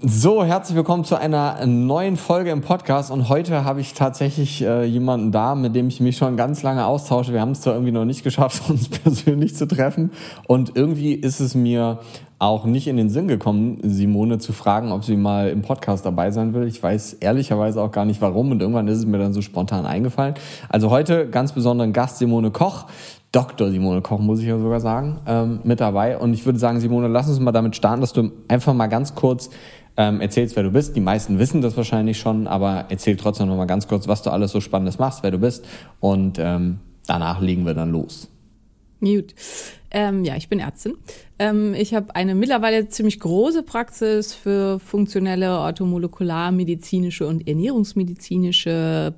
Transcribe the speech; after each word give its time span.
So, 0.00 0.44
herzlich 0.44 0.76
willkommen 0.76 1.02
zu 1.02 1.16
einer 1.16 1.66
neuen 1.66 2.16
Folge 2.16 2.50
im 2.50 2.60
Podcast 2.60 3.10
und 3.10 3.28
heute 3.28 3.64
habe 3.64 3.80
ich 3.80 3.94
tatsächlich 3.94 4.62
äh, 4.62 4.84
jemanden 4.84 5.32
da, 5.32 5.56
mit 5.56 5.74
dem 5.74 5.88
ich 5.88 5.98
mich 5.98 6.16
schon 6.16 6.36
ganz 6.36 6.62
lange 6.62 6.86
austausche. 6.86 7.32
Wir 7.32 7.40
haben 7.40 7.50
es 7.50 7.62
zwar 7.62 7.72
irgendwie 7.72 7.90
noch 7.90 8.04
nicht 8.04 8.22
geschafft, 8.22 8.62
uns 8.70 8.88
persönlich 8.88 9.56
zu 9.56 9.66
treffen 9.66 10.12
und 10.46 10.76
irgendwie 10.76 11.14
ist 11.14 11.40
es 11.40 11.56
mir 11.56 11.98
auch 12.38 12.64
nicht 12.64 12.86
in 12.86 12.96
den 12.96 13.10
Sinn 13.10 13.26
gekommen, 13.26 13.80
Simone 13.82 14.38
zu 14.38 14.52
fragen, 14.52 14.92
ob 14.92 15.02
sie 15.02 15.16
mal 15.16 15.48
im 15.48 15.62
Podcast 15.62 16.06
dabei 16.06 16.30
sein 16.30 16.54
will. 16.54 16.68
Ich 16.68 16.80
weiß 16.80 17.14
ehrlicherweise 17.14 17.82
auch 17.82 17.90
gar 17.90 18.04
nicht 18.04 18.20
warum 18.20 18.52
und 18.52 18.60
irgendwann 18.62 18.86
ist 18.86 18.98
es 18.98 19.06
mir 19.06 19.18
dann 19.18 19.32
so 19.32 19.42
spontan 19.42 19.84
eingefallen. 19.84 20.34
Also 20.68 20.90
heute 20.90 21.28
ganz 21.28 21.50
besonderen 21.50 21.92
Gast 21.92 22.18
Simone 22.18 22.52
Koch. 22.52 22.86
Dr. 23.30 23.68
Simone 23.70 24.00
Koch, 24.00 24.20
muss 24.20 24.40
ich 24.40 24.46
ja 24.46 24.58
sogar 24.58 24.80
sagen, 24.80 25.18
ähm, 25.26 25.60
mit 25.62 25.80
dabei. 25.80 26.16
Und 26.16 26.32
ich 26.32 26.46
würde 26.46 26.58
sagen, 26.58 26.80
Simone, 26.80 27.08
lass 27.08 27.28
uns 27.28 27.38
mal 27.40 27.52
damit 27.52 27.76
starten, 27.76 28.00
dass 28.00 28.14
du 28.14 28.30
einfach 28.48 28.72
mal 28.72 28.86
ganz 28.86 29.14
kurz 29.14 29.50
ähm, 29.98 30.20
erzählst, 30.20 30.56
wer 30.56 30.62
du 30.62 30.70
bist. 30.70 30.96
Die 30.96 31.00
meisten 31.00 31.38
wissen 31.38 31.60
das 31.60 31.76
wahrscheinlich 31.76 32.18
schon, 32.18 32.46
aber 32.46 32.86
erzähl 32.88 33.16
trotzdem 33.16 33.48
noch 33.48 33.56
mal 33.56 33.66
ganz 33.66 33.88
kurz, 33.88 34.06
was 34.06 34.22
du 34.22 34.30
alles 34.30 34.52
so 34.52 34.60
Spannendes 34.60 34.98
machst, 34.98 35.24
wer 35.24 35.32
du 35.32 35.38
bist. 35.38 35.66
Und 35.98 36.38
ähm, 36.38 36.78
danach 37.06 37.40
legen 37.40 37.66
wir 37.66 37.74
dann 37.74 37.90
los. 37.90 38.30
Gut. 39.00 39.34
Ähm, 39.90 40.24
ja, 40.24 40.36
ich 40.36 40.48
bin 40.48 40.60
Ärztin. 40.60 40.94
Ähm, 41.38 41.74
ich 41.74 41.94
habe 41.94 42.14
eine 42.14 42.34
mittlerweile 42.34 42.88
ziemlich 42.88 43.18
große 43.18 43.64
Praxis 43.64 44.34
für 44.34 44.78
funktionelle 44.78 45.58
orthomolekularmedizinische 45.58 47.26
und 47.26 47.48
ernährungsmedizinische 47.48 49.14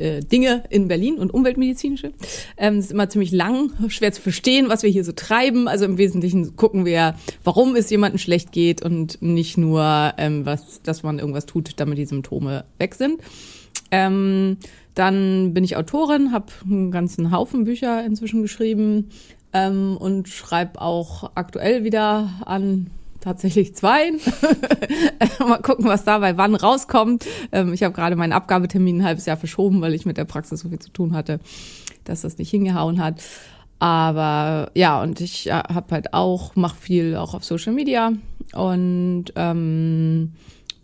äh, 0.00 0.20
Dinge 0.20 0.64
in 0.70 0.88
Berlin 0.88 1.18
und 1.18 1.32
umweltmedizinische. 1.32 2.12
Ähm, 2.56 2.78
es 2.78 2.86
ist 2.86 2.92
immer 2.92 3.08
ziemlich 3.08 3.32
lang, 3.32 3.70
schwer 3.88 4.12
zu 4.12 4.22
verstehen, 4.22 4.68
was 4.68 4.82
wir 4.82 4.90
hier 4.90 5.04
so 5.04 5.12
treiben. 5.12 5.68
Also 5.68 5.84
im 5.84 5.98
Wesentlichen 5.98 6.56
gucken 6.56 6.84
wir, 6.84 7.14
warum 7.44 7.76
es 7.76 7.90
jemandem 7.90 8.18
schlecht 8.18 8.52
geht 8.52 8.82
und 8.82 9.20
nicht 9.20 9.58
nur, 9.58 10.14
ähm, 10.16 10.46
was, 10.46 10.82
dass 10.82 11.02
man 11.02 11.18
irgendwas 11.18 11.46
tut, 11.46 11.72
damit 11.76 11.98
die 11.98 12.06
Symptome 12.06 12.64
weg 12.78 12.94
sind. 12.94 13.20
Ähm, 13.90 14.56
dann 14.94 15.54
bin 15.54 15.64
ich 15.64 15.76
Autorin, 15.76 16.32
habe 16.32 16.46
einen 16.64 16.90
ganzen 16.90 17.30
Haufen 17.30 17.64
Bücher 17.64 18.04
inzwischen 18.04 18.42
geschrieben 18.42 19.10
ähm, 19.52 19.96
und 19.98 20.28
schreibe 20.28 20.80
auch 20.80 21.30
aktuell 21.34 21.84
wieder 21.84 22.30
an 22.44 22.90
tatsächlich 23.20 23.74
zwei. 23.74 24.12
Mal 25.38 25.62
gucken, 25.62 25.86
was 25.86 26.04
dabei 26.04 26.36
wann 26.36 26.54
rauskommt. 26.54 27.26
Ähm, 27.52 27.72
ich 27.72 27.82
habe 27.82 27.94
gerade 27.94 28.16
meinen 28.16 28.32
Abgabetermin 28.32 28.98
ein 28.98 29.04
halbes 29.04 29.26
Jahr 29.26 29.36
verschoben, 29.36 29.80
weil 29.80 29.94
ich 29.94 30.06
mit 30.06 30.16
der 30.16 30.24
Praxis 30.24 30.60
so 30.60 30.68
viel 30.68 30.78
zu 30.78 30.90
tun 30.90 31.14
hatte, 31.14 31.40
dass 32.04 32.22
das 32.22 32.38
nicht 32.38 32.50
hingehauen 32.50 33.02
hat. 33.02 33.22
Aber 33.78 34.70
ja, 34.74 35.02
und 35.02 35.20
ich 35.20 35.48
äh, 35.48 35.52
habe 35.52 35.86
halt 35.94 36.12
auch, 36.12 36.54
mache 36.56 36.76
viel 36.76 37.16
auch 37.16 37.34
auf 37.34 37.44
Social 37.44 37.72
Media 37.72 38.12
und 38.52 39.26
ähm, 39.36 40.32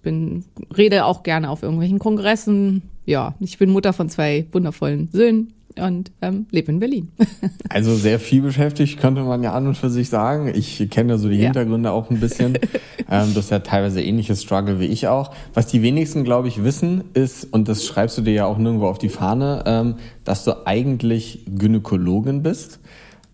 bin, 0.02 0.44
rede 0.76 1.04
auch 1.04 1.22
gerne 1.22 1.50
auf 1.50 1.62
irgendwelchen 1.62 1.98
Kongressen. 1.98 2.82
Ja, 3.04 3.34
ich 3.40 3.58
bin 3.58 3.70
Mutter 3.70 3.92
von 3.92 4.08
zwei 4.08 4.46
wundervollen 4.52 5.10
Söhnen 5.12 5.52
und 5.78 6.10
ähm, 6.22 6.46
lebe 6.50 6.72
in 6.72 6.78
Berlin. 6.78 7.08
also 7.68 7.94
sehr 7.94 8.18
viel 8.18 8.42
beschäftigt, 8.42 8.98
könnte 8.98 9.22
man 9.22 9.42
ja 9.42 9.52
an 9.52 9.66
und 9.66 9.76
für 9.76 9.90
sich 9.90 10.08
sagen. 10.08 10.50
Ich 10.54 10.88
kenne 10.90 11.12
ja 11.12 11.18
so 11.18 11.28
die 11.28 11.36
ja. 11.36 11.44
Hintergründe 11.44 11.92
auch 11.92 12.10
ein 12.10 12.20
bisschen. 12.20 12.54
ähm, 13.10 13.32
das 13.34 13.44
ist 13.44 13.50
ja 13.50 13.58
teilweise 13.60 14.02
ähnliches 14.02 14.42
Struggle 14.42 14.80
wie 14.80 14.86
ich 14.86 15.08
auch. 15.08 15.32
Was 15.54 15.66
die 15.66 15.82
wenigsten, 15.82 16.24
glaube 16.24 16.48
ich, 16.48 16.64
wissen, 16.64 17.04
ist, 17.14 17.52
und 17.52 17.68
das 17.68 17.84
schreibst 17.84 18.16
du 18.18 18.22
dir 18.22 18.32
ja 18.32 18.46
auch 18.46 18.58
nirgendwo 18.58 18.86
auf 18.86 18.98
die 18.98 19.08
Fahne, 19.08 19.62
ähm, 19.66 19.94
dass 20.24 20.44
du 20.44 20.66
eigentlich 20.66 21.44
Gynäkologin 21.46 22.42
bist. 22.42 22.80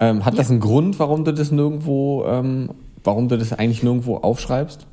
Ähm, 0.00 0.24
hat 0.24 0.34
ja. 0.34 0.38
das 0.38 0.50
einen 0.50 0.60
Grund, 0.60 0.98
warum 0.98 1.24
du 1.24 1.32
das 1.32 1.52
nirgendwo, 1.52 2.24
ähm, 2.26 2.70
warum 3.04 3.28
du 3.28 3.38
das 3.38 3.52
eigentlich 3.52 3.82
nirgendwo 3.82 4.16
aufschreibst? 4.16 4.86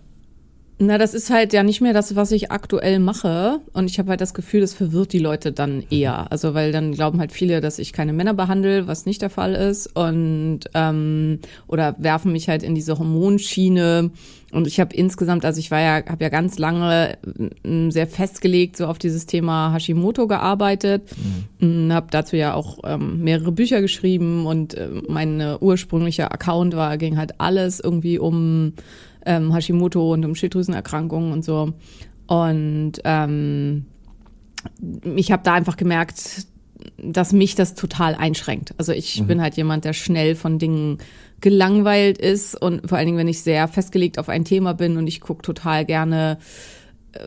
Na, 0.82 0.98
das 0.98 1.14
ist 1.14 1.30
halt 1.30 1.52
ja 1.52 1.62
nicht 1.62 1.82
mehr 1.82 1.92
das, 1.92 2.16
was 2.16 2.32
ich 2.32 2.52
aktuell 2.52 3.00
mache. 3.00 3.60
Und 3.74 3.90
ich 3.90 4.00
habe 4.00 4.12
halt 4.12 4.22
das 4.22 4.34
Gefühl, 4.34 4.62
das 4.62 4.74
verwirrt 4.74 5.12
die 5.12 5.20
Leute 5.20 5.52
dann 5.52 5.84
eher. 5.90 6.32
Also, 6.32 6.54
weil 6.54 6.72
dann 6.72 6.94
glauben 6.94 7.20
halt 7.20 7.34
viele, 7.34 7.60
dass 7.60 7.80
ich 7.80 7.92
keine 7.92 8.14
Männer 8.14 8.34
behandle, 8.34 8.88
was 8.88 9.06
nicht 9.06 9.22
der 9.22 9.30
Fall 9.30 9.56
ist. 9.56 9.88
Und 9.94 10.62
ähm, 10.74 11.40
oder 11.68 11.96
werfen 12.00 12.32
mich 12.32 12.48
halt 12.48 12.64
in 12.64 12.76
diese 12.76 12.98
Hormonschiene. 12.98 14.12
Und 14.54 14.68
ich 14.68 14.80
habe 14.80 14.96
insgesamt, 14.96 15.44
also 15.44 15.60
ich 15.60 15.70
war 15.70 15.82
ja, 15.82 16.06
habe 16.08 16.24
ja 16.24 16.30
ganz 16.30 16.58
lange 16.58 17.18
sehr 17.90 18.08
festgelegt 18.08 18.78
so 18.78 18.88
auf 18.88 18.98
dieses 18.98 19.26
Thema 19.26 19.74
Hashimoto 19.74 20.28
gearbeitet, 20.28 21.04
mhm. 21.60 21.94
habe 21.94 22.08
dazu 22.10 22.36
ja 22.36 22.54
auch 22.56 22.80
ähm, 22.84 23.22
mehrere 23.24 23.52
Bücher 23.52 23.82
geschrieben 23.82 24.48
und 24.48 24.74
äh, 24.74 24.90
mein 25.08 25.40
ursprünglicher 25.60 26.34
Account 26.34 26.76
war 26.76 26.98
ging 26.98 27.18
halt 27.18 27.40
alles 27.40 27.80
irgendwie 27.80 28.18
um 28.18 28.74
ähm, 29.26 29.54
Hashimoto 29.54 30.14
und 30.14 30.26
um 30.26 30.36
Schilddrüsenerkrankungen 30.36 31.32
und 31.32 31.46
so. 31.46 31.74
Und 32.28 32.94
ähm, 33.04 33.86
ich 35.16 35.32
habe 35.32 35.44
da 35.44 35.54
einfach 35.54 35.78
gemerkt, 35.78 36.48
dass 36.98 37.34
mich 37.34 37.56
das 37.56 37.76
total 37.76 38.16
einschränkt. 38.16 38.74
Also 38.78 38.94
ich 38.94 39.22
mhm. 39.22 39.28
bin 39.28 39.42
halt 39.42 39.56
jemand, 39.58 39.86
der 39.86 39.94
schnell 39.94 40.36
von 40.36 40.60
Dingen 40.60 41.00
gelangweilt 41.42 42.18
ist 42.18 42.56
und 42.56 42.88
vor 42.88 42.98
allen 42.98 43.08
Dingen, 43.08 43.18
wenn 43.18 43.28
ich 43.28 43.42
sehr 43.42 43.68
festgelegt 43.68 44.20
auf 44.20 44.30
ein 44.30 44.46
Thema 44.46 44.74
bin 44.74 44.98
und 44.98 45.08
ich 45.08 45.22
gucke 45.22 45.42
total 45.42 45.86
gerne 45.86 46.38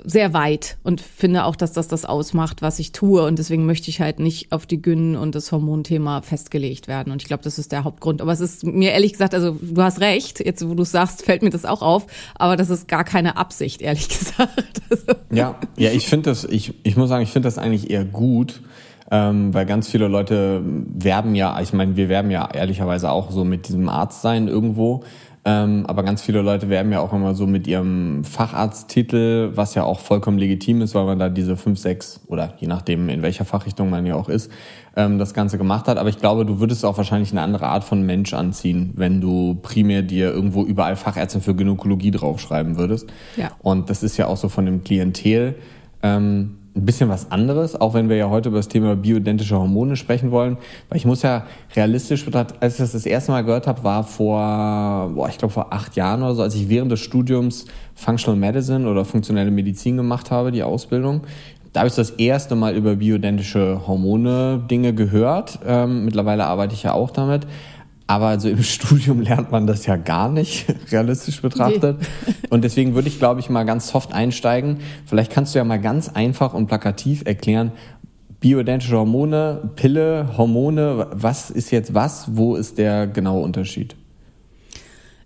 sehr 0.05 0.33
weit 0.33 0.77
und 0.83 1.01
finde 1.01 1.45
auch, 1.45 1.57
dass 1.57 1.73
das 1.73 1.89
das 1.89 2.05
ausmacht, 2.05 2.63
was 2.63 2.79
ich 2.79 2.93
tue. 2.93 3.25
Und 3.25 3.39
deswegen 3.39 3.67
möchte 3.67 3.91
ich 3.91 4.01
halt 4.01 4.21
nicht 4.21 4.53
auf 4.53 4.67
die 4.67 4.81
Gyn 4.81 5.17
und 5.17 5.35
das 5.35 5.51
Hormonthema 5.51 6.23
festgelegt 6.23 6.89
werden. 6.89 7.13
Und 7.13 7.23
ich 7.23 7.29
glaube, 7.29 7.43
das 7.43 7.59
ist 7.59 7.73
der 7.73 7.85
Hauptgrund. 7.85 8.23
Aber 8.23 8.33
es 8.33 8.41
ist 8.41 8.65
mir 8.65 8.93
ehrlich 8.93 9.13
gesagt, 9.13 9.35
also 9.35 9.57
du 9.61 9.83
hast 9.83 10.01
recht, 10.01 10.41
jetzt 10.45 10.67
wo 10.69 10.75
du 10.75 10.85
sagst, 10.85 11.23
fällt 11.25 11.43
mir 11.43 11.51
das 11.51 11.65
auch 11.65 11.83
auf. 11.83 12.07
Aber 12.37 12.57
das 12.57 12.71
ist 12.71 12.87
gar 12.87 13.05
keine 13.05 13.37
Absicht, 13.37 13.83
ehrlich 13.83 14.09
gesagt. 14.09 14.83
Also. 14.91 15.13
Ja, 15.33 15.59
ja, 15.77 15.91
ich 15.91 16.07
finde 16.07 16.31
das, 16.31 16.45
ich, 16.45 16.75
ich 16.85 16.97
muss 16.97 17.09
sagen, 17.09 17.23
ich 17.23 17.31
finde 17.31 17.49
das 17.49 17.59
eigentlich 17.59 17.91
eher 17.91 18.05
gut. 18.05 18.63
Ähm, 19.11 19.53
weil 19.53 19.67
ganz 19.67 19.91
viele 19.91 20.09
Leute 20.09 20.63
werben 20.65 21.35
ja, 21.35 21.61
ich 21.61 21.75
meine, 21.75 21.97
wir 21.97 22.09
werben 22.09 22.31
ja 22.31 22.49
ehrlicherweise 22.51 23.11
auch 23.11 23.31
so 23.31 23.45
mit 23.45 23.69
diesem 23.69 23.91
Arztsein 23.91 24.49
irgendwo. 24.49 25.05
Ähm, 25.45 25.87
aber 25.87 26.05
ganz 26.05 26.23
viele 26.23 26.41
Leute 26.41 26.69
werben 26.69 26.93
ja 26.93 27.01
auch 27.01 27.13
immer 27.13 27.35
so 27.35 27.49
mit 27.49 27.67
ihrem 27.67 28.23
Facharzttitel, 28.23 29.51
was 29.57 29.75
ja 29.75 29.83
auch 29.83 29.99
vollkommen 29.99 30.39
legitim 30.39 30.81
ist, 30.83 30.95
weil 30.95 31.05
man 31.05 31.19
da 31.19 31.29
diese 31.29 31.57
fünf, 31.57 31.81
sechs 31.81 32.21
oder 32.29 32.55
je 32.59 32.69
nachdem, 32.69 33.09
in 33.09 33.23
welcher 33.23 33.45
Fachrichtung 33.45 33.91
man 33.91 34.07
ja 34.07 34.15
auch 34.15 34.29
ist, 34.29 34.53
ähm, 34.95 35.19
das 35.19 35.35
Ganze 35.35 35.59
gemacht 35.59 35.89
hat. 35.89 35.99
Aber 35.99 36.09
ich 36.09 36.19
glaube, 36.19 36.47
du 36.47 36.61
würdest 36.61 36.85
auch 36.85 36.97
wahrscheinlich 36.97 37.33
eine 37.33 37.41
andere 37.41 37.67
Art 37.67 37.83
von 37.83 38.03
Mensch 38.03 38.35
anziehen, 38.35 38.93
wenn 38.95 39.21
du 39.21 39.59
primär 39.63 40.03
dir 40.03 40.31
irgendwo 40.31 40.63
überall 40.65 40.95
Fachärzte 40.95 41.41
für 41.41 41.57
Gynäkologie 41.57 42.13
draufschreiben 42.13 42.77
würdest. 42.77 43.09
Ja. 43.37 43.51
Und 43.63 43.91
das 43.91 44.05
ist 44.05 44.17
ja 44.17 44.29
auch 44.29 44.37
so 44.37 44.49
von 44.49 44.65
dem 44.65 44.85
Klientel. 44.85 45.57
Ähm, 46.05 46.59
ein 46.75 46.87
bisschen 46.87 47.09
was 47.11 47.31
anderes, 47.31 47.79
auch 47.79 47.93
wenn 47.93 48.09
wir 48.09 48.17
ja 48.17 48.31
heute 48.31 48.49
über 48.49 48.59
das 48.59 48.69
Thema 48.69 48.97
bioidentische 48.97 49.59
Hormone 49.59 49.97
sprechen 49.97 50.31
wollen. 50.31 50.57
Weil 50.89 50.97
ich 50.97 51.05
muss 51.05 51.23
ja 51.23 51.45
realistisch 51.77 52.25
betrachtet, 52.25 52.57
als 52.61 52.75
ich 52.75 52.79
das 52.79 52.93
das 52.93 53.05
erste 53.05 53.33
Mal 53.33 53.45
gehört 53.45 53.67
habe, 53.67 53.85
war 53.85 54.05
vor, 54.05 55.11
boah, 55.15 55.29
ich 55.29 55.37
glaube 55.37 55.53
vor 55.53 55.73
acht 55.73 55.97
Jahren 55.97 56.23
oder 56.23 56.35
so, 56.35 56.43
als 56.43 56.55
ich 56.55 56.69
während 56.69 56.91
des 56.91 57.01
Studiums 57.01 57.67
Functional 57.95 58.39
Medicine 58.39 58.89
oder 58.89 59.05
funktionelle 59.05 59.51
Medizin 59.51 59.99
gemacht 59.99 60.31
habe, 60.31 60.51
die 60.51 60.63
Ausbildung. 60.63 61.23
Da 61.73 61.81
habe 61.81 61.89
ich 61.89 61.95
das 61.95 62.11
erste 62.11 62.55
Mal 62.55 62.77
über 62.77 62.97
bioidentische 62.97 63.87
Hormone 63.87 64.63
Dinge 64.71 64.95
gehört. 64.95 65.59
Ähm, 65.67 66.05
mittlerweile 66.05 66.45
arbeite 66.45 66.75
ich 66.75 66.83
ja 66.83 66.93
auch 66.93 67.11
damit. 67.11 67.47
Aber 68.13 68.27
also 68.27 68.51
im 68.51 68.63
Studium 68.63 69.23
lernt 69.23 69.51
man 69.53 69.67
das 69.67 69.87
ja 69.87 69.97
gar 69.97 70.29
nicht, 70.29 70.67
realistisch 70.93 71.41
betrachtet. 71.41 71.99
Nee. 71.99 72.35
Und 72.51 72.63
deswegen 72.63 72.95
würde 72.95 73.09
ich, 73.09 73.19
glaube 73.19 73.41
ich, 73.41 73.49
mal 73.49 73.65
ganz 73.65 73.89
soft 73.89 74.13
einsteigen. 74.13 74.81
Vielleicht 75.07 75.33
kannst 75.33 75.55
du 75.55 75.59
ja 75.59 75.65
mal 75.65 75.81
ganz 75.81 76.11
einfach 76.11 76.53
und 76.53 76.67
plakativ 76.67 77.23
erklären, 77.25 77.73
bioidentische 78.39 78.99
Hormone, 78.99 79.71
Pille, 79.77 80.29
Hormone, 80.37 81.07
was 81.13 81.49
ist 81.49 81.71
jetzt 81.71 81.95
was? 81.95 82.37
Wo 82.37 82.55
ist 82.55 82.77
der 82.77 83.07
genaue 83.07 83.43
Unterschied? 83.43 83.97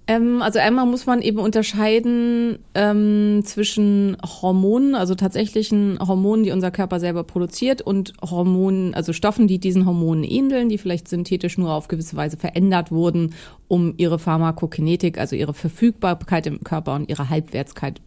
Ähm, 0.08 0.40
also 0.40 0.60
einmal 0.60 0.86
muss 0.86 1.06
man 1.06 1.20
eben 1.20 1.38
unterscheiden 1.38 2.58
ähm, 2.74 3.42
zwischen 3.44 4.16
Hormonen, 4.22 4.94
also 4.94 5.16
tatsächlichen 5.16 5.98
Hormonen, 5.98 6.44
die 6.44 6.52
unser 6.52 6.70
Körper 6.70 7.00
selber 7.00 7.24
produziert, 7.24 7.82
und 7.82 8.12
Hormonen, 8.22 8.94
also 8.94 9.12
Stoffen, 9.12 9.48
die 9.48 9.58
diesen 9.58 9.84
Hormonen 9.84 10.22
ähneln, 10.22 10.68
die 10.68 10.78
vielleicht 10.78 11.08
synthetisch 11.08 11.58
nur 11.58 11.72
auf 11.72 11.88
gewisse 11.88 12.16
Weise 12.16 12.36
verändert 12.36 12.92
wurden, 12.92 13.34
um 13.68 13.94
ihre 13.96 14.18
Pharmakokinetik, 14.18 15.18
also 15.18 15.34
ihre 15.34 15.54
Verfügbarkeit 15.54 16.46
im 16.46 16.62
Körper 16.62 16.94
und 16.94 17.08
ihre 17.08 17.28
Halbwertszeit, 17.28 18.00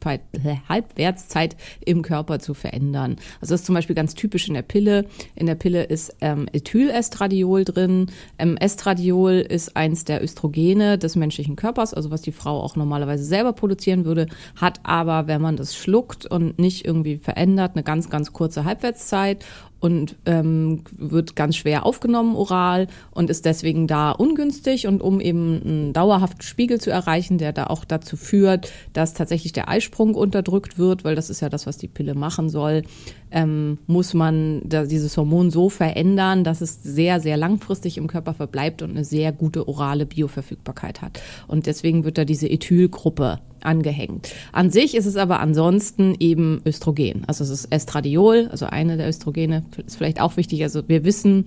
Halbwertszeit 0.69 1.57
im 1.85 2.01
Körper 2.01 2.39
zu 2.39 2.53
verändern. 2.53 3.17
Also 3.41 3.53
das 3.53 3.61
ist 3.61 3.65
zum 3.65 3.75
Beispiel 3.75 3.95
ganz 3.95 4.15
typisch 4.15 4.47
in 4.47 4.53
der 4.53 4.61
Pille. 4.61 5.05
In 5.35 5.47
der 5.47 5.55
Pille 5.55 5.83
ist 5.83 6.15
ähm, 6.21 6.47
Ethylestradiol 6.53 7.65
drin. 7.65 8.07
Ähm, 8.37 8.55
Estradiol 8.57 9.33
ist 9.33 9.75
eins 9.75 10.05
der 10.05 10.23
Östrogene 10.23 10.97
des 10.97 11.15
menschlichen 11.17 11.55
Körpers, 11.55 11.88
also 11.93 12.11
was 12.11 12.21
die 12.21 12.31
Frau 12.31 12.61
auch 12.61 12.75
normalerweise 12.75 13.23
selber 13.23 13.53
produzieren 13.53 14.05
würde, 14.05 14.27
hat 14.55 14.79
aber, 14.83 15.27
wenn 15.27 15.41
man 15.41 15.55
das 15.55 15.75
schluckt 15.75 16.25
und 16.25 16.59
nicht 16.59 16.85
irgendwie 16.85 17.17
verändert, 17.17 17.71
eine 17.75 17.83
ganz, 17.83 18.09
ganz 18.09 18.33
kurze 18.33 18.65
Halbwertszeit 18.65 19.45
und 19.79 20.17
ähm, 20.25 20.83
wird 20.91 21.35
ganz 21.35 21.55
schwer 21.55 21.85
aufgenommen 21.85 22.35
oral 22.35 22.87
und 23.11 23.29
ist 23.29 23.45
deswegen 23.45 23.87
da 23.87 24.11
ungünstig. 24.11 24.87
Und 24.87 25.01
um 25.01 25.19
eben 25.19 25.61
einen 25.63 25.93
dauerhaften 25.93 26.41
Spiegel 26.41 26.81
zu 26.81 26.91
erreichen, 26.91 27.37
der 27.37 27.53
da 27.53 27.67
auch 27.67 27.85
dazu 27.85 28.17
führt, 28.17 28.71
dass 28.93 29.13
tatsächlich 29.13 29.53
der 29.53 29.69
Eisprung 29.69 30.15
unterdrückt 30.15 30.77
wird, 30.77 31.03
weil 31.03 31.15
das 31.15 31.29
ist 31.29 31.41
ja 31.41 31.49
das, 31.49 31.65
was 31.65 31.77
die 31.77 31.87
Pille 31.87 32.13
machen 32.13 32.49
soll, 32.49 32.83
ähm, 33.31 33.77
muss 33.87 34.13
man 34.13 34.61
da 34.65 34.85
dieses 34.85 35.15
Hormon 35.15 35.51
so 35.51 35.69
verändern, 35.69 36.43
dass 36.43 36.61
es 36.61 36.83
sehr, 36.83 37.19
sehr 37.19 37.37
langfristig 37.37 37.97
im 37.97 38.07
Körper 38.07 38.33
verbleibt 38.33 38.81
und 38.81 38.91
eine 38.91 39.05
sehr 39.05 39.31
gute 39.31 39.67
orale 39.67 40.05
Bioverfügbarkeit 40.05 41.01
hat. 41.01 41.21
Und 41.47 41.67
deswegen 41.67 42.03
wird 42.03 42.17
da 42.17 42.25
diese 42.25 42.47
Ethylgruppe 42.47 43.39
angehängt. 43.65 44.33
An 44.51 44.69
sich 44.69 44.95
ist 44.95 45.05
es 45.05 45.15
aber 45.15 45.39
ansonsten 45.39 46.15
eben 46.19 46.61
Östrogen. 46.65 47.23
Also 47.27 47.43
es 47.43 47.49
ist 47.49 47.71
Estradiol, 47.71 48.47
also 48.51 48.65
eine 48.65 48.97
der 48.97 49.07
Östrogene, 49.07 49.63
ist 49.85 49.97
vielleicht 49.97 50.21
auch 50.21 50.37
wichtig. 50.37 50.63
Also 50.63 50.87
wir 50.87 51.03
wissen, 51.03 51.45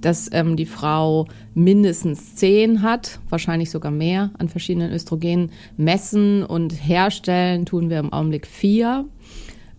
dass 0.00 0.28
ähm, 0.32 0.56
die 0.56 0.66
Frau 0.66 1.26
mindestens 1.54 2.36
zehn 2.36 2.82
hat, 2.82 3.20
wahrscheinlich 3.30 3.70
sogar 3.70 3.90
mehr 3.90 4.30
an 4.38 4.48
verschiedenen 4.48 4.92
Östrogenen. 4.92 5.50
Messen 5.76 6.42
und 6.42 6.72
herstellen 6.72 7.64
tun 7.64 7.88
wir 7.88 7.98
im 7.98 8.12
Augenblick 8.12 8.46
vier. 8.46 9.06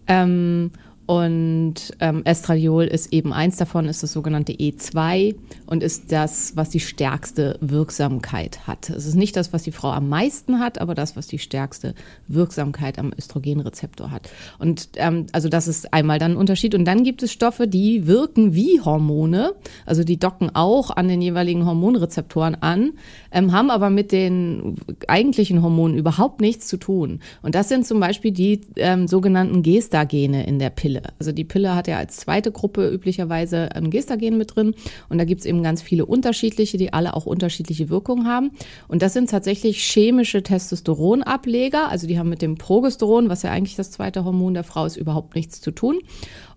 Ähm, 0.08 0.72
und 1.08 1.76
ähm, 2.00 2.24
Estradiol 2.26 2.86
ist 2.86 3.14
eben 3.14 3.32
eins 3.32 3.58
davon, 3.58 3.86
ist 3.86 4.02
das 4.02 4.12
sogenannte 4.12 4.54
E2 4.54 5.36
und 5.68 5.84
ist 5.84 6.12
das, 6.12 6.54
was 6.56 6.72
die 6.72 6.80
stärkste 6.80 7.58
Wirksamkeit 7.62 8.66
hat. 8.66 8.90
Es 8.90 9.06
ist 9.06 9.14
nicht 9.14 9.36
das, 9.36 9.54
was 9.54 9.62
die 9.62 9.72
Frau 9.72 9.92
am 9.92 10.10
meisten 10.10 10.60
hat, 10.60 10.82
aber 10.82 10.96
das, 10.96 11.16
was 11.16 11.28
die 11.28 11.38
stärkste 11.38 11.94
Wirksamkeit 12.28 12.98
am 12.98 13.12
Östrogenrezeptor 13.16 14.10
hat. 14.10 14.32
Und 14.58 14.90
ähm, 14.96 15.28
also 15.32 15.48
das 15.48 15.68
ist 15.68 15.94
einmal 15.94 16.18
dann 16.18 16.32
ein 16.32 16.38
Unterschied. 16.38 16.74
Und 16.74 16.86
dann 16.86 17.04
gibt 17.04 17.22
es 17.22 17.32
Stoffe, 17.32 17.68
die 17.68 18.08
wirken 18.08 18.56
wie 18.56 18.82
Hormone, 18.82 19.54
also 19.86 20.04
die 20.04 20.18
docken 20.18 20.56
auch 20.56 20.90
an 20.90 21.08
den 21.08 21.22
jeweiligen 21.22 21.68
Hormonrezeptoren 21.68 22.56
an, 22.62 22.94
ähm, 23.32 23.52
haben 23.52 23.70
aber 23.70 23.92
mit 23.92 24.12
den 24.12 24.78
eigentlichen 25.08 25.62
Hormonen 25.62 25.98
überhaupt 25.98 26.42
nichts 26.42 26.66
zu 26.66 26.78
tun. 26.78 27.20
Und 27.44 27.54
das 27.54 27.70
sind 27.70 27.86
zum 27.86 28.00
Beispiel 28.00 28.32
die 28.32 28.62
ähm, 28.78 29.08
sogenannten 29.08 29.62
Gestagene 29.62 30.48
in 30.48 30.58
der 30.58 30.72
Pille. 30.72 30.95
Also 31.20 31.32
die 31.32 31.44
Pille 31.44 31.76
hat 31.76 31.88
ja 31.88 31.98
als 31.98 32.18
zweite 32.18 32.52
Gruppe 32.52 32.90
üblicherweise 32.90 33.74
ein 33.74 33.90
Gestagen 33.90 34.38
mit 34.38 34.56
drin. 34.56 34.76
Und 35.10 35.18
da 35.18 35.26
gibt 35.26 35.42
es 35.42 35.46
eben 35.46 35.64
ganz 35.64 35.82
viele 35.82 36.06
unterschiedliche, 36.06 36.78
die 36.78 36.94
alle 36.94 37.16
auch 37.16 37.26
unterschiedliche 37.26 37.90
Wirkungen 37.90 38.28
haben. 38.28 38.52
Und 38.88 39.02
das 39.02 39.14
sind 39.14 39.30
tatsächlich 39.30 39.84
chemische 39.84 40.44
Testosteronableger. 40.44 41.90
Also 41.90 42.08
die 42.08 42.20
haben 42.20 42.30
mit 42.30 42.42
dem 42.42 42.58
Progesteron, 42.58 43.30
was 43.30 43.44
ja 43.44 43.52
eigentlich 43.52 43.76
das 43.76 43.92
zweite 43.92 44.26
Hormon 44.26 44.54
der 44.54 44.64
Frau 44.64 44.86
ist, 44.86 44.98
überhaupt 44.98 45.36
nichts 45.36 45.62
zu 45.62 45.72
tun 45.72 46.00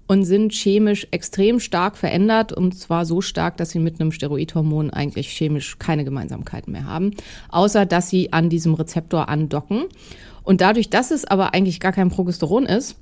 und 0.09 0.25
sind 0.25 0.53
chemisch 0.53 1.07
extrem 1.11 1.61
stark 1.61 1.97
verändert 1.97 2.53
und 2.53 2.77
zwar 2.77 3.05
so 3.05 3.21
stark, 3.21 3.59
dass 3.59 3.71
sie 3.71 3.79
mit 3.79 4.01
einem 4.01 4.11
Steroidhormon 4.11 4.91
eigentlich 4.91 5.29
chemisch 5.29 5.79
keine 5.79 6.05
Gemeinsamkeiten 6.05 6.73
mehr 6.73 6.87
haben, 6.87 7.13
außer 7.51 7.87
dass 7.87 8.09
sie 8.09 8.33
an 8.33 8.49
diesem 8.49 8.75
Rezeptor 8.75 9.29
andocken. 9.29 9.85
Und 10.43 10.63
dadurch, 10.63 10.89
dass 10.89 11.11
es 11.11 11.27
aber 11.27 11.53
eigentlich 11.53 11.79
gar 11.79 11.93
kein 11.93 12.09
Progesteron 12.09 12.65
ist, 12.65 12.97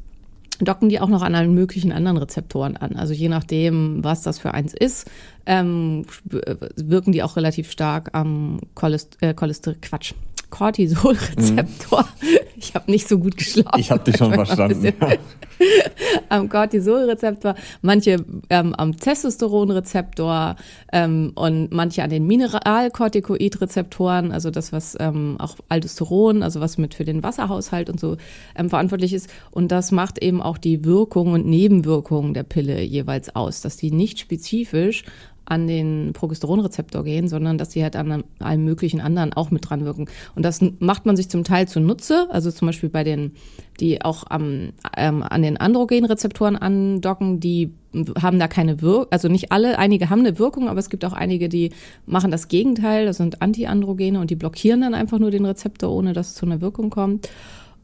docken 0.61 0.89
die 0.89 1.01
auch 1.01 1.09
noch 1.09 1.23
an 1.23 1.35
allen 1.35 1.55
möglichen 1.55 1.93
anderen 1.93 2.19
Rezeptoren 2.19 2.77
an. 2.77 2.97
Also 2.97 3.13
je 3.13 3.29
nachdem, 3.29 4.03
was 4.03 4.23
das 4.23 4.39
für 4.39 4.55
eins 4.55 4.75
ist, 4.75 5.11
ähm, 5.47 6.07
wirken 6.25 7.13
die 7.13 7.23
auch 7.23 7.37
relativ 7.37 7.71
stark 7.71 8.11
am 8.13 8.61
Cholest 8.75 9.19
äh, 9.21 9.35
Cholester 9.35 9.75
Quatsch, 9.75 10.15
Cortisolrezeptor. 10.51 12.03
Mhm. 12.03 12.29
Ich 12.57 12.75
habe 12.75 12.91
nicht 12.91 13.09
so 13.09 13.19
gut 13.19 13.37
geschlafen. 13.37 13.79
Ich 13.79 13.91
habe 13.91 14.05
dich 14.05 14.17
schon 14.17 14.33
verstanden. 14.35 14.93
am 16.29 16.49
Cortisolrezeptor, 16.49 17.55
manche 17.83 18.25
ähm, 18.51 18.75
am 18.75 18.97
Testosteronrezeptor 18.97 20.57
ähm, 20.93 21.33
und 21.35 21.73
manche 21.73 22.03
an 22.03 22.11
den 22.11 22.27
Mineralkortikoidrezeptoren, 22.27 24.33
also 24.33 24.51
das, 24.51 24.73
was 24.73 24.97
ähm, 25.01 25.37
auch 25.39 25.57
Aldosteron, 25.69 26.43
also 26.43 26.61
was 26.61 26.79
mit 26.79 26.95
für 26.95 27.05
den 27.05 27.23
Wasserhaushalt 27.23 27.91
und 27.91 28.01
so 28.01 28.17
ähm, 28.55 28.71
verantwortlich 28.71 29.13
ist. 29.13 29.29
Und 29.51 29.73
das 29.73 29.93
macht 29.93 30.23
eben 30.23 30.43
auch 30.43 30.59
die 30.59 30.85
Wirkung 30.85 31.33
und 31.33 31.47
Nebenwirkungen 31.47 32.35
der 32.35 32.45
Pille 32.45 32.83
jeweils 32.83 33.35
aus, 33.35 33.61
dass 33.61 33.77
die 33.77 33.91
nicht 33.91 34.19
spezifisch 34.19 35.05
an 35.47 35.67
den 35.67 36.13
Progesteronrezeptor 36.13 37.05
gehen, 37.05 37.29
sondern 37.29 37.57
dass 37.57 37.73
sie 37.73 37.83
halt 37.83 37.97
an 37.97 38.25
allen 38.41 38.65
möglichen 38.65 39.01
anderen 39.01 39.33
auch 39.33 39.51
mit 39.51 39.69
dran 39.69 39.85
wirken. 39.85 40.07
Und 40.35 40.45
das 40.45 40.61
macht 40.81 41.07
man 41.07 41.17
sich 41.17 41.29
zum 41.29 41.45
Teil 41.45 41.69
zunutze, 41.69 42.27
also 42.31 42.51
zum 42.51 42.67
Beispiel 42.67 42.89
bei 42.89 43.05
den, 43.05 43.33
die 43.81 44.03
auch 44.03 44.25
am, 44.29 44.73
ähm, 44.97 45.23
an 45.23 45.43
den 45.43 45.57
Androgenrezeptoren 45.57 46.57
andocken, 46.57 47.41
die 47.41 47.73
haben 48.21 48.39
da 48.39 48.49
keine 48.49 48.83
Wirkung, 48.83 49.07
also 49.11 49.29
nicht 49.29 49.53
alle, 49.53 49.79
einige 49.79 50.11
haben 50.11 50.21
eine 50.21 50.39
Wirkung, 50.39 50.69
aber 50.69 50.81
es 50.81 50.91
gibt 50.91 51.05
auch 51.05 51.15
einige, 51.15 51.49
die 51.49 51.71
machen 52.05 52.31
das 52.31 52.49
Gegenteil, 52.49 53.07
das 53.07 53.17
sind 53.17 53.41
Antiandrogene 53.41 54.21
und 54.21 54.31
die 54.31 54.37
blockieren 54.37 54.83
dann 54.83 54.95
einfach 54.95 55.19
nur 55.19 55.31
den 55.31 55.47
Rezeptor, 55.47 55.91
ohne 55.91 56.13
dass 56.13 56.29
es 56.29 56.35
zu 56.35 56.45
einer 56.45 56.61
Wirkung 56.61 56.91
kommt. 56.91 57.29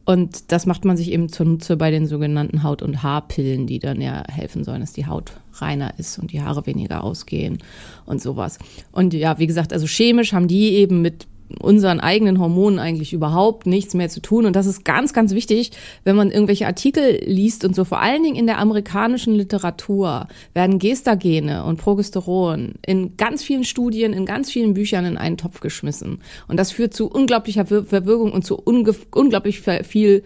Und 0.05 0.51
das 0.51 0.65
macht 0.65 0.83
man 0.83 0.97
sich 0.97 1.11
eben 1.11 1.29
zunutze 1.29 1.77
bei 1.77 1.89
den 1.89 2.07
sogenannten 2.07 2.63
Haut- 2.63 2.81
und 2.81 3.03
Haarpillen, 3.03 3.67
die 3.67 3.79
dann 3.79 4.01
ja 4.01 4.23
helfen 4.29 4.63
sollen, 4.63 4.81
dass 4.81 4.91
die 4.91 5.05
Haut 5.05 5.33
reiner 5.53 5.97
ist 5.97 6.19
und 6.19 6.31
die 6.31 6.41
Haare 6.41 6.65
weniger 6.65 7.03
ausgehen 7.03 7.59
und 8.05 8.21
sowas. 8.21 8.59
Und 8.91 9.13
ja, 9.13 9.39
wie 9.39 9.47
gesagt, 9.47 9.71
also 9.71 9.87
chemisch 9.87 10.33
haben 10.33 10.47
die 10.47 10.73
eben 10.73 11.01
mit 11.01 11.27
unseren 11.59 11.99
eigenen 11.99 12.39
Hormonen 12.39 12.79
eigentlich 12.79 13.13
überhaupt 13.13 13.65
nichts 13.65 13.93
mehr 13.93 14.09
zu 14.09 14.21
tun. 14.21 14.45
Und 14.45 14.55
das 14.55 14.65
ist 14.65 14.83
ganz, 14.83 15.13
ganz 15.13 15.33
wichtig, 15.33 15.71
wenn 16.03 16.15
man 16.15 16.31
irgendwelche 16.31 16.67
Artikel 16.67 17.19
liest 17.25 17.65
und 17.65 17.75
so. 17.75 17.85
Vor 17.85 18.01
allen 18.01 18.23
Dingen 18.23 18.35
in 18.35 18.47
der 18.47 18.59
amerikanischen 18.59 19.35
Literatur 19.35 20.27
werden 20.53 20.79
Gestagene 20.79 21.63
und 21.63 21.77
Progesteron 21.77 22.73
in 22.85 23.17
ganz 23.17 23.43
vielen 23.43 23.63
Studien, 23.63 24.13
in 24.13 24.25
ganz 24.25 24.51
vielen 24.51 24.73
Büchern 24.73 25.05
in 25.05 25.17
einen 25.17 25.37
Topf 25.37 25.59
geschmissen. 25.59 26.19
Und 26.47 26.57
das 26.57 26.71
führt 26.71 26.93
zu 26.93 27.09
unglaublicher 27.09 27.65
Verwirrung 27.65 28.31
und 28.31 28.45
zu 28.45 28.57
unglaublich 28.57 29.61
viel 29.61 30.23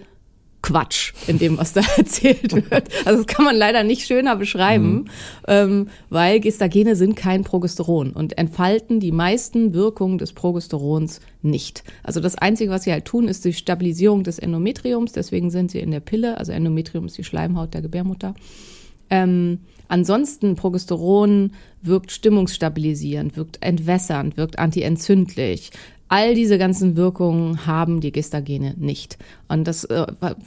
Quatsch 0.62 1.13
in 1.27 1.39
dem, 1.39 1.57
was 1.57 1.74
da 1.74 1.81
erzählt 1.98 2.54
wird. 2.54 2.89
Also 3.06 3.24
das 3.24 3.27
kann 3.27 3.45
man 3.45 3.56
leider 3.56 3.83
nicht 3.83 4.07
schöner 4.07 4.36
beschreiben, 4.36 4.94
mhm. 4.94 5.06
ähm, 5.48 5.88
weil 6.09 6.39
Gestagene 6.39 6.95
sind 6.95 7.15
kein 7.15 7.44
Progesteron 7.44 8.12
und 8.12 8.38
entfalten 8.38 9.00
die 9.00 9.12
meisten 9.12 9.74
Wirkungen 9.74 10.18
des 10.18 10.33
Progesterons 10.33 11.21
nicht. 11.42 11.83
Also 12.04 12.19
das 12.19 12.36
Einzige, 12.36 12.71
was 12.71 12.83
sie 12.83 12.92
halt 12.92 13.06
tun, 13.06 13.27
ist 13.27 13.45
die 13.45 13.54
Stabilisierung 13.54 14.24
des 14.24 14.39
Endometriums, 14.39 15.12
deswegen 15.12 15.51
sind 15.51 15.71
sie 15.71 15.80
in 15.80 15.92
der 15.92 16.00
Pille, 16.00 16.38
also 16.38 16.51
Endometrium 16.51 17.06
ist 17.06 17.18
die 17.18 17.24
Schleimhaut 17.24 17.74
der 17.74 17.81
Gebärmutter. 17.81 18.33
Ähm, 19.09 19.59
ansonsten 19.88 20.56
Progesteron 20.56 21.51
wirkt 21.81 22.12
stimmungsstabilisierend, 22.12 23.38
wirkt 23.38 23.59
entwässernd, 23.62 24.36
wirkt 24.36 24.59
antientzündlich, 24.59 25.71
All 26.09 26.36
diese 26.36 26.57
ganzen 26.57 26.95
Wirkungen 26.95 27.65
haben 27.65 28.00
die 28.00 28.12
Gestagene 28.12 28.74
nicht. 28.77 29.18
Und 29.48 29.68
das 29.68 29.83
äh, 29.86 30.06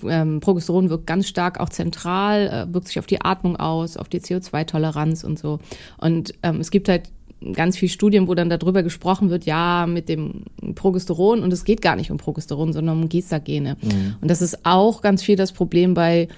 ähm, 0.09 0.41
Progesteron 0.41 0.89
wirkt 0.89 1.07
ganz 1.07 1.29
stark 1.29 1.61
auch 1.61 1.69
zentral, 1.69 2.49
äh, 2.71 2.75
wirkt 2.75 2.89
sich 2.89 2.99
auf 2.99 3.07
die 3.07 3.21
Atmung 3.21 3.57
aus, 3.57 3.97
auf 3.97 4.09
die 4.09 4.21
CO2-Toleranz 4.21 5.25
und 5.25 5.39
so. 5.39 5.59
Und 5.99 6.35
ähm, 6.43 6.61
es 6.61 6.71
gibt 6.71 6.89
halt 6.89 7.11
ganz 7.53 7.77
viele 7.77 7.91
Studien, 7.91 8.29
wo 8.29 8.35
dann 8.35 8.51
darüber 8.51 8.83
gesprochen 8.83 9.31
wird, 9.31 9.45
ja, 9.45 9.87
mit 9.87 10.09
dem 10.09 10.45
Progesteron 10.75 11.43
und 11.43 11.53
es 11.53 11.65
geht 11.65 11.83
gar 11.83 11.97
nicht 11.97 12.11
um 12.11 12.19
Progesteron, 12.19 12.73
sondern 12.73 13.03
um 13.03 13.09
Gestagene. 13.09 13.77
Mhm. 13.81 14.17
Und 14.21 14.31
das 14.31 14.43
ist 14.43 14.65
auch 14.65 15.03
ganz 15.03 15.23
viel 15.23 15.37
das 15.37 15.53
Problem 15.53 15.95
bei, 15.95 16.29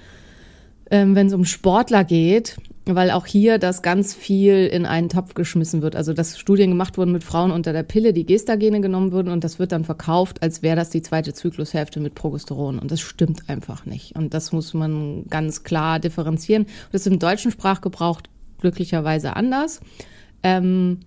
ähm, 0.91 1.15
wenn 1.15 1.27
es 1.27 1.33
um 1.33 1.45
Sportler 1.45 2.03
geht, 2.03 2.57
weil 2.85 3.11
auch 3.11 3.25
hier 3.25 3.59
das 3.59 3.81
ganz 3.81 4.13
viel 4.13 4.67
in 4.67 4.85
einen 4.85 5.09
Topf 5.09 5.33
geschmissen 5.33 5.81
wird. 5.81 5.95
Also 5.95 6.13
dass 6.13 6.37
Studien 6.37 6.71
gemacht 6.71 6.97
wurden 6.97 7.11
mit 7.11 7.23
Frauen 7.23 7.51
unter 7.51 7.71
der 7.71 7.83
Pille, 7.83 8.13
die 8.13 8.25
Gestagene 8.25 8.81
genommen 8.81 9.11
wurden 9.11 9.29
und 9.29 9.43
das 9.43 9.57
wird 9.59 9.71
dann 9.71 9.85
verkauft, 9.85 10.43
als 10.43 10.61
wäre 10.61 10.75
das 10.75 10.89
die 10.89 11.01
zweite 11.01 11.33
Zyklushälfte 11.33 11.99
mit 11.99 12.15
Progesteron. 12.15 12.79
Und 12.79 12.91
das 12.91 12.99
stimmt 12.99 13.49
einfach 13.49 13.85
nicht. 13.85 14.15
Und 14.15 14.33
das 14.33 14.51
muss 14.51 14.73
man 14.73 15.25
ganz 15.29 15.63
klar 15.63 15.99
differenzieren. 15.99 16.65
Das 16.91 17.01
ist 17.01 17.07
im 17.07 17.19
deutschen 17.19 17.51
Sprachgebrauch 17.51 18.21
glücklicherweise 18.59 19.35
anders. 19.35 19.79
Ähm, 20.41 20.99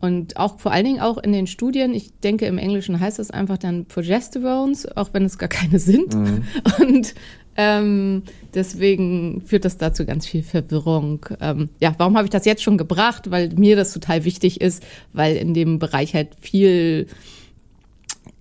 und 0.00 0.38
auch 0.38 0.58
vor 0.58 0.72
allen 0.72 0.86
Dingen 0.86 1.00
auch 1.00 1.18
in 1.18 1.32
den 1.32 1.46
Studien, 1.46 1.94
ich 1.94 2.18
denke 2.20 2.46
im 2.46 2.56
Englischen 2.56 2.98
heißt 2.98 3.18
das 3.18 3.30
einfach 3.30 3.58
dann 3.58 3.84
Progesterones, 3.84 4.96
auch 4.96 5.10
wenn 5.12 5.24
es 5.26 5.36
gar 5.36 5.48
keine 5.48 5.78
sind. 5.78 6.14
Mhm. 6.14 6.44
Und 6.80 7.14
ähm, 7.56 8.22
deswegen 8.54 9.42
führt 9.44 9.64
das 9.64 9.76
dazu 9.76 10.04
ganz 10.04 10.26
viel 10.26 10.42
Verwirrung. 10.42 11.26
Ähm, 11.40 11.68
ja, 11.80 11.94
warum 11.98 12.16
habe 12.16 12.26
ich 12.26 12.30
das 12.30 12.44
jetzt 12.44 12.62
schon 12.62 12.78
gebracht? 12.78 13.30
Weil 13.30 13.50
mir 13.50 13.76
das 13.76 13.92
total 13.92 14.24
wichtig 14.24 14.60
ist, 14.60 14.82
weil 15.12 15.36
in 15.36 15.54
dem 15.54 15.78
Bereich 15.78 16.14
halt 16.14 16.30
viel 16.40 17.06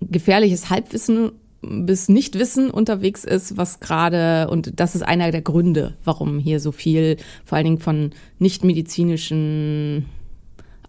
gefährliches 0.02 0.70
Halbwissen 0.70 1.32
bis 1.62 2.08
Nichtwissen 2.08 2.72
unterwegs 2.72 3.26
ist, 3.26 3.58
was 3.58 3.82
gerade, 3.82 4.50
und 4.50 4.80
das 4.80 4.96
ist 4.96 5.02
einer 5.02 5.32
der 5.32 5.42
Gründe, 5.42 5.96
warum 6.06 6.40
hier 6.40 6.60
so 6.62 6.72
viel, 6.72 7.18
vor 7.44 7.58
allen 7.58 7.66
Dingen 7.66 7.80
von 7.80 8.12
nichtmedizinischen 8.40 10.06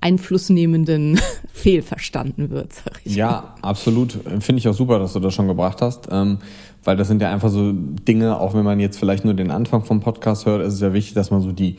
Einflussnehmenden 0.01 1.21
fehlverstanden 1.53 2.51
wird. 2.51 2.73
Sag 2.73 3.01
ich 3.05 3.17
ja, 3.17 3.31
mal. 3.31 3.55
absolut. 3.69 4.19
Finde 4.41 4.59
ich 4.59 4.69
auch 4.69 4.75
super, 4.75 4.99
dass 4.99 5.13
du 5.13 5.21
das 5.21 5.35
schon 5.35 5.49
gebracht 5.49 5.83
hast. 5.83 6.09
Ähm, 6.11 6.39
weil 6.85 6.97
das 6.97 7.09
sind 7.09 7.21
ja 7.21 7.31
einfach 7.31 7.51
so 7.51 7.73
Dinge, 7.73 8.41
auch 8.41 8.55
wenn 8.55 8.65
man 8.65 8.81
jetzt 8.81 8.99
vielleicht 8.99 9.25
nur 9.25 9.35
den 9.35 9.51
Anfang 9.51 9.85
vom 9.85 10.01
Podcast 10.01 10.47
hört, 10.47 10.63
ist 10.63 10.75
es 10.75 10.81
ja 10.81 10.93
wichtig, 10.93 11.15
dass 11.15 11.31
man 11.31 11.43
so 11.43 11.53
die 11.53 11.77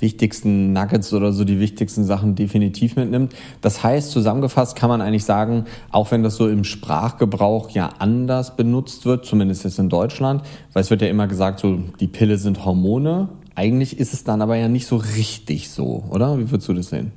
wichtigsten 0.00 0.72
Nuggets 0.72 1.12
oder 1.12 1.32
so 1.32 1.44
die 1.44 1.60
wichtigsten 1.60 2.04
Sachen 2.04 2.34
definitiv 2.34 2.96
mitnimmt. 2.96 3.34
Das 3.60 3.82
heißt, 3.82 4.10
zusammengefasst 4.10 4.74
kann 4.74 4.88
man 4.88 5.02
eigentlich 5.02 5.24
sagen, 5.24 5.66
auch 5.90 6.10
wenn 6.10 6.22
das 6.22 6.36
so 6.36 6.48
im 6.48 6.64
Sprachgebrauch 6.64 7.70
ja 7.70 7.90
anders 7.98 8.56
benutzt 8.56 9.04
wird, 9.04 9.26
zumindest 9.26 9.64
jetzt 9.64 9.78
in 9.78 9.90
Deutschland, 9.90 10.42
weil 10.72 10.82
es 10.82 10.90
wird 10.90 11.02
ja 11.02 11.08
immer 11.08 11.26
gesagt, 11.26 11.60
so 11.60 11.78
die 12.00 12.08
Pille 12.08 12.38
sind 12.38 12.64
Hormone. 12.64 13.28
Eigentlich 13.54 13.98
ist 13.98 14.14
es 14.14 14.24
dann 14.24 14.40
aber 14.40 14.56
ja 14.56 14.68
nicht 14.68 14.86
so 14.86 14.96
richtig 14.96 15.68
so, 15.68 16.04
oder? 16.10 16.38
Wie 16.38 16.50
würdest 16.50 16.68
du 16.68 16.74
das 16.74 16.88
sehen? 16.88 17.12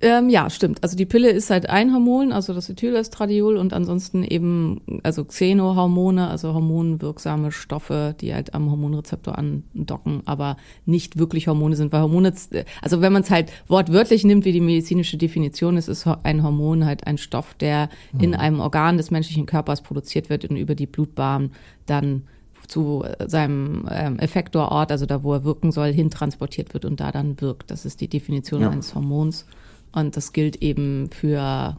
Ähm, 0.00 0.28
ja, 0.28 0.48
stimmt. 0.48 0.82
Also 0.84 0.96
die 0.96 1.06
Pille 1.06 1.30
ist 1.30 1.50
halt 1.50 1.68
ein 1.68 1.92
Hormon, 1.92 2.30
also 2.30 2.54
das 2.54 2.68
Ethylestradiol 2.68 3.56
und 3.56 3.72
ansonsten 3.72 4.22
eben 4.22 4.80
also 5.02 5.24
Xenohormone, 5.24 6.28
also 6.28 6.54
hormonwirksame 6.54 7.50
Stoffe, 7.50 8.14
die 8.20 8.32
halt 8.32 8.54
am 8.54 8.70
Hormonrezeptor 8.70 9.36
andocken, 9.36 10.22
aber 10.24 10.56
nicht 10.86 11.18
wirklich 11.18 11.48
Hormone 11.48 11.74
sind, 11.74 11.92
weil 11.92 12.02
Hormone, 12.02 12.32
also 12.80 13.00
wenn 13.00 13.12
man 13.12 13.22
es 13.22 13.30
halt 13.30 13.50
wortwörtlich 13.66 14.22
nimmt, 14.22 14.44
wie 14.44 14.52
die 14.52 14.60
medizinische 14.60 15.16
Definition 15.16 15.76
ist, 15.76 15.88
ist 15.88 16.06
ein 16.06 16.44
Hormon 16.44 16.84
halt 16.84 17.06
ein 17.06 17.18
Stoff, 17.18 17.54
der 17.54 17.88
mhm. 18.12 18.20
in 18.20 18.34
einem 18.36 18.60
Organ 18.60 18.98
des 18.98 19.10
menschlichen 19.10 19.46
Körpers 19.46 19.82
produziert 19.82 20.30
wird 20.30 20.44
und 20.44 20.56
über 20.56 20.76
die 20.76 20.86
Blutbahn 20.86 21.50
dann 21.86 22.22
zu 22.68 23.04
seinem 23.26 23.88
ähm, 23.90 24.18
Effektorort, 24.18 24.92
also 24.92 25.06
da, 25.06 25.24
wo 25.24 25.32
er 25.32 25.42
wirken 25.42 25.72
soll, 25.72 25.92
hintransportiert 25.92 26.74
wird 26.74 26.84
und 26.84 27.00
da 27.00 27.10
dann 27.10 27.40
wirkt. 27.40 27.70
Das 27.70 27.84
ist 27.84 28.00
die 28.00 28.08
Definition 28.08 28.60
ja. 28.60 28.70
eines 28.70 28.94
Hormons. 28.94 29.46
Und 29.92 30.16
das 30.16 30.32
gilt 30.32 30.62
eben 30.62 31.10
für 31.10 31.76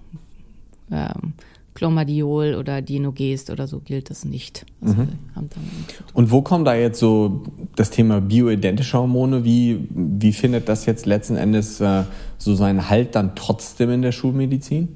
ähm, 0.91 1.33
Clomadiol 1.79 2.55
oder 2.55 2.81
Dienogest 2.81 3.49
oder 3.49 3.65
so 3.65 3.79
gilt 3.79 4.09
das 4.09 4.25
nicht. 4.25 4.65
Also 4.81 4.95
mhm. 4.95 5.07
Und 6.13 6.29
wo 6.29 6.41
kommt 6.41 6.67
da 6.67 6.75
jetzt 6.75 6.99
so 6.99 7.43
das 7.75 7.89
Thema 7.89 8.19
bioidentische 8.19 8.97
Hormone? 8.97 9.45
Wie, 9.45 9.87
wie 9.89 10.33
findet 10.33 10.67
das 10.67 10.85
jetzt 10.85 11.05
letzten 11.05 11.37
Endes 11.37 11.79
äh, 11.79 12.03
so 12.37 12.53
seinen 12.55 12.89
Halt 12.89 13.15
dann 13.15 13.33
trotzdem 13.35 13.91
in 13.91 14.01
der 14.01 14.11
Schulmedizin? 14.11 14.89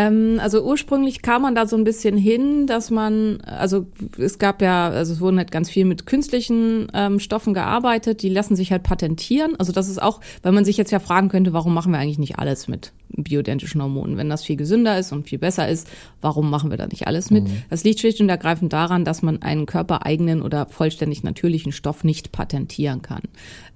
Ähm, 0.00 0.40
also 0.40 0.62
ursprünglich 0.62 1.22
kam 1.22 1.42
man 1.42 1.54
da 1.54 1.66
so 1.66 1.76
ein 1.76 1.84
bisschen 1.84 2.16
hin, 2.16 2.66
dass 2.66 2.90
man, 2.90 3.40
also 3.42 3.86
es 4.18 4.38
gab 4.38 4.62
ja, 4.62 4.88
also 4.88 5.12
es 5.12 5.20
wurden 5.20 5.38
halt 5.38 5.50
ganz 5.50 5.68
viel 5.68 5.84
mit 5.84 6.06
künstlichen 6.06 6.88
ähm, 6.94 7.20
Stoffen 7.20 7.54
gearbeitet, 7.54 8.22
die 8.22 8.28
lassen 8.28 8.56
sich 8.56 8.72
halt 8.72 8.82
patentieren. 8.82 9.56
Also 9.58 9.72
das 9.72 9.88
ist 9.88 10.00
auch, 10.00 10.20
weil 10.42 10.52
man 10.52 10.64
sich 10.64 10.76
jetzt 10.76 10.90
ja 10.90 10.98
fragen 10.98 11.28
könnte, 11.28 11.52
warum 11.52 11.74
machen 11.74 11.92
wir 11.92 11.98
eigentlich 11.98 12.18
nicht 12.18 12.38
alles 12.38 12.68
mit 12.68 12.92
bioidentischen 13.16 13.82
Hormonen? 13.82 14.16
Wenn 14.16 14.30
das 14.30 14.44
viel 14.44 14.56
gesünder 14.56 14.98
ist 14.98 15.12
und 15.12 15.28
viel 15.28 15.38
besser 15.38 15.68
ist, 15.68 15.88
warum 16.20 16.50
machen 16.50 16.70
wir 16.70 16.76
da 16.76 16.86
nicht 16.86 17.06
alles 17.06 17.30
mit? 17.30 17.44
Mhm. 17.44 17.62
Das 17.68 17.84
liegt 17.84 18.00
schlicht 18.00 18.20
und 18.20 18.28
ergreifend 18.28 18.72
daran, 18.72 19.04
dass 19.04 19.22
man 19.22 19.42
einen 19.42 19.66
körpereigenen 19.66 20.42
oder 20.42 20.66
vollständig 20.66 21.22
natürlichen 21.22 21.72
Stoff 21.72 22.04
nicht 22.04 22.32
patentieren 22.32 23.02
kann. 23.02 23.22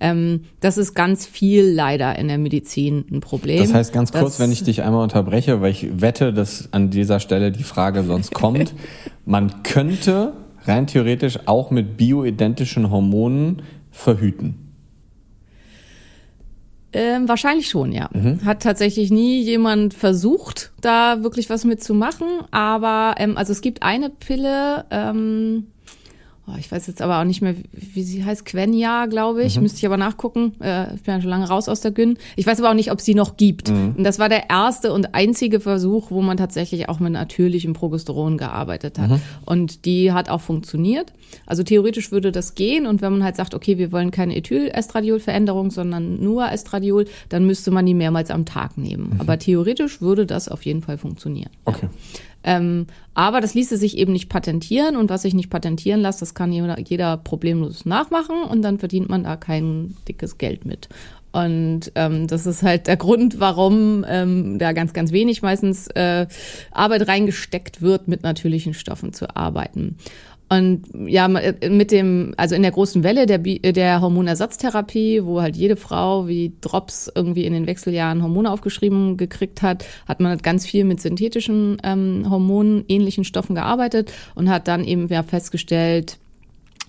Ähm, 0.00 0.44
das 0.60 0.78
ist 0.78 0.94
ganz 0.94 1.26
viel 1.26 1.64
leider 1.64 2.18
in 2.18 2.28
der 2.28 2.38
Medizin 2.38 3.04
ein 3.10 3.20
Problem. 3.20 3.58
Das 3.60 3.74
heißt 3.74 3.92
ganz 3.92 4.12
kurz, 4.12 4.38
wenn 4.38 4.52
ich 4.52 4.62
dich 4.62 4.82
einmal 4.82 5.02
unterbreche, 5.02 5.60
weil 5.60 5.72
ich 5.72 6.00
wette, 6.00 6.13
dass 6.20 6.68
an 6.72 6.90
dieser 6.90 7.20
Stelle 7.20 7.52
die 7.52 7.62
Frage 7.62 8.02
sonst 8.02 8.32
kommt. 8.32 8.74
Man 9.24 9.62
könnte 9.62 10.32
rein 10.64 10.86
theoretisch 10.86 11.40
auch 11.46 11.70
mit 11.70 11.96
bioidentischen 11.96 12.90
Hormonen 12.90 13.62
verhüten. 13.90 14.64
Ähm, 16.92 17.28
wahrscheinlich 17.28 17.68
schon, 17.68 17.90
ja. 17.90 18.08
Mhm. 18.12 18.44
Hat 18.44 18.62
tatsächlich 18.62 19.10
nie 19.10 19.42
jemand 19.42 19.94
versucht, 19.94 20.72
da 20.80 21.24
wirklich 21.24 21.50
was 21.50 21.64
mitzumachen. 21.64 22.28
Aber 22.52 23.16
ähm, 23.18 23.36
also 23.36 23.52
es 23.52 23.60
gibt 23.60 23.82
eine 23.82 24.10
Pille, 24.10 24.84
ähm, 24.90 25.66
oh, 26.46 26.52
ich 26.58 26.70
weiß 26.70 26.86
jetzt 26.86 27.00
aber 27.00 27.20
auch 27.20 27.24
nicht 27.24 27.42
mehr, 27.42 27.54
wie 27.72 28.02
sie 28.02 28.24
heißt, 28.24 28.44
Quenya, 28.44 29.06
glaube 29.06 29.44
ich. 29.44 29.56
Mhm. 29.56 29.62
Müsste 29.62 29.78
ich 29.78 29.86
aber 29.86 29.96
nachgucken. 29.96 30.52
Äh, 30.60 30.94
ich 30.94 31.02
bin 31.02 31.14
ja 31.14 31.20
schon 31.20 31.30
lange 31.30 31.48
raus 31.48 31.68
aus 31.68 31.80
der 31.80 31.90
Gyn. 31.90 32.18
Ich 32.36 32.46
weiß 32.46 32.60
aber 32.60 32.70
auch 32.70 32.74
nicht, 32.74 32.92
ob 32.92 33.00
sie 33.00 33.14
noch 33.14 33.36
gibt. 33.36 33.70
Mhm. 33.70 33.94
Und 33.96 34.04
das 34.04 34.18
war 34.18 34.28
der 34.28 34.50
erste 34.50 34.92
und 34.92 35.14
einzige 35.14 35.60
Versuch, 35.60 36.10
wo 36.10 36.20
man 36.22 36.36
tatsächlich 36.36 36.88
auch 36.88 37.00
mit 37.00 37.12
natürlichem 37.12 37.72
Progesteron 37.72 38.38
gearbeitet 38.38 38.98
hat. 38.98 39.10
Mhm. 39.10 39.20
Und 39.44 39.84
die 39.84 40.12
hat 40.12 40.28
auch 40.28 40.40
funktioniert. 40.40 41.12
Also 41.46 41.62
theoretisch 41.62 42.12
würde 42.12 42.32
das 42.32 42.54
gehen. 42.54 42.86
Und 42.86 43.02
wenn 43.02 43.12
man 43.12 43.24
halt 43.24 43.36
sagt, 43.36 43.54
okay, 43.54 43.78
wir 43.78 43.92
wollen 43.92 44.10
keine 44.10 44.36
Ethylestradiol-Veränderung, 44.36 45.70
sondern 45.70 46.22
nur 46.22 46.50
Estradiol, 46.50 47.06
dann 47.28 47.46
müsste 47.46 47.70
man 47.70 47.86
die 47.86 47.94
mehrmals 47.94 48.30
am 48.30 48.44
Tag 48.44 48.76
nehmen. 48.76 49.14
Mhm. 49.14 49.20
Aber 49.20 49.38
theoretisch 49.38 50.00
würde 50.00 50.26
das 50.26 50.48
auf 50.48 50.64
jeden 50.64 50.82
Fall 50.82 50.98
funktionieren. 50.98 51.50
Okay. 51.64 51.86
Ja. 51.86 52.20
Ähm, 52.44 52.86
aber 53.14 53.40
das 53.40 53.54
ließe 53.54 53.76
sich 53.76 53.96
eben 53.96 54.12
nicht 54.12 54.28
patentieren 54.28 54.96
und 54.96 55.10
was 55.10 55.22
sich 55.22 55.34
nicht 55.34 55.50
patentieren 55.50 56.00
lässt, 56.00 56.20
das 56.22 56.34
kann 56.34 56.52
jeder, 56.52 56.78
jeder 56.78 57.16
problemlos 57.16 57.86
nachmachen 57.86 58.42
und 58.42 58.62
dann 58.62 58.78
verdient 58.78 59.08
man 59.08 59.24
da 59.24 59.36
kein 59.36 59.96
dickes 60.06 60.38
Geld 60.38 60.64
mit. 60.64 60.88
Und 61.32 61.90
ähm, 61.96 62.28
das 62.28 62.46
ist 62.46 62.62
halt 62.62 62.86
der 62.86 62.96
Grund, 62.96 63.40
warum 63.40 64.04
ähm, 64.08 64.60
da 64.60 64.72
ganz, 64.72 64.92
ganz 64.92 65.10
wenig 65.10 65.42
meistens 65.42 65.88
äh, 65.88 66.28
Arbeit 66.70 67.08
reingesteckt 67.08 67.82
wird, 67.82 68.06
mit 68.06 68.22
natürlichen 68.22 68.72
Stoffen 68.72 69.12
zu 69.12 69.34
arbeiten. 69.34 69.96
Und 70.58 70.82
ja, 71.08 71.26
äh, 71.26 71.68
mit 71.68 71.90
dem, 71.90 72.34
also 72.36 72.54
in 72.54 72.62
der 72.62 72.70
großen 72.70 73.02
Welle 73.02 73.26
der, 73.26 73.38
der 73.38 74.00
Hormonersatztherapie, 74.00 75.24
wo 75.24 75.40
halt 75.40 75.56
jede 75.56 75.76
Frau 75.76 76.28
wie 76.28 76.52
Drops 76.60 77.10
irgendwie 77.14 77.44
in 77.44 77.52
den 77.52 77.66
Wechseljahren 77.66 78.22
Hormone 78.22 78.50
aufgeschrieben 78.50 79.16
gekriegt 79.16 79.62
hat, 79.62 79.84
hat 80.06 80.20
man 80.20 80.30
halt 80.30 80.42
ganz 80.42 80.66
viel 80.66 80.84
mit 80.84 81.00
synthetischen 81.00 81.78
ähm, 81.82 82.26
Hormonen, 82.28 82.84
ähnlichen 82.88 83.24
Stoffen 83.24 83.54
gearbeitet 83.54 84.12
und 84.34 84.48
hat 84.48 84.68
dann 84.68 84.84
eben 84.84 85.08
ja 85.08 85.22
festgestellt, 85.22 86.18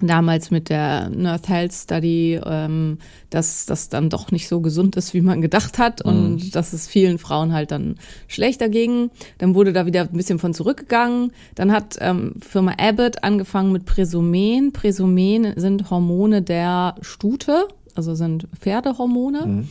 damals 0.02 0.52
mit 0.52 0.70
der 0.70 1.10
North 1.10 1.48
Health 1.48 1.74
Study, 1.74 2.40
ähm, 2.44 2.98
dass 3.30 3.66
das 3.66 3.90
dann 3.90 4.10
doch 4.10 4.32
nicht 4.32 4.48
so 4.48 4.60
gesund 4.60 4.96
ist, 4.98 5.14
wie 5.14 5.22
man 5.22 5.42
gedacht 5.42 5.78
hat 5.78 6.02
und 6.02 6.36
mhm. 6.36 6.52
dass 6.52 6.74
es 6.74 6.88
vielen 6.88 7.18
Frauen 7.18 7.54
halt 7.54 7.72
dann 7.72 7.96
schlechter 8.28 8.68
ging. 8.68 9.10
Dann 9.38 9.56
wurde 9.56 9.74
da 9.74 9.86
wieder 9.86 10.02
ein 10.02 10.18
bisschen 10.18 10.40
von 10.40 10.54
zurückgegangen. 10.54 11.32
Dann 11.56 11.72
hat 11.72 11.98
ähm, 12.02 12.34
Firma 12.42 12.74
Abbott 12.78 13.24
angefangen 13.24 13.72
mit 13.72 13.86
Presumen. 13.86 14.74
Presumen 14.74 15.54
sind 15.56 15.90
Hormone 15.90 16.42
der 16.42 16.96
Stute, 17.02 17.68
also 17.96 18.16
sind 18.16 18.48
Pferdehormone. 18.60 19.46
Mhm. 19.46 19.68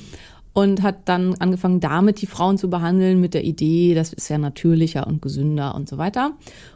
Und 0.57 0.83
hat 0.83 1.09
dann 1.09 1.35
angefangen, 1.40 1.81
damit 1.81 2.23
die 2.23 2.28
Frauen 2.28 2.59
zu 2.59 2.71
behandeln, 2.71 3.21
mit 3.21 3.35
der 3.35 3.43
Idee, 3.43 3.93
das 3.97 4.12
ist 4.12 4.28
ja 4.28 4.38
natürlicher 4.38 5.04
und 5.04 5.21
gesünder 5.21 5.75
und 5.75 5.88
so 5.88 5.99
weiter. 5.99 6.31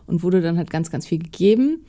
Und 0.08 0.24
wurde 0.24 0.42
dann 0.42 0.58
halt 0.58 0.68
ganz, 0.68 0.90
ganz 0.90 1.06
viel 1.06 1.20
gegeben. 1.20 1.84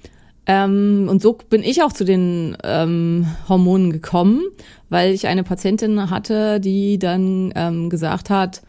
Ähm, 0.49 1.05
und 1.07 1.21
so 1.21 1.33
bin 1.33 1.61
ich 1.61 1.83
auch 1.83 1.93
zu 1.93 2.03
den 2.03 2.57
ähm, 2.63 3.27
Hormonen 3.47 3.93
gekommen, 3.93 4.41
weil 4.89 5.13
ich 5.13 5.27
eine 5.27 5.43
Patientin 5.43 6.09
hatte, 6.09 6.59
die 6.59 6.97
dann 6.97 7.53
ähm, 7.55 7.91
gesagt 7.91 8.31
hat, 8.31 8.63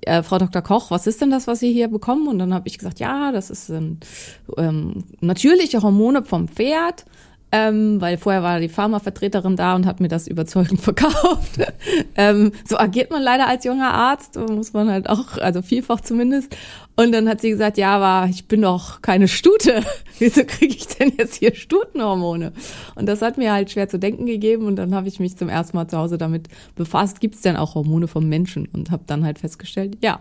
äh, 0.00 0.22
Frau 0.22 0.38
Dr. 0.38 0.62
Koch, 0.62 0.90
was 0.90 1.06
ist 1.06 1.20
denn 1.20 1.30
das, 1.30 1.46
was 1.46 1.60
Sie 1.60 1.70
hier 1.74 1.88
bekommen? 1.88 2.26
Und 2.26 2.38
dann 2.38 2.54
habe 2.54 2.68
ich 2.68 2.78
gesagt, 2.78 3.00
ja, 3.00 3.32
das 3.32 3.50
ist 3.50 3.68
ähm, 3.68 3.98
natürliche 5.20 5.82
Hormone 5.82 6.22
vom 6.22 6.48
Pferd 6.48 7.04
ähm, 7.52 8.00
weil 8.00 8.18
vorher 8.18 8.42
war 8.42 8.58
die 8.58 8.68
Pharmavertreterin 8.68 9.56
da 9.56 9.76
und 9.76 9.86
hat 9.86 10.00
mir 10.00 10.08
das 10.08 10.26
überzeugend 10.26 10.80
verkauft. 10.82 11.60
ähm, 12.16 12.52
so 12.68 12.76
agiert 12.76 13.10
man 13.10 13.22
leider 13.22 13.46
als 13.46 13.64
junger 13.64 13.94
Arzt, 13.94 14.36
muss 14.36 14.72
man 14.72 14.90
halt 14.90 15.08
auch, 15.08 15.38
also 15.38 15.62
vielfach 15.62 16.00
zumindest. 16.00 16.56
Und 16.96 17.12
dann 17.12 17.28
hat 17.28 17.42
sie 17.42 17.50
gesagt, 17.50 17.76
ja, 17.76 17.96
aber 17.96 18.28
ich 18.30 18.48
bin 18.48 18.62
doch 18.62 19.02
keine 19.02 19.28
Stute. 19.28 19.82
Wieso 20.18 20.44
kriege 20.44 20.74
ich 20.74 20.88
denn 20.88 21.12
jetzt 21.18 21.36
hier 21.36 21.54
Stutenhormone? 21.54 22.52
Und 22.94 23.06
das 23.06 23.22
hat 23.22 23.38
mir 23.38 23.52
halt 23.52 23.70
schwer 23.70 23.88
zu 23.88 23.98
denken 23.98 24.26
gegeben 24.26 24.66
und 24.66 24.76
dann 24.76 24.94
habe 24.94 25.06
ich 25.06 25.20
mich 25.20 25.36
zum 25.36 25.48
ersten 25.48 25.76
Mal 25.76 25.88
zu 25.88 25.98
Hause 25.98 26.18
damit 26.18 26.48
befasst, 26.74 27.20
gibt 27.20 27.36
es 27.36 27.42
denn 27.42 27.56
auch 27.56 27.74
Hormone 27.74 28.08
vom 28.08 28.28
Menschen? 28.28 28.66
Und 28.72 28.90
habe 28.90 29.04
dann 29.06 29.24
halt 29.24 29.38
festgestellt, 29.38 29.98
ja. 30.02 30.20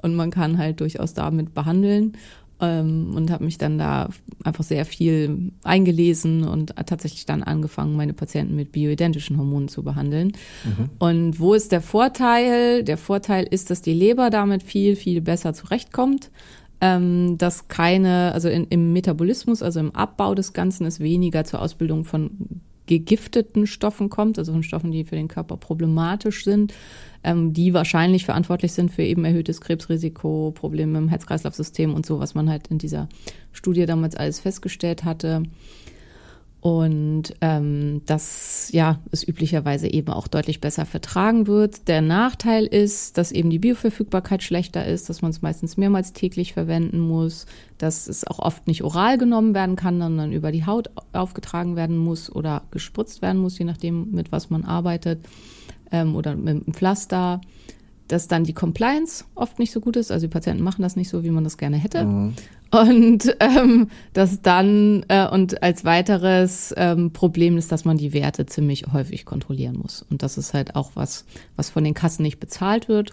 Und 0.00 0.14
man 0.14 0.30
kann 0.30 0.58
halt 0.58 0.80
durchaus 0.80 1.14
damit 1.14 1.54
behandeln 1.54 2.16
ähm, 2.62 3.12
und 3.14 3.30
habe 3.30 3.44
mich 3.44 3.58
dann 3.58 3.76
da 3.76 4.08
einfach 4.42 4.64
sehr 4.64 4.86
viel 4.86 5.52
eingelesen 5.64 6.44
und 6.44 6.74
tatsächlich 6.86 7.26
dann 7.26 7.42
angefangen, 7.42 7.96
meine 7.96 8.14
Patienten 8.14 8.56
mit 8.56 8.72
bioidentischen 8.72 9.36
Hormonen 9.36 9.68
zu 9.68 9.82
behandeln. 9.82 10.32
Mhm. 10.64 10.90
Und 10.98 11.40
wo 11.40 11.52
ist 11.52 11.72
der 11.72 11.82
Vorteil? 11.82 12.84
Der 12.84 12.96
Vorteil 12.96 13.44
ist, 13.44 13.68
dass 13.68 13.82
die 13.82 13.92
Leber 13.92 14.30
damit 14.30 14.62
viel, 14.62 14.96
viel 14.96 15.20
besser 15.20 15.52
zurechtkommt 15.52 16.30
ähm, 16.82 17.38
dass 17.38 17.68
keine, 17.68 18.32
also 18.32 18.48
in, 18.48 18.66
im 18.66 18.92
Metabolismus, 18.92 19.62
also 19.62 19.78
im 19.78 19.94
Abbau 19.94 20.34
des 20.34 20.52
Ganzen, 20.52 20.84
es 20.84 20.98
weniger 20.98 21.44
zur 21.44 21.62
Ausbildung 21.62 22.04
von 22.04 22.32
gegifteten 22.86 23.68
Stoffen 23.68 24.10
kommt, 24.10 24.36
also 24.36 24.52
von 24.52 24.64
Stoffen, 24.64 24.90
die 24.90 25.04
für 25.04 25.14
den 25.14 25.28
Körper 25.28 25.56
problematisch 25.56 26.42
sind, 26.42 26.74
ähm, 27.24 27.52
die 27.52 27.74
wahrscheinlich 27.74 28.24
verantwortlich 28.24 28.72
sind 28.72 28.90
für 28.90 29.02
eben 29.02 29.24
erhöhtes 29.24 29.60
Krebsrisiko, 29.60 30.52
Probleme 30.54 30.98
im 30.98 31.08
Herz-Kreislauf-System 31.08 31.94
und 31.94 32.04
so, 32.04 32.18
was 32.18 32.34
man 32.34 32.50
halt 32.50 32.68
in 32.68 32.78
dieser 32.78 33.08
Studie 33.52 33.86
damals 33.86 34.16
alles 34.16 34.40
festgestellt 34.40 35.04
hatte. 35.04 35.42
und 36.60 37.34
ähm, 37.40 38.02
dass 38.06 38.70
ja 38.70 39.00
es 39.10 39.26
üblicherweise 39.26 39.88
eben 39.92 40.12
auch 40.12 40.28
deutlich 40.28 40.60
besser 40.60 40.86
vertragen 40.86 41.48
wird. 41.48 41.88
Der 41.88 42.00
Nachteil 42.00 42.66
ist, 42.66 43.18
dass 43.18 43.32
eben 43.32 43.50
die 43.50 43.58
Bioverfügbarkeit 43.58 44.44
schlechter 44.44 44.86
ist, 44.86 45.08
dass 45.08 45.22
man 45.22 45.32
es 45.32 45.42
meistens 45.42 45.76
mehrmals 45.76 46.12
täglich 46.12 46.52
verwenden 46.52 47.00
muss, 47.00 47.46
dass 47.78 48.06
es 48.06 48.24
auch 48.24 48.38
oft 48.38 48.68
nicht 48.68 48.84
oral 48.84 49.18
genommen 49.18 49.54
werden 49.54 49.74
kann, 49.74 49.98
sondern 49.98 50.32
über 50.32 50.52
die 50.52 50.64
Haut 50.64 50.88
aufgetragen 51.12 51.74
werden 51.74 51.96
muss 51.96 52.30
oder 52.30 52.62
gespritzt 52.70 53.22
werden 53.22 53.40
muss, 53.40 53.58
je 53.58 53.64
nachdem 53.64 54.12
mit 54.12 54.30
was 54.30 54.48
man 54.48 54.62
arbeitet 54.64 55.18
ähm, 55.92 56.16
oder 56.16 56.34
mit 56.34 56.48
einem 56.48 56.74
Pflaster 56.74 57.40
dass 58.12 58.28
dann 58.28 58.44
die 58.44 58.52
Compliance 58.52 59.24
oft 59.34 59.58
nicht 59.58 59.72
so 59.72 59.80
gut 59.80 59.96
ist. 59.96 60.10
Also 60.12 60.26
die 60.26 60.30
Patienten 60.30 60.62
machen 60.62 60.82
das 60.82 60.96
nicht 60.96 61.08
so, 61.08 61.24
wie 61.24 61.30
man 61.30 61.44
das 61.44 61.56
gerne 61.56 61.78
hätte. 61.78 62.04
Mhm. 62.04 62.34
Und 62.70 63.36
ähm, 63.40 63.88
das 64.12 64.42
dann 64.42 65.04
äh, 65.08 65.28
und 65.28 65.62
als 65.62 65.84
weiteres 65.84 66.74
ähm, 66.76 67.12
Problem 67.12 67.56
ist, 67.56 67.72
dass 67.72 67.84
man 67.84 67.96
die 67.96 68.12
Werte 68.12 68.46
ziemlich 68.46 68.84
häufig 68.92 69.24
kontrollieren 69.24 69.76
muss. 69.76 70.04
Und 70.08 70.22
das 70.22 70.38
ist 70.38 70.54
halt 70.54 70.74
auch 70.74 70.92
was, 70.94 71.24
was 71.56 71.70
von 71.70 71.84
den 71.84 71.94
Kassen 71.94 72.22
nicht 72.22 72.38
bezahlt 72.38 72.88
wird. 72.88 73.12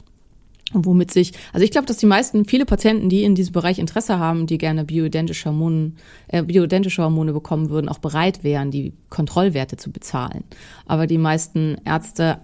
Und 0.72 0.86
womit 0.86 1.12
sich, 1.12 1.34
also 1.52 1.64
ich 1.64 1.72
glaube, 1.72 1.88
dass 1.88 1.98
die 1.98 2.06
meisten, 2.06 2.46
viele 2.46 2.66
Patienten, 2.66 3.10
die 3.10 3.24
in 3.24 3.34
diesem 3.36 3.54
Bereich 3.54 3.80
Interesse 3.80 4.20
haben, 4.20 4.48
die 4.48 4.60
gerne 4.60 4.86
bioidentische 4.86 5.50
Hormone, 5.50 5.94
äh, 6.28 6.44
bioidentische 6.44 7.02
Hormone 7.02 7.34
bekommen 7.34 7.70
würden, 7.70 7.90
auch 7.90 8.00
bereit 8.00 8.44
wären, 8.44 8.70
die 8.70 8.94
Kontrollwerte 9.10 9.78
zu 9.78 9.92
bezahlen. 9.92 10.44
Aber 10.86 11.08
die 11.08 11.18
meisten 11.18 11.78
Ärzte 11.86 12.40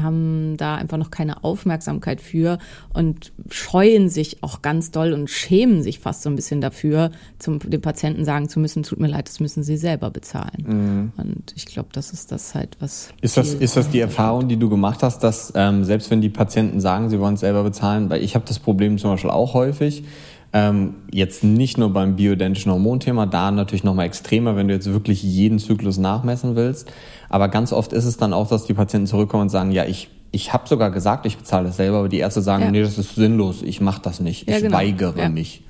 haben 0.00 0.56
da 0.56 0.76
einfach 0.76 0.96
noch 0.96 1.10
keine 1.10 1.44
Aufmerksamkeit 1.44 2.20
für 2.20 2.58
und 2.92 3.32
scheuen 3.50 4.08
sich 4.08 4.42
auch 4.42 4.62
ganz 4.62 4.90
doll 4.90 5.12
und 5.12 5.30
schämen 5.30 5.82
sich 5.82 5.98
fast 5.98 6.22
so 6.22 6.30
ein 6.30 6.36
bisschen 6.36 6.60
dafür, 6.60 7.10
zum 7.38 7.58
dem 7.58 7.80
Patienten 7.80 8.24
sagen 8.24 8.48
zu 8.48 8.60
müssen, 8.60 8.82
tut 8.82 9.00
mir 9.00 9.08
leid, 9.08 9.28
das 9.28 9.40
müssen 9.40 9.62
sie 9.62 9.76
selber 9.76 10.10
bezahlen. 10.10 10.64
Mhm. 10.66 11.12
Und 11.16 11.52
ich 11.56 11.66
glaube, 11.66 11.88
das 11.92 12.12
ist 12.12 12.32
das 12.32 12.54
halt, 12.54 12.76
was. 12.80 13.10
Ist 13.20 13.36
das, 13.36 13.54
ist 13.54 13.76
das 13.76 13.90
die 13.90 14.00
Erfahrung, 14.00 14.48
die 14.48 14.56
du 14.56 14.68
gemacht 14.68 15.02
hast, 15.02 15.20
dass 15.20 15.52
ähm, 15.54 15.84
selbst 15.84 16.10
wenn 16.10 16.20
die 16.20 16.28
Patienten 16.28 16.80
sagen, 16.80 17.10
sie 17.10 17.20
wollen 17.20 17.34
es 17.34 17.40
selber 17.40 17.62
bezahlen, 17.62 18.10
weil 18.10 18.22
ich 18.22 18.34
habe 18.34 18.44
das 18.46 18.58
Problem 18.58 18.98
zum 18.98 19.10
Beispiel 19.10 19.30
auch 19.30 19.54
häufig, 19.54 20.04
ähm, 20.52 20.94
jetzt 21.12 21.44
nicht 21.44 21.76
nur 21.78 21.92
beim 21.92 22.16
bioidentischen 22.16 22.72
Hormonthema, 22.72 23.26
da 23.26 23.50
natürlich 23.50 23.84
nochmal 23.84 24.06
extremer, 24.06 24.56
wenn 24.56 24.68
du 24.68 24.74
jetzt 24.74 24.90
wirklich 24.90 25.22
jeden 25.22 25.58
Zyklus 25.58 25.98
nachmessen 25.98 26.56
willst. 26.56 26.90
Aber 27.28 27.48
ganz 27.48 27.72
oft 27.72 27.92
ist 27.92 28.04
es 28.04 28.16
dann 28.16 28.32
auch, 28.32 28.48
dass 28.48 28.64
die 28.64 28.74
Patienten 28.74 29.06
zurückkommen 29.06 29.42
und 29.42 29.48
sagen, 29.50 29.70
ja, 29.72 29.84
ich, 29.84 30.08
ich 30.30 30.52
habe 30.52 30.68
sogar 30.68 30.90
gesagt, 30.90 31.26
ich 31.26 31.36
bezahle 31.36 31.66
das 31.66 31.76
selber, 31.76 31.98
aber 31.98 32.08
die 32.08 32.18
Ärzte 32.18 32.40
sagen, 32.40 32.64
ja. 32.64 32.70
nee, 32.70 32.82
das 32.82 32.96
ist 32.96 33.14
sinnlos, 33.14 33.62
ich 33.62 33.80
mache 33.80 34.00
das 34.02 34.20
nicht, 34.20 34.48
ich 34.48 34.54
ja, 34.54 34.60
genau. 34.60 34.76
weigere 34.76 35.18
ja. 35.18 35.28
mich. 35.28 35.62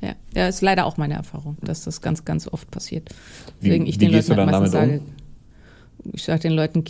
Ja. 0.00 0.12
ja, 0.34 0.48
ist 0.48 0.60
leider 0.60 0.86
auch 0.86 0.98
meine 0.98 1.14
Erfahrung, 1.14 1.56
dass 1.62 1.84
das 1.84 2.00
ganz, 2.00 2.24
ganz 2.24 2.48
oft 2.48 2.70
passiert. 2.70 3.08
Deswegen 3.60 3.86
wie, 3.86 3.88
ich 3.88 3.94
wie 3.96 4.06
den 4.06 4.10
gehst 4.12 4.28
Leuten 4.28 4.40
du 4.40 4.44
dann 4.46 4.52
damit 4.52 4.72
sage, 4.72 5.00
um? 5.00 5.25
Ich 6.12 6.24
sage 6.24 6.40
den 6.40 6.52
Leuten, 6.52 6.84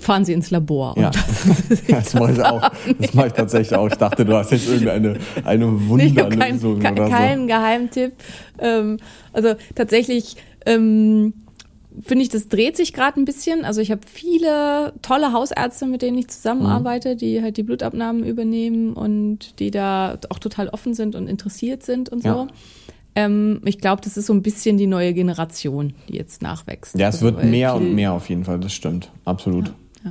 fahren 0.00 0.24
Sie 0.24 0.32
ins 0.32 0.50
Labor. 0.50 0.94
Ja. 0.98 1.10
Das, 1.10 1.82
das, 1.88 2.14
mache 2.14 2.32
ich 2.32 2.42
auch. 2.42 2.70
Das 2.98 3.14
mache 3.14 3.26
ich 3.28 3.32
tatsächlich 3.32 3.78
auch. 3.78 3.88
Ich 3.88 3.94
dachte, 3.94 4.24
du 4.24 4.34
hast 4.34 4.52
jetzt 4.52 4.68
irgendeine 4.68 5.18
eine 5.44 5.88
Wunderlösung 5.88 6.78
kein, 6.80 6.94
oder 6.94 7.06
so. 7.06 7.12
Kein 7.12 7.46
Geheimtipp. 7.46 8.12
Ähm, 8.58 8.98
also 9.32 9.54
tatsächlich 9.74 10.36
ähm, 10.66 11.34
finde 12.02 12.22
ich, 12.24 12.28
das 12.28 12.48
dreht 12.48 12.76
sich 12.76 12.92
gerade 12.92 13.20
ein 13.20 13.24
bisschen. 13.24 13.64
Also 13.64 13.80
ich 13.80 13.90
habe 13.90 14.02
viele 14.06 14.92
tolle 15.02 15.32
Hausärzte, 15.32 15.86
mit 15.86 16.02
denen 16.02 16.18
ich 16.18 16.28
zusammenarbeite, 16.28 17.14
mhm. 17.14 17.18
die 17.18 17.42
halt 17.42 17.56
die 17.56 17.62
Blutabnahmen 17.62 18.24
übernehmen 18.24 18.94
und 18.94 19.58
die 19.60 19.70
da 19.70 20.18
auch 20.30 20.38
total 20.38 20.68
offen 20.68 20.94
sind 20.94 21.14
und 21.14 21.28
interessiert 21.28 21.82
sind 21.82 22.08
und 22.08 22.22
so. 22.22 22.28
Ja. 22.28 22.46
Ähm, 23.16 23.60
ich 23.64 23.78
glaube, 23.78 24.02
das 24.02 24.16
ist 24.16 24.26
so 24.26 24.32
ein 24.32 24.42
bisschen 24.42 24.76
die 24.76 24.86
neue 24.86 25.14
Generation, 25.14 25.94
die 26.08 26.16
jetzt 26.16 26.42
nachwächst. 26.42 26.98
Ja, 26.98 27.08
es 27.08 27.16
also, 27.22 27.26
wird 27.26 27.44
mehr 27.44 27.74
und 27.74 27.94
mehr 27.94 28.12
auf 28.12 28.28
jeden 28.28 28.44
Fall, 28.44 28.58
das 28.58 28.72
stimmt, 28.72 29.10
absolut. 29.24 29.72
Ja, 30.04 30.10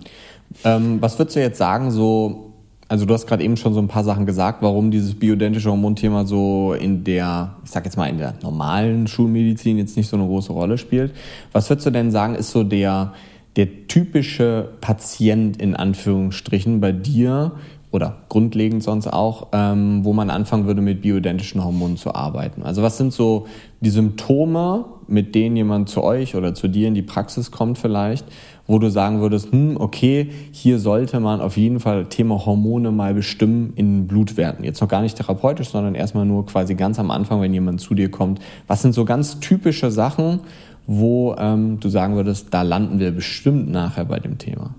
ja. 0.63 0.75
Ähm, 0.75 1.01
was 1.01 1.17
würdest 1.19 1.36
du 1.36 1.41
jetzt 1.41 1.57
sagen, 1.57 1.91
so, 1.91 2.53
also 2.88 3.05
du 3.05 3.13
hast 3.13 3.27
gerade 3.27 3.43
eben 3.43 3.57
schon 3.57 3.74
so 3.74 3.79
ein 3.79 3.88
paar 3.88 4.03
Sachen 4.03 4.25
gesagt, 4.25 4.62
warum 4.62 4.91
dieses 4.91 5.15
bioidentische 5.15 5.69
Hormonthema 5.69 6.25
so 6.25 6.74
in 6.74 7.03
der, 7.03 7.55
ich 7.63 7.72
sag 7.72 7.86
jetzt 7.86 7.98
mal, 7.98 8.07
in 8.07 8.17
der 8.17 8.36
normalen 8.41 9.07
Schulmedizin 9.07 9.77
jetzt 9.77 9.98
nicht 9.98 10.10
so 10.10 10.15
eine 10.15 10.25
große 10.25 10.53
Rolle 10.53 10.77
spielt. 10.77 11.13
Was 11.51 11.69
würdest 11.69 11.88
du 11.88 11.91
denn 11.91 12.12
sagen, 12.12 12.36
ist 12.36 12.51
so 12.51 12.63
der, 12.63 13.13
der 13.55 13.88
typische 13.88 14.69
Patient 14.81 15.62
in 15.62 15.75
Anführungsstrichen 15.75 16.81
bei 16.81 16.91
dir, 16.91 17.53
oder 17.93 18.23
grundlegend 18.27 18.81
sonst 18.81 19.05
auch, 19.05 19.50
ähm, 19.53 20.03
wo 20.03 20.13
man 20.13 20.31
anfangen 20.31 20.65
würde, 20.65 20.81
mit 20.81 21.03
bioidentischen 21.03 21.63
Hormonen 21.63 21.95
zu 21.95 22.15
arbeiten. 22.15 22.63
Also 22.63 22.81
was 22.81 22.97
sind 22.97 23.13
so 23.13 23.45
die 23.81 23.91
Symptome, 23.91 24.85
mit 25.07 25.35
denen 25.35 25.55
jemand 25.55 25.89
zu 25.89 26.03
euch 26.03 26.35
oder 26.35 26.55
zu 26.55 26.67
dir 26.67 26.88
in 26.88 26.95
die 26.95 27.03
Praxis 27.03 27.51
kommt 27.51 27.77
vielleicht, 27.77 28.25
wo 28.65 28.79
du 28.79 28.89
sagen 28.89 29.21
würdest, 29.21 29.51
hm, 29.51 29.77
okay, 29.79 30.32
hier 30.51 30.79
sollte 30.79 31.19
man 31.19 31.39
auf 31.39 31.56
jeden 31.56 31.79
Fall 31.79 32.06
Thema 32.06 32.43
Hormone 32.47 32.91
mal 32.91 33.13
bestimmen 33.13 33.73
in 33.75 34.08
Blutwerten. 34.08 34.65
Jetzt 34.65 34.82
noch 34.82 34.88
gar 34.88 35.03
nicht 35.03 35.15
therapeutisch, 35.15 35.69
sondern 35.69 35.93
erstmal 35.93 36.25
nur 36.25 36.47
quasi 36.47 36.73
ganz 36.73 36.97
am 36.97 37.12
Anfang, 37.12 37.41
wenn 37.41 37.53
jemand 37.53 37.79
zu 37.79 37.93
dir 37.93 38.10
kommt. 38.10 38.39
Was 38.65 38.82
sind 38.82 38.93
so 38.93 39.06
ganz 39.06 39.39
typische 39.39 39.91
Sachen, 39.91 40.39
wo 40.88 41.36
ähm, 41.38 41.79
du 41.79 41.89
sagen 41.89 42.15
würdest, 42.15 42.47
da 42.49 42.63
landen 42.63 42.97
wir 42.97 43.12
bestimmt 43.12 43.69
nachher 43.69 44.06
bei 44.06 44.19
dem 44.19 44.39
Thema? 44.39 44.73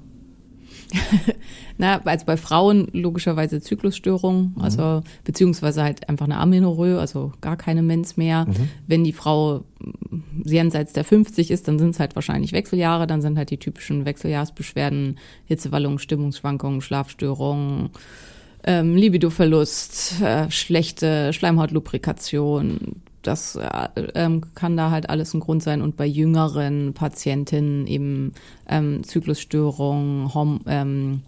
Na, 1.77 2.01
also 2.05 2.25
bei 2.25 2.37
Frauen 2.37 2.89
logischerweise 2.93 3.61
Zyklusstörungen, 3.61 4.55
mhm. 4.57 4.63
also 4.63 5.03
beziehungsweise 5.25 5.83
halt 5.83 6.09
einfach 6.09 6.27
eine 6.27 6.39
Amenorrhoe, 6.39 6.99
also 7.01 7.33
gar 7.41 7.57
keine 7.57 7.83
Mens 7.83 8.17
mehr. 8.17 8.47
Mhm. 8.47 8.69
Wenn 8.87 9.05
die 9.05 9.13
Frau 9.13 9.65
jenseits 10.45 10.93
der 10.93 11.05
50 11.05 11.51
ist, 11.51 11.67
dann 11.67 11.79
sind 11.79 11.91
es 11.91 12.01
halt 12.01 12.15
wahrscheinlich 12.15 12.53
Wechseljahre, 12.53 13.07
dann 13.07 13.23
sind 13.23 13.37
halt 13.37 13.51
die 13.51 13.59
typischen 13.59 14.05
Wechseljahrsbeschwerden, 14.05 15.19
Hitzewallungen, 15.47 15.99
Stimmungsschwankungen, 15.99 16.81
Schlafstörungen, 16.81 17.91
ähm, 18.65 18.95
Libidoverlust, 18.97 20.23
äh, 20.23 20.51
schlechte 20.51 21.33
Schleimhautlubrikation, 21.33 23.03
das 23.27 23.57
äh, 23.57 23.89
ähm, 24.15 24.43
kann 24.55 24.77
da 24.77 24.91
halt 24.91 25.11
alles 25.11 25.35
ein 25.35 25.41
Grund 25.41 25.63
sein. 25.63 25.83
Und 25.83 25.97
bei 25.97 26.07
jüngeren 26.07 26.93
Patientinnen 26.95 27.87
eben 27.87 28.33
ähm, 28.69 29.03
Zyklusstörungen, 29.03 30.33
Horm 30.35 30.61
ähm, 30.67 31.23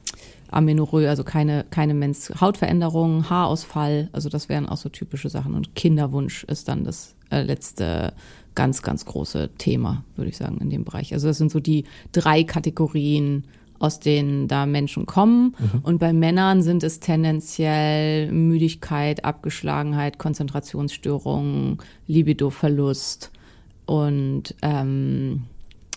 Amenorrhoe, 0.50 1.08
also 1.08 1.24
keine, 1.24 1.64
keine 1.70 1.94
Mens 1.94 2.32
Hautveränderung, 2.40 3.28
Haarausfall, 3.28 4.08
also 4.12 4.28
das 4.28 4.48
wären 4.48 4.68
auch 4.68 4.76
so 4.76 4.88
typische 4.88 5.28
Sachen. 5.28 5.54
Und 5.54 5.74
Kinderwunsch 5.74 6.44
ist 6.44 6.68
dann 6.68 6.84
das 6.84 7.14
äh, 7.30 7.42
letzte 7.42 8.12
ganz, 8.54 8.82
ganz 8.82 9.04
große 9.04 9.50
Thema, 9.58 10.04
würde 10.16 10.30
ich 10.30 10.36
sagen, 10.36 10.58
in 10.60 10.70
dem 10.70 10.84
Bereich. 10.84 11.12
Also 11.12 11.28
das 11.28 11.38
sind 11.38 11.52
so 11.52 11.60
die 11.60 11.84
drei 12.12 12.42
Kategorien, 12.42 13.44
aus 13.78 14.00
denen 14.00 14.48
da 14.48 14.66
Menschen 14.66 15.06
kommen. 15.06 15.54
Mhm. 15.58 15.80
Und 15.82 15.98
bei 15.98 16.12
Männern 16.12 16.62
sind 16.62 16.82
es 16.82 16.98
tendenziell 16.98 18.32
Müdigkeit, 18.32 19.24
Abgeschlagenheit, 19.24 20.18
Konzentrationsstörungen, 20.18 21.78
Libidoverlust 22.06 23.30
und 23.84 24.54
ähm, 24.62 25.44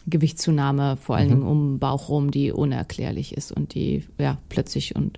Gewichtszunahme, 0.10 0.98
vor 0.98 1.16
allen 1.16 1.28
mhm. 1.28 1.32
Dingen 1.32 1.48
um 1.48 1.80
Bauch 1.80 2.10
rum, 2.10 2.32
die 2.32 2.52
unerklärlich 2.52 3.36
ist 3.36 3.52
und 3.52 3.74
die 3.74 4.06
ja 4.18 4.38
plötzlich 4.50 4.96
und 4.96 5.18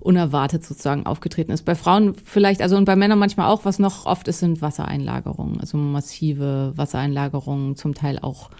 unerwartet 0.00 0.64
sozusagen 0.64 1.06
aufgetreten 1.06 1.52
ist. 1.52 1.64
Bei 1.64 1.74
Frauen 1.74 2.14
vielleicht, 2.24 2.62
also 2.62 2.76
und 2.76 2.84
bei 2.84 2.96
Männern 2.96 3.18
manchmal 3.18 3.48
auch, 3.48 3.64
was 3.64 3.78
noch 3.78 4.06
oft 4.06 4.28
ist, 4.28 4.40
sind 4.40 4.62
Wassereinlagerungen, 4.62 5.60
also 5.60 5.76
massive 5.76 6.72
Wassereinlagerungen, 6.76 7.76
zum 7.76 7.94
Teil 7.94 8.18
auch 8.18 8.50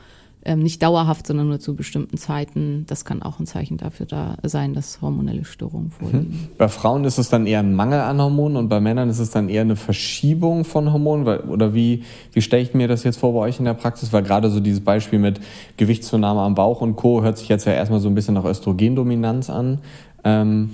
ähm, 0.45 0.61
nicht 0.61 0.83
dauerhaft, 0.83 1.27
sondern 1.27 1.49
nur 1.49 1.61
zu 1.61 1.75
bestimmten 1.75 2.17
Zeiten. 2.17 2.85
Das 2.87 3.05
kann 3.05 3.23
auch 3.23 3.39
ein 3.39 3.47
Zeichen 3.47 3.77
dafür 3.77 4.07
da 4.07 4.37
sein, 4.43 4.73
dass 4.75 5.03
hormonelle 5.03 5.45
Störungen 5.45 5.91
vorliegen. 5.91 6.31
Mhm. 6.31 6.49
Bei 6.57 6.69
Frauen 6.69 7.05
ist 7.05 7.19
es 7.19 7.29
dann 7.29 7.47
eher 7.47 7.61
ein 7.61 7.75
Mangel 7.75 8.01
an 8.01 8.21
Hormonen 8.21 8.57
und 8.57 8.69
bei 8.69 8.81
Männern 8.81 9.11
ist 9.11 9.19
es 9.19 9.31
dann 9.31 9.49
eher 9.49 9.63
eine 9.63 9.77
Verschiebung 9.77 10.65
von 10.65 10.93
Hormonen? 10.93 11.27
Oder 11.27 11.75
wie, 11.75 12.05
wie 12.33 12.41
stelle 12.41 12.63
ich 12.63 12.75
mir 12.75 12.89
das 12.89 13.05
jetzt 13.05 13.19
vor 13.19 13.35
bei 13.35 13.41
euch 13.41 13.59
in 13.59 13.67
der 13.67 13.75
Praxis? 13.75 14.13
Weil 14.13 14.23
gerade 14.23 14.51
so 14.51 14.61
dieses 14.61 14.81
Beispiel 14.81 15.19
mit 15.19 15.41
Gewichtszunahme 15.77 16.41
am 16.41 16.55
Bauch 16.55 16.81
und 16.81 16.97
Co. 16.97 17.23
hört 17.23 17.37
sich 17.39 17.49
jetzt 17.49 17.67
ja 17.67 17.73
erstmal 17.73 18.01
so 18.01 18.09
ein 18.09 18.15
bisschen 18.15 18.35
nach 18.35 18.45
Östrogendominanz 18.45 19.51
an. 19.51 19.79
Ähm, 20.25 20.71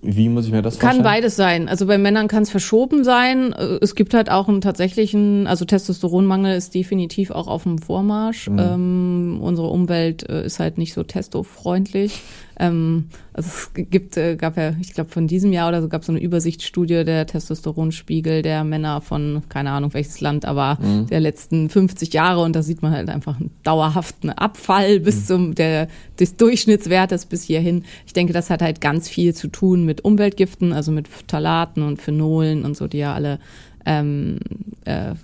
wie 0.00 0.28
muss 0.28 0.46
ich 0.46 0.52
mir 0.52 0.62
das 0.62 0.76
vorstellen? 0.76 1.02
Kann 1.02 1.02
beides 1.02 1.34
sein. 1.34 1.68
Also 1.68 1.86
bei 1.86 1.98
Männern 1.98 2.28
kann 2.28 2.44
es 2.44 2.50
verschoben 2.50 3.02
sein. 3.02 3.52
Es 3.52 3.96
gibt 3.96 4.14
halt 4.14 4.30
auch 4.30 4.48
einen 4.48 4.60
tatsächlichen, 4.60 5.46
also 5.48 5.64
Testosteronmangel 5.64 6.56
ist 6.56 6.74
definitiv 6.74 7.32
auch 7.32 7.48
auf 7.48 7.64
dem 7.64 7.78
Vormarsch. 7.78 8.48
Mhm. 8.48 8.58
Ähm, 8.58 9.38
unsere 9.42 9.68
Umwelt 9.68 10.28
äh, 10.28 10.44
ist 10.44 10.60
halt 10.60 10.78
nicht 10.78 10.94
so 10.94 11.02
testofreundlich. 11.02 12.22
Ähm, 12.58 13.06
also 13.32 13.48
es 13.48 13.70
gibt, 13.72 14.16
äh, 14.16 14.36
gab 14.36 14.56
ja, 14.56 14.72
ich 14.80 14.92
glaube 14.92 15.10
von 15.10 15.28
diesem 15.28 15.52
Jahr 15.52 15.68
oder 15.68 15.80
so 15.80 15.88
gab 15.88 16.00
es 16.00 16.06
so 16.06 16.12
eine 16.12 16.20
Übersichtsstudie 16.20 17.04
der 17.04 17.26
Testosteronspiegel 17.26 18.42
der 18.42 18.64
Männer 18.64 19.00
von, 19.00 19.42
keine 19.48 19.70
Ahnung 19.70 19.94
welches 19.94 20.20
Land, 20.20 20.44
aber 20.44 20.78
mhm. 20.80 21.06
der 21.06 21.20
letzten 21.20 21.70
50 21.70 22.12
Jahre 22.12 22.40
und 22.40 22.56
da 22.56 22.62
sieht 22.62 22.82
man 22.82 22.92
halt 22.92 23.10
einfach 23.10 23.38
einen 23.38 23.50
dauerhaften 23.62 24.30
Abfall 24.30 24.98
bis 25.00 25.20
mhm. 25.20 25.24
zum 25.24 25.54
der 25.54 25.88
des 26.18 26.36
Durchschnittswertes 26.36 27.26
bis 27.26 27.44
hierhin. 27.44 27.84
Ich 28.06 28.12
denke, 28.12 28.32
das 28.32 28.50
hat 28.50 28.60
halt 28.60 28.80
ganz 28.80 29.08
viel 29.08 29.34
zu 29.34 29.48
tun 29.48 29.84
mit 29.84 30.04
Umweltgiften, 30.04 30.72
also 30.72 30.90
mit 30.90 31.06
Phthalaten 31.06 31.82
und 31.82 32.02
Phenolen 32.02 32.64
und 32.64 32.76
so, 32.76 32.88
die 32.88 32.98
ja 32.98 33.14
alle 33.14 33.38
ähm, 33.86 34.38
äh, 34.84 35.14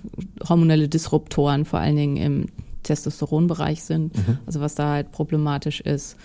hormonelle 0.47 0.87
Disruptoren 0.87 1.65
vor 1.65 1.79
allen 1.79 1.97
Dingen 1.97 2.17
im 2.17 2.45
Testosteronbereich 2.83 3.83
sind, 3.83 4.15
mhm. 4.15 4.37
also 4.45 4.61
was 4.61 4.75
da 4.75 4.91
halt 4.91 5.11
problematisch 5.11 5.81
ist. 5.81 6.15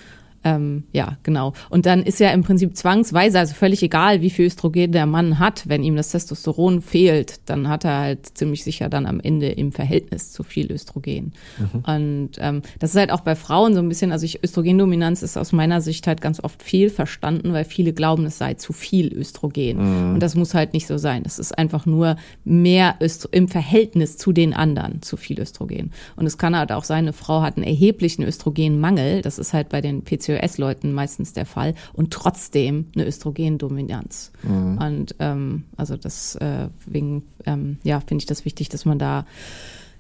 Ähm, 0.43 0.85
ja, 0.93 1.19
genau. 1.23 1.53
Und 1.69 1.85
dann 1.87 2.03
ist 2.03 2.19
ja 2.19 2.31
im 2.31 2.43
Prinzip 2.43 2.77
zwangsweise, 2.77 3.39
also 3.39 3.55
völlig 3.55 3.83
egal, 3.83 4.23
wie 4.23 4.31
viel 4.31 4.47
Östrogen 4.47 4.93
der 4.93 5.05
Mann 5.05 5.39
hat, 5.39 5.69
wenn 5.69 5.83
ihm 5.83 5.97
das 5.97 6.11
Testosteron 6.11 6.81
fehlt, 6.81 7.41
dann 7.47 7.69
hat 7.69 7.85
er 7.85 7.99
halt 7.99 8.39
ziemlich 8.39 8.65
sicher 8.65 8.89
dann 8.89 9.07
am 9.07 9.21
Ende 9.21 9.49
im 9.49 9.73
Verhältnis 9.73 10.33
zu 10.33 10.43
viel 10.43 10.73
Östrogen. 10.73 11.33
Mhm. 11.59 11.81
Und 11.87 12.31
ähm, 12.39 12.63
das 12.79 12.91
ist 12.91 12.97
halt 12.97 13.13
auch 13.13 13.21
bei 13.21 13.37
Frauen 13.37 13.75
so 13.75 13.81
ein 13.81 13.89
bisschen, 13.89 14.13
also 14.13 14.25
ich, 14.25 14.43
Östrogendominanz 14.43 15.23
ist 15.23 15.37
aus 15.37 15.53
meiner 15.53 15.83
Sicht 15.83 16.07
halt 16.07 16.23
ganz 16.23 16.43
oft 16.43 16.63
viel 16.63 16.89
verstanden, 16.89 17.53
weil 17.53 17.65
viele 17.65 17.93
glauben, 17.93 18.25
es 18.25 18.39
sei 18.39 18.55
zu 18.55 18.73
viel 18.73 19.13
Östrogen. 19.13 19.77
Mhm. 19.77 20.15
Und 20.15 20.21
das 20.21 20.35
muss 20.37 20.55
halt 20.55 20.73
nicht 20.73 20.87
so 20.87 20.97
sein. 20.97 21.23
Das 21.23 21.39
ist 21.39 21.57
einfach 21.59 21.85
nur 21.85 22.17
mehr 22.45 22.97
Östro 23.01 23.29
im 23.33 23.49
Verhältnis 23.49 24.17
zu 24.17 24.33
den 24.33 24.55
anderen 24.55 25.03
zu 25.03 25.19
viel 25.19 25.39
Östrogen. 25.39 25.93
Und 26.17 26.27
es 26.27 26.39
kann 26.39 26.57
halt 26.57 26.73
auch 26.73 26.85
sein, 26.85 27.05
eine 27.05 27.13
Frau 27.13 27.43
hat 27.43 27.57
einen 27.57 27.67
erheblichen 27.67 28.23
Östrogenmangel. 28.23 29.21
Das 29.21 29.39
ist 29.39 29.53
halt 29.53 29.69
bei 29.69 29.81
den 29.81 30.03
PCOS 30.03 30.30
PCOS-Leuten 30.39 30.93
meistens 30.93 31.33
der 31.33 31.47
Fall 31.47 31.75
und 31.93 32.13
trotzdem 32.13 32.87
eine 32.95 33.07
Östrogendominanz. 33.07 34.33
Mhm. 34.43 34.79
Und 34.79 35.15
ähm, 35.19 35.65
also 35.77 35.97
deswegen 35.97 37.23
äh, 37.45 37.51
ähm, 37.51 37.79
ja, 37.83 38.01
finde 38.01 38.23
ich 38.23 38.27
das 38.27 38.45
wichtig, 38.45 38.69
dass 38.69 38.85
man 38.85 38.99
da 38.99 39.27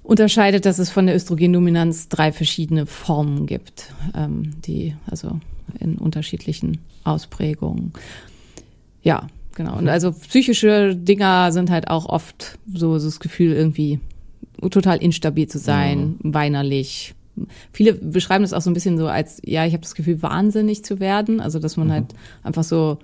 unterscheidet, 0.02 0.66
dass 0.66 0.78
es 0.78 0.90
von 0.90 1.06
der 1.06 1.14
Östrogendominanz 1.14 2.08
drei 2.08 2.32
verschiedene 2.32 2.86
Formen 2.86 3.46
gibt, 3.46 3.92
ähm, 4.14 4.60
die 4.62 4.96
also 5.06 5.40
in 5.78 5.96
unterschiedlichen 5.96 6.78
Ausprägungen. 7.04 7.92
Ja, 9.02 9.26
genau. 9.54 9.78
Und 9.78 9.88
also 9.88 10.12
psychische 10.12 10.96
Dinger 10.96 11.52
sind 11.52 11.70
halt 11.70 11.88
auch 11.88 12.06
oft 12.06 12.58
so, 12.72 12.98
so 12.98 13.06
das 13.06 13.20
Gefühl 13.20 13.52
irgendwie 13.52 14.00
total 14.70 14.98
instabil 14.98 15.46
zu 15.48 15.58
sein, 15.58 16.16
mhm. 16.22 16.34
weinerlich, 16.34 17.14
viele 17.72 17.94
beschreiben 17.94 18.42
das 18.42 18.52
auch 18.52 18.62
so 18.62 18.70
ein 18.70 18.74
bisschen 18.74 18.98
so 18.98 19.08
als, 19.08 19.40
ja, 19.44 19.64
ich 19.64 19.72
habe 19.72 19.82
das 19.82 19.94
Gefühl, 19.94 20.22
wahnsinnig 20.22 20.84
zu 20.84 21.00
werden. 21.00 21.40
Also, 21.40 21.58
dass 21.58 21.76
man 21.76 21.88
mhm. 21.88 21.92
halt 21.92 22.14
einfach 22.42 22.64
so 22.64 22.98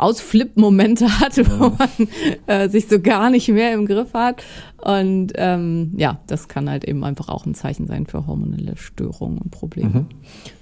Ausflip-Momente 0.00 1.06
hat, 1.20 1.36
wo 1.38 1.64
ja. 1.64 1.72
man 1.78 2.08
äh, 2.46 2.68
sich 2.68 2.88
so 2.88 3.00
gar 3.00 3.30
nicht 3.30 3.48
mehr 3.48 3.74
im 3.74 3.86
Griff 3.86 4.14
hat. 4.14 4.42
Und 4.78 5.32
ähm, 5.36 5.92
ja, 5.96 6.20
das 6.26 6.48
kann 6.48 6.70
halt 6.70 6.84
eben 6.84 7.04
einfach 7.04 7.28
auch 7.28 7.44
ein 7.44 7.54
Zeichen 7.54 7.86
sein 7.86 8.06
für 8.06 8.26
hormonelle 8.26 8.76
Störungen 8.76 9.38
und 9.38 9.50
Probleme. 9.50 9.90
Mhm. 9.90 10.06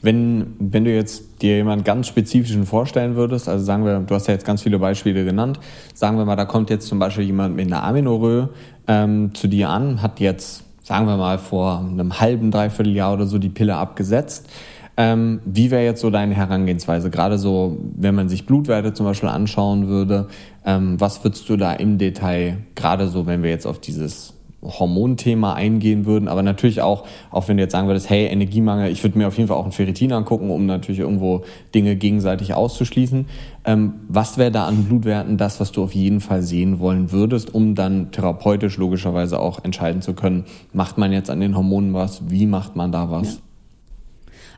Wenn, 0.03 0.47
wenn 0.59 0.85
du 0.85 0.93
jetzt 0.93 1.41
dir 1.41 1.57
jemanden 1.57 1.85
ganz 1.85 2.09
spezifischen 2.09 2.67
vorstellen 2.67 3.15
würdest, 3.15 3.49
also 3.49 3.65
sagen 3.65 3.85
wir, 3.85 4.01
du 4.01 4.15
hast 4.15 4.27
ja 4.27 4.35
jetzt 4.35 4.45
ganz 4.45 4.63
viele 4.63 4.81
Beispiele 4.81 5.25
genannt, 5.25 5.61
sagen 5.95 6.19
wir 6.19 6.25
mal, 6.25 6.35
da 6.35 6.47
kommt 6.47 6.69
jetzt 6.71 6.89
zum 6.89 6.99
Beispiel 6.99 7.25
jemand 7.25 7.55
mit 7.55 7.67
einer 7.67 7.85
Aminorö 7.85 8.49
ähm, 8.89 9.35
zu 9.35 9.47
dir 9.47 9.69
an, 9.71 10.03
hat 10.03 10.19
jetzt 10.19 10.65
sagen 10.89 11.07
wir 11.07 11.19
mal, 11.19 11.37
vor 11.37 11.81
einem 11.81 12.19
halben, 12.19 12.51
dreiviertel 12.51 12.95
Jahr 12.95 13.13
oder 13.13 13.27
so 13.27 13.37
die 13.37 13.51
Pille 13.51 13.77
abgesetzt. 13.77 14.49
Ähm, 14.97 15.41
wie 15.45 15.71
wäre 15.71 15.85
jetzt 15.85 16.01
so 16.01 16.09
deine 16.09 16.35
Herangehensweise? 16.35 17.11
Gerade 17.11 17.37
so, 17.37 17.77
wenn 17.95 18.15
man 18.15 18.31
sich 18.31 18.47
Blutwerte 18.47 18.95
zum 18.95 19.05
Beispiel 19.05 19.29
anschauen 19.29 19.89
würde, 19.89 20.29
ähm, 20.65 20.99
was 20.99 21.23
würdest 21.23 21.47
du 21.51 21.59
da 21.59 21.75
im 21.75 21.99
Detail, 21.99 22.57
gerade 22.75 23.09
so, 23.09 23.27
wenn 23.27 23.43
wir 23.43 23.51
jetzt 23.51 23.67
auf 23.67 23.79
dieses 23.79 24.33
Hormonthema 24.63 25.55
eingehen 25.55 26.05
würden, 26.05 26.27
aber 26.27 26.43
natürlich 26.43 26.81
auch, 26.83 27.05
auch 27.31 27.47
wenn 27.47 27.57
du 27.57 27.63
jetzt 27.63 27.73
sagen 27.73 27.87
würdest, 27.87 28.11
hey, 28.11 28.27
Energiemangel, 28.27 28.91
ich 28.91 29.03
würde 29.05 29.17
mir 29.17 29.29
auf 29.29 29.37
jeden 29.37 29.49
Fall 29.49 29.57
auch 29.57 29.65
ein 29.65 29.73
Ferritin 29.73 30.13
angucken, 30.13 30.51
um 30.51 30.67
natürlich 30.67 30.99
irgendwo 30.99 31.45
Dinge 31.75 31.95
gegenseitig 31.95 32.55
auszuschließen. 32.55 33.27
Ähm, 33.65 33.95
was 34.09 34.37
wäre 34.37 34.51
da 34.51 34.67
an 34.67 34.85
Blutwerten 34.85 35.37
das, 35.37 35.61
was 35.61 35.71
du 35.71 35.85
auf 35.85 35.95
jeden 35.95 36.21
Fall 36.21 36.43
sehen 36.43 36.81
wollen 36.81 37.13
würdest, 37.13 37.55
um 37.55 37.77
dann 37.77 38.11
therapeutisch 38.11 38.79
logischerweise 38.79 39.39
auch 39.39 39.65
entscheiden 39.65 40.03
zu 40.03 40.15
können, 40.15 40.45
macht 40.73 40.99
man 40.99 41.13
jetzt 41.13 41.31
an 41.31 41.41
den 41.41 41.57
Hormonen 41.57 41.95
was, 41.95 42.29
wie 42.29 42.47
macht 42.47 42.75
man 42.75 42.91
da 42.91 43.11
was? 43.11 43.35
Ja. 43.35 43.41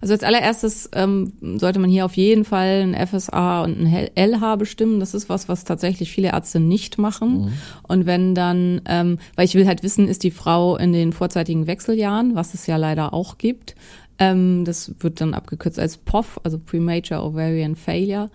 Also 0.00 0.14
als 0.14 0.22
allererstes 0.22 0.88
ähm, 0.94 1.32
sollte 1.40 1.78
man 1.78 1.90
hier 1.90 2.06
auf 2.06 2.16
jeden 2.16 2.44
Fall 2.44 2.82
ein 2.82 3.06
FSA 3.06 3.62
und 3.64 3.78
ein 3.80 4.08
LH 4.14 4.56
bestimmen. 4.56 4.98
Das 4.98 5.12
ist 5.12 5.28
was, 5.28 5.48
was 5.48 5.64
tatsächlich 5.64 6.10
viele 6.10 6.28
Ärzte 6.28 6.58
nicht 6.58 6.96
machen. 6.96 7.42
Mhm. 7.42 7.52
Und 7.82 8.06
wenn 8.06 8.34
dann, 8.34 8.80
ähm, 8.86 9.18
weil 9.36 9.44
ich 9.44 9.54
will 9.54 9.66
halt 9.66 9.82
wissen, 9.82 10.08
ist 10.08 10.22
die 10.22 10.30
Frau 10.30 10.76
in 10.76 10.92
den 10.92 11.12
vorzeitigen 11.12 11.66
Wechseljahren, 11.66 12.34
was 12.34 12.54
es 12.54 12.66
ja 12.66 12.76
leider 12.76 13.12
auch 13.12 13.36
gibt. 13.36 13.74
Ähm, 14.18 14.64
das 14.64 14.94
wird 15.00 15.20
dann 15.20 15.34
abgekürzt 15.34 15.78
als 15.78 15.98
POF, 15.98 16.40
also 16.44 16.58
Premature 16.58 17.22
Ovarian 17.22 17.76
Failure. 17.76 18.30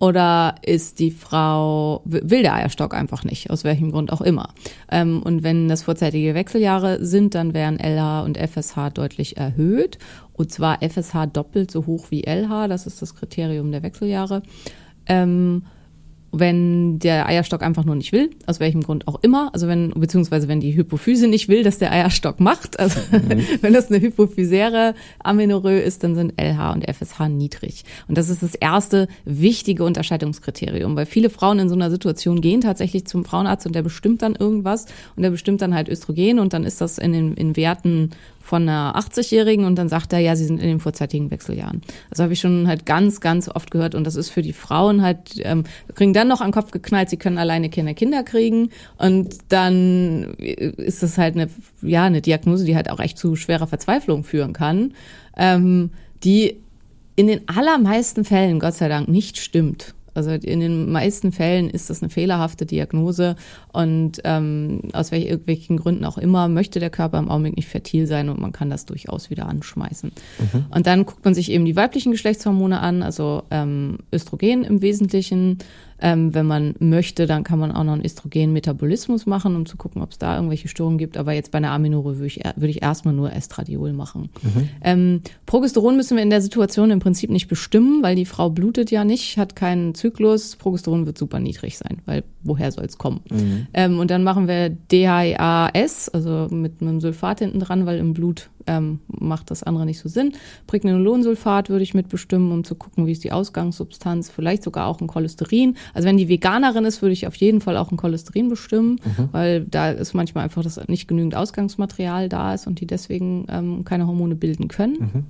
Oder 0.00 0.54
ist 0.62 0.98
die 0.98 1.10
Frau, 1.10 2.00
will 2.06 2.42
der 2.42 2.54
Eierstock 2.54 2.94
einfach 2.94 3.22
nicht, 3.22 3.50
aus 3.50 3.64
welchem 3.64 3.92
Grund 3.92 4.10
auch 4.12 4.22
immer. 4.22 4.48
Ähm, 4.90 5.22
und 5.22 5.42
wenn 5.42 5.68
das 5.68 5.82
vorzeitige 5.82 6.34
Wechseljahre 6.34 7.04
sind, 7.04 7.34
dann 7.34 7.52
wären 7.52 7.78
LH 7.78 8.22
und 8.22 8.38
FSH 8.38 8.90
deutlich 8.94 9.36
erhöht. 9.36 9.98
Und 10.32 10.50
zwar 10.50 10.78
FSH 10.82 11.26
doppelt 11.30 11.70
so 11.70 11.84
hoch 11.84 12.10
wie 12.10 12.22
LH, 12.22 12.68
das 12.68 12.86
ist 12.86 13.02
das 13.02 13.14
Kriterium 13.14 13.70
der 13.72 13.82
Wechseljahre. 13.82 14.42
Ähm, 15.04 15.64
wenn 16.32 16.98
der 16.98 17.26
Eierstock 17.26 17.62
einfach 17.62 17.84
nur 17.84 17.96
nicht 17.96 18.12
will, 18.12 18.30
aus 18.46 18.60
welchem 18.60 18.82
Grund 18.82 19.08
auch 19.08 19.18
immer, 19.22 19.50
also 19.52 19.66
wenn, 19.66 19.90
beziehungsweise 19.90 20.48
wenn 20.48 20.60
die 20.60 20.76
Hypophyse 20.76 21.26
nicht 21.26 21.48
will, 21.48 21.62
dass 21.62 21.78
der 21.78 21.90
Eierstock 21.92 22.40
macht, 22.40 22.78
also 22.78 23.00
mhm. 23.10 23.42
wenn 23.60 23.72
das 23.72 23.90
eine 23.90 24.00
hypophysäre 24.00 24.94
Amenorrhoe 25.18 25.80
ist, 25.80 26.04
dann 26.04 26.14
sind 26.14 26.40
LH 26.40 26.72
und 26.72 26.88
FSH 26.88 27.28
niedrig. 27.28 27.84
Und 28.08 28.16
das 28.16 28.28
ist 28.28 28.42
das 28.42 28.54
erste 28.54 29.08
wichtige 29.24 29.84
Unterscheidungskriterium, 29.84 30.96
weil 30.96 31.06
viele 31.06 31.30
Frauen 31.30 31.58
in 31.58 31.68
so 31.68 31.74
einer 31.74 31.90
Situation 31.90 32.40
gehen 32.40 32.60
tatsächlich 32.60 33.06
zum 33.06 33.24
Frauenarzt 33.24 33.66
und 33.66 33.74
der 33.74 33.82
bestimmt 33.82 34.22
dann 34.22 34.34
irgendwas 34.34 34.86
und 35.16 35.22
der 35.22 35.30
bestimmt 35.30 35.62
dann 35.62 35.74
halt 35.74 35.88
Östrogen 35.88 36.38
und 36.38 36.52
dann 36.52 36.64
ist 36.64 36.80
das 36.80 36.98
in 36.98 37.12
den 37.12 37.34
in 37.34 37.56
Werten 37.56 38.10
von 38.50 38.68
einer 38.68 38.96
80-Jährigen 38.96 39.64
und 39.64 39.76
dann 39.76 39.88
sagt 39.88 40.12
er, 40.12 40.18
ja, 40.18 40.34
sie 40.34 40.44
sind 40.44 40.60
in 40.60 40.66
den 40.66 40.80
vorzeitigen 40.80 41.30
Wechseljahren. 41.30 41.82
Also 42.10 42.24
habe 42.24 42.32
ich 42.32 42.40
schon 42.40 42.66
halt 42.66 42.84
ganz, 42.84 43.20
ganz 43.20 43.48
oft 43.48 43.70
gehört 43.70 43.94
und 43.94 44.04
das 44.04 44.16
ist 44.16 44.30
für 44.30 44.42
die 44.42 44.52
Frauen 44.52 45.02
halt, 45.02 45.40
ähm, 45.44 45.62
kriegen 45.94 46.12
dann 46.12 46.26
noch 46.26 46.40
an 46.40 46.48
den 46.48 46.52
Kopf 46.52 46.72
geknallt, 46.72 47.10
sie 47.10 47.16
können 47.16 47.38
alleine 47.38 47.70
keine 47.70 47.94
Kinder 47.94 48.24
kriegen 48.24 48.70
und 48.98 49.36
dann 49.50 50.34
ist 50.34 51.04
das 51.04 51.16
halt 51.16 51.36
eine, 51.36 51.48
ja, 51.80 52.02
eine 52.02 52.22
Diagnose, 52.22 52.64
die 52.64 52.74
halt 52.74 52.90
auch 52.90 52.98
echt 52.98 53.18
zu 53.18 53.36
schwerer 53.36 53.68
Verzweiflung 53.68 54.24
führen 54.24 54.52
kann, 54.52 54.94
ähm, 55.36 55.90
die 56.24 56.56
in 57.14 57.28
den 57.28 57.48
allermeisten 57.48 58.24
Fällen, 58.24 58.58
Gott 58.58 58.74
sei 58.74 58.88
Dank, 58.88 59.08
nicht 59.08 59.38
stimmt. 59.38 59.94
Also 60.14 60.30
in 60.30 60.60
den 60.60 60.90
meisten 60.90 61.32
Fällen 61.32 61.70
ist 61.70 61.90
das 61.90 62.02
eine 62.02 62.10
fehlerhafte 62.10 62.66
Diagnose 62.66 63.36
und 63.72 64.20
ähm, 64.24 64.82
aus 64.92 65.12
welch, 65.12 65.26
irgendwelchen 65.26 65.76
Gründen 65.76 66.04
auch 66.04 66.18
immer 66.18 66.48
möchte 66.48 66.80
der 66.80 66.90
Körper 66.90 67.18
im 67.18 67.30
Augenblick 67.30 67.56
nicht 67.56 67.68
fertil 67.68 68.06
sein 68.06 68.28
und 68.28 68.40
man 68.40 68.52
kann 68.52 68.70
das 68.70 68.86
durchaus 68.86 69.30
wieder 69.30 69.46
anschmeißen. 69.46 70.12
Mhm. 70.38 70.64
Und 70.70 70.86
dann 70.86 71.06
guckt 71.06 71.24
man 71.24 71.34
sich 71.34 71.50
eben 71.50 71.64
die 71.64 71.76
weiblichen 71.76 72.12
Geschlechtshormone 72.12 72.80
an, 72.80 73.02
also 73.02 73.42
ähm, 73.50 73.98
Östrogen 74.12 74.64
im 74.64 74.82
Wesentlichen, 74.82 75.58
ähm, 76.00 76.34
wenn 76.34 76.46
man 76.46 76.74
möchte, 76.78 77.26
dann 77.26 77.44
kann 77.44 77.58
man 77.58 77.72
auch 77.72 77.84
noch 77.84 77.92
einen 77.92 78.04
Östrogen-Metabolismus 78.04 79.26
machen, 79.26 79.56
um 79.56 79.66
zu 79.66 79.76
gucken, 79.76 80.02
ob 80.02 80.10
es 80.12 80.18
da 80.18 80.36
irgendwelche 80.36 80.68
Störungen 80.68 80.98
gibt. 80.98 81.16
Aber 81.16 81.32
jetzt 81.32 81.50
bei 81.50 81.58
einer 81.58 81.70
Aminore 81.70 82.16
würde 82.16 82.26
ich, 82.26 82.40
würde 82.56 82.68
ich 82.68 82.82
erstmal 82.82 83.14
nur 83.14 83.32
Estradiol 83.32 83.92
machen. 83.92 84.30
Mhm. 84.42 84.68
Ähm, 84.82 85.20
Progesteron 85.46 85.96
müssen 85.96 86.16
wir 86.16 86.22
in 86.22 86.30
der 86.30 86.42
Situation 86.42 86.90
im 86.90 87.00
Prinzip 87.00 87.30
nicht 87.30 87.48
bestimmen, 87.48 88.02
weil 88.02 88.16
die 88.16 88.26
Frau 88.26 88.50
blutet 88.50 88.90
ja 88.90 89.04
nicht, 89.04 89.36
hat 89.38 89.56
keinen 89.56 89.94
Zyklus. 89.94 90.56
Progesteron 90.56 91.06
wird 91.06 91.18
super 91.18 91.38
niedrig 91.40 91.78
sein, 91.78 91.98
weil 92.06 92.24
woher 92.42 92.72
soll 92.72 92.84
es 92.84 92.98
kommen? 92.98 93.20
Mhm. 93.30 93.66
Ähm, 93.74 93.98
und 93.98 94.10
dann 94.10 94.24
machen 94.24 94.48
wir 94.48 94.70
DHAS, 94.70 96.08
also 96.08 96.48
mit 96.50 96.80
einem 96.80 97.00
Sulfat 97.00 97.40
hinten 97.40 97.60
dran, 97.60 97.86
weil 97.86 97.98
im 97.98 98.14
Blut 98.14 98.50
ähm, 98.66 99.00
macht 99.08 99.50
das 99.50 99.62
andere 99.62 99.86
nicht 99.86 99.98
so 99.98 100.08
Sinn. 100.08 100.32
Pregnenolonsulfat 100.66 101.70
würde 101.70 101.82
ich 101.82 101.94
mitbestimmen, 101.94 102.52
um 102.52 102.64
zu 102.64 102.74
gucken, 102.74 103.06
wie 103.06 103.12
ist 103.12 103.24
die 103.24 103.32
Ausgangssubstanz, 103.32 104.30
vielleicht 104.30 104.62
sogar 104.62 104.86
auch 104.86 105.00
ein 105.00 105.06
Cholesterin. 105.06 105.76
Also 105.94 106.08
wenn 106.08 106.16
die 106.16 106.28
Veganerin 106.28 106.84
ist, 106.84 107.02
würde 107.02 107.12
ich 107.12 107.26
auf 107.26 107.34
jeden 107.36 107.60
Fall 107.60 107.76
auch 107.76 107.90
ein 107.90 107.96
Cholesterin 107.96 108.48
bestimmen, 108.48 109.00
mhm. 109.04 109.28
weil 109.32 109.64
da 109.64 109.90
ist 109.90 110.14
manchmal 110.14 110.44
einfach, 110.44 110.62
dass 110.62 110.80
nicht 110.88 111.08
genügend 111.08 111.34
Ausgangsmaterial 111.34 112.28
da 112.28 112.54
ist 112.54 112.66
und 112.66 112.80
die 112.80 112.86
deswegen 112.86 113.46
ähm, 113.50 113.84
keine 113.84 114.06
Hormone 114.06 114.34
bilden 114.34 114.68
können. 114.68 114.96
Mhm. 115.00 115.24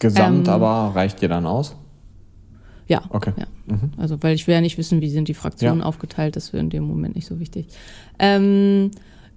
Gesamt 0.00 0.48
ähm, 0.48 0.54
aber 0.54 0.94
reicht 0.94 1.22
dir 1.22 1.28
dann 1.28 1.46
aus? 1.46 1.76
Ja. 2.88 3.02
Okay. 3.10 3.32
Ja. 3.36 3.46
Mhm. 3.66 3.92
Also, 3.96 4.22
weil 4.22 4.34
ich 4.34 4.46
will 4.46 4.54
ja 4.54 4.60
nicht 4.60 4.78
wissen, 4.78 5.00
wie 5.00 5.10
sind 5.10 5.28
die 5.28 5.34
Fraktionen 5.34 5.80
ja. 5.80 5.86
aufgeteilt, 5.86 6.36
das 6.36 6.52
wäre 6.52 6.62
in 6.62 6.70
dem 6.70 6.84
Moment 6.84 7.16
nicht 7.16 7.26
so 7.26 7.40
wichtig. 7.40 7.66
Ähm, 8.18 8.90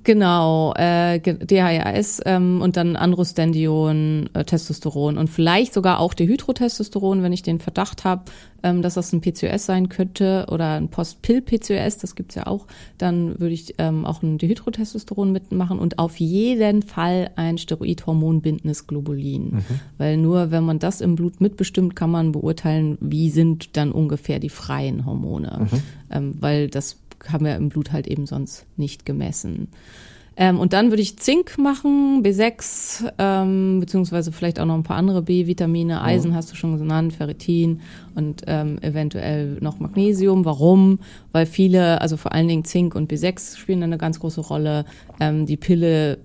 Genau, 0.04 0.74
äh, 0.76 1.20
DHEAS 1.20 2.22
ähm, 2.26 2.62
und 2.62 2.78
dann 2.78 2.96
Androstendion, 2.96 4.30
äh, 4.34 4.46
Testosteron 4.46 5.18
und 5.18 5.30
vielleicht 5.30 5.74
sogar 5.74 6.00
auch 6.00 6.14
Dehydrotestosteron, 6.14 7.22
wenn 7.22 7.34
ich 7.34 7.44
den 7.44 7.60
Verdacht 7.60 8.06
habe, 8.06 8.24
ähm, 8.64 8.82
dass 8.82 8.94
das 8.94 9.12
ein 9.12 9.20
PCOS 9.20 9.66
sein 9.66 9.90
könnte 9.90 10.46
oder 10.50 10.76
ein 10.76 10.88
Post-Pill-PCOS, 10.88 11.98
das 11.98 12.16
gibt's 12.16 12.36
ja 12.36 12.48
auch, 12.48 12.66
dann 12.98 13.40
würde 13.40 13.54
ich 13.54 13.76
ähm, 13.78 14.06
auch 14.06 14.24
ein 14.24 14.38
Dehydrotestosteron 14.38 15.34
mitmachen 15.34 15.80
und 15.80 16.00
auf 16.00 16.18
jeden 16.18 16.82
Fall 16.82 17.32
ein 17.36 17.58
steroidhormonbindendes 17.58 18.88
Globulin. 18.88 19.50
Mhm. 19.52 19.64
Weil 19.98 20.18
nur 20.18 20.52
wenn 20.52 20.64
man 20.64 20.80
das 20.80 21.02
im 21.02 21.16
Blut 21.16 21.42
mitbestimmt, 21.42 21.98
kann 21.98 22.10
man 22.10 22.32
beurteilen, 22.32 22.98
wie 23.02 23.30
sind 23.30 23.76
dann 23.76 23.92
ungefähr 23.92 24.40
die 24.40 24.50
freien 24.50 25.06
Hormone. 25.06 25.68
Mhm. 25.72 25.84
Ähm, 26.12 26.36
weil 26.40 26.70
das 26.70 26.98
haben 27.28 27.46
wir 27.46 27.56
im 27.56 27.70
Blut 27.70 27.92
halt 27.92 28.08
eben 28.08 28.26
sonst 28.26 28.66
nicht 28.78 29.06
gemessen. 29.06 29.70
Ähm, 30.42 30.58
und 30.58 30.72
dann 30.72 30.90
würde 30.90 31.02
ich 31.02 31.18
Zink 31.18 31.58
machen, 31.58 32.24
B6, 32.24 33.12
ähm, 33.18 33.82
beziehungsweise 33.82 34.32
vielleicht 34.32 34.62
auch 34.62 34.66
noch 34.66 34.76
ein 34.76 34.84
paar 34.84 34.96
andere 34.96 35.22
B-Vitamine. 35.22 36.02
Eisen 36.02 36.34
hast 36.34 36.50
du 36.50 36.56
schon 36.56 36.78
genannt, 36.78 37.12
Ferritin 37.12 37.82
und 38.16 38.44
ähm, 38.48 38.80
eventuell 38.82 39.58
noch 39.60 39.80
Magnesium. 39.80 40.46
Warum? 40.46 41.00
Weil 41.34 41.46
viele, 41.46 42.00
also 42.00 42.16
vor 42.16 42.32
allen 42.32 42.48
Dingen 42.48 42.64
Zink 42.64 42.96
und 42.96 43.12
B6 43.12 43.58
spielen 43.58 43.84
eine 43.84 43.98
ganz 43.98 44.22
große 44.22 44.40
Rolle. 44.40 44.86
Ähm, 45.20 45.46
die 45.46 45.58
Pille 45.58 46.20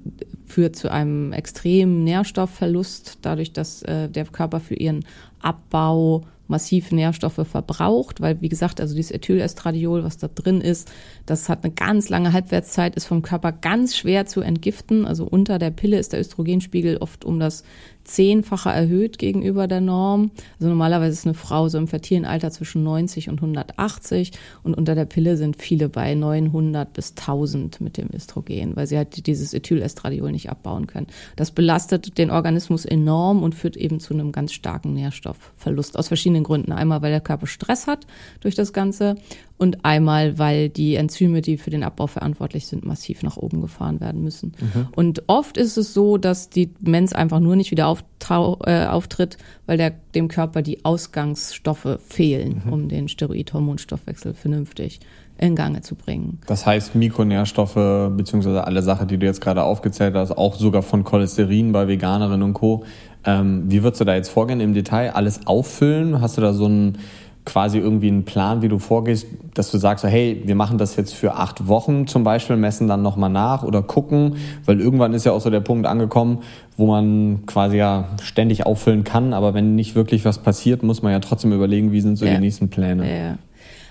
führt 0.47 0.77
zu 0.77 0.93
einem 0.93 1.33
extremen 1.33 2.05
Nährstoffverlust, 2.05 3.19
dadurch, 3.23 3.53
dass 3.53 3.83
äh, 3.83 4.09
der 4.09 4.27
Körper 4.27 4.61
für 4.61 4.77
ihren 4.77 5.05
Abbau 5.43 6.23
massiv 6.47 6.93
Nährstoffe 6.93 7.47
verbraucht, 7.47 8.21
weil 8.21 8.41
wie 8.41 8.49
gesagt, 8.49 8.81
also 8.81 8.95
dieses 8.95 9.11
Ethylestradiol, 9.11 10.05
was 10.05 10.19
da 10.19 10.29
drin 10.29 10.61
ist, 10.61 10.91
das 11.27 11.49
hat 11.49 11.65
eine 11.65 11.73
ganz 11.73 12.09
lange 12.09 12.33
Halbwertszeit, 12.33 12.97
ist 12.97 13.07
vom 13.07 13.23
Körper 13.23 13.53
ganz 13.53 13.97
schwer 13.97 14.27
zu 14.27 14.41
entgiften. 14.41 15.07
Also 15.07 15.25
unter 15.25 15.59
der 15.59 15.71
Pille 15.71 15.99
ist 15.99 16.13
der 16.13 16.21
Östrogenspiegel 16.21 16.99
oft 16.99 17.25
um 17.25 17.41
das 17.41 17.65
zehnfache 18.05 18.69
erhöht 18.69 19.19
gegenüber 19.19 19.67
der 19.67 19.81
Norm. 19.81 20.31
Also 20.59 20.69
normalerweise 20.69 21.13
ist 21.13 21.27
eine 21.27 21.35
Frau 21.35 21.69
so 21.69 21.79
im 21.79 21.89
fertilen 21.89 22.25
Alter 22.25 22.51
zwischen 22.51 22.83
90 22.83 23.29
und 23.31 23.39
180 23.39 24.33
und 24.63 24.75
unter 24.75 24.95
der 24.95 25.07
Pille 25.07 25.37
sind 25.37 25.57
viele 25.57 25.89
bei 25.89 26.15
900 26.15 26.93
bis 26.93 27.11
1000 27.17 27.81
mit 27.81 27.97
dem 27.97 28.09
Östrogen, 28.15 28.77
weil 28.77 28.87
sie 28.87 28.97
halt 28.97 29.27
dieses 29.27 29.55
Ethylestradiol 29.55 30.31
nicht 30.31 30.51
abbauen 30.51 30.87
können. 30.87 31.07
Das 31.37 31.51
belastet 31.51 32.19
den 32.19 32.31
Organismus 32.31 32.85
enorm 32.85 33.43
und 33.43 33.55
führt 33.55 33.77
eben 33.77 34.01
zu 34.01 34.15
einem 34.15 34.33
ganz 34.33 34.53
starken 34.53 34.93
Nährstoffverlust 34.93 35.99
aus 35.99 36.09
verschiedenen 36.09 36.45
Gründen. 36.45 36.73
Einmal, 36.73 37.03
weil 37.03 37.11
der 37.11 37.21
Körper 37.21 37.47
Stress 37.47 37.87
hat 37.87 38.07
durch 38.41 38.55
das 38.55 38.73
Ganze 38.73 39.17
und 39.57 39.85
einmal, 39.85 40.39
weil 40.39 40.69
die 40.69 40.97
Enzyme, 40.97 41.41
die 41.41 41.57
für 41.57 41.71
den 41.71 41.85
Abbau 41.85 42.09
verantwortlich 42.09 42.67
sind, 42.67 42.85
massiv 42.85 43.23
nach 43.23 43.37
oben 43.37 43.61
gefahren 43.61 44.01
werden 44.01 44.23
müssen. 44.23 44.53
Mhm. 44.61 44.89
Und 44.97 45.23
oft 45.29 45.57
ist 45.57 45.77
es 45.77 45.95
so, 45.95 46.19
dass 46.19 46.51
die 46.51 46.71
Mens 46.81 47.13
einfach 47.13 47.39
nur 47.39 47.55
nicht 47.55 47.71
wieder 47.71 47.85
äh, 47.85 48.87
auftritt, 48.87 49.39
weil 49.67 49.77
der, 49.77 49.93
dem 50.15 50.29
Körper 50.29 50.63
die 50.63 50.85
Ausgangsstoffe 50.85 51.99
fehlen, 52.07 52.63
mhm. 52.65 52.73
um 52.73 52.89
den 52.89 53.09
Steroid-Hormonstoffwechsel 53.09 54.35
vernünftig 54.35 55.01
in 55.39 55.57
Gange 55.57 55.81
zu 55.83 55.95
bringen. 55.95 56.39
Das 56.47 56.67
heißt, 56.67 56.95
Mikronährstoffe 56.95 57.75
beziehungsweise 58.17 58.65
alle 58.65 58.83
Sachen, 58.83 59.09
die 59.09 59.19
du 59.19 59.27
jetzt 59.27 59.41
gerade 59.41 59.63
aufgezählt 59.63 60.15
hast, 60.15 60.33
auch 60.33 60.55
sogar 60.55 60.83
von 60.83 61.05
Cholesterin 61.05 61.73
bei 61.73 61.89
Veganerinnen 61.89 62.43
und 62.43 62.55
Co. 62.55 62.85
Ähm, 63.25 63.65
wie 63.69 63.83
würdest 63.83 64.01
du 64.01 64.05
da 64.05 64.15
jetzt 64.15 64.29
vorgehen 64.29 64.61
im 64.61 64.75
Detail? 64.75 65.11
Alles 65.11 65.47
auffüllen? 65.47 66.21
Hast 66.21 66.37
du 66.37 66.41
da 66.41 66.53
so 66.53 66.67
ein 66.67 66.99
quasi 67.45 67.79
irgendwie 67.79 68.09
einen 68.09 68.25
Plan, 68.25 68.63
wie 68.63 68.69
du 68.69 68.79
vorgehst, 68.79 69.27
dass 69.53 69.71
du 69.71 69.79
sagst, 69.79 70.05
hey, 70.05 70.43
wir 70.45 70.55
machen 70.55 70.79
das 70.79 70.97
jetzt 70.97 71.15
für 71.15 71.35
acht 71.35 71.69
Wochen 71.69 72.07
zum 72.07 72.25
Beispiel, 72.25 72.57
messen 72.57 72.89
dann 72.89 73.03
nochmal 73.03 73.31
nach 73.31 73.63
oder 73.63 73.83
gucken, 73.83 74.37
weil 74.65 74.81
irgendwann 74.81 75.13
ist 75.13 75.25
ja 75.25 75.33
auch 75.33 75.41
so 75.41 75.51
der 75.51 75.61
Punkt 75.61 75.87
angekommen, 75.87 76.39
wo 76.77 76.87
man 76.87 77.45
quasi 77.47 77.77
ja 77.77 78.09
ständig 78.23 78.65
auffüllen 78.65 79.05
kann, 79.05 79.33
aber 79.35 79.53
wenn 79.53 79.75
nicht 79.75 79.95
wirklich 79.95 80.25
was 80.25 80.39
passiert, 80.39 80.83
muss 80.83 81.03
man 81.03 81.13
ja 81.13 81.21
trotzdem 81.21 81.53
überlegen, 81.53 81.93
wie 81.93 82.01
sind 82.01 82.17
so 82.17 82.25
ja. 82.25 82.35
die 82.35 82.41
nächsten 82.41 82.71
Pläne. 82.71 83.07
Ja. 83.07 83.39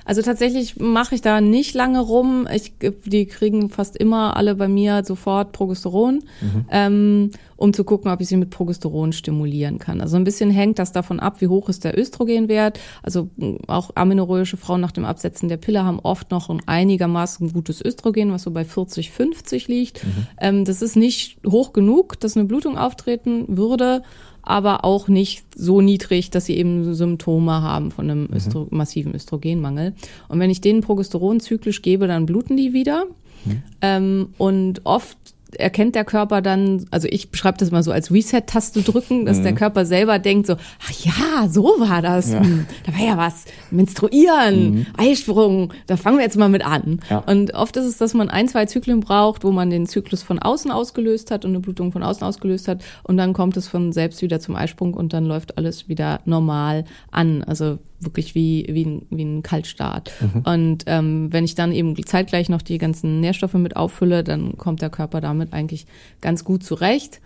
Also 0.05 0.21
tatsächlich 0.21 0.79
mache 0.79 1.15
ich 1.15 1.21
da 1.21 1.41
nicht 1.41 1.73
lange 1.73 1.99
rum. 1.99 2.47
Ich, 2.53 2.73
die 3.05 3.25
kriegen 3.25 3.69
fast 3.69 3.95
immer 3.95 4.35
alle 4.37 4.55
bei 4.55 4.67
mir 4.67 5.03
sofort 5.05 5.51
Progesteron, 5.51 6.23
mhm. 6.41 6.65
ähm, 6.69 7.31
um 7.55 7.73
zu 7.73 7.83
gucken, 7.83 8.11
ob 8.11 8.19
ich 8.21 8.27
sie 8.27 8.37
mit 8.37 8.49
Progesteron 8.49 9.13
stimulieren 9.13 9.79
kann. 9.79 10.01
Also 10.01 10.17
ein 10.17 10.23
bisschen 10.23 10.51
hängt 10.51 10.79
das 10.79 10.91
davon 10.91 11.19
ab, 11.19 11.39
wie 11.39 11.47
hoch 11.47 11.69
ist 11.69 11.83
der 11.83 11.97
Östrogenwert. 11.97 12.79
Also 13.01 13.29
auch 13.67 13.91
amenorrhoische 13.95 14.57
Frauen 14.57 14.81
nach 14.81 14.91
dem 14.91 15.05
Absetzen 15.05 15.49
der 15.49 15.57
Pille 15.57 15.83
haben 15.83 15.99
oft 15.99 16.31
noch 16.31 16.49
ein 16.49 16.61
einigermaßen 16.65 17.53
gutes 17.53 17.83
Östrogen, 17.83 18.31
was 18.31 18.43
so 18.43 18.51
bei 18.51 18.65
40, 18.65 19.11
50 19.11 19.67
liegt. 19.67 20.03
Mhm. 20.03 20.27
Ähm, 20.39 20.65
das 20.65 20.81
ist 20.81 20.95
nicht 20.95 21.37
hoch 21.47 21.73
genug, 21.73 22.19
dass 22.19 22.35
eine 22.35 22.45
Blutung 22.45 22.77
auftreten 22.77 23.45
würde 23.47 24.03
aber 24.43 24.85
auch 24.85 25.07
nicht 25.07 25.45
so 25.55 25.81
niedrig, 25.81 26.29
dass 26.29 26.45
sie 26.45 26.57
eben 26.57 26.93
Symptome 26.93 27.61
haben 27.61 27.91
von 27.91 28.09
einem 28.09 28.23
mhm. 28.23 28.33
Östro 28.35 28.67
massiven 28.69 29.15
Östrogenmangel. 29.15 29.93
Und 30.27 30.39
wenn 30.39 30.49
ich 30.49 30.61
denen 30.61 30.81
Progesteron 30.81 31.39
zyklisch 31.39 31.81
gebe, 31.81 32.07
dann 32.07 32.25
bluten 32.25 32.57
die 32.57 32.73
wieder. 32.73 33.05
Mhm. 33.45 33.63
Ähm, 33.81 34.27
und 34.37 34.81
oft 34.85 35.17
erkennt 35.55 35.95
der 35.95 36.05
Körper 36.05 36.41
dann, 36.41 36.85
also 36.91 37.07
ich 37.09 37.31
beschreibe 37.31 37.57
das 37.57 37.71
mal 37.71 37.83
so 37.83 37.91
als 37.91 38.11
Reset-Taste 38.11 38.81
drücken, 38.81 39.25
dass 39.25 39.39
mhm. 39.39 39.43
der 39.43 39.55
Körper 39.55 39.85
selber 39.85 40.19
denkt 40.19 40.47
so, 40.47 40.55
ach 40.55 40.91
ja, 40.91 41.49
so 41.49 41.63
war 41.79 42.01
das, 42.01 42.31
ja. 42.31 42.39
Hm, 42.39 42.65
da 42.85 42.93
war 42.93 43.05
ja 43.05 43.17
was, 43.17 43.45
Menstruieren, 43.71 44.71
mhm. 44.71 44.85
Eisprung, 44.97 45.73
da 45.87 45.97
fangen 45.97 46.17
wir 46.17 46.23
jetzt 46.23 46.37
mal 46.37 46.49
mit 46.49 46.65
an. 46.65 46.99
Ja. 47.09 47.19
Und 47.19 47.53
oft 47.53 47.75
ist 47.77 47.85
es, 47.85 47.97
dass 47.97 48.13
man 48.13 48.29
ein, 48.29 48.47
zwei 48.47 48.65
Zyklen 48.65 48.99
braucht, 48.99 49.43
wo 49.43 49.51
man 49.51 49.69
den 49.69 49.85
Zyklus 49.85 50.23
von 50.23 50.39
außen 50.39 50.71
ausgelöst 50.71 51.31
hat 51.31 51.45
und 51.45 51.51
eine 51.51 51.59
Blutung 51.59 51.91
von 51.91 52.03
außen 52.03 52.23
ausgelöst 52.25 52.67
hat 52.67 52.83
und 53.03 53.17
dann 53.17 53.33
kommt 53.33 53.57
es 53.57 53.67
von 53.67 53.93
selbst 53.93 54.21
wieder 54.21 54.39
zum 54.39 54.55
Eisprung 54.55 54.93
und 54.93 55.13
dann 55.13 55.25
läuft 55.25 55.57
alles 55.57 55.87
wieder 55.87 56.21
normal 56.25 56.85
an. 57.11 57.43
Also 57.43 57.79
wirklich 58.05 58.35
wie, 58.35 58.65
wie, 58.69 58.85
ein, 58.85 59.05
wie 59.09 59.23
ein 59.23 59.43
Kaltstart. 59.43 60.11
Mhm. 60.21 60.41
Und 60.41 60.83
ähm, 60.87 61.31
wenn 61.31 61.45
ich 61.45 61.55
dann 61.55 61.71
eben 61.71 61.95
zeitgleich 62.05 62.49
noch 62.49 62.61
die 62.61 62.77
ganzen 62.77 63.19
Nährstoffe 63.19 63.53
mit 63.53 63.75
auffülle, 63.75 64.23
dann 64.23 64.57
kommt 64.57 64.81
der 64.81 64.89
Körper 64.89 65.21
damit 65.21 65.53
eigentlich 65.53 65.85
ganz 66.21 66.43
gut 66.43 66.63
zurecht. 66.63 67.21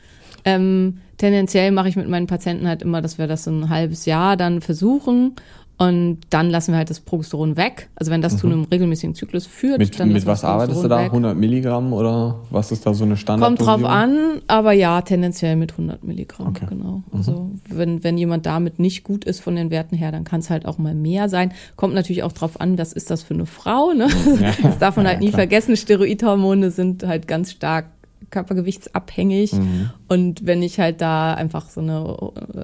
Ähm, 0.45 0.99
tendenziell 1.17 1.71
mache 1.71 1.89
ich 1.89 1.95
mit 1.95 2.07
meinen 2.07 2.27
Patienten 2.27 2.67
halt 2.67 2.81
immer, 2.81 3.01
dass 3.01 3.17
wir 3.17 3.27
das 3.27 3.47
ein 3.47 3.69
halbes 3.69 4.05
Jahr 4.05 4.37
dann 4.37 4.61
versuchen 4.61 5.35
und 5.79 6.21
dann 6.31 6.49
lassen 6.49 6.71
wir 6.71 6.77
halt 6.77 6.89
das 6.89 6.99
Progesteron 6.99 7.55
weg. 7.55 7.89
Also 7.95 8.11
wenn 8.11 8.23
das 8.23 8.33
mhm. 8.33 8.37
zu 8.37 8.47
einem 8.47 8.63
regelmäßigen 8.63 9.13
Zyklus 9.13 9.45
führt, 9.45 9.77
mit, 9.77 9.99
dann 9.99 10.11
mit 10.11 10.25
was 10.25 10.43
arbeitest 10.43 10.83
du 10.83 10.87
da? 10.87 10.99
Weg. 10.99 11.07
100 11.07 11.37
Milligramm 11.37 11.93
oder 11.93 12.39
was 12.49 12.71
ist 12.71 12.85
da 12.87 12.95
so 12.95 13.03
eine 13.03 13.15
Standard? 13.15 13.47
Kommt 13.47 13.61
drauf 13.61 13.83
an, 13.83 14.41
aber 14.47 14.71
ja, 14.71 15.01
tendenziell 15.01 15.55
mit 15.55 15.73
100 15.73 16.03
Milligramm. 16.03 16.47
Okay. 16.47 16.65
Genau. 16.67 17.03
Mhm. 17.11 17.17
Also 17.17 17.51
wenn 17.69 18.03
wenn 18.03 18.17
jemand 18.17 18.47
damit 18.47 18.79
nicht 18.79 19.03
gut 19.03 19.23
ist 19.23 19.39
von 19.39 19.55
den 19.55 19.69
Werten 19.69 19.95
her, 19.95 20.11
dann 20.11 20.23
kann 20.23 20.39
es 20.39 20.49
halt 20.49 20.65
auch 20.65 20.79
mal 20.79 20.95
mehr 20.95 21.29
sein. 21.29 21.53
Kommt 21.75 21.93
natürlich 21.93 22.23
auch 22.23 22.31
drauf 22.31 22.59
an, 22.59 22.79
was 22.79 22.91
ist 22.91 23.11
das 23.11 23.21
für 23.21 23.35
eine 23.35 23.45
Frau. 23.45 23.93
Ne? 23.93 24.07
Ja. 24.41 24.53
Das 24.67 24.79
darf 24.79 24.97
man 24.97 25.07
halt 25.07 25.19
nie 25.19 25.29
klar. 25.29 25.41
vergessen. 25.41 25.77
Steroidhormone 25.77 26.71
sind 26.71 27.05
halt 27.05 27.27
ganz 27.27 27.51
stark 27.51 27.85
körpergewichtsabhängig. 28.29 29.53
Mhm. 29.53 29.89
Und 30.07 30.45
wenn 30.45 30.61
ich 30.61 30.79
halt 30.79 31.01
da 31.01 31.33
einfach 31.33 31.69
so 31.69 31.81
eine 31.81 32.17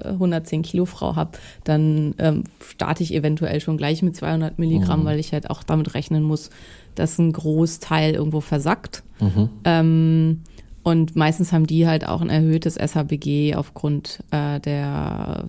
110 0.04 0.62
Kilo 0.62 0.84
Frau 0.84 1.16
habe, 1.16 1.32
dann 1.64 2.14
ähm, 2.18 2.44
starte 2.66 3.02
ich 3.02 3.14
eventuell 3.14 3.60
schon 3.60 3.76
gleich 3.76 4.02
mit 4.02 4.16
200 4.16 4.58
Milligramm, 4.58 5.00
mhm. 5.00 5.04
weil 5.04 5.18
ich 5.18 5.32
halt 5.32 5.50
auch 5.50 5.62
damit 5.62 5.94
rechnen 5.94 6.22
muss, 6.22 6.50
dass 6.94 7.18
ein 7.18 7.32
Großteil 7.32 8.14
irgendwo 8.14 8.40
versackt. 8.40 9.02
Mhm. 9.20 9.48
Ähm, 9.64 10.40
und 10.84 11.16
meistens 11.16 11.50
haben 11.50 11.66
die 11.66 11.86
halt 11.86 12.06
auch 12.06 12.20
ein 12.20 12.28
erhöhtes 12.28 12.76
SHBG 12.76 13.54
aufgrund 13.54 14.22
äh, 14.30 14.60
der 14.60 15.46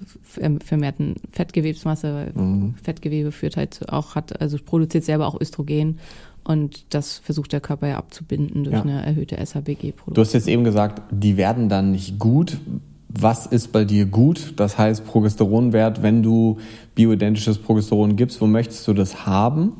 vermehrten 0.63 1.15
Fettgewebsmasse. 1.29 2.31
Mhm. 2.33 2.75
Fettgewebe 2.81 3.33
führt 3.33 3.57
halt 3.57 3.91
auch, 3.91 4.15
hat, 4.15 4.39
also 4.39 4.57
produziert 4.65 5.03
selber 5.03 5.27
auch 5.27 5.39
Östrogen 5.39 5.99
und 6.45 6.93
das 6.93 7.17
versucht 7.17 7.51
der 7.51 7.59
Körper 7.59 7.87
ja 7.87 7.97
abzubinden 7.97 8.63
durch 8.63 8.75
ja. 8.75 8.81
eine 8.81 9.05
erhöhte 9.05 9.35
SHBG-Produktion. 9.35 10.13
Du 10.13 10.21
hast 10.21 10.33
jetzt 10.33 10.47
eben 10.47 10.63
gesagt, 10.63 11.01
die 11.11 11.37
werden 11.37 11.69
dann 11.69 11.91
nicht 11.91 12.19
gut. 12.19 12.57
Was 13.09 13.45
ist 13.47 13.71
bei 13.71 13.83
dir 13.83 14.05
gut? 14.05 14.53
Das 14.57 14.77
heißt 14.77 15.05
Progesteronwert, 15.05 16.03
wenn 16.03 16.21
du 16.21 16.57
bioidentisches 16.93 17.57
Progesteron 17.57 18.15
gibst, 18.15 18.39
wo 18.41 18.47
möchtest 18.47 18.87
du 18.87 18.93
das 18.93 19.25
haben? 19.25 19.73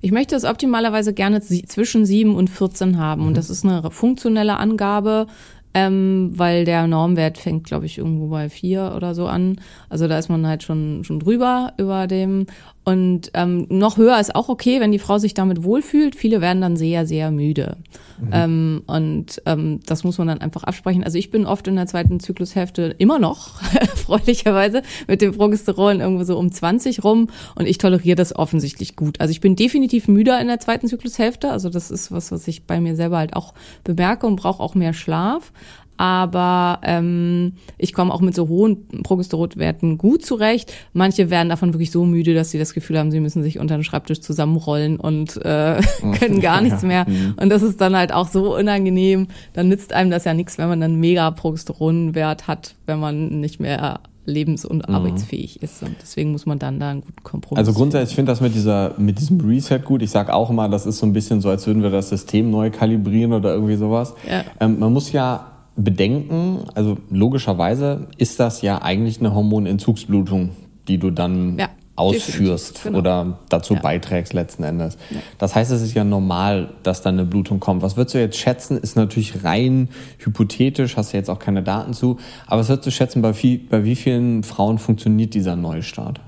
Ich 0.00 0.12
möchte 0.12 0.34
es 0.34 0.44
optimalerweise 0.44 1.12
gerne 1.12 1.40
zwischen 1.40 2.04
7 2.04 2.34
und 2.34 2.50
14 2.50 2.98
haben. 2.98 3.22
Mhm. 3.22 3.28
Und 3.28 3.36
das 3.36 3.50
ist 3.50 3.64
eine 3.64 3.90
funktionelle 3.90 4.58
Angabe, 4.58 5.26
ähm, 5.74 6.32
weil 6.34 6.64
der 6.64 6.86
Normwert 6.86 7.38
fängt, 7.38 7.64
glaube 7.64 7.86
ich, 7.86 7.98
irgendwo 7.98 8.28
bei 8.28 8.50
4 8.50 8.94
oder 8.96 9.14
so 9.14 9.26
an. 9.26 9.60
Also 9.88 10.08
da 10.08 10.18
ist 10.18 10.28
man 10.28 10.46
halt 10.46 10.62
schon, 10.62 11.04
schon 11.04 11.20
drüber 11.20 11.72
über 11.78 12.06
dem. 12.06 12.46
Und 12.84 13.30
ähm, 13.34 13.66
noch 13.68 13.96
höher 13.96 14.18
ist 14.18 14.34
auch 14.34 14.48
okay, 14.48 14.80
wenn 14.80 14.90
die 14.90 14.98
Frau 14.98 15.18
sich 15.18 15.34
damit 15.34 15.62
wohlfühlt. 15.62 16.16
Viele 16.16 16.40
werden 16.40 16.60
dann 16.60 16.76
sehr, 16.76 17.06
sehr 17.06 17.30
müde. 17.30 17.76
Mhm. 18.20 18.30
Ähm, 18.32 18.82
und 18.86 19.42
ähm, 19.46 19.80
das 19.86 20.02
muss 20.02 20.18
man 20.18 20.26
dann 20.26 20.40
einfach 20.40 20.64
absprechen. 20.64 21.04
Also 21.04 21.16
ich 21.16 21.30
bin 21.30 21.46
oft 21.46 21.68
in 21.68 21.76
der 21.76 21.86
zweiten 21.86 22.18
Zyklushälfte 22.18 22.94
immer 22.98 23.20
noch, 23.20 23.60
freundlicherweise, 23.94 24.82
mit 25.06 25.22
dem 25.22 25.32
Progesteron 25.32 26.00
irgendwo 26.00 26.24
so 26.24 26.36
um 26.36 26.50
20 26.50 27.04
rum. 27.04 27.28
Und 27.54 27.66
ich 27.66 27.78
toleriere 27.78 28.16
das 28.16 28.34
offensichtlich 28.34 28.96
gut. 28.96 29.20
Also 29.20 29.30
ich 29.30 29.40
bin 29.40 29.54
definitiv 29.54 30.08
müder 30.08 30.40
in 30.40 30.48
der 30.48 30.58
zweiten 30.58 30.88
Zyklushälfte. 30.88 31.50
Also 31.50 31.70
das 31.70 31.90
ist 31.92 32.10
was, 32.10 32.32
was 32.32 32.48
ich 32.48 32.66
bei 32.66 32.80
mir 32.80 32.96
selber 32.96 33.18
halt 33.18 33.36
auch 33.36 33.54
bemerke 33.84 34.26
und 34.26 34.36
brauche 34.36 34.62
auch 34.62 34.74
mehr 34.74 34.92
Schlaf 34.92 35.52
aber 35.96 36.80
ähm, 36.82 37.54
ich 37.78 37.92
komme 37.92 38.12
auch 38.12 38.20
mit 38.20 38.34
so 38.34 38.48
hohen 38.48 38.88
Progesteronwerten 39.02 39.98
gut 39.98 40.24
zurecht. 40.24 40.72
Manche 40.92 41.30
werden 41.30 41.48
davon 41.48 41.74
wirklich 41.74 41.90
so 41.90 42.04
müde, 42.04 42.34
dass 42.34 42.50
sie 42.50 42.58
das 42.58 42.74
Gefühl 42.74 42.98
haben, 42.98 43.10
sie 43.10 43.20
müssen 43.20 43.42
sich 43.42 43.58
unter 43.58 43.76
den 43.76 43.84
Schreibtisch 43.84 44.20
zusammenrollen 44.20 44.98
und 44.98 45.36
äh, 45.44 45.80
können 46.18 46.40
gar 46.40 46.60
nichts 46.60 46.82
mehr. 46.82 47.08
Mhm. 47.08 47.34
Und 47.40 47.50
das 47.50 47.62
ist 47.62 47.80
dann 47.80 47.96
halt 47.96 48.12
auch 48.12 48.28
so 48.28 48.56
unangenehm. 48.56 49.28
Dann 49.52 49.68
nützt 49.68 49.92
einem 49.92 50.10
das 50.10 50.24
ja 50.24 50.34
nichts, 50.34 50.58
wenn 50.58 50.68
man 50.68 50.82
einen 50.82 50.98
mega 50.98 51.30
Progesteronwert 51.30 52.48
hat, 52.48 52.74
wenn 52.86 52.98
man 52.98 53.40
nicht 53.40 53.60
mehr 53.60 54.00
lebens- 54.24 54.64
und 54.64 54.88
mhm. 54.88 54.94
arbeitsfähig 54.94 55.62
ist. 55.62 55.82
Und 55.82 55.96
deswegen 56.00 56.32
muss 56.32 56.46
man 56.46 56.58
dann 56.58 56.78
da 56.78 56.90
einen 56.90 57.00
guten 57.00 57.22
Kompromiss 57.22 57.58
Also 57.58 57.72
grundsätzlich, 57.72 58.10
ich 58.10 58.14
finde 58.16 58.32
das 58.32 58.40
mit 58.40 58.54
dieser, 58.54 58.94
mit 58.98 59.18
diesem 59.18 59.40
Reset 59.40 59.80
gut. 59.84 60.02
Ich 60.02 60.10
sage 60.10 60.32
auch 60.32 60.50
immer, 60.50 60.68
das 60.68 60.86
ist 60.86 60.98
so 60.98 61.06
ein 61.06 61.12
bisschen 61.12 61.40
so, 61.40 61.48
als 61.48 61.66
würden 61.66 61.82
wir 61.82 61.90
das 61.90 62.08
System 62.08 62.50
neu 62.50 62.70
kalibrieren 62.70 63.32
oder 63.32 63.54
irgendwie 63.54 63.76
sowas. 63.76 64.14
Ja. 64.28 64.44
Ähm, 64.60 64.78
man 64.78 64.92
muss 64.92 65.12
ja 65.12 65.51
bedenken, 65.76 66.64
also 66.74 66.98
logischerweise 67.10 68.08
ist 68.18 68.40
das 68.40 68.62
ja 68.62 68.82
eigentlich 68.82 69.20
eine 69.20 69.34
Hormonentzugsblutung, 69.34 70.50
die 70.88 70.98
du 70.98 71.10
dann 71.10 71.58
ja 71.58 71.70
ausführst 71.94 72.84
genau. 72.84 72.98
oder 72.98 73.38
dazu 73.48 73.74
ja. 73.74 73.80
beiträgst 73.80 74.32
letzten 74.32 74.64
Endes. 74.64 74.96
Ja. 75.10 75.18
Das 75.38 75.54
heißt, 75.54 75.70
es 75.70 75.82
ist 75.82 75.94
ja 75.94 76.04
normal, 76.04 76.70
dass 76.82 77.02
dann 77.02 77.18
eine 77.18 77.26
Blutung 77.26 77.60
kommt. 77.60 77.82
Was 77.82 77.96
würdest 77.96 78.14
du 78.14 78.18
jetzt 78.18 78.38
schätzen? 78.38 78.78
Ist 78.78 78.96
natürlich 78.96 79.44
rein 79.44 79.88
hypothetisch, 80.18 80.96
hast 80.96 81.12
du 81.12 81.16
jetzt 81.16 81.28
auch 81.28 81.38
keine 81.38 81.62
Daten 81.62 81.92
zu, 81.92 82.18
aber 82.46 82.60
was 82.60 82.68
würdest 82.68 82.86
du 82.86 82.90
schätzen, 82.90 83.22
bei 83.22 83.40
wie, 83.42 83.58
bei 83.58 83.84
wie 83.84 83.96
vielen 83.96 84.42
Frauen 84.42 84.78
funktioniert 84.78 85.34
dieser 85.34 85.56
Neustart? 85.56 86.20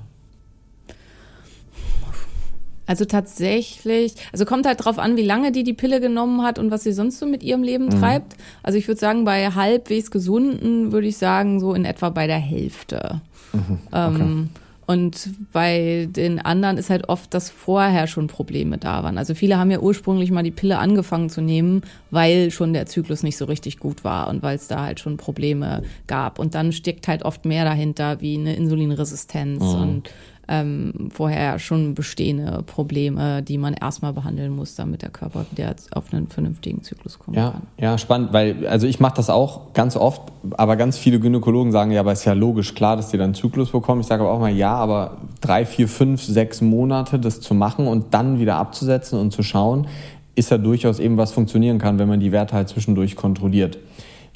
Also 2.87 3.05
tatsächlich, 3.05 4.15
also 4.33 4.45
kommt 4.45 4.67
halt 4.67 4.85
drauf 4.85 4.99
an, 4.99 5.17
wie 5.17 5.23
lange 5.23 5.53
die 5.53 5.65
die 5.65 5.73
Pille 5.73 6.01
genommen 6.01 6.43
hat 6.43 6.59
und 6.59 6.71
was 6.71 6.83
sie 6.83 6.93
sonst 6.93 7.19
so 7.19 7.27
mit 7.27 7.43
ihrem 7.43 7.63
Leben 7.63 7.87
mhm. 7.87 8.01
treibt. 8.01 8.37
Also 8.63 8.79
ich 8.79 8.87
würde 8.89 9.01
sagen, 9.01 9.25
bei 9.25 9.51
halbwegs 9.51 10.11
gesunden 10.11 10.93
würde 10.93 11.07
ich 11.07 11.17
sagen, 11.17 11.61
so 11.61 11.75
in 11.75 11.85
etwa 11.85 12.11
bei 12.11 12.27
der 12.27 12.39
Hälfte. 12.39 13.21
Mhm. 13.53 13.79
Okay. 13.91 14.21
Ähm, 14.21 14.49
und 14.87 15.31
bei 15.53 16.09
den 16.11 16.41
anderen 16.41 16.77
ist 16.77 16.91
halt 16.91 17.09
oft, 17.09 17.33
dass 17.33 17.49
vorher 17.49 18.07
schon 18.07 18.27
Probleme 18.27 18.77
da 18.77 19.03
waren. 19.03 19.17
Also 19.17 19.35
viele 19.35 19.59
haben 19.59 19.71
ja 19.71 19.81
ursprünglich 19.81 20.31
mal 20.31 20.43
die 20.43 20.51
Pille 20.51 20.79
angefangen 20.79 21.31
zu 21.31 21.41
nehmen, 21.41 21.83
weil 22.11 22.51
schon 22.51 22.75
der 22.75 22.87
Zyklus 22.87 23.23
nicht 23.23 23.39
so 23.39 23.47
richtig 23.47 23.79
gut 23.79 24.05
war 24.05 24.29
und 24.29 24.43
weil 24.43 24.57
es 24.57 24.69
da 24.69 24.83
halt 24.83 25.01
schon 25.01 25.17
Probleme 25.17 25.83
gab. 26.07 26.39
Und 26.39 26.55
dann 26.55 26.73
steckt 26.73 27.09
halt 27.09 27.23
oft 27.23 27.47
mehr 27.47 27.65
dahinter, 27.65 28.21
wie 28.21 28.37
eine 28.37 28.57
Insulinresistenz 28.57 29.63
mhm. 29.63 29.81
und 29.81 30.11
ähm, 30.49 31.11
vorher 31.13 31.59
schon 31.59 31.95
bestehende 31.95 32.63
Probleme, 32.67 33.43
die 33.43 33.59
man 33.59 33.75
erstmal 33.75 34.13
behandeln 34.13 34.55
muss, 34.55 34.75
damit 34.75 35.03
der 35.03 35.11
Körper 35.11 35.47
wieder 35.51 35.75
auf 35.93 36.13
einen 36.13 36.29
vernünftigen 36.29 36.83
Zyklus 36.83 37.19
kommt. 37.19 37.37
ja, 37.37 37.55
Ja, 37.79 37.99
spannend, 37.99 38.33
weil 38.33 38.67
also 38.67 38.87
ich 38.87 39.01
mache 39.01 39.17
das 39.17 39.31
auch 39.31 39.73
ganz 39.73 39.97
oft, 39.97 40.23
aber 40.57 40.77
ganz 40.77 40.99
viele 40.99 41.21
Gynäkologen 41.21 41.73
sagen, 41.73 41.91
ja, 41.91 42.01
aber 42.01 42.13
ist 42.13 42.25
ja 42.25 42.33
logisch 42.33 42.75
klar, 42.75 42.97
dass 42.97 43.09
die 43.09 43.19
dann 43.19 43.35
Zyklus 43.35 43.71
bekommen. 43.71 44.01
Ich 44.01 44.07
sage 44.07 44.23
aber 44.23 44.33
auch 44.33 44.41
mal, 44.41 44.53
ja, 44.53 44.75
aber 44.75 45.19
drei, 45.41 45.65
vier, 45.65 45.89
fünf, 45.89 46.23
sechs 46.23 46.61
Monate 46.61 47.19
das 47.19 47.41
zu 47.41 47.55
machen 47.55 47.87
und 47.87 48.15
dann 48.15 48.39
wieder 48.39 48.57
abzusetzen 48.57 49.19
und 49.19 49.33
zu 49.33 49.43
schauen, 49.43 49.87
ist 50.35 50.51
ja 50.51 50.59
durchaus 50.59 50.99
eben 50.99 51.17
was 51.17 51.33
funktionieren 51.33 51.79
kann, 51.79 51.99
wenn 51.99 52.09
man 52.09 52.21
die 52.21 52.33
Werte 52.33 52.55
halt 52.55 52.69
zwischendurch 52.69 53.17
kontrolliert. 53.17 53.79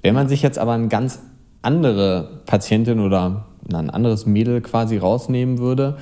Wenn 0.03 0.15
man 0.15 0.29
sich 0.29 0.43
jetzt 0.43 0.59
aber 0.59 0.73
ein 0.73 0.89
ganz 0.89 1.21
andere 1.63 2.41
Patientin 2.47 3.01
oder 3.01 3.47
ein 3.73 3.91
anderes 3.91 4.27
Mädel 4.27 4.61
quasi 4.61 4.97
rausnehmen 4.97 5.59
würde, 5.59 5.97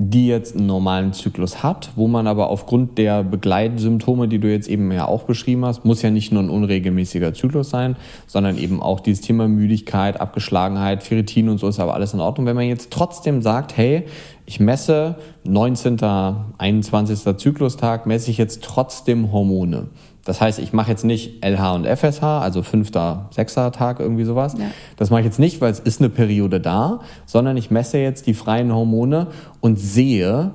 die 0.00 0.28
jetzt 0.28 0.54
einen 0.54 0.66
normalen 0.66 1.12
Zyklus 1.12 1.64
hat, 1.64 1.90
wo 1.96 2.06
man 2.06 2.28
aber 2.28 2.50
aufgrund 2.50 2.98
der 2.98 3.24
Begleitsymptome, 3.24 4.28
die 4.28 4.38
du 4.38 4.48
jetzt 4.48 4.68
eben 4.68 4.92
ja 4.92 5.06
auch 5.06 5.24
beschrieben 5.24 5.64
hast, 5.64 5.84
muss 5.84 6.02
ja 6.02 6.10
nicht 6.10 6.30
nur 6.30 6.40
ein 6.40 6.50
unregelmäßiger 6.50 7.34
Zyklus 7.34 7.70
sein, 7.70 7.96
sondern 8.28 8.58
eben 8.58 8.80
auch 8.80 9.00
dieses 9.00 9.22
Thema 9.22 9.48
Müdigkeit, 9.48 10.20
Abgeschlagenheit, 10.20 11.02
Ferritin 11.02 11.48
und 11.48 11.58
so 11.58 11.66
ist 11.66 11.80
aber 11.80 11.94
alles 11.94 12.14
in 12.14 12.20
Ordnung. 12.20 12.46
Wenn 12.46 12.54
man 12.54 12.68
jetzt 12.68 12.92
trotzdem 12.92 13.42
sagt, 13.42 13.76
hey, 13.76 14.04
ich 14.46 14.60
messe 14.60 15.16
19., 15.42 15.98
21. 16.58 17.36
Zyklustag, 17.36 18.06
messe 18.06 18.30
ich 18.30 18.38
jetzt 18.38 18.62
trotzdem 18.62 19.32
Hormone 19.32 19.88
das 20.28 20.42
heißt, 20.42 20.58
ich 20.58 20.74
mache 20.74 20.90
jetzt 20.90 21.06
nicht 21.06 21.42
LH 21.42 21.74
und 21.74 21.86
FSH, 21.86 22.22
also 22.22 22.62
fünfter, 22.62 23.30
sechster 23.30 23.72
Tag, 23.72 23.98
irgendwie 23.98 24.24
sowas. 24.24 24.56
Ja. 24.58 24.66
Das 24.98 25.08
mache 25.08 25.20
ich 25.20 25.24
jetzt 25.24 25.38
nicht, 25.38 25.62
weil 25.62 25.72
es 25.72 25.80
ist 25.80 26.02
eine 26.02 26.10
Periode 26.10 26.60
da, 26.60 27.00
sondern 27.24 27.56
ich 27.56 27.70
messe 27.70 27.96
jetzt 27.96 28.26
die 28.26 28.34
freien 28.34 28.74
Hormone 28.74 29.28
und 29.60 29.78
sehe, 29.78 30.50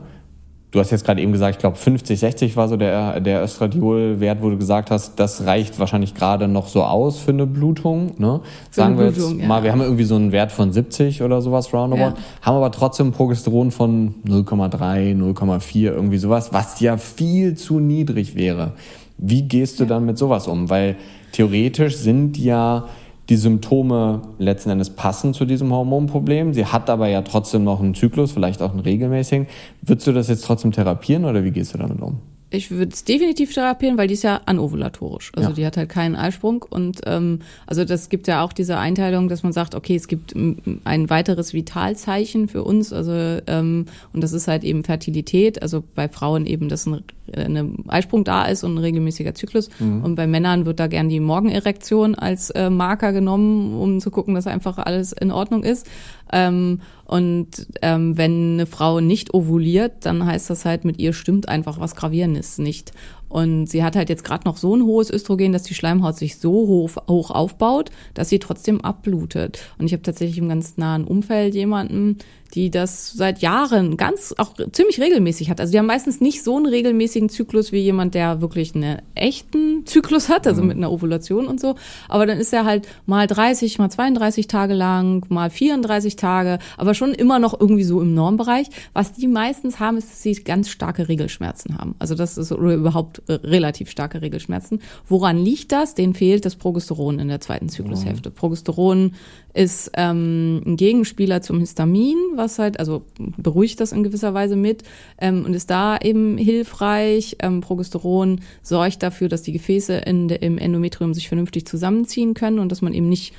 du 0.70 0.80
hast 0.80 0.92
jetzt 0.92 1.04
gerade 1.06 1.24
eben 1.24 1.32
gesagt, 1.32 1.56
ich 1.56 1.60
glaube 1.60 1.78
50, 1.78 2.20
60 2.20 2.56
war 2.56 2.68
so 2.68 2.78
der, 2.78 3.20
der 3.20 3.42
Östradiol-Wert, 3.42 4.44
wo 4.44 4.52
du 4.52 4.60
gesagt 4.60 4.92
hast, 4.92 5.20
das 5.20 5.48
reicht 5.48 5.80
wahrscheinlich 5.80 6.14
gerade 6.14 6.48
noch 6.48 6.68
so 6.68 6.84
aus 6.84 7.18
für 7.18 7.32
eine 7.32 7.48
Blutung. 7.48 8.12
Ne? 8.20 8.42
Sagen 8.70 9.00
wir 9.00 9.10
Blutung, 9.10 9.32
jetzt 9.32 9.42
ja. 9.42 9.48
mal, 9.48 9.64
wir 9.64 9.72
haben 9.72 9.82
irgendwie 9.82 10.04
so 10.04 10.14
einen 10.14 10.32
Wert 10.32 10.52
von 10.52 10.72
70 10.72 11.24
oder 11.24 11.42
sowas 11.42 11.74
roundabout, 11.74 12.16
ja. 12.16 12.16
haben 12.44 12.58
aber 12.58 12.70
trotzdem 12.70 13.12
Progesteron 13.12 13.72
von 13.72 14.14
0,3, 14.28 15.18
0,4, 15.18 15.80
irgendwie 15.86 16.20
sowas, 16.20 16.54
was 16.54 16.80
ja 16.80 16.98
viel 16.98 17.56
zu 17.56 17.80
niedrig 17.80 18.36
wäre. 18.36 18.74
Wie 19.18 19.44
gehst 19.44 19.80
du 19.80 19.86
dann 19.86 20.06
mit 20.06 20.18
sowas 20.18 20.48
um? 20.48 20.70
Weil 20.70 20.98
theoretisch 21.32 21.96
sind 21.98 22.38
ja 22.38 22.86
die 23.30 23.38
Symptome 23.38 24.22
letzten 24.38 24.70
Endes 24.70 24.90
passen 24.90 25.34
zu 25.34 25.46
diesem 25.46 25.72
Hormonproblem. 25.72 26.54
Sie 26.54 26.66
hat 26.66 26.90
aber 26.90 27.08
ja 27.08 27.22
trotzdem 27.22 27.64
noch 27.64 27.80
einen 27.80 27.96
Zyklus, 27.96 28.34
vielleicht 28.34 28.62
auch 28.62 28.72
einen 28.72 28.82
regelmäßigen. 28.82 29.48
Würdest 29.82 30.08
du 30.08 30.12
das 30.12 30.28
jetzt 30.28 30.46
trotzdem 30.46 30.72
therapieren 30.72 31.26
oder 31.26 31.44
wie 31.44 31.52
gehst 31.52 31.74
du 31.74 31.78
damit 31.78 32.02
um? 32.02 32.20
Ich 32.54 32.70
würde 32.70 32.92
es 32.94 33.04
definitiv 33.04 33.52
therapieren, 33.52 33.98
weil 33.98 34.08
die 34.08 34.14
ist 34.14 34.24
ja 34.24 34.42
anovulatorisch. 34.46 35.32
Also 35.36 35.50
ja. 35.50 35.56
die 35.56 35.66
hat 35.66 35.76
halt 35.76 35.90
keinen 35.90 36.16
Eisprung. 36.16 36.64
Und 36.70 37.02
ähm, 37.08 37.40
also 37.66 37.84
das 37.84 38.10
gibt 38.10 38.28
ja 38.28 38.44
auch 38.44 38.54
diese 38.54 38.78
Einteilung, 38.78 39.28
dass 39.28 39.42
man 39.42 39.54
sagt, 39.54 39.74
okay, 39.74 39.96
es 39.96 40.08
gibt 40.08 40.36
ein 40.36 41.10
weiteres 41.10 41.56
Vitalzeichen 41.56 42.48
für 42.48 42.64
uns. 42.64 42.94
Also 42.94 43.12
ähm, 43.48 43.88
und 44.14 44.24
das 44.24 44.34
ist 44.34 44.48
halt 44.48 44.64
eben 44.64 44.84
Fertilität. 44.84 45.64
Also 45.64 45.84
bei 45.96 46.08
Frauen 46.08 46.46
eben, 46.46 46.70
dass 46.70 46.86
ein, 46.86 47.04
eine 47.36 47.72
Eisprung 47.88 48.24
da 48.24 48.46
ist 48.46 48.64
und 48.64 48.76
ein 48.76 48.78
regelmäßiger 48.78 49.34
Zyklus. 49.34 49.70
Mhm. 49.80 50.04
Und 50.04 50.14
bei 50.14 50.28
Männern 50.28 50.68
wird 50.68 50.80
da 50.80 50.86
gern 50.86 51.10
die 51.10 51.20
Morgenerektion 51.20 52.14
als 52.14 52.52
äh, 52.52 52.70
Marker 52.70 53.14
genommen, 53.14 53.74
um 53.74 54.00
zu 54.00 54.12
gucken, 54.12 54.36
dass 54.36 54.46
einfach 54.46 54.78
alles 54.78 55.12
in 55.12 55.32
Ordnung 55.32 55.64
ist. 55.64 55.88
Ähm, 56.32 56.82
und 57.06 57.68
ähm, 57.82 58.18
wenn 58.18 58.54
eine 58.54 58.66
Frau 58.66 59.00
nicht 59.00 59.34
ovuliert, 59.34 60.06
dann 60.06 60.26
heißt 60.26 60.50
das 60.50 60.66
halt, 60.66 60.86
mit 60.86 61.00
ihr 61.00 61.14
stimmt 61.14 61.50
einfach 61.50 61.80
was 61.80 61.96
Gravierendes 61.96 62.58
nicht. 62.58 62.94
Und 63.34 63.66
sie 63.66 63.84
hat 63.84 63.96
halt 63.96 64.10
jetzt 64.10 64.24
gerade 64.24 64.46
noch 64.46 64.58
so 64.58 64.76
ein 64.76 64.84
hohes 64.84 65.10
Östrogen, 65.10 65.54
dass 65.54 65.64
die 65.64 65.74
Schleimhaut 65.74 66.16
sich 66.16 66.38
so 66.38 66.52
hoch, 66.52 66.92
hoch 67.08 67.32
aufbaut, 67.32 67.90
dass 68.14 68.30
sie 68.30 68.38
trotzdem 68.38 68.80
abblutet. 68.82 69.60
Und 69.80 69.88
ich 69.88 69.94
habe 69.94 70.04
tatsächlich 70.04 70.38
im 70.38 70.50
ganz 70.50 70.78
nahen 70.78 71.04
Umfeld 71.04 71.56
jemanden, 71.56 72.20
die 72.54 72.70
das 72.70 73.12
seit 73.12 73.40
Jahren 73.40 73.98
ganz 73.98 74.34
auch 74.38 74.54
ziemlich 74.72 75.02
regelmäßig 75.02 75.50
hat. 75.50 75.60
Also 75.60 75.72
die 75.72 75.80
haben 75.80 75.88
meistens 75.88 76.22
nicht 76.22 76.44
so 76.44 76.56
einen 76.56 76.68
regelmäßigen 76.68 77.30
Zyklus 77.30 77.72
wie 77.72 77.80
jemand, 77.80 78.14
der 78.14 78.42
wirklich 78.42 78.76
einen 78.76 79.02
echten 79.16 79.86
Zyklus 79.86 80.30
hat, 80.30 80.46
also 80.46 80.62
mhm. 80.62 80.68
mit 80.68 80.78
einer 80.78 80.92
Ovulation 80.92 81.48
und 81.48 81.60
so. 81.60 81.76
Aber 82.10 82.26
dann 82.26 82.38
ist 82.38 82.54
er 82.54 82.66
halt 82.66 82.88
mal 83.08 83.26
30, 83.26 83.80
mal 83.80 83.90
32 83.90 84.48
Tage 84.48 84.76
lang, 84.76 85.26
mal 85.30 85.50
34 85.50 86.16
Tage, 86.16 86.60
aber 86.78 86.94
schon 86.94 87.14
immer 87.14 87.40
noch 87.40 87.60
irgendwie 87.60 87.84
so 87.84 88.00
im 88.02 88.14
Normbereich. 88.14 88.68
Was 88.94 89.14
die 89.14 89.28
meistens 89.28 89.80
haben, 89.80 89.98
ist, 89.98 90.12
dass 90.12 90.22
sie 90.22 90.34
ganz 90.36 90.70
starke 90.70 91.08
Regelschmerzen 91.08 91.78
haben. 91.80 91.96
Also 91.98 92.14
das 92.14 92.38
ist 92.38 92.52
oder 92.52 92.76
überhaupt 92.76 93.23
relativ 93.28 93.90
starke 93.90 94.22
Regelschmerzen. 94.22 94.82
Woran 95.08 95.38
liegt 95.38 95.72
das? 95.72 95.96
Denen 95.96 96.14
fehlt 96.14 96.46
das 96.46 96.56
Progesteron 96.56 97.20
in 97.20 97.28
der 97.28 97.42
zweiten 97.42 97.70
Zyklushälfte. 97.70 98.30
Mhm. 98.30 98.34
Progesteron 98.34 99.14
ist 99.54 99.92
ähm, 99.96 100.62
ein 100.66 100.78
Gegenspieler 100.78 101.42
zum 101.42 101.60
Histamin, 101.60 102.18
was 102.36 102.60
halt, 102.60 102.80
also 102.80 103.06
beruhigt 103.38 103.80
das 103.80 103.92
in 103.92 104.04
gewisser 104.04 104.34
Weise 104.34 104.56
mit 104.56 104.84
ähm, 105.20 105.46
und 105.46 105.54
ist 105.54 105.70
da 105.70 105.98
eben 105.98 106.38
hilfreich. 106.38 107.38
Ähm, 107.40 107.62
Progesteron 107.62 108.42
sorgt 108.62 109.04
dafür, 109.04 109.30
dass 109.30 109.44
die 109.44 109.54
Gefäße 109.54 109.94
in 109.94 110.30
im 110.30 110.58
Endometrium 110.58 111.14
sich 111.14 111.28
vernünftig 111.28 111.66
zusammenziehen 111.66 112.34
können 112.34 112.60
und 112.60 112.72
dass 112.72 112.82
man 112.82 112.94
eben 112.94 113.10
nicht 113.10 113.34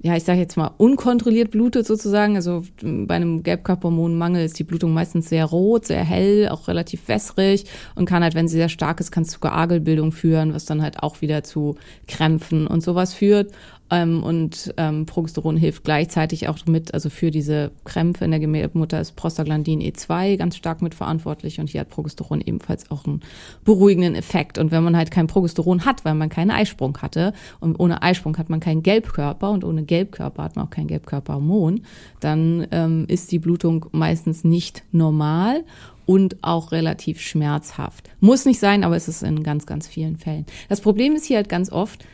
ja, 0.00 0.14
ich 0.16 0.22
sage 0.22 0.38
jetzt 0.38 0.56
mal, 0.56 0.70
unkontrolliert 0.76 1.50
blutet 1.50 1.84
sozusagen. 1.86 2.36
Also 2.36 2.62
bei 2.82 3.16
einem 3.16 3.42
Gelbkörperhormonmangel 3.42 4.44
ist 4.44 4.58
die 4.58 4.64
Blutung 4.64 4.94
meistens 4.94 5.28
sehr 5.28 5.44
rot, 5.44 5.86
sehr 5.86 6.04
hell, 6.04 6.48
auch 6.50 6.68
relativ 6.68 7.08
wässrig 7.08 7.64
und 7.96 8.04
kann 8.04 8.22
halt, 8.22 8.36
wenn 8.36 8.46
sie 8.46 8.56
sehr 8.56 8.68
stark 8.68 9.00
ist, 9.00 9.10
kann 9.10 9.24
es 9.24 9.30
zu 9.30 9.40
Geagelbildung 9.40 10.12
führen, 10.12 10.54
was 10.54 10.66
dann 10.66 10.82
halt 10.82 11.02
auch 11.02 11.20
wieder 11.20 11.42
zu 11.42 11.76
Krämpfen 12.06 12.68
und 12.68 12.82
sowas 12.82 13.12
führt. 13.12 13.52
Ähm, 13.90 14.22
und 14.22 14.74
ähm, 14.76 15.06
Progesteron 15.06 15.56
hilft 15.56 15.84
gleichzeitig 15.84 16.48
auch 16.48 16.58
mit, 16.66 16.92
also 16.92 17.08
für 17.10 17.30
diese 17.30 17.70
Krämpfe 17.84 18.24
in 18.24 18.30
der 18.30 18.40
Gebärmutter 18.40 19.00
ist 19.00 19.16
Prostaglandin 19.16 19.80
E2 19.80 20.36
ganz 20.36 20.56
stark 20.56 20.82
mitverantwortlich 20.82 21.58
und 21.58 21.70
hier 21.70 21.80
hat 21.80 21.88
Progesteron 21.88 22.40
ebenfalls 22.40 22.90
auch 22.90 23.06
einen 23.06 23.20
beruhigenden 23.64 24.14
Effekt. 24.14 24.58
Und 24.58 24.70
wenn 24.70 24.84
man 24.84 24.96
halt 24.96 25.10
kein 25.10 25.26
Progesteron 25.26 25.84
hat, 25.84 26.04
weil 26.04 26.14
man 26.14 26.28
keinen 26.28 26.50
Eisprung 26.50 26.98
hatte 26.98 27.32
und 27.60 27.80
ohne 27.80 28.02
Eisprung 28.02 28.36
hat 28.36 28.50
man 28.50 28.60
keinen 28.60 28.82
Gelbkörper 28.82 29.50
und 29.50 29.64
ohne 29.64 29.84
Gelbkörper 29.84 30.44
hat 30.44 30.56
man 30.56 30.66
auch 30.66 30.70
kein 30.70 30.88
Gelbkörperhormon, 30.88 31.82
dann 32.20 32.66
ähm, 32.70 33.06
ist 33.08 33.32
die 33.32 33.38
Blutung 33.38 33.86
meistens 33.92 34.44
nicht 34.44 34.82
normal 34.92 35.64
und 36.04 36.36
auch 36.42 36.72
relativ 36.72 37.20
schmerzhaft. 37.20 38.08
Muss 38.20 38.46
nicht 38.46 38.58
sein, 38.58 38.82
aber 38.82 38.96
es 38.96 39.08
ist 39.08 39.22
in 39.22 39.42
ganz, 39.42 39.66
ganz 39.66 39.86
vielen 39.86 40.16
Fällen. 40.16 40.46
Das 40.68 40.80
Problem 40.80 41.14
ist 41.14 41.26
hier 41.26 41.36
halt 41.36 41.50
ganz 41.50 41.70
oft, 41.70 42.04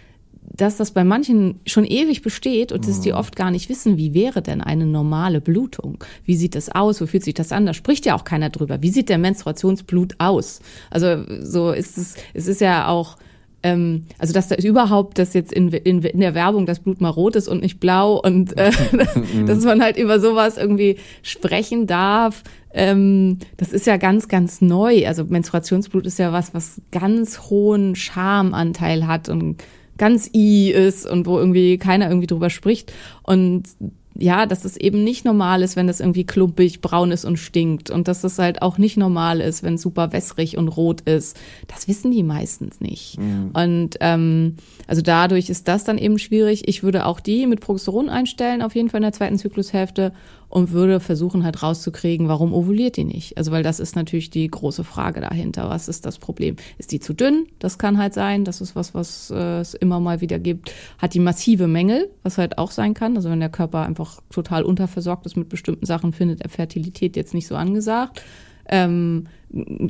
dass 0.57 0.77
das 0.77 0.93
bei 0.93 1.05
manchen 1.05 1.61
schon 1.67 1.85
ewig 1.85 2.23
besteht 2.23 2.71
und 2.73 2.87
dass 2.87 3.01
die 3.01 3.11
mhm. 3.11 3.19
oft 3.19 3.37
gar 3.37 3.51
nicht 3.51 3.69
wissen, 3.69 3.97
wie 3.97 4.15
wäre 4.15 4.41
denn 4.41 4.61
eine 4.61 4.87
normale 4.87 5.41
Blutung? 5.41 6.03
Wie 6.25 6.37
sieht 6.37 6.55
das 6.55 6.69
aus? 6.69 7.01
Wo 7.01 7.07
fühlt 7.07 7.25
sich 7.25 7.35
das 7.35 7.53
an? 7.53 7.67
Da 7.67 7.75
spricht 7.75 8.07
ja 8.07 8.15
auch 8.15 8.25
keiner 8.25 8.51
drüber. 8.51 8.81
Wie 8.81 8.91
sieht 8.91 9.09
der 9.09 9.19
Menstruationsblut 9.19 10.15
aus? 10.19 10.61
Also 10.91 11.25
so 11.41 11.73
ist 11.73 11.99
es, 11.99 12.15
es 12.35 12.47
ist 12.47 12.61
ja 12.61 12.89
auch 12.89 13.17
ähm, 13.65 14.05
also 14.19 14.35
dass 14.35 14.49
da 14.49 14.57
überhaupt, 14.57 15.19
dass 15.19 15.33
jetzt 15.33 15.53
in, 15.53 15.69
in, 15.71 16.03
in 16.03 16.21
der 16.21 16.35
Werbung 16.35 16.67
das 16.67 16.81
Blut 16.81 17.01
mal 17.01 17.09
rot 17.09 17.35
ist 17.35 17.49
und 17.49 17.63
nicht 17.63 17.81
blau 17.81 18.21
und 18.21 18.57
äh, 18.59 18.71
dass 19.47 19.65
man 19.65 19.83
halt 19.83 19.97
über 19.97 20.21
sowas 20.21 20.59
irgendwie 20.59 20.99
sprechen 21.23 21.87
darf. 21.87 22.43
Ähm, 22.75 23.39
das 23.57 23.73
ist 23.73 23.87
ja 23.87 23.97
ganz, 23.97 24.29
ganz 24.29 24.61
neu. 24.61 25.07
Also 25.07 25.25
Menstruationsblut 25.25 26.07
ist 26.07 26.19
ja 26.19 26.33
was, 26.33 26.53
was 26.53 26.83
ganz 26.93 27.41
hohen 27.49 27.97
Schamanteil 27.97 29.07
hat 29.07 29.29
und 29.29 29.63
ganz 29.99 30.31
i 30.35 30.71
ist 30.71 31.07
und 31.07 31.27
wo 31.27 31.39
irgendwie 31.39 31.79
keiner 31.79 32.09
irgendwie 32.09 32.27
drüber 32.27 32.51
spricht. 32.51 32.93
Und 33.23 33.65
ja, 34.17 34.47
dass 34.47 34.65
es 34.65 34.77
eben 34.77 35.03
nicht 35.03 35.25
normal 35.25 35.63
ist, 35.63 35.75
wenn 35.75 35.89
das 35.89 35.99
irgendwie 35.99 36.25
klumpig, 36.25 36.81
braun 36.81 37.11
ist 37.11 37.25
und 37.25 37.37
stinkt. 37.37 37.91
Und 37.91 38.07
dass 38.07 38.23
es 38.23 38.39
halt 38.39 38.63
auch 38.63 38.79
nicht 38.79 38.97
normal 38.97 39.41
ist, 39.41 39.63
wenn 39.63 39.75
es 39.75 39.83
super 39.83 40.13
wässrig 40.13 40.57
und 40.57 40.69
rot 40.69 41.01
ist. 41.03 41.37
Das 41.67 41.89
wissen 41.89 42.13
die 42.13 42.23
meistens 42.23 42.81
nicht. 42.81 43.19
Mhm. 43.19 43.51
Und 43.53 43.97
ähm, 44.01 44.57
also 44.87 45.03
dadurch 45.03 45.51
ist 45.51 45.67
das 45.67 45.83
dann 45.83 45.99
eben 45.99 46.19
schwierig. 46.19 46.69
Ich 46.69 46.85
würde 46.85 47.07
auch 47.07 47.19
die 47.19 47.47
mit 47.47 47.61
Progesteron 47.61 48.09
einstellen, 48.09 48.63
auf 48.63 48.77
jeden 48.77 48.89
Fall 48.89 48.99
in 48.99 49.05
der 49.05 49.13
zweiten 49.13 49.39
Zyklushälfte 49.39 50.13
und 50.55 50.71
würde 50.71 51.01
versuchen 51.01 51.43
halt 51.43 51.65
rauszukriegen, 51.65 52.29
warum 52.29 52.55
ovuliert 52.55 52.97
die 52.97 53.03
nicht? 53.03 53.37
Also 53.37 53.51
weil 53.51 53.65
das 53.65 53.81
ist 53.81 53.97
natürlich 53.97 54.31
die 54.31 54.47
große 54.47 54.85
Frage 54.85 55.21
dahinter. 55.21 55.69
Was 55.69 55.89
ist 55.89 56.07
das 56.07 56.19
Problem? 56.19 56.55
Ist 56.79 56.93
die 56.93 57.01
zu 57.01 57.13
dünn? 57.13 57.47
Das 57.59 57.77
kann 57.77 57.99
halt 57.99 58.15
sein. 58.15 58.45
Das 58.45 58.61
ist 58.61 58.77
was, 58.77 58.95
was 58.95 59.33
äh, 59.35 59.59
es 59.59 59.75
immer 59.75 59.99
mal 59.99 60.21
wieder 60.21 60.39
gibt. 60.39 60.73
Hat 60.99 61.13
die 61.15 61.19
massive 61.19 61.67
Mängel, 61.67 62.09
was 62.23 62.39
halt 62.39 62.57
auch 62.59 62.71
sein 62.71 62.95
kann. 62.95 63.17
Also 63.17 63.31
wenn 63.31 63.41
der 63.41 63.49
Körper 63.49 63.85
einfach 63.85 64.23
total 64.31 64.63
unterversorgt 64.63 65.27
ist 65.27 65.37
mit 65.37 65.49
bestimmten 65.49 65.87
Sachen, 65.87 66.13
findet 66.13 66.41
er 66.41 66.51
Fertilität 66.51 67.17
jetzt 67.17 67.35
nicht 67.35 67.49
so 67.49 67.57
angesagt. 67.57 68.23
Ähm, 68.67 69.27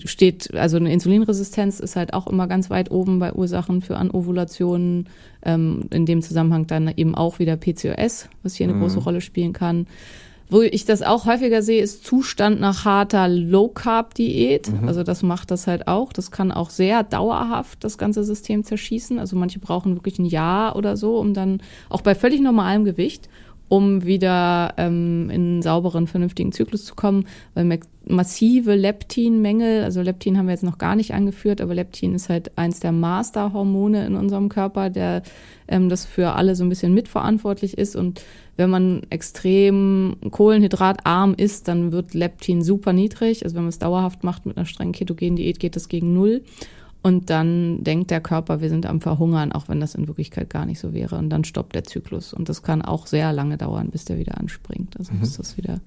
steht, 0.07 0.55
also 0.55 0.79
eine 0.79 0.95
Insulinresistenz 0.95 1.79
ist 1.79 1.95
halt 1.95 2.15
auch 2.15 2.27
immer 2.27 2.49
ganz 2.49 2.71
weit 2.71 2.91
oben 2.91 3.19
bei 3.19 3.35
Ursachen 3.35 3.83
für 3.83 3.99
Anovulationen. 3.99 5.11
Ähm, 5.45 5.89
in 5.91 6.07
dem 6.07 6.23
Zusammenhang 6.23 6.67
dann 6.67 6.91
eben 6.97 7.15
auch 7.15 7.39
wieder 7.39 7.59
PCOS, 7.59 8.31
was 8.43 8.55
hier 8.55 8.65
eine 8.65 8.73
mhm. 8.73 8.81
große 8.81 9.01
Rolle 9.01 9.21
spielen 9.21 9.53
kann. 9.53 9.87
Wo 10.51 10.61
ich 10.61 10.85
das 10.85 11.03
auch 11.03 11.25
häufiger 11.27 11.63
sehe, 11.63 11.83
ist 11.83 12.05
Zustand 12.05 12.61
nach 12.61 12.85
harter 12.85 13.29
Low-Carb-Diät. 13.29 14.71
Mhm. 14.71 14.89
Also 14.89 15.03
das 15.03 15.23
macht 15.23 15.51
das 15.51 15.67
halt 15.67 15.89
auch. 15.89 16.13
Das 16.13 16.31
kann 16.31 16.53
auch 16.53 16.71
sehr 16.71 17.03
dauerhaft 17.03 17.83
das 17.83 17.99
ganze 17.99 18.25
System 18.25 18.63
zerschießen. 18.63 19.19
Also 19.19 19.37
manche 19.37 19.59
brauchen 19.59 19.95
wirklich 19.95 20.19
ein 20.19 20.27
Jahr 20.27 20.77
oder 20.77 20.97
so, 20.97 21.19
um 21.19 21.35
dann 21.35 21.63
auch 21.89 22.03
bei 22.03 22.15
völlig 22.15 22.41
normalem 22.41 22.85
Gewicht, 22.85 23.29
um 23.69 24.05
wieder 24.05 24.75
ähm, 24.77 25.31
in 25.31 25.43
einen 25.43 25.63
sauberen, 25.63 26.07
vernünftigen 26.07 26.53
Zyklus 26.53 26.85
zu 26.85 26.95
kommen, 26.95 27.27
weil 27.55 27.81
massive 28.07 28.75
Leptinmängel, 28.75 29.83
also 29.85 30.03
Leptin 30.03 30.37
haben 30.37 30.47
wir 30.47 30.53
jetzt 30.53 30.65
noch 30.65 30.79
gar 30.79 30.95
nicht 30.97 31.15
angeführt, 31.15 31.61
aber 31.61 31.75
Leptin 31.75 32.15
ist 32.15 32.29
halt 32.29 32.57
eins 32.57 32.81
der 32.81 32.93
Masterhormone 32.93 34.07
in 34.07 34.15
unserem 34.17 34.49
Körper, 34.49 34.91
der 34.91 35.23
ähm, 35.69 35.89
das 35.89 36.05
für 36.05 36.33
alle 36.33 36.55
so 36.55 36.65
ein 36.65 36.69
bisschen 36.69 36.93
mitverantwortlich 36.93 37.79
ist 37.79 37.97
und 37.97 38.23
wenn 38.57 38.71
man 38.71 39.03
extrem 39.11 40.17
kohlenhydratarm 40.31 41.35
ist, 41.37 41.67
dann 41.67 41.91
wird 41.91 42.15
Leptin 42.15 42.63
super 42.63 42.93
niedrig. 42.93 43.43
Also 43.43 43.57
wenn 43.57 43.65
man 43.65 43.71
es 43.71 43.81
dauerhaft 43.81 44.23
macht 44.23 44.47
mit 44.47 44.57
einer 44.57 44.67
strengen 44.67 44.93
ketogenen 44.93 45.35
Diät, 45.37 45.59
geht 45.59 45.75
das 45.75 45.89
gegen 45.89 46.15
Null. 46.15 46.43
Und 47.05 47.29
dann 47.29 47.85
denkt 47.85 48.11
der 48.11 48.23
Körper, 48.23 48.63
wir 48.63 48.71
sind 48.71 48.87
am 48.87 49.03
Verhungern, 49.03 49.53
auch 49.53 49.69
wenn 49.69 49.79
das 49.79 49.95
in 49.95 50.09
Wirklichkeit 50.09 50.49
gar 50.49 50.65
nicht 50.65 50.81
so 50.81 50.95
wäre. 50.95 51.19
Und 51.19 51.29
dann 51.29 51.45
stoppt 51.45 51.75
der 51.75 51.85
Zyklus. 51.85 52.33
Und 52.33 52.49
das 52.49 52.63
kann 52.63 52.81
auch 52.81 53.07
sehr 53.07 53.31
lange 53.35 53.59
dauern, 53.59 53.91
bis 53.91 54.07
der 54.07 54.17
wieder 54.17 54.39
anspringt. 54.39 54.99
Also 54.99 55.13
mhm. 55.13 55.23
ist 55.23 55.39
das 55.39 55.59
wieder. 55.59 55.81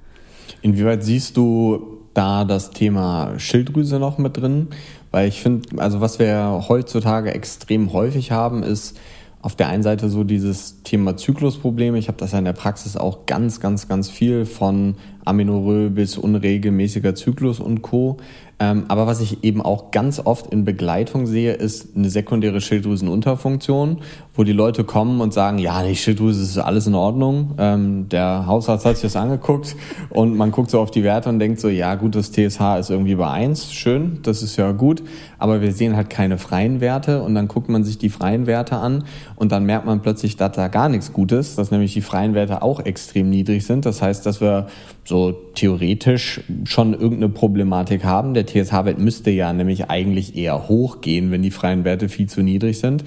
Inwieweit 0.61 1.03
siehst 1.03 1.35
du 1.35 2.01
da 2.13 2.45
das 2.45 2.69
Thema 2.69 3.33
Schilddrüse 3.39 3.97
noch 3.97 4.19
mit 4.19 4.37
drin? 4.37 4.67
Weil 5.09 5.27
ich 5.27 5.41
finde, 5.41 5.81
also 5.81 6.01
was 6.01 6.19
wir 6.19 6.65
heutzutage 6.69 7.33
extrem 7.33 7.93
häufig 7.93 8.29
haben, 8.29 8.61
ist, 8.61 8.95
auf 9.41 9.55
der 9.55 9.69
einen 9.69 9.81
Seite 9.81 10.09
so 10.09 10.23
dieses 10.23 10.83
Thema 10.83 11.15
Zyklusprobleme. 11.15 11.97
Ich 11.97 12.09
habe 12.09 12.17
das 12.17 12.31
ja 12.33 12.39
in 12.39 12.45
der 12.45 12.53
Praxis 12.53 12.97
auch 12.97 13.25
ganz, 13.25 13.59
ganz, 13.59 13.87
ganz 13.87 14.09
viel 14.09 14.45
von 14.45 14.95
Amenorrhoe 15.25 15.89
bis 15.89 16.17
unregelmäßiger 16.17 17.15
Zyklus 17.15 17.59
und 17.59 17.81
Co. 17.81 18.17
Ähm, 18.59 18.85
aber 18.87 19.05
was 19.05 19.21
ich 19.21 19.43
eben 19.43 19.61
auch 19.61 19.91
ganz 19.91 20.19
oft 20.23 20.47
in 20.47 20.65
Begleitung 20.65 21.27
sehe, 21.27 21.53
ist 21.53 21.95
eine 21.95 22.09
sekundäre 22.09 22.59
Schilddrüsenunterfunktion, 22.59 23.97
wo 24.33 24.43
die 24.43 24.51
Leute 24.51 24.83
kommen 24.83 25.21
und 25.21 25.31
sagen, 25.31 25.59
ja, 25.59 25.83
die 25.83 25.95
Schilddrüse 25.95 26.41
ist 26.41 26.57
alles 26.57 26.87
in 26.87 26.95
Ordnung. 26.95 27.53
Ähm, 27.59 28.09
der 28.09 28.47
Hausarzt 28.47 28.85
hat 28.85 28.95
sich 28.95 29.03
das 29.03 29.15
angeguckt 29.15 29.75
und 30.09 30.35
man 30.35 30.51
guckt 30.51 30.71
so 30.71 30.79
auf 30.79 30.89
die 30.89 31.03
Werte 31.03 31.29
und 31.29 31.37
denkt 31.37 31.59
so, 31.59 31.69
ja 31.69 31.93
gut, 31.95 32.15
das 32.15 32.31
TSH 32.31 32.79
ist 32.79 32.89
irgendwie 32.89 33.15
bei 33.15 33.29
eins, 33.29 33.71
schön, 33.71 34.19
das 34.23 34.41
ist 34.41 34.57
ja 34.57 34.71
gut, 34.71 35.03
aber 35.37 35.61
wir 35.61 35.71
sehen 35.71 35.95
halt 35.95 36.09
keine 36.09 36.39
freien 36.39 36.81
Werte 36.81 37.21
und 37.21 37.35
dann 37.35 37.47
guckt 37.47 37.69
man 37.69 37.83
sich 37.83 37.99
die 37.99 38.09
freien 38.09 38.47
Werte 38.47 38.77
an 38.77 39.03
und 39.35 39.51
dann 39.51 39.65
merkt 39.65 39.85
man 39.85 40.01
plötzlich, 40.01 40.35
dass 40.35 40.53
da 40.53 40.67
gar 40.67 40.89
nichts 40.89 41.13
gut 41.13 41.31
ist, 41.31 41.59
dass 41.59 41.69
nämlich 41.69 41.93
die 41.93 42.01
freien 42.01 42.33
Werte 42.33 42.63
auch 42.63 42.79
extrem 42.79 43.29
niedrig 43.29 43.65
sind. 43.67 43.85
Das 43.85 44.01
heißt, 44.01 44.25
dass 44.25 44.41
wir 44.41 44.67
so 45.07 45.31
theoretisch 45.31 46.41
schon 46.65 46.93
irgendeine 46.93 47.29
Problematik 47.29 48.03
haben. 48.03 48.33
Der 48.33 48.45
TSH-Wert 48.47 48.99
müsste 48.99 49.31
ja 49.31 49.53
nämlich 49.53 49.89
eigentlich 49.89 50.35
eher 50.35 50.67
hochgehen, 50.67 51.31
wenn 51.31 51.41
die 51.41 51.51
freien 51.51 51.83
Werte 51.83 52.09
viel 52.09 52.27
zu 52.27 52.41
niedrig 52.41 52.79
sind. 52.79 53.03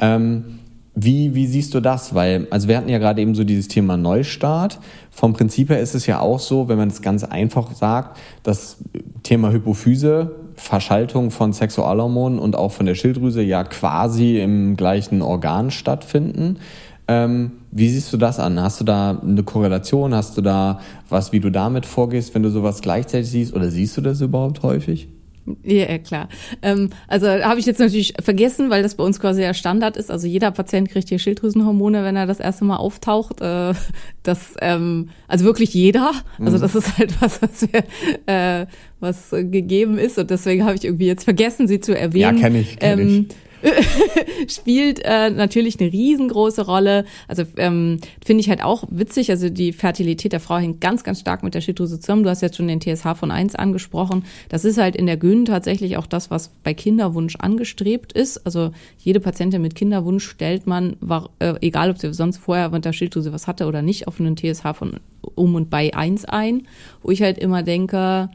Ähm, 0.00 0.60
wie, 0.94 1.34
wie 1.34 1.46
siehst 1.46 1.72
du 1.74 1.80
das? 1.80 2.14
Weil, 2.14 2.46
also 2.50 2.68
wir 2.68 2.76
hatten 2.76 2.88
ja 2.88 2.98
gerade 2.98 3.22
eben 3.22 3.34
so 3.34 3.44
dieses 3.44 3.68
Thema 3.68 3.96
Neustart. 3.96 4.80
Vom 5.10 5.32
Prinzip 5.32 5.70
her 5.70 5.80
ist 5.80 5.94
es 5.94 6.06
ja 6.06 6.20
auch 6.20 6.40
so, 6.40 6.68
wenn 6.68 6.78
man 6.78 6.88
es 6.88 7.00
ganz 7.00 7.24
einfach 7.24 7.72
sagt, 7.72 8.18
das 8.42 8.78
Thema 9.22 9.52
Hypophyse, 9.52 10.32
Verschaltung 10.56 11.30
von 11.30 11.52
Sexualhormonen 11.52 12.38
und 12.38 12.56
auch 12.56 12.72
von 12.72 12.86
der 12.86 12.94
Schilddrüse 12.94 13.40
ja 13.40 13.64
quasi 13.64 14.40
im 14.40 14.76
gleichen 14.76 15.22
Organ 15.22 15.70
stattfinden. 15.70 16.58
Ähm, 17.10 17.50
wie 17.72 17.88
siehst 17.88 18.12
du 18.12 18.16
das 18.16 18.38
an? 18.38 18.60
Hast 18.60 18.80
du 18.80 18.84
da 18.84 19.20
eine 19.20 19.42
Korrelation? 19.42 20.14
Hast 20.14 20.36
du 20.36 20.42
da 20.42 20.80
was, 21.08 21.32
wie 21.32 21.40
du 21.40 21.50
damit 21.50 21.84
vorgehst, 21.84 22.36
wenn 22.36 22.44
du 22.44 22.50
sowas 22.50 22.82
gleichzeitig 22.82 23.28
siehst? 23.28 23.52
Oder 23.52 23.68
siehst 23.68 23.96
du 23.96 24.00
das 24.00 24.20
überhaupt 24.20 24.62
häufig? 24.62 25.08
Ja, 25.64 25.98
klar. 25.98 26.28
Ähm, 26.62 26.90
also 27.08 27.26
habe 27.26 27.58
ich 27.58 27.66
jetzt 27.66 27.80
natürlich 27.80 28.14
vergessen, 28.22 28.70
weil 28.70 28.84
das 28.84 28.94
bei 28.94 29.02
uns 29.02 29.18
quasi 29.18 29.42
ja 29.42 29.54
Standard 29.54 29.96
ist. 29.96 30.08
Also 30.08 30.28
jeder 30.28 30.52
Patient 30.52 30.88
kriegt 30.88 31.08
hier 31.08 31.18
Schilddrüsenhormone, 31.18 32.04
wenn 32.04 32.14
er 32.14 32.26
das 32.26 32.38
erste 32.38 32.64
Mal 32.64 32.76
auftaucht. 32.76 33.40
Äh, 33.40 33.74
das, 34.22 34.54
ähm, 34.60 35.08
also 35.26 35.44
wirklich 35.44 35.74
jeder. 35.74 36.12
Also 36.38 36.58
mhm. 36.58 36.60
das 36.60 36.76
ist 36.76 36.96
halt 36.96 37.20
was, 37.20 37.42
was, 37.42 37.62
wir, 37.62 37.82
äh, 38.26 38.66
was 39.00 39.30
gegeben 39.30 39.98
ist. 39.98 40.16
Und 40.16 40.30
deswegen 40.30 40.64
habe 40.64 40.76
ich 40.76 40.84
irgendwie 40.84 41.06
jetzt 41.06 41.24
vergessen, 41.24 41.66
sie 41.66 41.80
zu 41.80 41.98
erwähnen. 41.98 42.36
Ja, 42.36 42.40
kenne 42.40 42.60
ich. 42.60 42.78
Kenn 42.78 43.00
ähm, 43.00 43.26
ich 43.28 43.49
spielt 44.48 45.00
äh, 45.04 45.30
natürlich 45.30 45.80
eine 45.80 45.92
riesengroße 45.92 46.64
Rolle. 46.66 47.04
Also 47.28 47.44
ähm, 47.56 47.98
finde 48.24 48.40
ich 48.40 48.48
halt 48.48 48.62
auch 48.62 48.84
witzig. 48.90 49.30
Also 49.30 49.48
die 49.48 49.72
Fertilität 49.72 50.32
der 50.32 50.40
Frau 50.40 50.58
hängt 50.58 50.80
ganz, 50.80 51.04
ganz 51.04 51.20
stark 51.20 51.42
mit 51.42 51.54
der 51.54 51.60
Schilddrüse 51.60 52.00
zusammen. 52.00 52.22
Du 52.22 52.30
hast 52.30 52.42
jetzt 52.42 52.56
schon 52.56 52.68
den 52.68 52.80
TSH 52.80 53.16
von 53.16 53.30
1 53.30 53.54
angesprochen. 53.54 54.24
Das 54.48 54.64
ist 54.64 54.78
halt 54.78 54.96
in 54.96 55.06
der 55.06 55.16
Gyn 55.16 55.44
tatsächlich 55.44 55.96
auch 55.96 56.06
das, 56.06 56.30
was 56.30 56.50
bei 56.62 56.74
Kinderwunsch 56.74 57.36
angestrebt 57.36 58.12
ist. 58.12 58.44
Also 58.44 58.72
jede 58.98 59.20
Patientin 59.20 59.62
mit 59.62 59.74
Kinderwunsch 59.74 60.26
stellt 60.26 60.66
man, 60.66 60.96
war, 61.00 61.30
äh, 61.38 61.54
egal 61.60 61.90
ob 61.90 61.98
sie 61.98 62.12
sonst 62.14 62.38
vorher 62.38 62.70
mit 62.70 62.84
der 62.84 62.92
Schilddrüse 62.92 63.32
was 63.32 63.46
hatte 63.46 63.66
oder 63.66 63.82
nicht, 63.82 64.08
auf 64.08 64.20
einen 64.20 64.36
TSH 64.36 64.74
von 64.74 65.00
um 65.34 65.54
und 65.54 65.70
bei 65.70 65.94
1 65.94 66.24
ein. 66.24 66.66
Wo 67.02 67.10
ich 67.10 67.22
halt 67.22 67.38
immer 67.38 67.62
denke, 67.62 68.30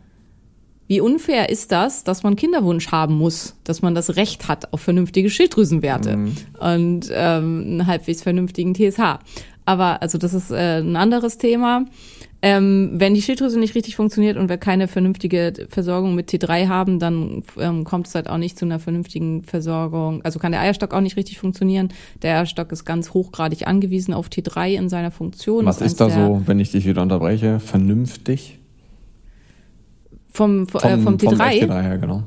wie 0.88 1.02
unfair 1.02 1.50
ist 1.50 1.72
das, 1.72 2.04
dass 2.04 2.24
man 2.24 2.36
Kinderwunsch 2.36 2.92
haben 2.92 3.16
muss, 3.16 3.56
dass 3.64 3.82
man 3.82 3.96
das 3.96 4.16
Recht 4.18 4.48
hat 4.48 4.72
auf 4.72 4.82
vernünftige 4.82 5.30
Schilddrüsenwerte 5.30 6.18
mhm. 6.18 6.36
und 6.60 7.10
ähm, 7.12 7.64
einen 7.66 7.88
halbwegs 7.88 8.22
vernünftigen 8.22 8.76
TSH. 8.76 9.20
Aber 9.66 10.02
also 10.02 10.18
das 10.18 10.34
ist 10.34 10.52
äh, 10.52 10.80
ein 10.80 10.96
anderes 10.96 11.38
Thema. 11.38 11.86
Ähm, 12.42 12.92
wenn 12.94 13.16
die 13.16 13.24
Schilddrüse 13.24 13.58
nicht 13.58 13.74
richtig 13.74 13.96
funktioniert 13.96 14.38
und 14.38 14.50
wir 14.50 14.58
keine 14.58 14.88
vernünftige 14.88 15.68
Versorgung 15.70 16.14
mit 16.14 16.30
T3 16.30 16.68
haben, 16.68 17.00
dann 17.00 17.44
ähm, 17.58 17.84
kommt 17.86 18.06
es 18.06 18.14
halt 18.14 18.30
auch 18.30 18.38
nicht 18.38 18.60
zu 18.60 18.66
einer 18.66 18.78
vernünftigen 18.78 19.42
Versorgung. 19.42 20.22
Also 20.24 20.38
kann 20.38 20.52
der 20.52 20.62
Eierstock 20.62 20.94
auch 20.94 21.02
nicht 21.02 21.18
richtig 21.18 21.40
funktionieren. 21.40 21.90
Der 22.22 22.38
Eierstock 22.38 22.72
ist 22.72 22.86
ganz 22.86 23.16
hochgradig 23.16 23.66
angewiesen 23.66 24.14
auf 24.14 24.28
T3 24.28 24.76
in 24.76 24.90
seiner 24.90 25.10
Funktion. 25.10 25.66
Was 25.66 25.82
ist 25.82 26.00
da 26.00 26.12
so, 26.12 26.44
wenn 26.46 26.60
ich 26.60 26.70
dich 26.70 26.86
wieder 26.86 27.02
unterbreche, 27.02 27.60
vernünftig? 27.60 28.55
Vom, 30.36 30.68
vom, 30.68 30.82
äh, 30.82 30.98
vom 30.98 31.16
T3? 31.16 31.30
Vom 31.30 31.40
T3, 31.40 31.84
ja, 31.84 31.96
genau. 31.96 32.24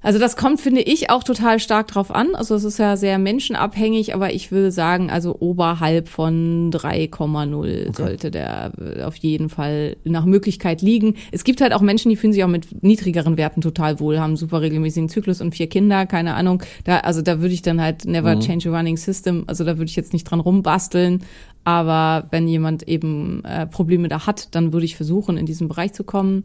Also 0.00 0.20
das 0.20 0.36
kommt, 0.36 0.60
finde 0.60 0.80
ich, 0.80 1.10
auch 1.10 1.24
total 1.24 1.58
stark 1.58 1.88
drauf 1.88 2.14
an. 2.14 2.36
Also 2.36 2.54
es 2.54 2.62
ist 2.62 2.78
ja 2.78 2.96
sehr 2.96 3.18
menschenabhängig, 3.18 4.14
aber 4.14 4.32
ich 4.32 4.52
würde 4.52 4.70
sagen, 4.70 5.10
also 5.10 5.36
oberhalb 5.40 6.08
von 6.08 6.70
3,0 6.70 7.88
okay. 7.88 7.92
sollte 7.92 8.30
der 8.30 8.72
äh, 8.78 9.02
auf 9.02 9.16
jeden 9.16 9.48
Fall 9.48 9.96
nach 10.04 10.24
Möglichkeit 10.24 10.82
liegen. 10.82 11.16
Es 11.32 11.42
gibt 11.42 11.60
halt 11.60 11.72
auch 11.72 11.80
Menschen, 11.80 12.10
die 12.10 12.16
fühlen 12.16 12.32
sich 12.32 12.44
auch 12.44 12.48
mit 12.48 12.82
niedrigeren 12.84 13.36
Werten 13.36 13.60
total 13.60 13.98
wohl, 13.98 14.20
haben 14.20 14.36
super 14.36 14.60
regelmäßigen 14.60 15.08
Zyklus 15.08 15.40
und 15.40 15.52
vier 15.52 15.68
Kinder, 15.68 16.06
keine 16.06 16.34
Ahnung. 16.34 16.62
Da, 16.84 16.98
also 16.98 17.20
da 17.20 17.40
würde 17.40 17.54
ich 17.54 17.62
dann 17.62 17.82
halt 17.82 18.04
never 18.04 18.36
mhm. 18.36 18.40
change 18.40 18.70
a 18.70 18.76
running 18.76 18.96
system. 18.96 19.44
Also 19.48 19.64
da 19.64 19.78
würde 19.78 19.90
ich 19.90 19.96
jetzt 19.96 20.12
nicht 20.12 20.24
dran 20.24 20.38
rumbasteln. 20.38 21.24
Aber 21.64 22.28
wenn 22.30 22.46
jemand 22.46 22.88
eben 22.88 23.44
äh, 23.44 23.66
Probleme 23.66 24.08
da 24.08 24.26
hat, 24.26 24.54
dann 24.54 24.72
würde 24.72 24.86
ich 24.86 24.96
versuchen, 24.96 25.36
in 25.36 25.44
diesen 25.44 25.68
Bereich 25.68 25.92
zu 25.92 26.04
kommen. 26.04 26.44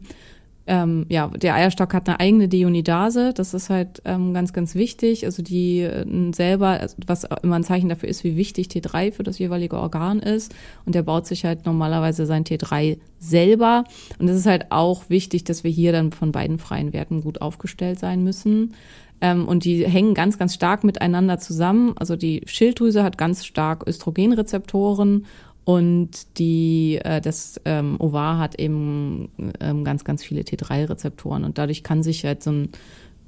Ähm, 0.66 1.04
ja, 1.10 1.28
der 1.28 1.54
Eierstock 1.54 1.92
hat 1.92 2.08
eine 2.08 2.20
eigene 2.20 2.48
Deonidase, 2.48 3.34
das 3.34 3.52
ist 3.52 3.68
halt 3.68 4.00
ähm, 4.06 4.32
ganz, 4.32 4.54
ganz 4.54 4.74
wichtig. 4.74 5.26
Also 5.26 5.42
die 5.42 5.80
äh, 5.80 6.32
selber, 6.32 6.68
also 6.68 6.96
was 7.06 7.24
immer 7.42 7.56
ein 7.56 7.64
Zeichen 7.64 7.90
dafür 7.90 8.08
ist, 8.08 8.24
wie 8.24 8.36
wichtig 8.36 8.68
T3 8.68 9.12
für 9.12 9.22
das 9.22 9.38
jeweilige 9.38 9.76
Organ 9.76 10.20
ist. 10.20 10.54
Und 10.86 10.94
der 10.94 11.02
baut 11.02 11.26
sich 11.26 11.44
halt 11.44 11.66
normalerweise 11.66 12.24
sein 12.24 12.44
T3 12.44 12.98
selber. 13.18 13.84
Und 14.18 14.28
es 14.28 14.36
ist 14.38 14.46
halt 14.46 14.72
auch 14.72 15.10
wichtig, 15.10 15.44
dass 15.44 15.64
wir 15.64 15.70
hier 15.70 15.92
dann 15.92 16.12
von 16.12 16.32
beiden 16.32 16.58
freien 16.58 16.94
Werten 16.94 17.20
gut 17.20 17.42
aufgestellt 17.42 17.98
sein 17.98 18.24
müssen. 18.24 18.74
Ähm, 19.20 19.46
und 19.46 19.64
die 19.64 19.86
hängen 19.86 20.14
ganz, 20.14 20.38
ganz 20.38 20.54
stark 20.54 20.82
miteinander 20.82 21.38
zusammen. 21.38 21.92
Also 21.96 22.16
die 22.16 22.42
Schilddrüse 22.46 23.02
hat 23.02 23.18
ganz 23.18 23.44
stark 23.44 23.86
Östrogenrezeptoren 23.86 25.26
und 25.64 26.38
die, 26.38 27.00
äh, 27.02 27.20
das 27.20 27.60
ähm, 27.64 27.96
Ovar 27.98 28.38
hat 28.38 28.58
eben 28.58 29.30
ähm, 29.60 29.84
ganz, 29.84 30.04
ganz 30.04 30.22
viele 30.22 30.42
T3-Rezeptoren 30.42 31.44
und 31.44 31.56
dadurch 31.58 31.82
kann 31.82 32.02
sich 32.02 32.24
halt 32.24 32.42
so 32.42 32.50
ein, 32.50 32.68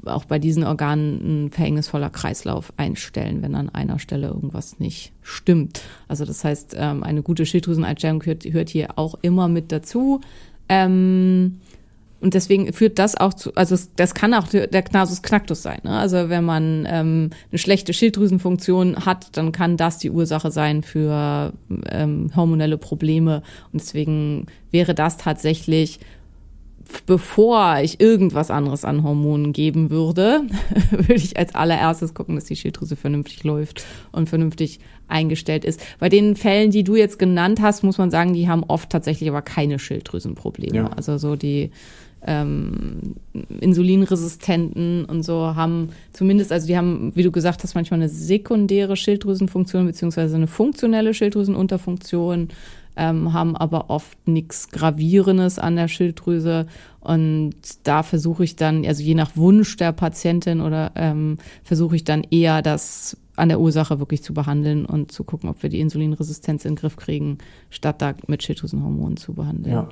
auch 0.04 0.26
bei 0.26 0.38
diesen 0.38 0.62
Organen 0.62 1.46
ein 1.46 1.50
verhängnisvoller 1.50 2.10
Kreislauf 2.10 2.72
einstellen, 2.76 3.42
wenn 3.42 3.54
an 3.54 3.70
einer 3.70 3.98
Stelle 3.98 4.28
irgendwas 4.28 4.78
nicht 4.78 5.12
stimmt. 5.22 5.80
Also 6.08 6.26
das 6.26 6.44
heißt, 6.44 6.76
ähm, 6.78 7.02
eine 7.02 7.22
gute 7.22 7.46
Schilddrüseneinstellung 7.46 8.18
gehört, 8.18 8.42
gehört 8.42 8.68
hier 8.68 8.98
auch 8.98 9.14
immer 9.22 9.48
mit 9.48 9.72
dazu. 9.72 10.20
Ähm, 10.68 11.60
und 12.20 12.34
deswegen 12.34 12.72
führt 12.72 12.98
das 12.98 13.14
auch 13.16 13.34
zu, 13.34 13.54
also 13.56 13.76
das 13.96 14.14
kann 14.14 14.32
auch 14.32 14.48
der 14.48 14.82
Knasus 14.82 15.22
Knacktus 15.22 15.62
sein. 15.62 15.80
Ne? 15.84 15.90
Also 15.90 16.28
wenn 16.30 16.44
man 16.44 16.86
ähm, 16.90 17.30
eine 17.50 17.58
schlechte 17.58 17.92
Schilddrüsenfunktion 17.92 19.04
hat, 19.04 19.36
dann 19.36 19.52
kann 19.52 19.76
das 19.76 19.98
die 19.98 20.10
Ursache 20.10 20.50
sein 20.50 20.82
für 20.82 21.52
ähm, 21.90 22.30
hormonelle 22.34 22.78
Probleme. 22.78 23.42
Und 23.72 23.82
deswegen 23.82 24.46
wäre 24.70 24.94
das 24.94 25.18
tatsächlich, 25.18 26.00
bevor 27.04 27.80
ich 27.82 28.00
irgendwas 28.00 28.50
anderes 28.50 28.86
an 28.86 29.02
Hormonen 29.02 29.52
geben 29.52 29.90
würde, 29.90 30.42
würde 30.90 31.14
ich 31.14 31.36
als 31.36 31.54
allererstes 31.54 32.14
gucken, 32.14 32.36
dass 32.36 32.44
die 32.46 32.56
Schilddrüse 32.56 32.96
vernünftig 32.96 33.44
läuft 33.44 33.84
und 34.10 34.30
vernünftig 34.30 34.80
eingestellt 35.06 35.66
ist. 35.66 35.80
Bei 35.98 36.08
den 36.08 36.34
Fällen, 36.34 36.70
die 36.70 36.82
du 36.82 36.96
jetzt 36.96 37.18
genannt 37.18 37.60
hast, 37.60 37.84
muss 37.84 37.98
man 37.98 38.10
sagen, 38.10 38.32
die 38.32 38.48
haben 38.48 38.64
oft 38.64 38.88
tatsächlich 38.90 39.28
aber 39.28 39.42
keine 39.42 39.78
Schilddrüsenprobleme. 39.78 40.76
Ja. 40.76 40.88
Also 40.88 41.18
so 41.18 41.36
die 41.36 41.70
ähm, 42.26 43.14
Insulinresistenten 43.60 45.04
und 45.04 45.22
so 45.22 45.54
haben 45.54 45.90
zumindest, 46.12 46.52
also 46.52 46.66
die 46.66 46.76
haben, 46.76 47.12
wie 47.14 47.22
du 47.22 47.30
gesagt 47.30 47.62
hast, 47.62 47.74
manchmal 47.74 48.00
eine 48.00 48.08
sekundäre 48.08 48.96
Schilddrüsenfunktion 48.96 49.86
beziehungsweise 49.86 50.36
eine 50.36 50.46
funktionelle 50.46 51.14
Schilddrüsenunterfunktion, 51.14 52.48
ähm, 52.96 53.32
haben 53.32 53.56
aber 53.56 53.90
oft 53.90 54.26
nichts 54.26 54.70
Gravierendes 54.70 55.58
an 55.58 55.76
der 55.76 55.88
Schilddrüse. 55.88 56.66
Und 57.00 57.54
da 57.84 58.02
versuche 58.02 58.42
ich 58.42 58.56
dann, 58.56 58.84
also 58.84 59.02
je 59.02 59.14
nach 59.14 59.36
Wunsch 59.36 59.76
der 59.76 59.92
Patientin 59.92 60.60
oder 60.60 60.92
ähm, 60.96 61.38
versuche 61.62 61.94
ich 61.96 62.04
dann 62.04 62.24
eher 62.30 62.62
das 62.62 63.16
an 63.36 63.50
der 63.50 63.60
Ursache 63.60 63.98
wirklich 63.98 64.22
zu 64.22 64.32
behandeln 64.34 64.86
und 64.86 65.12
zu 65.12 65.22
gucken, 65.22 65.50
ob 65.50 65.62
wir 65.62 65.70
die 65.70 65.80
Insulinresistenz 65.80 66.64
in 66.64 66.72
den 66.72 66.76
Griff 66.76 66.96
kriegen, 66.96 67.38
statt 67.70 68.00
da 68.00 68.14
mit 68.26 68.42
Schilddrüsenhormonen 68.42 69.18
zu 69.18 69.34
behandeln. 69.34 69.74
Ja. 69.74 69.88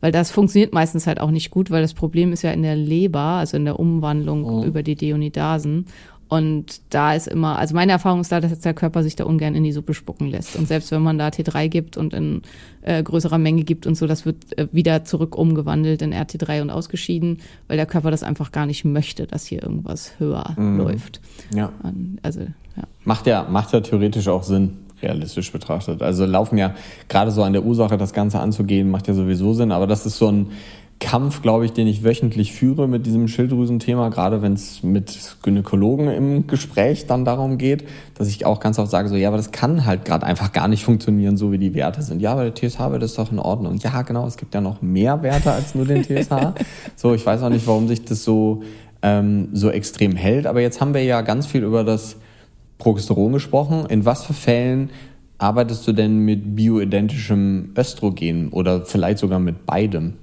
Weil 0.00 0.12
das 0.12 0.30
funktioniert 0.30 0.74
meistens 0.74 1.06
halt 1.06 1.20
auch 1.20 1.30
nicht 1.30 1.50
gut, 1.50 1.70
weil 1.70 1.82
das 1.82 1.94
Problem 1.94 2.32
ist 2.32 2.42
ja 2.42 2.50
in 2.50 2.62
der 2.62 2.76
Leber, 2.76 3.20
also 3.20 3.56
in 3.56 3.64
der 3.64 3.80
Umwandlung 3.80 4.44
oh. 4.44 4.64
über 4.64 4.82
die 4.82 4.94
Deonidasen. 4.94 5.86
Und 6.28 6.80
da 6.90 7.14
ist 7.14 7.28
immer, 7.28 7.56
also 7.56 7.74
meine 7.74 7.92
Erfahrung 7.92 8.20
ist 8.20 8.32
da, 8.32 8.40
dass 8.40 8.58
der 8.58 8.74
Körper 8.74 9.04
sich 9.04 9.14
da 9.14 9.24
ungern 9.24 9.54
in 9.54 9.62
die 9.62 9.70
Suppe 9.70 9.94
spucken 9.94 10.26
lässt. 10.26 10.56
Und 10.56 10.66
selbst 10.66 10.90
wenn 10.90 11.02
man 11.02 11.18
da 11.18 11.28
T3 11.28 11.68
gibt 11.68 11.96
und 11.96 12.12
in 12.12 12.42
äh, 12.82 13.00
größerer 13.00 13.38
Menge 13.38 13.62
gibt 13.62 13.86
und 13.86 13.94
so, 13.94 14.08
das 14.08 14.26
wird 14.26 14.58
äh, 14.58 14.66
wieder 14.72 15.04
zurück 15.04 15.36
umgewandelt 15.36 16.02
in 16.02 16.12
RT3 16.12 16.62
und 16.62 16.70
ausgeschieden, 16.70 17.38
weil 17.68 17.76
der 17.76 17.86
Körper 17.86 18.10
das 18.10 18.24
einfach 18.24 18.50
gar 18.50 18.66
nicht 18.66 18.84
möchte, 18.84 19.28
dass 19.28 19.46
hier 19.46 19.62
irgendwas 19.62 20.18
höher 20.18 20.54
mhm. 20.56 20.78
läuft. 20.78 21.20
Ja. 21.54 21.72
Also, 22.22 22.40
ja. 22.40 22.82
Macht 23.04 23.28
ja, 23.28 23.46
macht 23.48 23.72
ja 23.72 23.80
theoretisch 23.80 24.26
auch 24.26 24.42
Sinn 24.42 24.78
realistisch 25.06 25.52
betrachtet. 25.52 26.02
Also 26.02 26.26
laufen 26.26 26.58
ja 26.58 26.74
gerade 27.08 27.30
so 27.30 27.42
an 27.42 27.52
der 27.52 27.64
Ursache 27.64 27.96
das 27.96 28.12
Ganze 28.12 28.40
anzugehen, 28.40 28.90
macht 28.90 29.08
ja 29.08 29.14
sowieso 29.14 29.52
Sinn, 29.52 29.72
aber 29.72 29.86
das 29.86 30.04
ist 30.06 30.18
so 30.18 30.30
ein 30.30 30.48
Kampf, 30.98 31.42
glaube 31.42 31.66
ich, 31.66 31.72
den 31.72 31.86
ich 31.86 32.04
wöchentlich 32.04 32.54
führe 32.54 32.88
mit 32.88 33.04
diesem 33.04 33.28
Schilddrüsenthema, 33.28 34.08
gerade 34.08 34.40
wenn 34.40 34.54
es 34.54 34.82
mit 34.82 35.36
Gynäkologen 35.42 36.08
im 36.08 36.46
Gespräch 36.46 37.06
dann 37.06 37.26
darum 37.26 37.58
geht, 37.58 37.84
dass 38.14 38.28
ich 38.28 38.46
auch 38.46 38.60
ganz 38.60 38.78
oft 38.78 38.90
sage, 38.90 39.10
so 39.10 39.14
ja, 39.14 39.28
aber 39.28 39.36
das 39.36 39.52
kann 39.52 39.84
halt 39.84 40.06
gerade 40.06 40.24
einfach 40.24 40.52
gar 40.52 40.68
nicht 40.68 40.84
funktionieren, 40.84 41.36
so 41.36 41.52
wie 41.52 41.58
die 41.58 41.74
Werte 41.74 42.00
sind. 42.00 42.22
Ja, 42.22 42.32
aber 42.32 42.48
der 42.48 42.54
TSH-Wert 42.54 43.02
ist 43.02 43.18
doch 43.18 43.30
in 43.30 43.38
Ordnung. 43.38 43.76
Ja, 43.82 44.00
genau, 44.02 44.26
es 44.26 44.38
gibt 44.38 44.54
ja 44.54 44.62
noch 44.62 44.80
mehr 44.80 45.22
Werte 45.22 45.52
als 45.52 45.74
nur 45.74 45.84
den 45.84 46.02
TSH. 46.02 46.54
so, 46.96 47.12
ich 47.12 47.26
weiß 47.26 47.42
auch 47.42 47.50
nicht, 47.50 47.66
warum 47.66 47.88
sich 47.88 48.04
das 48.04 48.24
so, 48.24 48.62
ähm, 49.02 49.48
so 49.52 49.68
extrem 49.68 50.16
hält, 50.16 50.46
aber 50.46 50.62
jetzt 50.62 50.80
haben 50.80 50.94
wir 50.94 51.04
ja 51.04 51.20
ganz 51.20 51.46
viel 51.46 51.62
über 51.62 51.84
das 51.84 52.16
Progesteron 52.78 53.32
gesprochen. 53.32 53.86
In 53.88 54.04
was 54.04 54.24
für 54.24 54.34
Fällen 54.34 54.90
arbeitest 55.38 55.86
du 55.86 55.92
denn 55.92 56.18
mit 56.18 56.56
bioidentischem 56.56 57.72
Östrogen 57.76 58.50
oder 58.50 58.84
vielleicht 58.84 59.18
sogar 59.18 59.38
mit 59.38 59.66
beidem? 59.66 60.14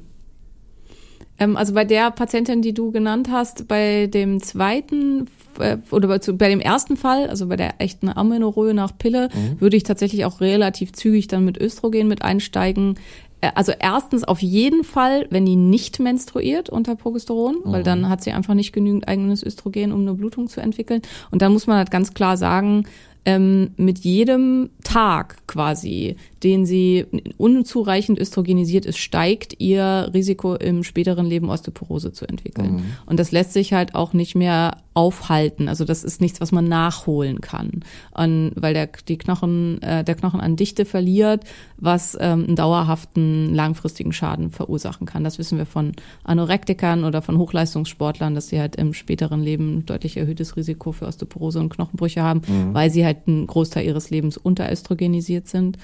Ähm, 1.39 1.57
also 1.57 1.73
bei 1.73 1.85
der 1.85 2.11
Patientin, 2.11 2.61
die 2.61 2.73
du 2.73 2.91
genannt 2.91 3.29
hast, 3.31 3.67
bei 3.67 4.07
dem 4.07 4.41
zweiten 4.41 5.27
äh, 5.59 5.77
oder 5.91 6.07
bei, 6.07 6.19
bei, 6.19 6.49
dem 6.49 6.59
ersten 6.59 6.97
Fall, 6.97 7.27
also 7.29 7.47
bei 7.47 7.55
der 7.55 7.81
echten 7.81 8.09
Amenorrhoe 8.09 8.73
nach 8.73 8.97
Pille, 8.97 9.29
mhm. 9.33 9.61
würde 9.61 9.77
ich 9.77 9.83
tatsächlich 9.83 10.25
auch 10.25 10.41
relativ 10.41 10.93
zügig 10.93 11.27
dann 11.27 11.45
mit 11.45 11.59
Östrogen 11.59 12.07
mit 12.07 12.21
einsteigen. 12.21 12.95
Äh, 13.43 13.51
also 13.55 13.73
erstens 13.77 14.23
auf 14.23 14.41
jeden 14.41 14.83
Fall, 14.83 15.27
wenn 15.29 15.45
die 15.45 15.57
nicht 15.57 15.99
menstruiert 15.99 16.69
unter 16.69 16.95
Progesteron, 16.95 17.57
mhm. 17.63 17.71
weil 17.71 17.83
dann 17.83 18.09
hat 18.09 18.23
sie 18.23 18.31
einfach 18.31 18.53
nicht 18.53 18.71
genügend 18.71 19.07
eigenes 19.07 19.43
Östrogen, 19.43 19.91
um 19.91 20.01
eine 20.01 20.13
Blutung 20.13 20.47
zu 20.47 20.61
entwickeln. 20.61 21.01
Und 21.29 21.41
dann 21.41 21.51
muss 21.51 21.67
man 21.67 21.77
halt 21.77 21.91
ganz 21.91 22.13
klar 22.13 22.37
sagen, 22.37 22.85
ähm, 23.25 23.71
mit 23.77 23.99
jedem 23.99 24.69
Tag 24.83 25.37
quasi, 25.47 26.17
den 26.43 26.65
sie 26.65 27.05
unzureichend 27.37 28.19
östrogenisiert 28.19 28.85
ist, 28.85 28.97
steigt 28.97 29.59
ihr 29.59 30.09
Risiko 30.13 30.55
im 30.55 30.83
späteren 30.83 31.25
Leben 31.25 31.49
Osteoporose 31.49 32.11
zu 32.11 32.25
entwickeln. 32.27 32.75
Mhm. 32.75 32.83
Und 33.05 33.19
das 33.19 33.31
lässt 33.31 33.53
sich 33.53 33.73
halt 33.73 33.95
auch 33.95 34.13
nicht 34.13 34.35
mehr 34.35 34.77
aufhalten. 34.93 35.67
Also 35.67 35.85
das 35.85 36.03
ist 36.03 36.21
nichts, 36.21 36.39
was 36.39 36.51
man 36.51 36.65
nachholen 36.65 37.41
kann. 37.41 37.83
Und 38.11 38.51
weil 38.55 38.73
der, 38.73 38.89
die 39.07 39.17
Knochen, 39.17 39.81
äh, 39.81 40.03
der 40.03 40.15
Knochen 40.15 40.39
an 40.39 40.55
Dichte 40.55 40.85
verliert, 40.85 41.45
was 41.77 42.17
ähm, 42.19 42.45
einen 42.45 42.55
dauerhaften, 42.55 43.53
langfristigen 43.53 44.13
Schaden 44.13 44.51
verursachen 44.51 45.07
kann. 45.07 45.23
Das 45.23 45.39
wissen 45.39 45.57
wir 45.57 45.65
von 45.65 45.93
Anorektikern 46.23 47.05
oder 47.05 47.21
von 47.21 47.37
Hochleistungssportlern, 47.37 48.35
dass 48.35 48.49
sie 48.49 48.59
halt 48.59 48.75
im 48.75 48.93
späteren 48.93 49.41
Leben 49.41 49.85
deutlich 49.85 50.17
erhöhtes 50.17 50.55
Risiko 50.55 50.91
für 50.91 51.07
Osteoporose 51.07 51.59
und 51.59 51.69
Knochenbrüche 51.69 52.21
haben, 52.21 52.41
mhm. 52.47 52.73
weil 52.73 52.89
sie 52.89 53.05
halt 53.05 53.27
einen 53.27 53.47
Großteil 53.47 53.85
ihres 53.85 54.09
Lebens 54.09 54.37
unteröstrogenisiert 54.37 55.47
sind. 55.47 55.77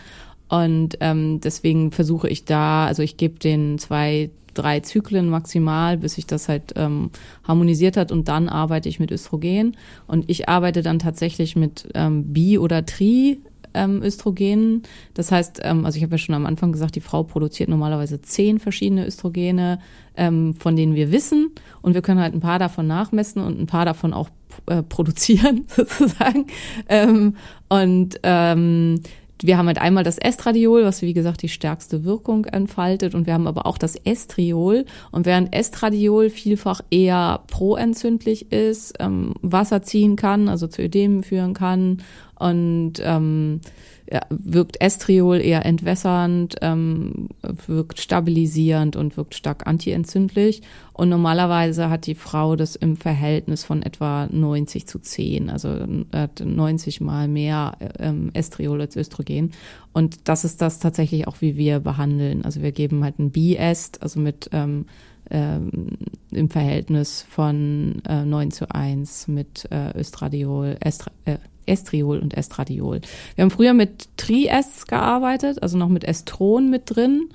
Und 0.50 0.98
ähm, 1.00 1.40
deswegen 1.42 1.92
versuche 1.92 2.28
ich 2.28 2.44
da, 2.44 2.88
also 2.88 3.04
ich 3.04 3.18
gebe 3.18 3.40
den 3.40 3.78
zwei, 3.78 4.32
drei 4.56 4.80
Zyklen 4.82 5.30
maximal, 5.30 5.98
bis 5.98 6.16
sich 6.16 6.26
das 6.26 6.50
halt 6.50 6.74
ähm, 6.76 7.12
harmonisiert 7.48 7.96
hat 7.96 8.12
und 8.12 8.28
dann 8.28 8.50
arbeite 8.50 8.90
ich 8.90 9.00
mit 9.00 9.12
Östrogen. 9.12 9.78
Und 10.08 10.30
ich 10.30 10.50
arbeite 10.50 10.82
dann 10.82 11.00
tatsächlich 11.00 11.56
mit 11.56 11.88
ähm, 11.94 12.34
Bi- 12.34 12.58
oder 12.58 12.86
Tri. 12.86 13.40
Ähm, 13.72 14.02
Östrogenen. 14.02 14.82
Das 15.14 15.32
heißt, 15.32 15.60
ähm, 15.62 15.86
also 15.86 15.96
ich 15.98 16.02
habe 16.02 16.16
ja 16.16 16.18
schon 16.18 16.34
am 16.34 16.48
Anfang 16.48 16.72
gesagt, 16.72 16.96
die 16.96 17.02
Frau 17.02 17.22
produziert 17.22 17.70
normalerweise 17.70 18.20
zehn 18.20 18.58
verschiedene 18.58 19.06
Östrogene, 19.06 19.78
ähm, 20.18 20.56
von 20.56 20.76
denen 20.76 20.96
wir 20.96 21.12
wissen. 21.12 21.52
Und 21.84 21.94
wir 21.94 22.02
können 22.02 22.20
halt 22.20 22.34
ein 22.34 22.40
paar 22.40 22.58
davon 22.58 22.88
nachmessen 22.88 23.44
und 23.44 23.60
ein 23.60 23.68
paar 23.68 23.86
davon 23.86 24.12
auch 24.12 24.30
äh, 24.66 24.82
produzieren, 24.90 25.66
sozusagen. 25.68 26.48
Ähm, 26.88 27.36
und 27.70 28.20
ähm, 28.24 29.02
wir 29.42 29.58
haben 29.58 29.68
halt 29.68 29.80
einmal 29.80 30.04
das 30.04 30.18
Estradiol, 30.18 30.84
was 30.84 31.02
wie 31.02 31.14
gesagt 31.14 31.42
die 31.42 31.50
stärkste 31.50 32.04
Wirkung 32.04 32.46
entfaltet. 32.46 33.16
Und 33.16 33.26
wir 33.26 33.34
haben 33.34 33.48
aber 33.48 33.66
auch 33.66 33.78
das 33.78 33.96
Estriol. 33.96 34.86
Und 35.12 35.26
während 35.26 35.56
Estradiol 35.56 36.30
vielfach 36.30 36.82
eher 36.90 37.44
proentzündlich 37.48 38.52
ist, 38.52 38.96
ähm, 39.00 39.34
Wasser 39.42 39.82
ziehen 39.82 40.16
kann, 40.16 40.50
also 40.50 40.68
zu 40.68 40.82
Ödemen 40.82 41.24
führen 41.24 41.54
kann. 41.54 42.02
Und 42.38 42.94
ähm, 43.02 43.62
wirkt 44.30 44.82
Estriol 44.82 45.38
eher 45.40 45.66
entwässernd, 45.66 46.56
ähm, 46.62 47.30
wirkt 47.68 48.00
stabilisierend 48.00 48.96
und 48.96 49.18
wirkt 49.18 49.36
stark 49.36 49.68
antientzündlich. 49.68 50.62
Und 50.94 51.10
normalerweise 51.10 51.90
hat 51.90 52.08
die 52.08 52.16
Frau 52.16 52.56
das 52.56 52.76
im 52.76 52.98
Verhältnis 52.98 53.64
von 53.64 53.84
etwa 53.84 54.28
90 54.32 54.88
zu 54.88 55.00
10, 55.00 55.50
also 55.50 55.86
hat 56.14 56.42
90 56.44 57.02
mal 57.02 57.28
mehr 57.28 57.78
ähm, 58.00 58.32
Estriol 58.34 58.82
als 58.82 58.96
Östrogen. 58.96 59.52
Und 59.94 60.28
das 60.28 60.44
ist 60.44 60.62
das 60.62 60.80
tatsächlich 60.80 61.28
auch, 61.28 61.42
wie 61.42 61.56
wir 61.56 61.80
behandeln. 61.80 62.44
Also 62.44 62.62
wir 62.62 62.72
geben 62.72 63.04
halt 63.04 63.20
ein 63.20 63.32
Biest, 63.32 64.02
also 64.02 64.20
mit 64.20 64.50
ähm, 64.52 64.86
ähm, 65.32 65.98
im 66.32 66.50
Verhältnis 66.50 67.26
von 67.30 68.02
äh, 68.08 68.26
9 68.26 68.52
zu 68.52 68.74
1 68.74 69.28
mit 69.28 69.68
äh, 69.72 69.98
Östradiol, 69.98 70.78
Estra, 70.80 71.12
äh, 71.26 71.38
Estriol 71.70 72.20
und 72.20 72.36
Estradiol. 72.36 73.02
Wir 73.36 73.44
haben 73.44 73.52
früher 73.52 73.74
mit 73.74 74.10
Triest 74.18 74.88
gearbeitet, 74.88 75.62
also 75.62 75.78
noch 75.78 75.90
mit 75.90 76.04
Estron 76.04 76.70
mit 76.70 76.84
drin. 76.86 77.30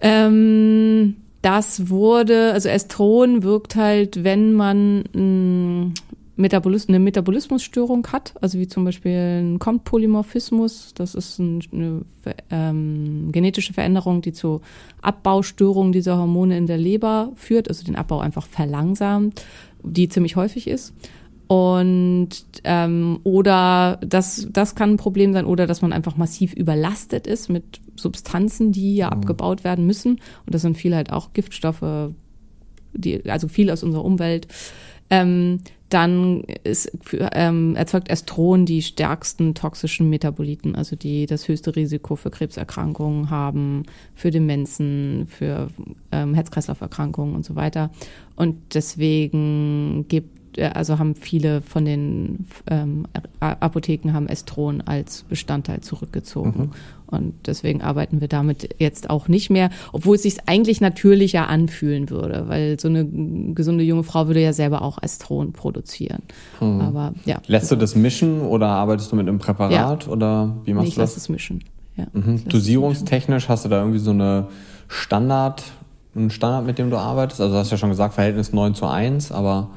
Ähm, 0.00 1.16
das 1.42 1.88
wurde, 1.88 2.52
also 2.52 2.68
Estron 2.68 3.42
wirkt 3.42 3.76
halt, 3.76 4.24
wenn 4.24 4.52
man 4.52 5.04
mh, 5.12 5.92
Metabolis 6.40 6.88
eine 6.88 6.98
Metabolismusstörung 6.98 8.06
hat, 8.08 8.34
also 8.40 8.58
wie 8.58 8.66
zum 8.66 8.84
Beispiel 8.84 9.42
ein 9.42 9.58
Kompolymorphismus, 9.58 10.92
das 10.94 11.14
ist 11.14 11.38
ein, 11.38 11.62
eine 11.72 12.02
ähm, 12.50 13.28
genetische 13.30 13.72
Veränderung, 13.72 14.22
die 14.22 14.32
zu 14.32 14.60
Abbaustörungen 15.02 15.92
dieser 15.92 16.16
Hormone 16.16 16.56
in 16.56 16.66
der 16.66 16.78
Leber 16.78 17.32
führt, 17.36 17.68
also 17.68 17.84
den 17.84 17.96
Abbau 17.96 18.20
einfach 18.20 18.46
verlangsamt, 18.46 19.42
die 19.82 20.08
ziemlich 20.08 20.36
häufig 20.36 20.66
ist. 20.66 20.94
Und 21.50 22.28
ähm, 22.62 23.18
oder 23.24 23.98
das, 24.06 24.46
das 24.52 24.76
kann 24.76 24.90
ein 24.90 24.96
Problem 24.98 25.32
sein, 25.32 25.46
oder 25.46 25.66
dass 25.66 25.82
man 25.82 25.92
einfach 25.92 26.16
massiv 26.16 26.52
überlastet 26.52 27.26
ist 27.26 27.48
mit 27.48 27.80
Substanzen, 27.96 28.70
die 28.70 28.94
ja 28.94 29.08
mhm. 29.08 29.14
abgebaut 29.14 29.64
werden 29.64 29.84
müssen. 29.84 30.20
Und 30.46 30.54
das 30.54 30.62
sind 30.62 30.76
viel 30.76 30.94
halt 30.94 31.12
auch 31.12 31.32
Giftstoffe, 31.32 32.12
die, 32.92 33.28
also 33.28 33.48
viel 33.48 33.72
aus 33.72 33.82
unserer 33.82 34.04
Umwelt. 34.04 34.46
Ähm, 35.10 35.58
dann 35.88 36.44
ist, 36.62 36.92
ähm, 37.32 37.74
erzeugt 37.74 38.10
Estron 38.10 38.64
die 38.64 38.80
stärksten 38.80 39.56
toxischen 39.56 40.08
Metaboliten, 40.08 40.76
also 40.76 40.94
die 40.94 41.26
das 41.26 41.48
höchste 41.48 41.74
Risiko 41.74 42.14
für 42.14 42.30
Krebserkrankungen 42.30 43.28
haben, 43.28 43.82
für 44.14 44.30
Demenzen, 44.30 45.26
für 45.26 45.66
ähm, 46.12 46.34
Herz-Kreislauf-Erkrankungen 46.34 47.34
und 47.34 47.44
so 47.44 47.56
weiter. 47.56 47.90
Und 48.36 48.56
deswegen 48.74 50.06
gibt 50.06 50.39
also 50.62 50.98
haben 50.98 51.14
viele 51.14 51.62
von 51.62 51.84
den 51.84 52.46
ähm, 52.68 53.06
Apotheken 53.40 54.12
haben 54.12 54.28
Estron 54.28 54.80
als 54.80 55.22
Bestandteil 55.22 55.80
zurückgezogen. 55.80 56.60
Mhm. 56.60 56.70
Und 57.06 57.34
deswegen 57.46 57.82
arbeiten 57.82 58.20
wir 58.20 58.28
damit 58.28 58.76
jetzt 58.78 59.10
auch 59.10 59.26
nicht 59.26 59.50
mehr, 59.50 59.70
obwohl 59.92 60.14
es 60.14 60.22
sich 60.22 60.36
eigentlich 60.46 60.80
natürlicher 60.80 61.48
anfühlen 61.48 62.08
würde, 62.08 62.44
weil 62.46 62.78
so 62.78 62.88
eine 62.88 63.04
gesunde 63.52 63.82
junge 63.82 64.04
Frau 64.04 64.28
würde 64.28 64.40
ja 64.40 64.52
selber 64.52 64.82
auch 64.82 65.02
Estron 65.02 65.52
produzieren. 65.52 66.22
Mhm. 66.60 66.80
Aber 66.80 67.14
ja. 67.24 67.38
Lässt 67.46 67.70
du 67.70 67.76
das 67.76 67.96
mischen 67.96 68.42
oder 68.42 68.68
arbeitest 68.68 69.10
du 69.10 69.16
mit 69.16 69.26
einem 69.26 69.38
Präparat 69.38 70.06
ja. 70.06 70.12
oder 70.12 70.56
wie 70.64 70.72
machst 70.72 70.84
nee, 70.84 70.88
ich 70.90 70.94
du 70.94 71.00
das? 71.00 71.10
Ich 71.10 71.16
lasse 71.16 71.18
es 71.18 71.28
mischen. 71.28 71.64
Ja, 71.96 72.06
mhm. 72.12 72.48
Dosierungstechnisch 72.48 73.48
hast 73.48 73.64
du 73.64 73.68
da 73.68 73.80
irgendwie 73.80 73.98
so 73.98 74.12
eine 74.12 74.46
Standard, 74.86 75.64
einen 76.14 76.30
Standard, 76.30 76.64
mit 76.64 76.78
dem 76.78 76.90
du 76.90 76.96
arbeitest? 76.96 77.40
Also 77.40 77.54
du 77.54 77.58
hast 77.58 77.70
ja 77.70 77.76
schon 77.76 77.90
gesagt, 77.90 78.14
Verhältnis 78.14 78.52
9 78.52 78.74
zu 78.74 78.86
1, 78.86 79.32
aber 79.32 79.70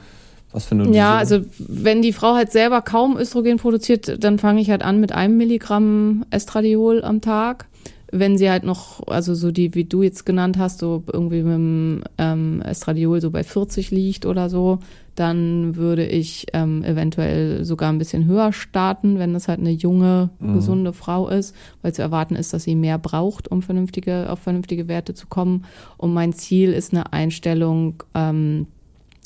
was 0.54 0.66
für 0.66 0.76
eine 0.76 0.92
Ja, 0.92 1.18
also 1.18 1.42
wenn 1.58 2.02
die 2.02 2.14
Frau 2.14 2.36
halt 2.36 2.52
selber 2.52 2.82
kaum 2.82 3.18
Östrogen 3.18 3.58
produziert, 3.58 4.24
dann 4.24 4.40
fange 4.40 4.62
ich 4.62 4.70
halt 4.70 4.84
an 4.84 5.00
mit 5.00 5.12
einem 5.12 5.38
Milligramm 5.38 6.26
Estradiol 6.30 7.04
am 7.04 7.22
Tag. 7.22 7.66
Wenn 8.12 8.38
sie 8.38 8.52
halt 8.52 8.64
noch, 8.64 9.08
also 9.08 9.34
so 9.34 9.52
die, 9.52 9.74
wie 9.74 9.86
du 9.86 10.04
jetzt 10.04 10.24
genannt 10.24 10.60
hast, 10.60 10.80
so 10.80 11.04
irgendwie 11.12 11.42
mit 11.42 11.54
dem 11.54 12.04
ähm, 12.20 12.62
Estradiol 12.62 13.20
so 13.22 13.32
bei 13.32 13.44
40 13.44 13.90
liegt 13.90 14.28
oder 14.28 14.52
so, 14.52 14.80
dann 15.16 15.76
würde 15.76 16.06
ich 16.06 16.48
ähm, 16.54 16.84
eventuell 16.84 17.64
sogar 17.64 17.92
ein 17.92 17.98
bisschen 17.98 18.26
höher 18.26 18.54
starten, 18.54 19.18
wenn 19.18 19.34
das 19.34 19.48
halt 19.48 19.60
eine 19.60 19.72
junge, 19.72 20.30
mhm. 20.40 20.54
gesunde 20.54 20.94
Frau 20.94 21.28
ist, 21.28 21.56
weil 21.82 21.94
zu 21.94 22.04
erwarten 22.04 22.36
ist, 22.36 22.54
dass 22.54 22.64
sie 22.64 22.76
mehr 22.76 23.00
braucht, 23.00 23.50
um 23.50 23.64
vernünftige, 23.64 24.30
auf 24.30 24.40
vernünftige 24.40 24.88
Werte 24.88 25.16
zu 25.16 25.26
kommen. 25.26 25.66
Und 25.98 26.14
mein 26.14 26.34
Ziel 26.34 26.74
ist 26.74 26.94
eine 26.94 27.14
Einstellung, 27.14 28.04
ähm, 28.14 28.68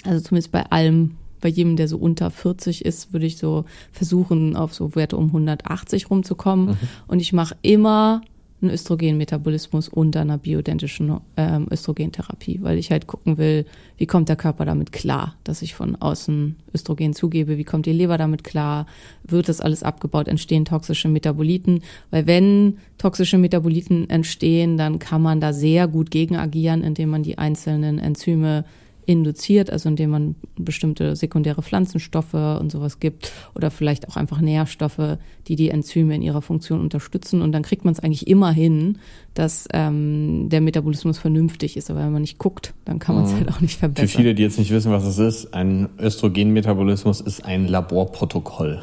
also 0.03 0.21
zumindest 0.21 0.51
bei 0.51 0.65
allem, 0.71 1.17
bei 1.41 1.49
jedem, 1.49 1.75
der 1.75 1.87
so 1.87 1.97
unter 1.97 2.31
40 2.31 2.85
ist, 2.85 3.13
würde 3.13 3.25
ich 3.25 3.37
so 3.37 3.65
versuchen, 3.91 4.55
auf 4.55 4.73
so 4.73 4.95
Werte 4.95 5.17
um 5.17 5.27
180 5.27 6.09
rumzukommen. 6.09 6.69
Mhm. 6.69 6.77
Und 7.07 7.19
ich 7.19 7.33
mache 7.33 7.55
immer 7.61 8.21
einen 8.61 8.71
Östrogenmetabolismus 8.71 9.87
unter 9.87 10.21
einer 10.21 10.39
bioidentischen 10.39 11.19
ähm, 11.35 11.67
Östrogentherapie, 11.71 12.59
weil 12.63 12.79
ich 12.79 12.89
halt 12.89 13.05
gucken 13.05 13.37
will, 13.37 13.65
wie 13.97 14.07
kommt 14.07 14.29
der 14.29 14.35
Körper 14.35 14.65
damit 14.65 14.91
klar, 14.91 15.35
dass 15.43 15.61
ich 15.61 15.75
von 15.75 15.95
außen 15.95 16.55
Östrogen 16.73 17.13
zugebe, 17.13 17.59
wie 17.59 17.63
kommt 17.63 17.85
die 17.85 17.91
Leber 17.91 18.17
damit 18.17 18.43
klar, 18.43 18.87
wird 19.23 19.47
das 19.47 19.61
alles 19.61 19.83
abgebaut, 19.83 20.27
entstehen 20.27 20.65
toxische 20.65 21.07
Metaboliten, 21.07 21.83
weil 22.09 22.25
wenn 22.25 22.77
toxische 22.97 23.37
Metaboliten 23.37 24.09
entstehen, 24.09 24.77
dann 24.77 24.97
kann 24.97 25.21
man 25.21 25.39
da 25.39 25.53
sehr 25.53 25.87
gut 25.87 26.09
gegen 26.09 26.35
agieren, 26.35 26.83
indem 26.83 27.09
man 27.09 27.21
die 27.21 27.37
einzelnen 27.37 27.99
Enzyme 27.99 28.65
induziert, 29.07 29.71
also 29.71 29.87
indem 29.87 30.09
man 30.09 30.35
bestimmte 30.57 31.15
sekundäre 31.15 31.63
Pflanzenstoffe 31.63 32.33
und 32.33 32.71
sowas 32.71 32.99
gibt 32.99 33.31
oder 33.55 33.71
vielleicht 33.71 34.09
auch 34.09 34.17
einfach 34.17 34.41
Nährstoffe, 34.41 35.17
die 35.47 35.55
die 35.55 35.69
Enzyme 35.69 36.13
in 36.13 36.21
ihrer 36.21 36.41
Funktion 36.41 36.81
unterstützen. 36.81 37.41
Und 37.41 37.53
dann 37.53 37.63
kriegt 37.63 37.85
man 37.85 37.93
es 37.93 38.01
eigentlich 38.01 38.27
immer 38.27 38.51
hin, 38.51 38.99
dass 39.33 39.67
ähm, 39.73 40.49
der 40.49 40.59
Metabolismus 40.59 41.17
vernünftig 41.17 41.77
ist. 41.77 41.89
Aber 41.89 42.01
wenn 42.01 42.11
man 42.11 42.21
nicht 42.21 42.37
guckt, 42.37 42.73
dann 42.83 42.99
kann 42.99 43.15
man 43.15 43.23
es 43.23 43.31
mhm. 43.31 43.37
halt 43.37 43.49
auch 43.49 43.61
nicht 43.61 43.79
verbessern. 43.79 44.09
Für 44.09 44.17
viele, 44.17 44.35
die 44.35 44.43
jetzt 44.43 44.59
nicht 44.59 44.71
wissen, 44.71 44.91
was 44.91 45.05
es 45.05 45.17
ist, 45.17 45.53
ein 45.53 45.87
Östrogenmetabolismus 45.99 47.21
ist 47.21 47.45
ein 47.45 47.65
Laborprotokoll. 47.67 48.81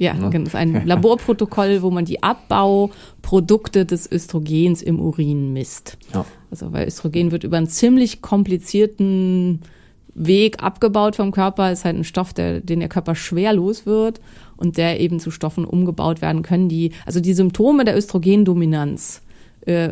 Ja, 0.00 0.14
ne? 0.14 0.30
genau. 0.30 0.44
Das 0.44 0.54
ist 0.54 0.56
ein 0.56 0.82
Laborprotokoll, 0.86 1.82
wo 1.82 1.90
man 1.90 2.06
die 2.06 2.22
Abbauprodukte 2.22 3.84
des 3.84 4.10
Östrogens 4.10 4.80
im 4.82 4.98
Urin 4.98 5.52
misst. 5.52 5.98
Ja. 6.14 6.24
Also, 6.50 6.72
weil 6.72 6.88
Östrogen 6.88 7.30
wird 7.30 7.44
über 7.44 7.58
einen 7.58 7.68
ziemlich 7.68 8.22
komplizierten 8.22 9.60
Weg 10.14 10.62
abgebaut 10.62 11.16
vom 11.16 11.32
Körper, 11.32 11.70
ist 11.70 11.84
halt 11.84 11.96
ein 11.96 12.04
Stoff, 12.04 12.32
der, 12.32 12.60
den 12.60 12.80
der 12.80 12.88
Körper 12.88 13.14
schwer 13.14 13.52
los 13.52 13.84
wird 13.84 14.20
und 14.56 14.78
der 14.78 15.00
eben 15.00 15.20
zu 15.20 15.30
Stoffen 15.30 15.66
umgebaut 15.66 16.22
werden 16.22 16.42
können, 16.42 16.68
die, 16.68 16.92
also 17.04 17.20
die 17.20 17.34
Symptome 17.34 17.84
der 17.84 17.96
Östrogendominanz 17.96 19.22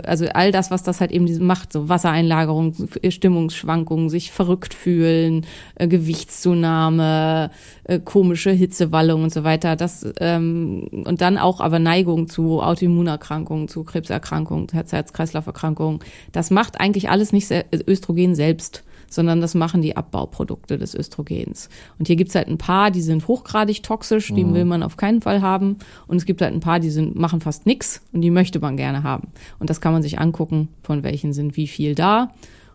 also 0.02 0.26
all 0.32 0.50
das, 0.50 0.70
was 0.70 0.82
das 0.82 1.00
halt 1.00 1.10
eben 1.10 1.46
macht, 1.46 1.72
so 1.72 1.88
Wassereinlagerung, 1.88 2.74
Stimmungsschwankungen, 3.08 4.08
sich 4.08 4.32
verrückt 4.32 4.74
fühlen, 4.74 5.46
äh, 5.74 5.86
Gewichtszunahme, 5.88 7.50
äh, 7.84 7.98
komische 7.98 8.50
Hitzewallung 8.50 9.24
und 9.24 9.32
so 9.32 9.44
weiter. 9.44 9.76
Das 9.76 10.06
ähm, 10.20 10.88
und 11.04 11.20
dann 11.20 11.38
auch 11.38 11.60
aber 11.60 11.78
Neigung 11.78 12.28
zu 12.28 12.62
Autoimmunerkrankungen, 12.62 13.68
zu 13.68 13.84
Krebserkrankungen, 13.84 14.68
Herz-Kreislauf-Erkrankungen. 14.72 16.00
Das 16.32 16.50
macht 16.50 16.80
eigentlich 16.80 17.10
alles 17.10 17.32
nicht 17.32 17.52
Östrogen 17.86 18.34
selbst 18.34 18.84
sondern 19.08 19.40
das 19.40 19.54
machen 19.54 19.82
die 19.82 19.96
Abbauprodukte 19.96 20.78
des 20.78 20.94
Östrogens. 20.94 21.68
Und 21.98 22.06
hier 22.06 22.16
gibt's 22.16 22.34
halt 22.34 22.48
ein 22.48 22.58
paar, 22.58 22.90
die 22.90 23.02
sind 23.02 23.26
hochgradig 23.28 23.82
toxisch, 23.82 24.32
die 24.32 24.44
mhm. 24.44 24.54
will 24.54 24.64
man 24.64 24.82
auf 24.82 24.96
keinen 24.96 25.20
Fall 25.20 25.42
haben. 25.42 25.76
Und 26.06 26.16
es 26.16 26.24
gibt 26.24 26.42
halt 26.42 26.52
ein 26.52 26.60
paar, 26.60 26.80
die 26.80 26.90
sind, 26.90 27.16
machen 27.16 27.40
fast 27.40 27.66
nix 27.66 28.02
und 28.12 28.20
die 28.20 28.30
möchte 28.30 28.60
man 28.60 28.76
gerne 28.76 29.02
haben. 29.02 29.28
Und 29.58 29.70
das 29.70 29.80
kann 29.80 29.92
man 29.92 30.02
sich 30.02 30.18
angucken, 30.18 30.68
von 30.82 31.02
welchen 31.02 31.32
sind 31.32 31.56
wie 31.56 31.66
viel 31.66 31.94
da. 31.94 32.30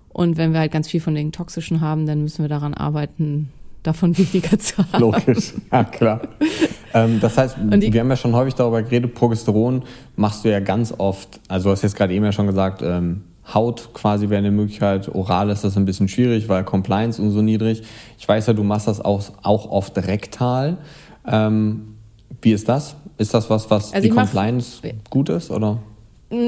Und 0.09 0.37
wenn 0.37 0.53
wir 0.53 0.59
halt 0.59 0.71
ganz 0.71 0.87
viel 0.87 1.01
von 1.01 1.15
den 1.15 1.31
toxischen 1.31 1.81
haben, 1.81 2.05
dann 2.05 2.21
müssen 2.21 2.43
wir 2.43 2.49
daran 2.49 2.73
arbeiten, 2.73 3.49
davon 3.81 4.17
weniger 4.17 4.57
zu 4.57 4.77
haben. 4.77 4.99
Logisch, 4.99 5.53
ja 5.71 5.83
klar. 5.83 6.21
ähm, 6.93 7.19
das 7.19 7.37
heißt, 7.37 7.57
wir 7.59 7.99
haben 7.99 8.09
ja 8.09 8.15
schon 8.15 8.33
häufig 8.33 8.55
darüber 8.55 8.81
geredet, 8.81 9.13
Progesteron 9.13 9.83
machst 10.15 10.45
du 10.45 10.51
ja 10.51 10.59
ganz 10.59 10.93
oft, 10.97 11.39
also 11.47 11.69
du 11.69 11.71
hast 11.71 11.81
jetzt 11.81 11.95
gerade 11.95 12.13
eben 12.13 12.25
ja 12.25 12.31
schon 12.31 12.47
gesagt, 12.47 12.81
ähm, 12.81 13.23
Haut 13.51 13.89
quasi 13.93 14.29
wäre 14.29 14.39
eine 14.39 14.51
Möglichkeit. 14.51 15.13
Oral 15.13 15.49
ist 15.49 15.63
das 15.63 15.75
ein 15.75 15.85
bisschen 15.85 16.07
schwierig, 16.07 16.47
weil 16.49 16.63
Compliance 16.63 17.21
und 17.21 17.31
so 17.31 17.41
niedrig. 17.41 17.83
Ich 18.17 18.27
weiß 18.27 18.47
ja, 18.47 18.53
du 18.53 18.63
machst 18.63 18.87
das 18.87 19.01
auch, 19.01 19.23
auch 19.41 19.69
oft 19.69 19.97
rektal. 19.97 20.77
Ähm, 21.27 21.95
wie 22.41 22.53
ist 22.53 22.69
das? 22.69 22.95
Ist 23.17 23.33
das 23.33 23.49
was, 23.49 23.69
was 23.69 23.93
also 23.93 24.07
die 24.07 24.13
Compliance 24.13 24.81
gut 25.09 25.29
ist, 25.29 25.51
oder? 25.51 25.79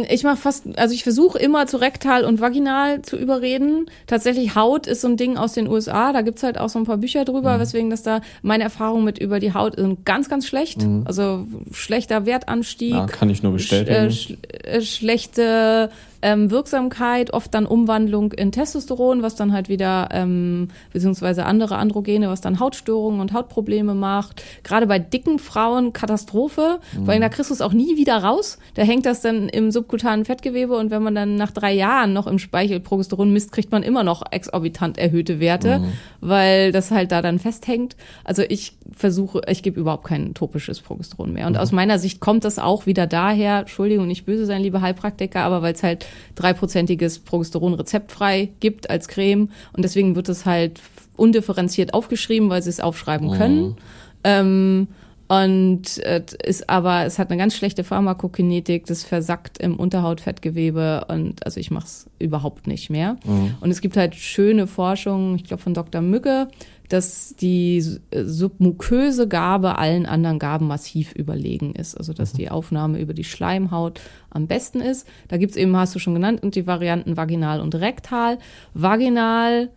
Ich 0.09 0.23
mache 0.23 0.37
fast, 0.37 0.65
also 0.79 0.95
ich 0.95 1.03
versuche 1.03 1.37
immer 1.37 1.67
zu 1.67 1.77
rektal 1.77 2.25
und 2.25 2.41
vaginal 2.41 3.03
zu 3.03 3.17
überreden. 3.17 3.85
Tatsächlich 4.07 4.55
Haut 4.55 4.87
ist 4.87 5.01
so 5.01 5.07
ein 5.07 5.15
Ding 5.15 5.37
aus 5.37 5.53
den 5.53 5.67
USA, 5.67 6.11
da 6.11 6.21
gibt's 6.21 6.41
halt 6.41 6.57
auch 6.57 6.69
so 6.69 6.79
ein 6.79 6.85
paar 6.85 6.97
Bücher 6.97 7.23
drüber, 7.23 7.57
mhm. 7.57 7.61
weswegen 7.61 7.89
das 7.91 8.01
da 8.01 8.21
meine 8.41 8.63
Erfahrungen 8.63 9.05
mit 9.05 9.19
über 9.19 9.39
die 9.39 9.53
Haut 9.53 9.75
sind 9.75 10.03
ganz, 10.03 10.27
ganz 10.27 10.47
schlecht. 10.47 10.81
Mhm. 10.81 11.03
Also 11.05 11.45
schlechter 11.71 12.25
Wertanstieg. 12.25 12.93
Ja, 12.93 13.05
kann 13.05 13.29
ich 13.29 13.43
nur 13.43 13.51
bestätigen. 13.51 14.09
Sch 14.09 14.33
äh, 14.63 14.81
sch 14.81 14.97
schlechte 14.97 15.91
ähm, 16.21 16.51
Wirksamkeit, 16.51 17.33
oft 17.33 17.53
dann 17.53 17.65
Umwandlung 17.65 18.31
in 18.31 18.51
Testosteron, 18.51 19.21
was 19.21 19.35
dann 19.35 19.53
halt 19.53 19.69
wieder, 19.69 20.09
ähm, 20.11 20.69
beziehungsweise 20.93 21.45
andere 21.45 21.77
Androgene, 21.77 22.29
was 22.29 22.41
dann 22.41 22.59
Hautstörungen 22.59 23.19
und 23.21 23.33
Hautprobleme 23.33 23.93
macht. 23.93 24.43
Gerade 24.63 24.87
bei 24.87 24.99
dicken 24.99 25.39
Frauen 25.39 25.93
Katastrophe, 25.93 26.79
mhm. 26.97 27.07
weil 27.07 27.19
da 27.19 27.29
kriegst 27.29 27.49
du 27.49 27.53
es 27.53 27.61
auch 27.61 27.73
nie 27.73 27.97
wieder 27.97 28.17
raus. 28.17 28.57
Da 28.75 28.83
hängt 28.83 29.05
das 29.05 29.21
dann 29.21 29.49
im 29.49 29.71
subkutanen 29.71 30.25
Fettgewebe 30.25 30.75
und 30.75 30.91
wenn 30.91 31.03
man 31.03 31.15
dann 31.15 31.35
nach 31.35 31.51
drei 31.51 31.73
Jahren 31.73 32.13
noch 32.13 32.27
im 32.27 32.39
Speichel 32.39 32.79
Progesteron 32.79 33.31
misst, 33.31 33.51
kriegt 33.51 33.71
man 33.71 33.83
immer 33.83 34.03
noch 34.03 34.23
exorbitant 34.31 34.97
erhöhte 34.97 35.39
Werte, 35.39 35.79
mhm. 35.79 35.93
weil 36.21 36.71
das 36.71 36.91
halt 36.91 37.11
da 37.11 37.21
dann 37.21 37.39
festhängt. 37.39 37.95
Also 38.23 38.43
ich 38.47 38.77
versuche, 38.91 39.41
ich 39.47 39.63
gebe 39.63 39.79
überhaupt 39.79 40.05
kein 40.05 40.33
topisches 40.33 40.81
Progesteron 40.81 41.33
mehr. 41.33 41.47
Und 41.47 41.53
mhm. 41.53 41.59
aus 41.59 41.71
meiner 41.71 41.99
Sicht 41.99 42.19
kommt 42.19 42.43
das 42.43 42.59
auch 42.59 42.85
wieder 42.85 43.07
daher, 43.07 43.59
Entschuldigung, 43.59 44.07
nicht 44.07 44.25
böse 44.25 44.45
sein, 44.45 44.61
liebe 44.61 44.81
Heilpraktiker, 44.81 45.41
aber 45.41 45.61
weil 45.61 45.73
es 45.73 45.83
halt 45.83 46.05
dreiprozentiges 46.35 47.19
Progesteron 47.19 47.73
rezeptfrei 47.73 48.49
gibt 48.59 48.89
als 48.89 49.07
Creme. 49.07 49.49
Und 49.73 49.83
deswegen 49.83 50.15
wird 50.15 50.29
es 50.29 50.45
halt 50.45 50.81
undifferenziert 51.15 51.93
aufgeschrieben, 51.93 52.49
weil 52.49 52.61
sie 52.61 52.69
es 52.69 52.79
aufschreiben 52.79 53.31
können. 53.31 53.61
Mhm. 53.61 53.75
Ähm, 54.23 54.87
und 55.27 55.97
äh, 56.03 56.23
ist 56.43 56.69
aber, 56.69 57.05
es 57.05 57.17
hat 57.17 57.31
eine 57.31 57.39
ganz 57.39 57.55
schlechte 57.55 57.83
Pharmakokinetik, 57.83 58.85
das 58.85 59.03
versackt 59.03 59.57
im 59.57 59.75
Unterhautfettgewebe 59.75 61.05
und 61.07 61.43
also 61.45 61.59
ich 61.59 61.71
mache 61.71 61.85
es 61.85 62.09
überhaupt 62.19 62.67
nicht 62.67 62.91
mehr. 62.91 63.17
Mhm. 63.25 63.55
Und 63.59 63.71
es 63.71 63.81
gibt 63.81 63.97
halt 63.97 64.13
schöne 64.13 64.67
Forschung, 64.67 65.35
ich 65.35 65.45
glaube 65.45 65.63
von 65.63 65.73
Dr. 65.73 66.01
Mücke, 66.01 66.47
dass 66.89 67.35
die 67.35 67.83
submuköse 68.13 69.27
Gabe 69.27 69.79
allen 69.79 70.05
anderen 70.05 70.37
Gaben 70.37 70.67
massiv 70.67 71.13
überlegen 71.13 71.73
ist. 71.73 71.97
Also 71.97 72.13
dass 72.13 72.33
mhm. 72.33 72.37
die 72.37 72.51
Aufnahme 72.51 72.99
über 72.99 73.15
die 73.15 73.23
Schleimhaut 73.23 74.01
am 74.29 74.45
besten 74.45 74.79
ist. 74.79 75.07
Da 75.27 75.37
gibt's 75.37 75.55
eben, 75.55 75.75
hast 75.75 75.95
du 75.95 75.99
schon 75.99 76.13
genannt, 76.13 76.43
und 76.43 76.53
die 76.53 76.67
Varianten 76.67 77.17
vaginal 77.17 77.61
und 77.61 77.73
rektal. 77.73 78.37
Vaginal 78.75 79.71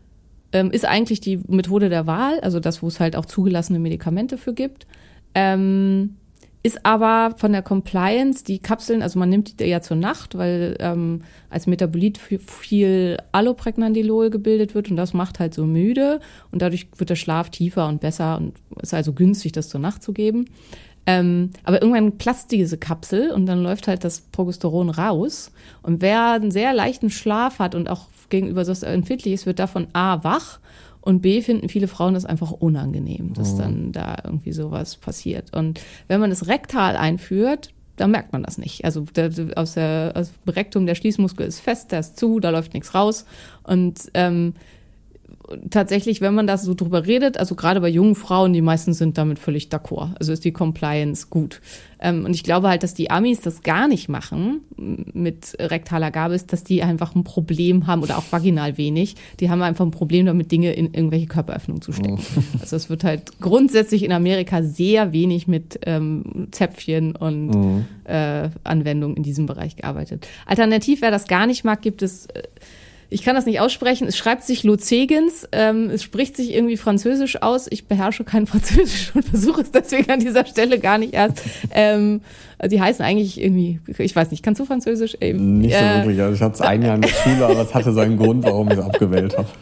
ähm, 0.52 0.70
ist 0.70 0.84
eigentlich 0.84 1.20
die 1.20 1.40
Methode 1.48 1.88
der 1.88 2.06
Wahl, 2.06 2.38
also 2.40 2.60
das, 2.60 2.82
wo 2.82 2.88
es 2.88 3.00
halt 3.00 3.16
auch 3.16 3.24
zugelassene 3.24 3.78
Medikamente 3.78 4.36
für 4.36 4.52
gibt. 4.52 4.86
Ähm, 5.34 6.16
ist 6.62 6.84
aber 6.84 7.34
von 7.38 7.52
der 7.52 7.62
Compliance, 7.62 8.44
die 8.44 8.58
Kapseln, 8.58 9.02
also 9.02 9.18
man 9.18 9.28
nimmt 9.28 9.60
die 9.60 9.64
ja 9.64 9.80
zur 9.80 9.96
Nacht, 9.96 10.36
weil 10.36 10.76
ähm, 10.80 11.22
als 11.50 11.66
Metabolit 11.66 12.18
viel 12.18 13.16
Allopregnandilol 13.32 14.30
gebildet 14.30 14.74
wird 14.74 14.90
und 14.90 14.96
das 14.96 15.14
macht 15.14 15.38
halt 15.38 15.54
so 15.54 15.64
müde 15.66 16.20
und 16.50 16.60
dadurch 16.60 16.88
wird 16.96 17.10
der 17.10 17.16
Schlaf 17.16 17.50
tiefer 17.50 17.88
und 17.88 18.00
besser 18.00 18.38
und 18.38 18.54
ist 18.82 18.92
also 18.92 19.12
günstig, 19.12 19.52
das 19.52 19.68
zur 19.68 19.80
Nacht 19.80 20.02
zu 20.02 20.12
geben. 20.12 20.46
Ähm, 21.06 21.52
aber 21.62 21.80
irgendwann 21.80 22.18
platzt 22.18 22.50
diese 22.50 22.76
Kapsel 22.76 23.30
und 23.30 23.46
dann 23.46 23.62
läuft 23.62 23.88
halt 23.88 24.04
das 24.04 24.20
Progesteron 24.20 24.90
raus. 24.90 25.52
Und 25.80 26.02
wer 26.02 26.32
einen 26.32 26.50
sehr 26.50 26.74
leichten 26.74 27.08
Schlaf 27.08 27.60
hat 27.60 27.74
und 27.74 27.88
auch 27.88 28.08
gegenüber 28.28 28.64
so 28.66 28.84
empfindlich 28.84 29.32
ist, 29.32 29.46
wird 29.46 29.58
davon 29.58 29.86
A 29.94 30.22
wach 30.22 30.58
und 31.00 31.20
B 31.22 31.40
finden 31.42 31.68
viele 31.68 31.88
Frauen 31.88 32.14
das 32.14 32.24
einfach 32.24 32.50
unangenehm, 32.50 33.32
dass 33.34 33.54
oh. 33.54 33.58
dann 33.58 33.92
da 33.92 34.16
irgendwie 34.24 34.52
sowas 34.52 34.96
passiert. 34.96 35.56
Und 35.56 35.80
wenn 36.06 36.20
man 36.20 36.30
es 36.30 36.48
rektal 36.48 36.96
einführt, 36.96 37.70
dann 37.96 38.10
merkt 38.10 38.32
man 38.32 38.42
das 38.42 38.58
nicht. 38.58 38.84
Also 38.84 39.02
der, 39.14 39.30
aus 39.56 39.74
der 39.74 40.12
aus 40.14 40.32
Rektum, 40.46 40.86
der 40.86 40.94
Schließmuskel 40.94 41.46
ist 41.46 41.60
fest, 41.60 41.92
der 41.92 42.00
ist 42.00 42.18
zu, 42.18 42.40
da 42.40 42.50
läuft 42.50 42.74
nichts 42.74 42.94
raus. 42.94 43.24
Und 43.64 44.10
ähm, 44.14 44.54
tatsächlich, 45.70 46.20
wenn 46.20 46.34
man 46.34 46.46
da 46.46 46.58
so 46.58 46.74
drüber 46.74 47.06
redet, 47.06 47.38
also 47.38 47.54
gerade 47.54 47.80
bei 47.80 47.88
jungen 47.88 48.14
Frauen, 48.14 48.52
die 48.52 48.60
meisten 48.60 48.92
sind 48.92 49.18
damit 49.18 49.38
völlig 49.38 49.68
d'accord. 49.68 50.14
Also 50.18 50.32
ist 50.32 50.44
die 50.44 50.52
Compliance 50.52 51.28
gut. 51.30 51.60
Ähm, 52.00 52.24
und 52.24 52.34
ich 52.34 52.44
glaube 52.44 52.68
halt, 52.68 52.82
dass 52.82 52.94
die 52.94 53.10
Amis 53.10 53.40
das 53.40 53.62
gar 53.62 53.88
nicht 53.88 54.08
machen 54.08 54.60
mit 54.76 55.56
rektaler 55.58 56.10
Gabe, 56.10 56.34
ist, 56.34 56.52
dass 56.52 56.64
die 56.64 56.82
einfach 56.82 57.14
ein 57.14 57.24
Problem 57.24 57.86
haben 57.86 58.02
oder 58.02 58.18
auch 58.18 58.24
vaginal 58.30 58.76
wenig. 58.78 59.16
Die 59.40 59.50
haben 59.50 59.62
einfach 59.62 59.84
ein 59.84 59.90
Problem 59.90 60.26
damit, 60.26 60.52
Dinge 60.52 60.72
in 60.72 60.94
irgendwelche 60.94 61.26
Körperöffnungen 61.26 61.82
zu 61.82 61.92
stecken. 61.92 62.18
Oh. 62.36 62.40
Also 62.60 62.76
es 62.76 62.90
wird 62.90 63.04
halt 63.04 63.40
grundsätzlich 63.40 64.04
in 64.04 64.12
Amerika 64.12 64.62
sehr 64.62 65.12
wenig 65.12 65.48
mit 65.48 65.80
ähm, 65.86 66.48
Zäpfchen 66.50 67.16
und 67.16 67.50
oh. 67.54 68.10
äh, 68.10 68.50
Anwendungen 68.64 69.16
in 69.16 69.22
diesem 69.22 69.46
Bereich 69.46 69.76
gearbeitet. 69.76 70.26
Alternativ, 70.46 71.00
wer 71.02 71.10
das 71.10 71.26
gar 71.26 71.46
nicht 71.46 71.64
mag, 71.64 71.82
gibt 71.82 72.02
es 72.02 72.26
äh, 72.26 72.42
ich 73.10 73.22
kann 73.22 73.34
das 73.34 73.46
nicht 73.46 73.60
aussprechen. 73.60 74.06
Es 74.06 74.16
schreibt 74.18 74.42
sich 74.42 74.64
Luzegens. 74.64 75.48
Ähm, 75.52 75.88
es 75.90 76.02
spricht 76.02 76.36
sich 76.36 76.52
irgendwie 76.52 76.76
französisch 76.76 77.40
aus. 77.42 77.66
Ich 77.70 77.86
beherrsche 77.86 78.24
kein 78.24 78.46
Französisch 78.46 79.12
und 79.14 79.24
versuche 79.24 79.62
es 79.62 79.70
deswegen 79.70 80.10
an 80.10 80.20
dieser 80.20 80.44
Stelle 80.44 80.78
gar 80.78 80.98
nicht 80.98 81.14
erst. 81.14 81.42
Ähm, 81.70 82.20
die 82.70 82.80
heißen 82.80 83.04
eigentlich 83.04 83.40
irgendwie, 83.40 83.80
ich 83.98 84.14
weiß 84.14 84.30
nicht, 84.30 84.42
kannst 84.42 84.60
du 84.60 84.64
Französisch? 84.64 85.16
Ähm, 85.20 85.58
nicht 85.58 85.74
so 85.74 85.80
äh, 85.80 85.96
wirklich. 85.96 86.20
Also 86.20 86.34
ich 86.34 86.42
hatte 86.42 86.54
es 86.54 86.60
ein 86.60 86.82
Jahr 86.82 86.96
in 86.96 87.02
der 87.02 87.08
Schule, 87.08 87.46
aber 87.46 87.62
es 87.62 87.74
hatte 87.74 87.92
seinen 87.92 88.18
Grund, 88.18 88.44
warum 88.44 88.68
ich 88.70 88.78
es 88.78 88.84
abgewählt 88.84 89.36
habe. 89.36 89.48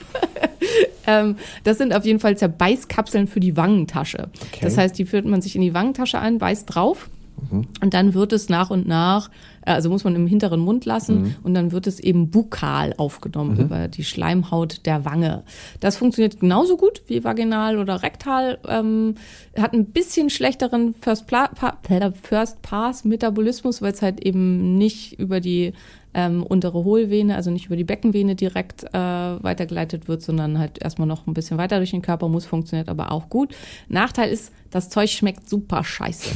Ähm, 1.09 1.36
das 1.62 1.78
sind 1.78 1.94
auf 1.94 2.05
jeden 2.05 2.18
Fall 2.18 2.36
Zerbeißkapseln 2.36 3.28
für 3.28 3.38
die 3.38 3.57
Wangentasche. 3.57 4.28
Okay. 4.49 4.59
Das 4.62 4.76
heißt, 4.76 4.99
die 4.99 5.05
führt 5.05 5.24
man 5.24 5.40
sich 5.40 5.55
in 5.55 5.62
die 5.62 5.72
Wangentasche 5.72 6.18
ein, 6.18 6.38
beißt 6.38 6.74
drauf 6.74 7.09
Mhm. 7.51 7.66
Und 7.82 7.94
dann 7.94 8.14
wird 8.14 8.32
es 8.32 8.49
nach 8.49 8.70
und 8.70 8.86
nach, 8.86 9.30
also 9.66 9.90
muss 9.90 10.04
man 10.04 10.14
im 10.14 10.26
hinteren 10.26 10.60
Mund 10.60 10.84
lassen 10.84 11.22
mhm. 11.22 11.34
und 11.42 11.54
dann 11.54 11.72
wird 11.72 11.86
es 11.86 12.00
eben 12.00 12.30
bukal 12.30 12.94
aufgenommen 12.96 13.54
mhm. 13.54 13.60
über 13.60 13.88
die 13.88 14.04
Schleimhaut 14.04 14.86
der 14.86 15.04
Wange. 15.04 15.42
Das 15.80 15.96
funktioniert 15.96 16.40
genauso 16.40 16.76
gut 16.76 17.02
wie 17.06 17.24
vaginal 17.24 17.78
oder 17.78 18.02
rektal, 18.02 18.58
ähm, 18.68 19.16
hat 19.58 19.72
ein 19.72 19.86
bisschen 19.86 20.30
schlechteren 20.30 20.94
First, 20.94 21.26
Pla 21.26 21.48
pa 21.48 21.78
First 22.22 22.62
Pass 22.62 23.04
Metabolismus, 23.04 23.82
weil 23.82 23.92
es 23.92 24.02
halt 24.02 24.24
eben 24.24 24.78
nicht 24.78 25.18
über 25.18 25.40
die 25.40 25.72
ähm, 26.16 26.42
untere 26.42 26.82
Hohlvene, 26.82 27.36
also 27.36 27.50
nicht 27.50 27.66
über 27.66 27.76
die 27.76 27.84
Beckenvene 27.84 28.34
direkt 28.34 28.84
äh, 28.84 28.94
weitergeleitet 28.94 30.08
wird, 30.08 30.22
sondern 30.22 30.58
halt 30.58 30.82
erstmal 30.82 31.06
noch 31.06 31.26
ein 31.26 31.34
bisschen 31.34 31.58
weiter 31.58 31.76
durch 31.76 31.90
den 31.90 32.00
Körper 32.00 32.28
muss, 32.28 32.46
funktioniert 32.46 32.88
aber 32.88 33.12
auch 33.12 33.28
gut. 33.28 33.54
Nachteil 33.88 34.30
ist, 34.30 34.50
das 34.70 34.88
Zeug 34.88 35.10
schmeckt 35.10 35.48
super 35.48 35.84
scheiße. 35.84 36.30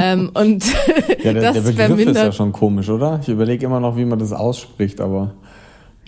Ähm, 0.00 0.30
und 0.34 0.64
ja, 1.22 1.32
der, 1.32 1.34
das 1.34 1.54
der 1.54 1.60
Begriff 1.62 1.86
vermindert. 1.86 2.16
ist 2.16 2.22
ja 2.22 2.32
schon 2.32 2.52
komisch, 2.52 2.88
oder? 2.88 3.20
Ich 3.22 3.28
überlege 3.28 3.66
immer 3.66 3.80
noch, 3.80 3.96
wie 3.96 4.04
man 4.04 4.18
das 4.18 4.32
ausspricht, 4.32 5.00
aber 5.00 5.34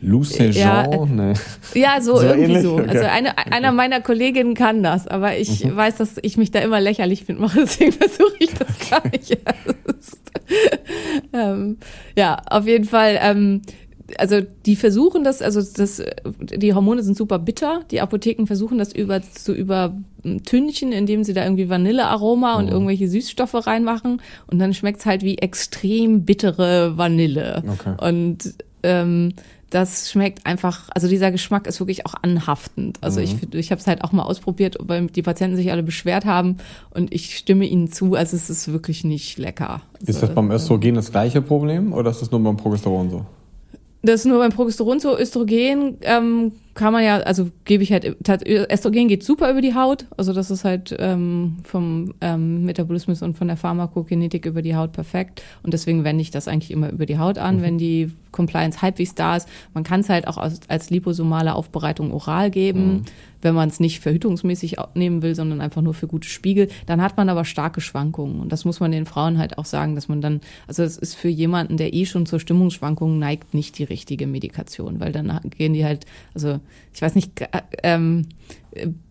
Lucejon? 0.00 0.52
Ja, 0.52 0.86
nee. 1.06 1.34
ja 1.74 2.00
so, 2.00 2.16
so 2.16 2.22
irgendwie 2.22 2.44
ähnlich? 2.44 2.62
so. 2.62 2.74
Okay. 2.78 2.88
Also 2.88 3.04
eine, 3.04 3.38
einer 3.38 3.72
meiner 3.72 4.00
Kolleginnen 4.00 4.54
kann 4.54 4.82
das, 4.82 5.06
aber 5.06 5.36
ich 5.36 5.64
mhm. 5.64 5.76
weiß, 5.76 5.96
dass 5.96 6.16
ich 6.22 6.36
mich 6.36 6.50
da 6.50 6.60
immer 6.60 6.80
lächerlich 6.80 7.28
mache, 7.28 7.60
deswegen 7.64 7.92
versuche 7.92 8.34
ich 8.38 8.54
das 8.54 8.68
okay. 8.68 8.90
gar 8.90 9.10
nicht 9.10 9.30
erst. 9.30 10.20
ähm, 11.32 11.78
ja, 12.16 12.38
auf 12.48 12.66
jeden 12.66 12.84
Fall. 12.84 13.18
Ähm, 13.20 13.62
also 14.18 14.40
die 14.66 14.76
versuchen 14.76 15.24
das, 15.24 15.42
also 15.42 15.60
das, 15.60 16.02
die 16.38 16.74
Hormone 16.74 17.02
sind 17.02 17.16
super 17.16 17.38
bitter. 17.38 17.82
Die 17.90 18.00
Apotheken 18.00 18.46
versuchen 18.46 18.78
das 18.78 18.92
über 18.92 19.22
zu 19.22 19.52
übertünchen, 19.54 20.92
indem 20.92 21.24
sie 21.24 21.34
da 21.34 21.44
irgendwie 21.44 21.68
Vanillearoma 21.68 22.56
und 22.56 22.68
oh. 22.68 22.72
irgendwelche 22.72 23.08
Süßstoffe 23.08 23.66
reinmachen 23.66 24.20
und 24.46 24.58
dann 24.58 24.74
schmeckt's 24.74 25.06
halt 25.06 25.22
wie 25.22 25.38
extrem 25.38 26.24
bittere 26.24 26.96
Vanille. 26.96 27.62
Okay. 27.66 27.94
Und 28.00 28.54
ähm, 28.82 29.34
das 29.70 30.10
schmeckt 30.10 30.46
einfach, 30.46 30.88
also 30.94 31.08
dieser 31.08 31.30
Geschmack 31.30 31.66
ist 31.66 31.80
wirklich 31.80 32.04
auch 32.04 32.14
anhaftend. 32.22 32.98
Also 33.00 33.20
mhm. 33.20 33.26
ich, 33.26 33.54
ich 33.54 33.70
habe 33.70 33.80
es 33.80 33.86
halt 33.86 34.02
auch 34.02 34.12
mal 34.12 34.24
ausprobiert, 34.24 34.76
weil 34.80 35.06
die 35.06 35.22
Patienten 35.22 35.56
sich 35.56 35.70
alle 35.70 35.84
beschwert 35.84 36.24
haben 36.24 36.56
und 36.90 37.14
ich 37.14 37.36
stimme 37.36 37.64
ihnen 37.64 37.90
zu, 37.90 38.14
also 38.14 38.36
es 38.36 38.50
ist 38.50 38.72
wirklich 38.72 39.04
nicht 39.04 39.38
lecker. 39.38 39.82
Ist 40.04 40.22
das 40.22 40.34
beim 40.34 40.50
Östrogen 40.50 40.96
das 40.96 41.12
gleiche 41.12 41.40
Problem 41.40 41.92
oder 41.92 42.10
ist 42.10 42.20
das 42.20 42.30
nur 42.30 42.42
beim 42.42 42.56
Progesteron 42.56 43.10
so? 43.10 43.26
Das 44.02 44.20
ist 44.20 44.26
nur 44.26 44.38
beim 44.38 44.50
Progesteron 44.50 44.98
so. 44.98 45.18
Östrogen 45.18 45.98
ähm, 46.02 46.52
kann 46.74 46.92
man 46.92 47.04
ja, 47.04 47.18
also 47.18 47.50
gebe 47.64 47.82
ich 47.82 47.92
halt, 47.92 48.16
Östrogen 48.46 49.08
geht 49.08 49.22
super 49.22 49.50
über 49.50 49.60
die 49.60 49.74
Haut. 49.74 50.06
Also 50.16 50.32
das 50.32 50.50
ist 50.50 50.64
halt 50.64 50.96
ähm, 50.98 51.58
vom 51.64 52.14
ähm, 52.22 52.64
Metabolismus 52.64 53.20
und 53.20 53.36
von 53.36 53.48
der 53.48 53.58
Pharmakokinetik 53.58 54.46
über 54.46 54.62
die 54.62 54.74
Haut 54.74 54.92
perfekt. 54.92 55.42
Und 55.62 55.74
deswegen 55.74 56.02
wende 56.04 56.22
ich 56.22 56.30
das 56.30 56.48
eigentlich 56.48 56.70
immer 56.70 56.90
über 56.90 57.04
die 57.04 57.18
Haut 57.18 57.36
an, 57.36 57.58
mhm. 57.58 57.62
wenn 57.62 57.78
die 57.78 58.12
Compliance 58.32 58.80
halbwegs 58.80 59.14
da 59.14 59.36
ist. 59.36 59.48
Man 59.74 59.84
kann 59.84 60.00
es 60.00 60.08
halt 60.08 60.26
auch 60.26 60.38
als, 60.38 60.60
als 60.68 60.88
liposomale 60.88 61.54
Aufbereitung 61.54 62.12
oral 62.12 62.50
geben. 62.50 62.92
Mhm 62.92 63.02
wenn 63.42 63.54
man 63.54 63.68
es 63.68 63.80
nicht 63.80 64.00
verhütungsmäßig 64.00 64.76
nehmen 64.94 65.22
will, 65.22 65.34
sondern 65.34 65.60
einfach 65.60 65.82
nur 65.82 65.94
für 65.94 66.06
gute 66.06 66.28
Spiegel, 66.28 66.68
dann 66.86 67.00
hat 67.00 67.16
man 67.16 67.28
aber 67.28 67.44
starke 67.44 67.80
Schwankungen. 67.80 68.40
Und 68.40 68.52
das 68.52 68.64
muss 68.64 68.80
man 68.80 68.92
den 68.92 69.06
Frauen 69.06 69.38
halt 69.38 69.58
auch 69.58 69.64
sagen, 69.64 69.94
dass 69.94 70.08
man 70.08 70.20
dann, 70.20 70.40
also 70.66 70.82
es 70.82 70.96
ist 70.96 71.14
für 71.14 71.28
jemanden, 71.28 71.76
der 71.76 71.94
eh 71.94 72.06
schon 72.06 72.26
zur 72.26 72.40
Stimmungsschwankung 72.40 73.18
neigt, 73.18 73.54
nicht 73.54 73.78
die 73.78 73.84
richtige 73.84 74.26
Medikation, 74.26 75.00
weil 75.00 75.12
dann 75.12 75.40
gehen 75.56 75.72
die 75.72 75.84
halt, 75.84 76.06
also 76.34 76.60
ich 76.92 77.02
weiß 77.02 77.14
nicht, 77.14 77.32
ähm, 77.82 78.26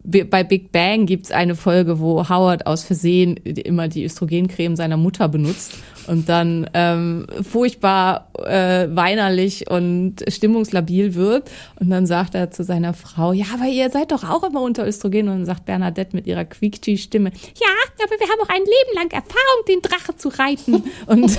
bei 0.04 0.44
Big 0.44 0.72
Bang 0.72 1.06
gibt's 1.06 1.32
eine 1.32 1.56
Folge, 1.56 2.00
wo 2.00 2.28
Howard 2.30 2.66
aus 2.66 2.84
Versehen 2.84 3.36
immer 3.38 3.88
die 3.88 4.06
Östrogencreme 4.06 4.76
seiner 4.76 4.98
Mutter 4.98 5.28
benutzt 5.28 5.74
und 6.10 6.28
dann 6.28 6.68
ähm, 6.74 7.28
furchtbar 7.44 8.32
äh, 8.44 8.88
weinerlich 8.90 9.70
und 9.70 10.24
stimmungslabil 10.28 11.14
wird. 11.14 11.52
Und 11.80 11.92
dann 11.92 12.08
sagt 12.08 12.34
er 12.34 12.50
zu 12.50 12.64
seiner 12.64 12.94
Frau, 12.96 13.32
ja, 13.32 13.46
aber 13.54 13.66
ihr 13.66 13.92
seid 13.92 14.12
doch 14.12 14.24
auch 14.24 14.44
immer 14.44 14.62
unter 14.62 14.88
Östrogen. 14.88 15.28
Und 15.28 15.38
dann 15.40 15.46
sagt 15.46 15.66
Bernadette 15.66 16.16
mit 16.16 16.26
ihrer 16.26 16.46
Quietschi-Stimme, 16.46 17.30
ja, 17.30 17.68
aber 18.04 18.20
wir 18.20 18.28
haben 18.28 18.42
auch 18.42 18.50
ein 18.50 18.62
Leben 18.62 18.96
lang 18.96 19.12
Erfahrung, 19.12 19.66
den 19.68 19.82
Drache 19.82 20.16
zu 20.16 20.30
reiten. 20.30 20.84
und, 21.06 21.38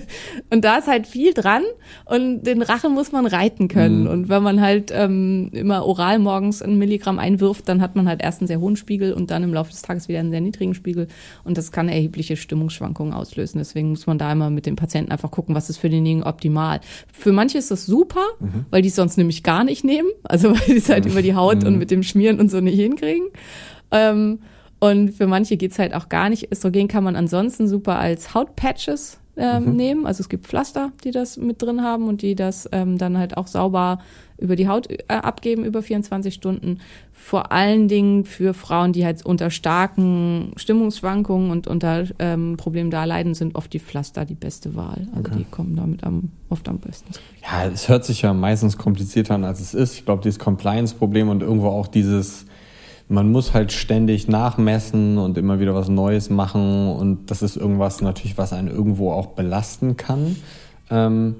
und 0.50 0.64
da 0.64 0.78
ist 0.78 0.86
halt 0.86 1.08
viel 1.08 1.34
dran 1.34 1.64
und 2.04 2.44
den 2.44 2.60
Drachen 2.60 2.92
muss 2.92 3.10
man 3.10 3.26
reiten 3.26 3.66
können. 3.66 4.02
Mhm. 4.02 4.08
Und 4.08 4.28
wenn 4.28 4.42
man 4.42 4.60
halt 4.60 4.92
ähm, 4.94 5.50
immer 5.52 5.84
oral 5.84 6.20
morgens 6.20 6.62
ein 6.62 6.78
Milligramm 6.78 7.18
einwirft, 7.18 7.61
dann 7.68 7.80
hat 7.80 7.96
man 7.96 8.08
halt 8.08 8.22
erst 8.22 8.40
einen 8.40 8.48
sehr 8.48 8.60
hohen 8.60 8.76
Spiegel 8.76 9.12
und 9.12 9.30
dann 9.30 9.42
im 9.42 9.52
Laufe 9.54 9.70
des 9.70 9.82
Tages 9.82 10.08
wieder 10.08 10.20
einen 10.20 10.30
sehr 10.30 10.40
niedrigen 10.40 10.74
Spiegel. 10.74 11.08
Und 11.44 11.58
das 11.58 11.72
kann 11.72 11.88
erhebliche 11.88 12.36
Stimmungsschwankungen 12.36 13.12
auslösen. 13.12 13.58
Deswegen 13.58 13.90
muss 13.90 14.06
man 14.06 14.18
da 14.18 14.30
immer 14.32 14.50
mit 14.50 14.66
dem 14.66 14.76
Patienten 14.76 15.12
einfach 15.12 15.30
gucken, 15.30 15.54
was 15.54 15.70
ist 15.70 15.78
für 15.78 15.88
denjenigen 15.88 16.22
optimal. 16.24 16.80
Für 17.12 17.32
manche 17.32 17.58
ist 17.58 17.70
das 17.70 17.86
super, 17.86 18.24
mhm. 18.40 18.66
weil 18.70 18.82
die 18.82 18.88
es 18.88 18.96
sonst 18.96 19.16
nämlich 19.16 19.42
gar 19.42 19.64
nicht 19.64 19.84
nehmen. 19.84 20.08
Also 20.24 20.50
weil 20.54 20.66
die 20.66 20.78
es 20.78 20.88
halt 20.88 21.04
mhm. 21.04 21.12
über 21.12 21.22
die 21.22 21.34
Haut 21.34 21.62
mhm. 21.62 21.68
und 21.68 21.78
mit 21.78 21.90
dem 21.90 22.02
Schmieren 22.02 22.40
und 22.40 22.50
so 22.50 22.60
nicht 22.60 22.76
hinkriegen. 22.76 23.28
Ähm, 23.90 24.40
und 24.80 25.12
für 25.12 25.28
manche 25.28 25.56
geht's 25.56 25.78
halt 25.78 25.94
auch 25.94 26.08
gar 26.08 26.28
nicht. 26.28 26.50
Östrogen 26.50 26.88
kann 26.88 27.04
man 27.04 27.14
ansonsten 27.14 27.68
super 27.68 28.00
als 28.00 28.34
Hautpatches 28.34 29.20
ähm, 29.36 29.64
mhm. 29.64 29.76
nehmen. 29.76 30.06
Also 30.06 30.22
es 30.22 30.28
gibt 30.28 30.46
Pflaster, 30.46 30.92
die 31.04 31.10
das 31.10 31.36
mit 31.36 31.62
drin 31.62 31.82
haben 31.82 32.08
und 32.08 32.22
die 32.22 32.34
das 32.34 32.68
ähm, 32.72 32.98
dann 32.98 33.16
halt 33.16 33.36
auch 33.36 33.46
sauber 33.46 34.00
über 34.42 34.56
die 34.56 34.68
Haut 34.68 34.90
äh, 34.90 34.98
abgeben 35.08 35.64
über 35.64 35.82
24 35.82 36.34
Stunden. 36.34 36.80
Vor 37.12 37.52
allen 37.52 37.88
Dingen 37.88 38.24
für 38.24 38.52
Frauen, 38.52 38.92
die 38.92 39.04
halt 39.04 39.24
unter 39.24 39.50
starken 39.50 40.52
Stimmungsschwankungen 40.56 41.50
und 41.50 41.68
unter 41.68 42.04
ähm, 42.18 42.56
Problemen 42.56 42.90
da 42.90 43.04
leiden, 43.04 43.34
sind 43.34 43.54
oft 43.54 43.72
die 43.72 43.78
Pflaster 43.78 44.24
die 44.24 44.34
beste 44.34 44.74
Wahl. 44.74 45.06
Also 45.14 45.30
okay. 45.30 45.38
die 45.38 45.44
kommen 45.44 45.76
damit 45.76 46.04
am, 46.04 46.30
oft 46.50 46.68
am 46.68 46.78
besten. 46.78 47.12
Ja, 47.42 47.66
es 47.66 47.88
hört 47.88 48.04
sich 48.04 48.22
ja 48.22 48.34
meistens 48.34 48.76
komplizierter 48.76 49.36
an, 49.36 49.44
als 49.44 49.60
es 49.60 49.72
ist. 49.72 49.94
Ich 49.94 50.04
glaube, 50.04 50.22
dieses 50.22 50.38
Compliance-Problem 50.38 51.28
und 51.28 51.42
irgendwo 51.42 51.68
auch 51.68 51.86
dieses 51.86 52.46
man 53.08 53.30
muss 53.30 53.52
halt 53.52 53.72
ständig 53.72 54.26
nachmessen 54.26 55.18
und 55.18 55.36
immer 55.36 55.60
wieder 55.60 55.74
was 55.74 55.88
Neues 55.88 56.30
machen 56.30 56.88
und 56.88 57.30
das 57.30 57.42
ist 57.42 57.56
irgendwas 57.56 58.00
natürlich, 58.00 58.38
was 58.38 58.54
einen 58.54 58.68
irgendwo 58.68 59.12
auch 59.12 59.26
belasten 59.26 59.98
kann. 59.98 60.36
Ähm, 60.90 61.36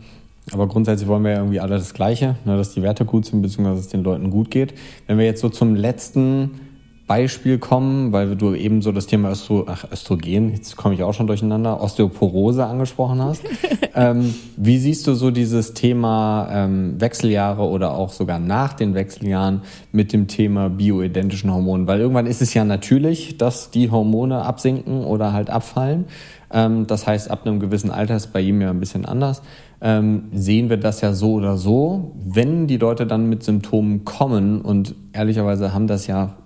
aber 0.51 0.67
grundsätzlich 0.67 1.09
wollen 1.09 1.23
wir 1.23 1.33
ja 1.33 1.39
irgendwie 1.39 1.61
alle 1.61 1.77
das 1.77 1.95
Gleiche, 1.95 2.37
ne, 2.45 2.57
dass 2.57 2.75
die 2.75 2.83
Werte 2.83 3.05
gut 3.05 3.27
sind, 3.27 3.43
beziehungsweise 3.43 3.77
dass 3.77 3.87
es 3.87 3.93
den 3.93 4.03
Leuten 4.03 4.31
gut 4.31 4.51
geht. 4.51 4.75
Wenn 5.07 5.19
wir 5.19 5.25
jetzt 5.25 5.41
so 5.41 5.49
zum 5.49 5.77
letzten 5.77 6.51
Beispiel 7.07 7.59
kommen, 7.59 8.13
weil 8.13 8.37
du 8.37 8.55
eben 8.55 8.81
so 8.81 8.91
das 8.91 9.07
Thema 9.07 9.31
Östro 9.31 9.67
Ach, 9.69 9.85
Östrogen, 9.93 10.51
jetzt 10.53 10.77
komme 10.77 10.95
ich 10.95 11.03
auch 11.03 11.13
schon 11.13 11.27
durcheinander, 11.27 11.81
Osteoporose 11.83 12.65
angesprochen 12.65 13.21
hast. 13.21 13.43
ähm, 13.95 14.35
wie 14.57 14.79
siehst 14.79 15.07
du 15.07 15.15
so 15.15 15.31
dieses 15.31 15.75
Thema 15.75 16.49
ähm, 16.51 17.01
Wechseljahre 17.01 17.65
oder 17.65 17.95
auch 17.95 18.13
sogar 18.13 18.39
nach 18.39 18.73
den 18.73 18.95
Wechseljahren 18.95 19.63
mit 19.91 20.13
dem 20.13 20.27
Thema 20.27 20.71
bioidentischen 20.71 21.53
Hormonen? 21.53 21.87
Weil 21.87 22.01
irgendwann 22.01 22.27
ist 22.27 22.41
es 22.41 22.55
ja 22.55 22.65
natürlich, 22.65 23.37
dass 23.37 23.71
die 23.71 23.91
Hormone 23.91 24.43
absinken 24.43 25.05
oder 25.05 25.33
halt 25.33 25.51
abfallen. 25.51 26.07
Ähm, 26.53 26.87
das 26.87 27.07
heißt, 27.07 27.31
ab 27.31 27.47
einem 27.47 27.61
gewissen 27.61 27.91
Alter 27.91 28.17
ist 28.17 28.33
bei 28.33 28.41
ihm 28.41 28.61
ja 28.61 28.71
ein 28.71 28.81
bisschen 28.81 29.05
anders. 29.05 29.43
Ähm, 29.85 30.29
sehen 30.33 30.71
wir 30.71 30.77
das 30.77 31.01
ja 31.01 31.13
so 31.13 31.33
oder 31.33 31.57
so. 31.57 32.13
Wenn 32.25 32.69
die 32.69 32.77
Leute 32.77 33.07
dann 33.07 33.29
mit 33.29 33.43
Symptomen 33.43 34.05
kommen 34.05 34.61
und 34.61 34.95
ehrlicherweise 35.13 35.75
haben 35.75 35.89
das 35.89 36.07
ja 36.07 36.37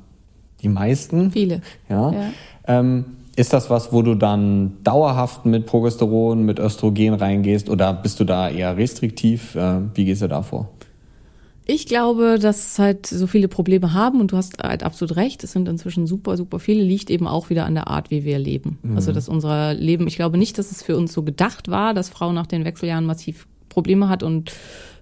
die 0.63 0.69
meisten. 0.69 1.31
Viele. 1.31 1.61
Ja. 1.89 2.13
ja. 2.13 2.31
Ähm, 2.67 3.05
ist 3.37 3.53
das 3.53 3.69
was, 3.69 3.93
wo 3.93 4.01
du 4.01 4.15
dann 4.15 4.79
dauerhaft 4.83 5.45
mit 5.45 5.67
Progesteron, 5.67 6.45
mit 6.45 6.59
Östrogen 6.59 7.13
reingehst 7.13 7.69
oder 7.69 7.93
bist 7.93 8.19
du 8.19 8.25
da 8.25 8.49
eher 8.49 8.79
restriktiv? 8.79 9.55
Äh, 9.55 9.81
wie 9.95 10.07
gehst 10.07 10.23
du 10.23 10.29
da 10.29 10.41
vor? 10.41 10.71
Ich 11.69 11.87
glaube, 11.87 12.39
dass 12.41 12.79
halt 12.79 13.07
so 13.07 13.27
viele 13.27 13.49
Probleme 13.49 13.93
haben 13.93 14.21
und 14.21 14.31
du 14.31 14.37
hast 14.37 14.63
halt 14.63 14.85
absolut 14.85 15.17
recht. 15.17 15.43
Es 15.43 15.51
sind 15.51 15.69
inzwischen 15.69 16.07
super, 16.07 16.37
super 16.37 16.61
viele. 16.61 16.83
Liegt 16.83 17.11
eben 17.11 17.27
auch 17.27 17.51
wieder 17.51 17.67
an 17.67 17.75
der 17.75 17.89
Art, 17.89 18.13
wie 18.13 18.25
wir 18.25 18.39
leben. 18.39 18.79
Mhm. 18.83 18.95
Also, 18.95 19.13
dass 19.13 19.29
unser 19.29 19.75
Leben, 19.75 20.07
ich 20.07 20.15
glaube 20.15 20.39
nicht, 20.39 20.59
dass 20.59 20.71
es 20.71 20.83
für 20.83 20.97
uns 20.97 21.13
so 21.13 21.25
gedacht 21.25 21.69
war, 21.69 21.93
dass 21.93 22.09
Frauen 22.09 22.37
nach 22.37 22.47
den 22.47 22.65
Wechseljahren 22.65 23.05
massiv 23.05 23.49
Probleme 23.69 24.09
hat 24.09 24.23
und 24.23 24.53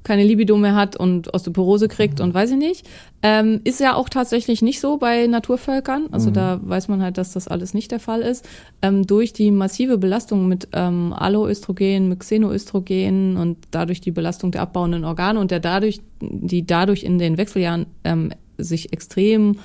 keine 0.04 0.22
Libido 0.22 0.56
mehr 0.56 0.74
hat 0.74 0.96
und 0.96 1.32
Osteoporose 1.34 1.88
kriegt 1.88 2.18
mhm. 2.18 2.26
und 2.26 2.34
weiß 2.34 2.52
ich 2.52 2.58
nicht. 2.58 2.86
Ähm, 3.22 3.60
ist 3.64 3.80
ja 3.80 3.94
auch 3.94 4.08
tatsächlich 4.08 4.62
nicht 4.62 4.80
so 4.80 4.98
bei 4.98 5.26
Naturvölkern. 5.26 6.08
Also 6.12 6.28
mhm. 6.28 6.34
da 6.34 6.60
weiß 6.62 6.88
man 6.88 7.02
halt, 7.02 7.18
dass 7.18 7.32
das 7.32 7.48
alles 7.48 7.74
nicht 7.74 7.90
der 7.90 8.00
Fall 8.00 8.20
ist. 8.20 8.46
Ähm, 8.82 9.06
durch 9.06 9.32
die 9.32 9.50
massive 9.50 9.98
Belastung 9.98 10.46
mit 10.46 10.68
ähm, 10.74 11.12
Alloöstrogen, 11.12 12.08
mit 12.08 12.20
Xenoöstrogen 12.20 13.36
und 13.38 13.58
dadurch 13.70 14.00
die 14.02 14.12
Belastung 14.12 14.52
der 14.52 14.60
abbauenden 14.60 15.04
Organe 15.04 15.40
und 15.40 15.50
der 15.50 15.60
dadurch, 15.60 16.00
die 16.20 16.66
dadurch 16.66 17.02
in 17.02 17.18
den 17.18 17.38
Wechseljahren 17.38 17.86
ähm, 18.04 18.30
sich 18.58 18.92
extrem 18.92 19.56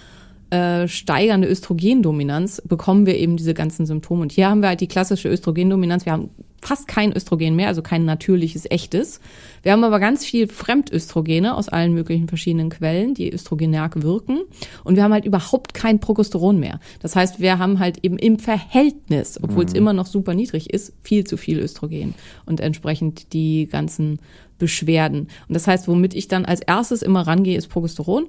äh, 0.51 0.87
steigernde 0.87 1.47
Östrogendominanz 1.47 2.61
bekommen 2.65 3.05
wir 3.05 3.17
eben 3.17 3.37
diese 3.37 3.53
ganzen 3.53 3.85
Symptome. 3.85 4.21
Und 4.21 4.31
hier 4.31 4.49
haben 4.49 4.61
wir 4.61 4.69
halt 4.69 4.81
die 4.81 4.87
klassische 4.87 5.29
Östrogendominanz. 5.29 6.05
Wir 6.05 6.13
haben 6.13 6.29
fast 6.61 6.87
kein 6.87 7.15
Östrogen 7.15 7.55
mehr, 7.55 7.67
also 7.67 7.81
kein 7.81 8.05
natürliches, 8.05 8.65
echtes. 8.69 9.19
Wir 9.63 9.71
haben 9.71 9.83
aber 9.83 9.99
ganz 9.99 10.25
viel 10.25 10.47
Fremdöstrogene 10.47 11.55
aus 11.55 11.69
allen 11.69 11.93
möglichen 11.93 12.27
verschiedenen 12.27 12.69
Quellen, 12.69 13.13
die 13.13 13.31
östrogenerg 13.31 14.01
wirken. 14.01 14.41
Und 14.83 14.95
wir 14.95 15.03
haben 15.03 15.13
halt 15.13 15.25
überhaupt 15.25 15.73
kein 15.73 15.99
Progesteron 15.99 16.59
mehr. 16.59 16.79
Das 17.01 17.15
heißt, 17.15 17.39
wir 17.39 17.59
haben 17.59 17.79
halt 17.79 18.03
eben 18.03 18.17
im 18.17 18.39
Verhältnis, 18.39 19.39
obwohl 19.41 19.63
mhm. 19.63 19.67
es 19.67 19.73
immer 19.73 19.93
noch 19.93 20.05
super 20.05 20.33
niedrig 20.33 20.73
ist, 20.73 20.93
viel 21.03 21.25
zu 21.25 21.37
viel 21.37 21.59
Östrogen 21.59 22.15
und 22.45 22.59
entsprechend 22.59 23.33
die 23.33 23.67
ganzen 23.67 24.19
Beschwerden. 24.57 25.29
Und 25.47 25.55
das 25.55 25.67
heißt, 25.67 25.87
womit 25.87 26.13
ich 26.13 26.27
dann 26.27 26.45
als 26.45 26.61
erstes 26.61 27.01
immer 27.01 27.25
rangehe, 27.25 27.57
ist 27.57 27.67
Progesteron. 27.67 28.27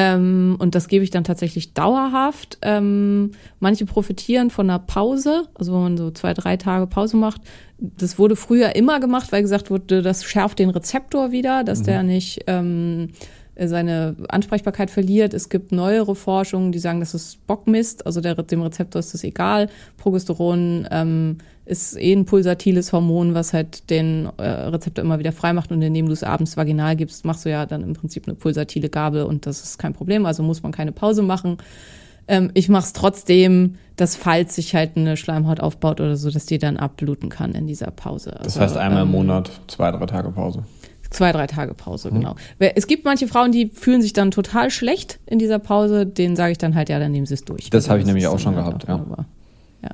Ähm, 0.00 0.54
und 0.60 0.76
das 0.76 0.86
gebe 0.86 1.02
ich 1.02 1.10
dann 1.10 1.24
tatsächlich 1.24 1.74
dauerhaft. 1.74 2.58
Ähm, 2.62 3.32
manche 3.58 3.84
profitieren 3.84 4.48
von 4.48 4.70
einer 4.70 4.78
Pause, 4.78 5.48
also 5.54 5.72
wenn 5.72 5.82
man 5.82 5.96
so 5.96 6.12
zwei, 6.12 6.34
drei 6.34 6.56
Tage 6.56 6.86
Pause 6.86 7.16
macht. 7.16 7.40
Das 7.78 8.16
wurde 8.16 8.36
früher 8.36 8.76
immer 8.76 9.00
gemacht, 9.00 9.32
weil 9.32 9.42
gesagt 9.42 9.70
wurde, 9.70 10.00
das 10.02 10.24
schärft 10.24 10.60
den 10.60 10.70
Rezeptor 10.70 11.32
wieder, 11.32 11.64
dass 11.64 11.80
mhm. 11.80 11.84
der 11.84 12.02
nicht 12.04 12.44
ähm, 12.46 13.08
seine 13.66 14.14
Ansprechbarkeit 14.28 14.90
verliert. 14.90 15.34
Es 15.34 15.48
gibt 15.48 15.72
neuere 15.72 16.14
Forschungen, 16.14 16.70
die 16.70 16.78
sagen, 16.78 17.00
das 17.00 17.14
ist 17.14 17.46
Bockmist, 17.46 18.06
also 18.06 18.20
der, 18.20 18.34
dem 18.34 18.62
Rezeptor 18.62 19.00
ist 19.00 19.14
das 19.14 19.24
egal. 19.24 19.68
Progesteron 19.96 20.86
ähm, 20.90 21.38
ist 21.64 21.96
eh 21.98 22.12
ein 22.12 22.24
pulsatiles 22.24 22.92
Hormon, 22.92 23.34
was 23.34 23.52
halt 23.52 23.90
den 23.90 24.28
äh, 24.38 24.42
Rezeptor 24.42 25.04
immer 25.04 25.18
wieder 25.18 25.32
freimacht 25.32 25.72
und 25.72 25.82
indem 25.82 26.06
du 26.06 26.12
es 26.12 26.22
abends 26.22 26.56
vaginal 26.56 26.94
gibst, 26.94 27.24
machst 27.24 27.44
du 27.44 27.50
ja 27.50 27.66
dann 27.66 27.82
im 27.82 27.94
Prinzip 27.94 28.28
eine 28.28 28.36
pulsatile 28.36 28.88
Gabel 28.88 29.24
und 29.24 29.46
das 29.46 29.62
ist 29.62 29.78
kein 29.78 29.92
Problem, 29.92 30.24
also 30.24 30.42
muss 30.42 30.62
man 30.62 30.72
keine 30.72 30.92
Pause 30.92 31.22
machen. 31.22 31.58
Ähm, 32.28 32.50
ich 32.54 32.68
mache 32.68 32.84
es 32.84 32.92
trotzdem, 32.92 33.76
dass 33.96 34.14
falls 34.14 34.54
sich 34.54 34.74
halt 34.74 34.96
eine 34.96 35.16
Schleimhaut 35.16 35.60
aufbaut 35.60 36.00
oder 36.00 36.16
so, 36.16 36.30
dass 36.30 36.46
die 36.46 36.58
dann 36.58 36.76
abbluten 36.76 37.30
kann 37.30 37.52
in 37.52 37.66
dieser 37.66 37.90
Pause. 37.90 38.32
Also, 38.34 38.44
das 38.44 38.60
heißt 38.60 38.76
einmal 38.76 39.02
ähm, 39.02 39.08
im 39.08 39.12
Monat 39.12 39.50
zwei, 39.66 39.90
drei 39.90 40.06
Tage 40.06 40.30
Pause. 40.30 40.62
Zwei, 41.10 41.32
drei 41.32 41.46
Tage 41.46 41.74
Pause, 41.74 42.10
mhm. 42.10 42.20
genau. 42.20 42.34
Es 42.58 42.86
gibt 42.86 43.04
manche 43.04 43.28
Frauen, 43.28 43.50
die 43.50 43.68
fühlen 43.68 44.02
sich 44.02 44.12
dann 44.12 44.30
total 44.30 44.70
schlecht 44.70 45.20
in 45.26 45.38
dieser 45.38 45.58
Pause. 45.58 46.06
Denen 46.06 46.36
sage 46.36 46.52
ich 46.52 46.58
dann 46.58 46.74
halt, 46.74 46.88
ja, 46.88 46.98
dann 46.98 47.12
nehmen 47.12 47.26
sie 47.26 47.34
es 47.34 47.44
durch. 47.44 47.70
Das 47.70 47.88
habe 47.88 48.00
ich 48.00 48.06
nämlich 48.06 48.26
auch 48.26 48.38
schon 48.38 48.54
gehabt, 48.54 48.86
ja. 48.86 49.04
ja. 49.82 49.90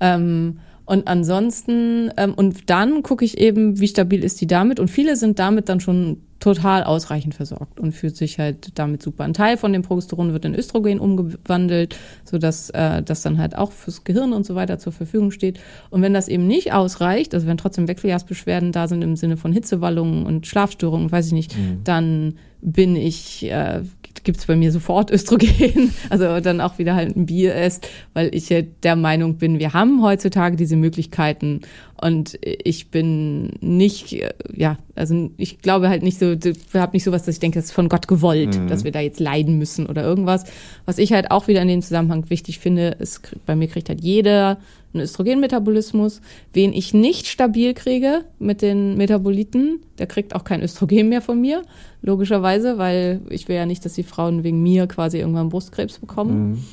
Ähm, 0.00 0.58
und 0.84 1.06
ansonsten, 1.06 2.10
ähm, 2.16 2.34
und 2.34 2.68
dann 2.70 3.02
gucke 3.02 3.24
ich 3.24 3.38
eben, 3.38 3.78
wie 3.80 3.88
stabil 3.88 4.24
ist 4.24 4.40
die 4.40 4.46
damit. 4.46 4.80
Und 4.80 4.88
viele 4.88 5.16
sind 5.16 5.38
damit 5.38 5.68
dann 5.68 5.80
schon 5.80 6.18
total 6.40 6.82
ausreichend 6.82 7.36
versorgt 7.36 7.78
und 7.78 7.92
fühlt 7.92 8.16
sich 8.16 8.40
halt 8.40 8.76
damit 8.76 9.00
super. 9.00 9.22
Ein 9.22 9.32
Teil 9.32 9.56
von 9.56 9.72
dem 9.72 9.82
Progesteron 9.82 10.32
wird 10.32 10.44
in 10.44 10.56
Östrogen 10.56 10.98
umgewandelt, 10.98 11.96
sodass 12.24 12.68
äh, 12.70 13.00
das 13.00 13.22
dann 13.22 13.38
halt 13.38 13.56
auch 13.56 13.70
fürs 13.70 14.02
Gehirn 14.02 14.32
und 14.32 14.44
so 14.44 14.56
weiter 14.56 14.80
zur 14.80 14.92
Verfügung 14.92 15.30
steht. 15.30 15.60
Und 15.90 16.02
wenn 16.02 16.12
das 16.12 16.26
eben 16.26 16.48
nicht 16.48 16.72
ausreicht, 16.72 17.32
also 17.32 17.46
wenn 17.46 17.58
trotzdem 17.58 17.86
Wechseljahrsbeschwerden 17.86 18.72
da 18.72 18.88
sind 18.88 19.02
im 19.02 19.14
Sinne 19.14 19.36
von 19.36 19.52
Hitzewallungen 19.52 20.26
und 20.26 20.48
Schlafstörungen, 20.48 21.12
weiß 21.12 21.28
ich 21.28 21.32
nicht, 21.32 21.56
mhm. 21.56 21.84
dann 21.84 22.34
bin 22.60 22.96
ich, 22.96 23.44
äh, 23.44 23.82
gibt 24.24 24.38
es 24.38 24.46
bei 24.46 24.56
mir 24.56 24.72
sofort 24.72 25.10
Östrogen, 25.10 25.92
also 26.10 26.40
dann 26.40 26.60
auch 26.60 26.78
wieder 26.78 26.94
halt 26.94 27.16
ein 27.16 27.26
Bier 27.26 27.54
ist, 27.54 27.88
weil 28.14 28.34
ich 28.34 28.54
der 28.82 28.96
Meinung 28.96 29.36
bin, 29.36 29.58
wir 29.58 29.72
haben 29.72 30.02
heutzutage 30.02 30.56
diese 30.56 30.76
Möglichkeiten 30.76 31.62
und 32.02 32.36
ich 32.42 32.90
bin 32.90 33.50
nicht, 33.60 34.12
ja, 34.52 34.76
also 34.96 35.30
ich 35.36 35.60
glaube 35.60 35.88
halt 35.88 36.02
nicht 36.02 36.18
so, 36.18 36.34
habe 36.74 36.92
nicht 36.94 37.04
sowas, 37.04 37.22
dass 37.22 37.36
ich 37.36 37.40
denke, 37.40 37.60
das 37.60 37.66
ist 37.66 37.72
von 37.72 37.88
Gott 37.88 38.08
gewollt, 38.08 38.58
mhm. 38.58 38.66
dass 38.66 38.82
wir 38.82 38.90
da 38.90 38.98
jetzt 38.98 39.20
leiden 39.20 39.56
müssen 39.56 39.86
oder 39.86 40.02
irgendwas. 40.02 40.44
Was 40.84 40.98
ich 40.98 41.12
halt 41.12 41.30
auch 41.30 41.46
wieder 41.46 41.62
in 41.62 41.68
dem 41.68 41.80
Zusammenhang 41.80 42.28
wichtig 42.28 42.58
finde, 42.58 42.96
ist, 42.98 43.20
bei 43.46 43.54
mir 43.54 43.68
kriegt 43.68 43.88
halt 43.88 44.00
jeder 44.00 44.58
einen 44.92 45.04
Östrogenmetabolismus. 45.04 46.20
Wen 46.52 46.72
ich 46.72 46.92
nicht 46.92 47.28
stabil 47.28 47.72
kriege 47.72 48.24
mit 48.40 48.62
den 48.62 48.96
Metaboliten, 48.96 49.78
der 49.98 50.08
kriegt 50.08 50.34
auch 50.34 50.42
kein 50.42 50.60
Östrogen 50.60 51.08
mehr 51.08 51.22
von 51.22 51.40
mir, 51.40 51.62
logischerweise, 52.02 52.78
weil 52.78 53.20
ich 53.28 53.46
will 53.46 53.54
ja 53.54 53.64
nicht, 53.64 53.84
dass 53.84 53.92
die 53.92 54.02
Frauen 54.02 54.42
wegen 54.42 54.60
mir 54.60 54.88
quasi 54.88 55.18
irgendwann 55.18 55.50
Brustkrebs 55.50 56.00
bekommen. 56.00 56.50
Mhm. 56.50 56.64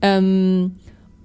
Ähm, 0.00 0.72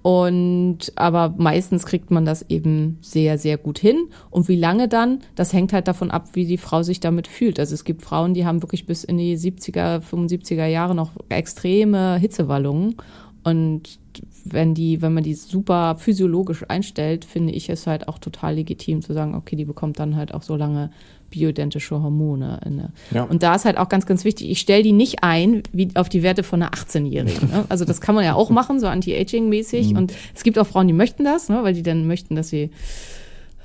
und 0.06 0.94
aber 0.98 1.34
meistens 1.36 1.88
kriegt 1.88 2.12
man 2.12 2.26
das 2.26 2.46
eben 2.48 3.00
sehr, 3.02 3.40
sehr 3.40 3.58
gut 3.58 3.80
hin. 3.80 4.10
Und 4.30 4.48
wie 4.48 4.56
lange 4.56 4.88
dann, 4.88 5.22
das 5.34 5.52
hängt 5.52 5.74
halt 5.74 5.88
davon 5.88 6.12
ab, 6.12 6.30
wie 6.34 6.46
die 6.46 6.60
Frau 6.60 6.84
sich 6.84 7.00
damit 7.00 7.28
fühlt. 7.28 7.60
Also 7.60 7.74
es 7.74 7.86
gibt 7.86 8.04
Frauen, 8.04 8.36
die 8.36 8.46
haben 8.46 8.62
wirklich 8.62 8.86
bis 8.86 9.04
in 9.04 9.18
die 9.18 9.36
70er, 9.36 10.02
75er 10.02 10.68
Jahre 10.68 10.94
noch 10.94 11.14
extreme 11.30 12.20
Hitzewallungen. 12.20 12.98
Und 13.44 13.98
wenn 14.44 14.76
die, 14.76 15.02
wenn 15.02 15.16
man 15.16 15.24
die 15.24 15.34
super 15.34 15.96
physiologisch 15.96 16.64
einstellt, 16.70 17.26
finde 17.26 17.54
ich 17.54 17.70
es 17.70 17.88
halt 17.88 18.08
auch 18.08 18.20
total 18.20 18.54
legitim 18.54 19.02
zu 19.02 19.12
sagen, 19.12 19.34
okay, 19.34 19.56
die 19.56 19.66
bekommt 19.66 19.98
dann 19.98 20.16
halt 20.16 20.36
auch 20.36 20.44
so 20.44 20.56
lange 20.56 20.92
bioidentische 21.30 22.02
Hormone. 22.02 22.92
Ja. 23.12 23.24
Und 23.24 23.44
da 23.44 23.56
ist 23.56 23.66
halt 23.66 23.78
auch 23.78 23.90
ganz, 23.90 24.06
ganz 24.06 24.24
wichtig, 24.26 24.50
ich 24.50 24.60
stelle 24.60 24.84
die 24.84 24.92
nicht 24.92 25.24
ein 25.24 25.64
wie 25.72 25.90
auf 25.96 26.10
die 26.10 26.24
Werte 26.24 26.44
von 26.44 26.62
einer 26.62 26.72
18-Jährigen. 26.72 27.50
Ne? 27.50 27.66
Also 27.70 27.86
das 27.86 28.02
kann 28.02 28.16
man 28.16 28.24
ja 28.24 28.36
auch 28.36 28.50
machen, 28.56 28.80
so 28.80 28.88
anti-aging-mäßig. 28.88 29.92
Mhm. 29.92 29.98
Und 29.98 30.14
es 30.34 30.44
gibt 30.44 30.58
auch 30.60 30.68
Frauen, 30.68 30.88
die 30.88 30.94
möchten 30.94 31.24
das, 31.24 31.50
ne? 31.50 31.64
weil 31.64 31.74
die 31.74 31.84
dann 31.84 32.08
möchten, 32.08 32.36
dass 32.36 32.50
sie, 32.50 32.70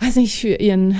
weiß 0.01 0.17
nicht, 0.17 0.41
für 0.41 0.55
ihren 0.55 0.97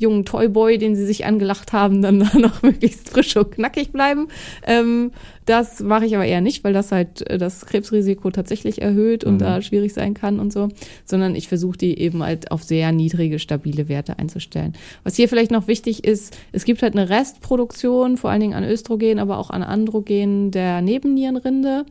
jungen 0.00 0.24
Toyboy, 0.24 0.78
den 0.78 0.96
sie 0.96 1.04
sich 1.04 1.26
angelacht 1.26 1.72
haben, 1.74 2.00
dann 2.00 2.18
noch 2.40 2.62
möglichst 2.62 3.10
frisch 3.10 3.36
und 3.36 3.52
knackig 3.52 3.92
bleiben. 3.92 4.28
Ähm, 4.66 5.12
das 5.44 5.80
mache 5.80 6.06
ich 6.06 6.14
aber 6.14 6.24
eher 6.24 6.40
nicht, 6.40 6.64
weil 6.64 6.72
das 6.72 6.90
halt 6.90 7.28
äh, 7.28 7.36
das 7.36 7.66
Krebsrisiko 7.66 8.30
tatsächlich 8.30 8.80
erhöht 8.80 9.24
und 9.24 9.34
mhm. 9.34 9.38
da 9.40 9.62
schwierig 9.62 9.92
sein 9.92 10.14
kann 10.14 10.40
und 10.40 10.52
so, 10.52 10.68
sondern 11.04 11.34
ich 11.34 11.48
versuche 11.48 11.76
die 11.76 11.98
eben 11.98 12.22
halt 12.22 12.50
auf 12.50 12.62
sehr 12.62 12.92
niedrige, 12.92 13.38
stabile 13.38 13.88
Werte 13.88 14.18
einzustellen. 14.18 14.72
Was 15.04 15.16
hier 15.16 15.28
vielleicht 15.28 15.50
noch 15.50 15.68
wichtig 15.68 16.04
ist, 16.04 16.36
es 16.52 16.64
gibt 16.64 16.82
halt 16.82 16.96
eine 16.96 17.10
Restproduktion, 17.10 18.16
vor 18.16 18.30
allen 18.30 18.40
Dingen 18.40 18.54
an 18.54 18.64
Östrogen, 18.64 19.18
aber 19.18 19.38
auch 19.38 19.50
an 19.50 19.62
Androgen 19.62 20.50
der 20.50 20.80
Nebennierenrinde. 20.80 21.84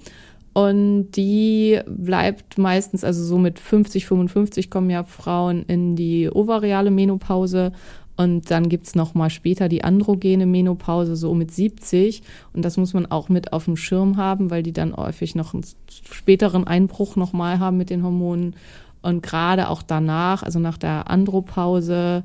Und 0.54 1.12
die 1.12 1.80
bleibt 1.88 2.58
meistens, 2.58 3.04
also 3.04 3.24
so 3.24 3.38
mit 3.38 3.60
50, 3.60 4.06
55 4.06 4.70
kommen 4.70 4.90
ja 4.90 5.04
Frauen 5.04 5.64
in 5.64 5.96
die 5.96 6.30
ovariale 6.30 6.92
Menopause. 6.92 7.72
Und 8.18 8.52
dann 8.52 8.68
gibt's 8.68 8.96
noch 8.96 9.14
mal 9.14 9.30
später 9.30 9.70
die 9.70 9.84
androgene 9.84 10.46
Menopause, 10.46 11.16
so 11.16 11.34
mit 11.34 11.52
70. 11.52 12.22
Und 12.52 12.66
das 12.66 12.76
muss 12.76 12.94
man 12.94 13.06
auch 13.06 13.30
mit 13.30 13.54
auf 13.54 13.66
dem 13.66 13.78
Schirm 13.78 14.18
haben, 14.18 14.52
weil 14.52 14.62
die 14.62 14.74
dann 14.74 14.94
häufig 14.94 15.36
noch 15.36 15.54
einen 15.54 15.64
späteren 15.90 16.68
Einbruch 16.68 17.16
noch 17.16 17.32
mal 17.32 17.60
haben 17.60 17.78
mit 17.78 17.90
den 17.90 18.04
Hormonen. 18.04 18.56
Und 19.02 19.24
gerade 19.24 19.70
auch 19.70 19.82
danach, 19.82 20.44
also 20.44 20.60
nach 20.60 20.78
der 20.78 21.10
Andropause, 21.10 22.24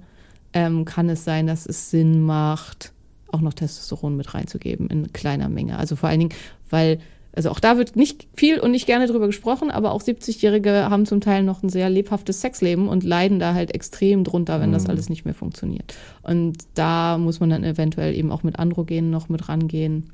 ähm, 0.52 0.84
kann 0.84 1.08
es 1.08 1.24
sein, 1.24 1.46
dass 1.46 1.66
es 1.66 1.90
Sinn 1.90 2.22
macht, 2.22 2.92
auch 3.30 3.40
noch 3.40 3.54
Testosteron 3.54 4.16
mit 4.16 4.34
reinzugeben 4.34 4.88
in 4.88 5.12
kleiner 5.12 5.48
Menge. 5.48 5.78
Also 5.78 5.94
vor 5.94 6.08
allen 6.08 6.20
Dingen, 6.20 6.34
weil 6.70 6.98
also 7.36 7.50
auch 7.50 7.60
da 7.60 7.78
wird 7.78 7.96
nicht 7.96 8.28
viel 8.34 8.60
und 8.60 8.70
nicht 8.70 8.86
gerne 8.86 9.06
drüber 9.06 9.26
gesprochen, 9.26 9.70
aber 9.70 9.92
auch 9.92 10.02
70-Jährige 10.02 10.88
haben 10.90 11.04
zum 11.04 11.20
Teil 11.20 11.42
noch 11.42 11.62
ein 11.62 11.68
sehr 11.68 11.90
lebhaftes 11.90 12.40
Sexleben 12.40 12.88
und 12.88 13.02
leiden 13.02 13.38
da 13.38 13.54
halt 13.54 13.74
extrem 13.74 14.24
drunter, 14.24 14.60
wenn 14.60 14.70
mhm. 14.70 14.74
das 14.74 14.88
alles 14.88 15.08
nicht 15.08 15.24
mehr 15.24 15.34
funktioniert. 15.34 15.94
Und 16.22 16.58
da 16.74 17.18
muss 17.18 17.40
man 17.40 17.50
dann 17.50 17.64
eventuell 17.64 18.14
eben 18.14 18.30
auch 18.30 18.42
mit 18.42 18.58
Androgenen 18.58 19.10
noch 19.10 19.28
mit 19.28 19.48
rangehen, 19.48 20.10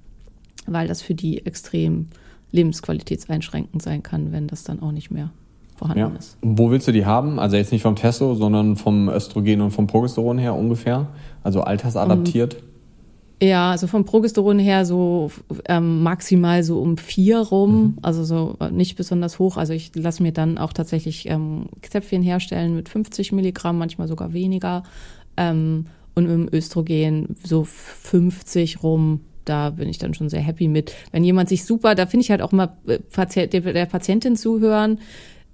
weil 0.67 0.89
das 0.89 1.03
für 1.03 1.15
die 1.15 1.45
extrem 1.45 2.07
lebensqualitätseinschränkend 2.53 3.83
sein 3.83 4.03
kann, 4.03 4.33
wenn 4.33 4.47
das 4.47 4.65
dann 4.65 4.81
auch 4.81 4.93
nicht 4.93 5.11
mehr 5.11 5.31
vorhanden 5.77 6.01
ja. 6.01 6.19
ist. 6.19 6.37
Wo 6.43 6.71
willst 6.71 6.89
du 6.89 6.93
die 6.93 7.07
haben? 7.07 7.39
Also 7.39 7.57
jetzt 7.57 7.73
nicht 7.73 7.83
vom 7.83 7.97
Testo, 7.97 8.35
sondern 8.35 8.77
vom 8.77 9.09
Östrogen 9.09 9.61
und 9.61 9.71
vom 9.71 9.87
Progesteron 9.87 10.39
her 10.39 10.55
ungefähr? 10.55 11.09
Also 11.43 11.63
altersadaptiert? 11.63 12.57
Um, 12.57 12.70
ja, 13.43 13.71
also 13.71 13.87
vom 13.87 14.05
Progesteron 14.05 14.59
her 14.59 14.85
so 14.85 15.31
ähm, 15.67 16.03
maximal 16.03 16.63
so 16.63 16.81
um 16.81 16.99
vier 16.99 17.39
rum, 17.39 17.83
mhm. 17.83 17.99
also 18.03 18.23
so 18.23 18.57
äh, 18.61 18.71
nicht 18.71 18.97
besonders 18.97 19.39
hoch. 19.39 19.57
Also 19.57 19.73
ich 19.73 19.93
lasse 19.95 20.23
mir 20.23 20.33
dann 20.33 20.59
auch 20.59 20.73
tatsächlich 20.73 21.27
ähm, 21.29 21.67
Zäpfchen 21.89 22.23
herstellen 22.23 22.77
mit 22.77 22.89
50 22.89 23.33
Milligramm, 23.33 23.79
manchmal 23.79 24.09
sogar 24.09 24.33
weniger. 24.35 24.83
Ähm, 25.37 25.87
und 26.15 26.29
im 26.29 26.49
Östrogen 26.53 27.37
so 27.43 27.65
50 27.65 28.83
rum, 28.83 29.21
da 29.47 29.71
bin 29.71 29.89
ich 29.89 29.99
dann 29.99 30.13
schon 30.13 30.29
sehr 30.29 30.41
happy 30.41 30.69
mit. 30.69 30.95
Wenn 31.13 31.25
jemand 31.25 31.49
sich 31.49 31.65
super, 31.65 31.95
da 31.95 32.07
finde 32.07 32.25
ich 32.25 32.31
halt 32.31 32.43
auch 32.43 32.53
mal 32.53 32.77
äh, 32.87 32.99
Patient, 32.99 33.53
der, 33.53 33.61
der 33.61 33.87
Patientin 33.87 34.37
zuhören, 34.37 34.99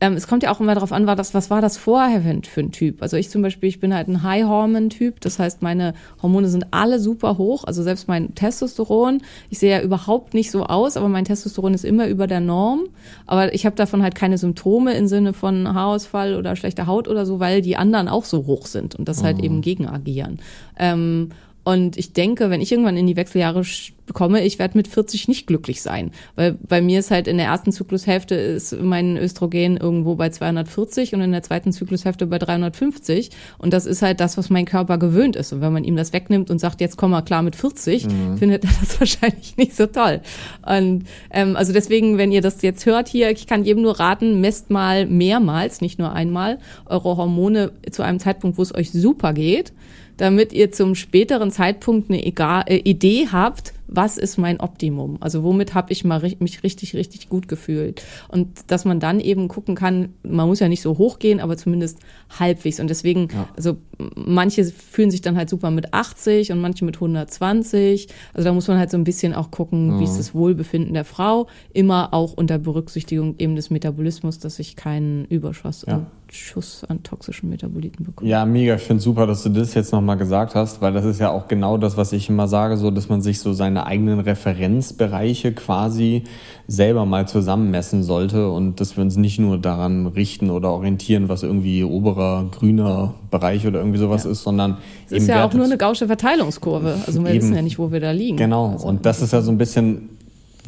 ähm, 0.00 0.12
es 0.12 0.26
kommt 0.26 0.42
ja 0.42 0.52
auch 0.52 0.60
immer 0.60 0.74
darauf 0.74 0.92
an, 0.92 1.06
war 1.06 1.16
das, 1.16 1.32
was 1.32 1.48
war 1.48 1.62
das 1.62 1.78
vorher 1.78 2.20
für 2.20 2.60
ein 2.60 2.72
Typ? 2.72 3.02
Also 3.02 3.16
ich 3.16 3.30
zum 3.30 3.40
Beispiel, 3.40 3.68
ich 3.68 3.80
bin 3.80 3.94
halt 3.94 4.08
ein 4.08 4.22
High-Hormon-Typ, 4.22 5.20
das 5.20 5.38
heißt, 5.38 5.62
meine 5.62 5.94
Hormone 6.20 6.48
sind 6.48 6.66
alle 6.70 6.98
super 6.98 7.38
hoch, 7.38 7.64
also 7.64 7.82
selbst 7.82 8.06
mein 8.06 8.34
Testosteron, 8.34 9.22
ich 9.48 9.58
sehe 9.58 9.70
ja 9.70 9.80
überhaupt 9.80 10.34
nicht 10.34 10.50
so 10.50 10.64
aus, 10.64 10.98
aber 10.98 11.08
mein 11.08 11.24
Testosteron 11.24 11.72
ist 11.72 11.84
immer 11.84 12.08
über 12.08 12.26
der 12.26 12.40
Norm, 12.40 12.80
aber 13.26 13.54
ich 13.54 13.64
habe 13.64 13.76
davon 13.76 14.02
halt 14.02 14.14
keine 14.14 14.36
Symptome 14.36 14.92
im 14.94 15.08
Sinne 15.08 15.32
von 15.32 15.72
Haarausfall 15.72 16.34
oder 16.34 16.56
schlechter 16.56 16.86
Haut 16.86 17.08
oder 17.08 17.24
so, 17.24 17.40
weil 17.40 17.62
die 17.62 17.78
anderen 17.78 18.08
auch 18.08 18.26
so 18.26 18.46
hoch 18.46 18.66
sind 18.66 18.94
und 18.96 19.08
das 19.08 19.22
halt 19.22 19.38
mhm. 19.38 19.44
eben 19.44 19.60
gegen 19.62 19.88
agieren. 19.88 20.40
Ähm, 20.78 21.30
und 21.66 21.96
ich 21.96 22.12
denke, 22.12 22.48
wenn 22.48 22.60
ich 22.60 22.70
irgendwann 22.70 22.96
in 22.96 23.08
die 23.08 23.16
Wechseljahre 23.16 23.64
komme, 24.12 24.44
ich 24.44 24.60
werde 24.60 24.78
mit 24.78 24.86
40 24.86 25.26
nicht 25.26 25.48
glücklich 25.48 25.82
sein. 25.82 26.12
Weil 26.36 26.52
bei 26.52 26.80
mir 26.80 27.00
ist 27.00 27.10
halt 27.10 27.26
in 27.26 27.38
der 27.38 27.46
ersten 27.46 27.72
Zyklushälfte 27.72 28.36
ist 28.36 28.80
mein 28.80 29.16
Östrogen 29.16 29.76
irgendwo 29.76 30.14
bei 30.14 30.28
240 30.30 31.12
und 31.14 31.22
in 31.22 31.32
der 31.32 31.42
zweiten 31.42 31.72
Zyklushälfte 31.72 32.28
bei 32.28 32.38
350. 32.38 33.30
Und 33.58 33.72
das 33.72 33.84
ist 33.84 34.00
halt 34.00 34.20
das, 34.20 34.38
was 34.38 34.48
mein 34.48 34.64
Körper 34.64 34.96
gewöhnt 34.96 35.34
ist. 35.34 35.52
Und 35.52 35.60
wenn 35.60 35.72
man 35.72 35.82
ihm 35.82 35.96
das 35.96 36.12
wegnimmt 36.12 36.52
und 36.52 36.60
sagt, 36.60 36.80
jetzt 36.80 36.98
komm 36.98 37.10
mal 37.10 37.22
klar 37.22 37.42
mit 37.42 37.56
40, 37.56 38.06
mhm. 38.06 38.38
findet 38.38 38.62
er 38.62 38.70
das 38.78 39.00
wahrscheinlich 39.00 39.56
nicht 39.56 39.74
so 39.74 39.86
toll. 39.86 40.20
Und 40.64 41.06
ähm, 41.32 41.56
also 41.56 41.72
deswegen, 41.72 42.16
wenn 42.16 42.30
ihr 42.30 42.42
das 42.42 42.62
jetzt 42.62 42.86
hört 42.86 43.08
hier, 43.08 43.32
ich 43.32 43.48
kann 43.48 43.64
jedem 43.64 43.82
nur 43.82 43.98
raten, 43.98 44.40
messt 44.40 44.70
mal 44.70 45.06
mehrmals, 45.06 45.80
nicht 45.80 45.98
nur 45.98 46.12
einmal, 46.12 46.60
eure 46.84 47.16
Hormone 47.16 47.72
zu 47.90 48.04
einem 48.04 48.20
Zeitpunkt, 48.20 48.56
wo 48.56 48.62
es 48.62 48.72
euch 48.72 48.92
super 48.92 49.32
geht 49.32 49.72
damit 50.16 50.52
ihr 50.52 50.72
zum 50.72 50.94
späteren 50.94 51.50
Zeitpunkt 51.50 52.10
eine 52.10 52.24
äh, 52.24 52.76
Idee 52.76 53.28
habt, 53.30 53.72
was 53.88 54.18
ist 54.18 54.36
mein 54.36 54.60
Optimum? 54.60 55.16
Also 55.20 55.42
womit 55.42 55.74
habe 55.74 55.92
ich 55.92 56.04
mal 56.04 56.20
mich 56.38 56.62
richtig, 56.62 56.94
richtig 56.94 57.28
gut 57.28 57.48
gefühlt? 57.48 58.02
Und 58.28 58.48
dass 58.70 58.84
man 58.84 59.00
dann 59.00 59.20
eben 59.20 59.48
gucken 59.48 59.74
kann, 59.74 60.14
man 60.22 60.48
muss 60.48 60.60
ja 60.60 60.68
nicht 60.68 60.82
so 60.82 60.98
hoch 60.98 61.18
gehen, 61.18 61.40
aber 61.40 61.56
zumindest 61.56 61.98
halbwegs. 62.38 62.80
Und 62.80 62.90
deswegen, 62.90 63.28
ja. 63.32 63.48
also 63.56 63.76
manche 64.14 64.64
fühlen 64.64 65.10
sich 65.10 65.20
dann 65.20 65.36
halt 65.36 65.48
super 65.48 65.70
mit 65.70 65.94
80 65.94 66.52
und 66.52 66.60
manche 66.60 66.84
mit 66.84 66.96
120. 66.96 68.08
Also 68.34 68.44
da 68.44 68.52
muss 68.52 68.68
man 68.68 68.78
halt 68.78 68.90
so 68.90 68.96
ein 68.96 69.04
bisschen 69.04 69.34
auch 69.34 69.50
gucken, 69.50 69.92
ja. 69.92 70.00
wie 70.00 70.04
ist 70.04 70.18
das 70.18 70.34
Wohlbefinden 70.34 70.94
der 70.94 71.04
Frau, 71.04 71.46
immer 71.72 72.12
auch 72.12 72.32
unter 72.32 72.58
Berücksichtigung 72.58 73.36
eben 73.38 73.56
des 73.56 73.70
Metabolismus, 73.70 74.38
dass 74.38 74.58
ich 74.58 74.76
keinen 74.76 75.24
Überschuss 75.26 75.84
ja. 75.86 75.96
und 75.96 76.06
Schuss 76.32 76.82
an 76.88 77.02
toxischen 77.02 77.48
Metaboliten 77.48 78.04
bekomme. 78.04 78.28
Ja, 78.28 78.44
mega. 78.44 78.74
Ich 78.74 78.82
finde 78.82 79.02
super, 79.02 79.26
dass 79.26 79.44
du 79.44 79.50
das 79.50 79.74
jetzt 79.74 79.92
nochmal 79.92 80.16
gesagt 80.16 80.54
hast, 80.54 80.80
weil 80.80 80.92
das 80.92 81.04
ist 81.04 81.20
ja 81.20 81.30
auch 81.30 81.46
genau 81.46 81.78
das, 81.78 81.96
was 81.96 82.12
ich 82.12 82.28
immer 82.28 82.48
sage, 82.48 82.76
so, 82.76 82.90
dass 82.90 83.08
man 83.08 83.22
sich 83.22 83.38
so 83.38 83.52
seine 83.52 83.75
seine 83.76 83.86
eigenen 83.86 84.20
Referenzbereiche 84.20 85.52
quasi 85.52 86.24
selber 86.66 87.04
mal 87.04 87.28
zusammenmessen 87.28 88.02
sollte 88.02 88.50
und 88.50 88.80
dass 88.80 88.96
wir 88.96 89.02
uns 89.02 89.16
nicht 89.16 89.38
nur 89.38 89.58
daran 89.58 90.06
richten 90.06 90.50
oder 90.50 90.70
orientieren, 90.70 91.28
was 91.28 91.42
irgendwie 91.42 91.84
oberer 91.84 92.46
grüner 92.50 93.14
Bereich 93.30 93.66
oder 93.66 93.80
irgendwie 93.80 93.98
sowas 93.98 94.24
ja. 94.24 94.30
ist, 94.30 94.42
sondern 94.42 94.78
es 95.06 95.12
ist 95.12 95.28
ja 95.28 95.44
auch 95.44 95.52
nur 95.52 95.66
eine 95.66 95.76
gausche 95.76 96.06
Verteilungskurve. 96.06 96.96
Also 97.06 97.22
wir 97.22 97.30
eben, 97.30 97.42
wissen 97.42 97.54
ja 97.54 97.62
nicht, 97.62 97.78
wo 97.78 97.92
wir 97.92 98.00
da 98.00 98.10
liegen. 98.12 98.36
Genau. 98.36 98.72
Also, 98.72 98.88
und 98.88 99.04
das 99.04 99.20
ist 99.20 99.32
ja 99.32 99.42
so 99.42 99.50
ein 99.50 99.58
bisschen 99.58 100.15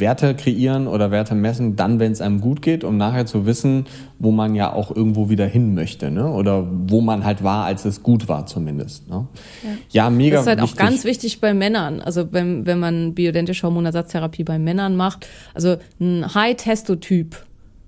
Werte 0.01 0.35
kreieren 0.35 0.87
oder 0.87 1.11
Werte 1.11 1.35
messen, 1.35 1.77
dann, 1.77 1.99
wenn 1.99 2.13
es 2.13 2.21
einem 2.21 2.41
gut 2.41 2.63
geht, 2.63 2.85
um 2.85 2.97
nachher 2.97 3.27
zu 3.27 3.47
wissen, 3.47 3.87
wo 4.19 4.31
man 4.31 4.55
ja 4.55 4.73
auch 4.73 4.95
irgendwo 4.95 5.29
wieder 5.29 5.47
hin 5.47 5.75
möchte, 5.75 6.11
ne? 6.11 6.31
Oder 6.31 6.67
wo 6.87 7.01
man 7.01 7.25
halt 7.25 7.43
war, 7.43 7.65
als 7.65 7.85
es 7.85 8.03
gut 8.03 8.29
war 8.29 8.47
zumindest. 8.47 9.09
Ne? 9.09 9.27
Ja. 9.63 10.05
ja, 10.05 10.11
mega. 10.11 10.37
Das 10.37 10.43
ist 10.43 10.49
halt 10.49 10.63
wichtig. 10.63 10.75
auch 10.75 10.85
ganz 10.85 11.05
wichtig 11.05 11.41
bei 11.41 11.55
Männern. 11.55 12.01
Also 12.01 12.33
wenn, 12.33 12.67
wenn 12.67 12.79
man 12.79 13.15
bioidentische 13.15 13.65
Hormonersatztherapie 13.65 14.45
bei 14.45 14.59
Männern 14.59 14.97
macht, 14.97 15.27
also 15.55 15.77
ein 16.01 16.35
High-Testotyp 16.35 17.37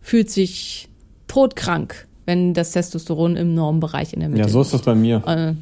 fühlt 0.01 0.31
sich 0.31 0.89
todkrank, 1.29 2.07
wenn 2.27 2.55
das 2.55 2.73
Testosteron 2.73 3.37
im 3.37 3.55
Normbereich 3.55 4.13
in 4.13 4.21
der 4.21 4.29
Mitte 4.29 4.43
ist. 4.43 4.49
Ja, 4.49 4.53
so 4.53 4.63
ist 4.63 4.75
das 4.75 4.83
bei 4.83 4.95
mir. 4.95 5.23
Äh, 5.27 5.55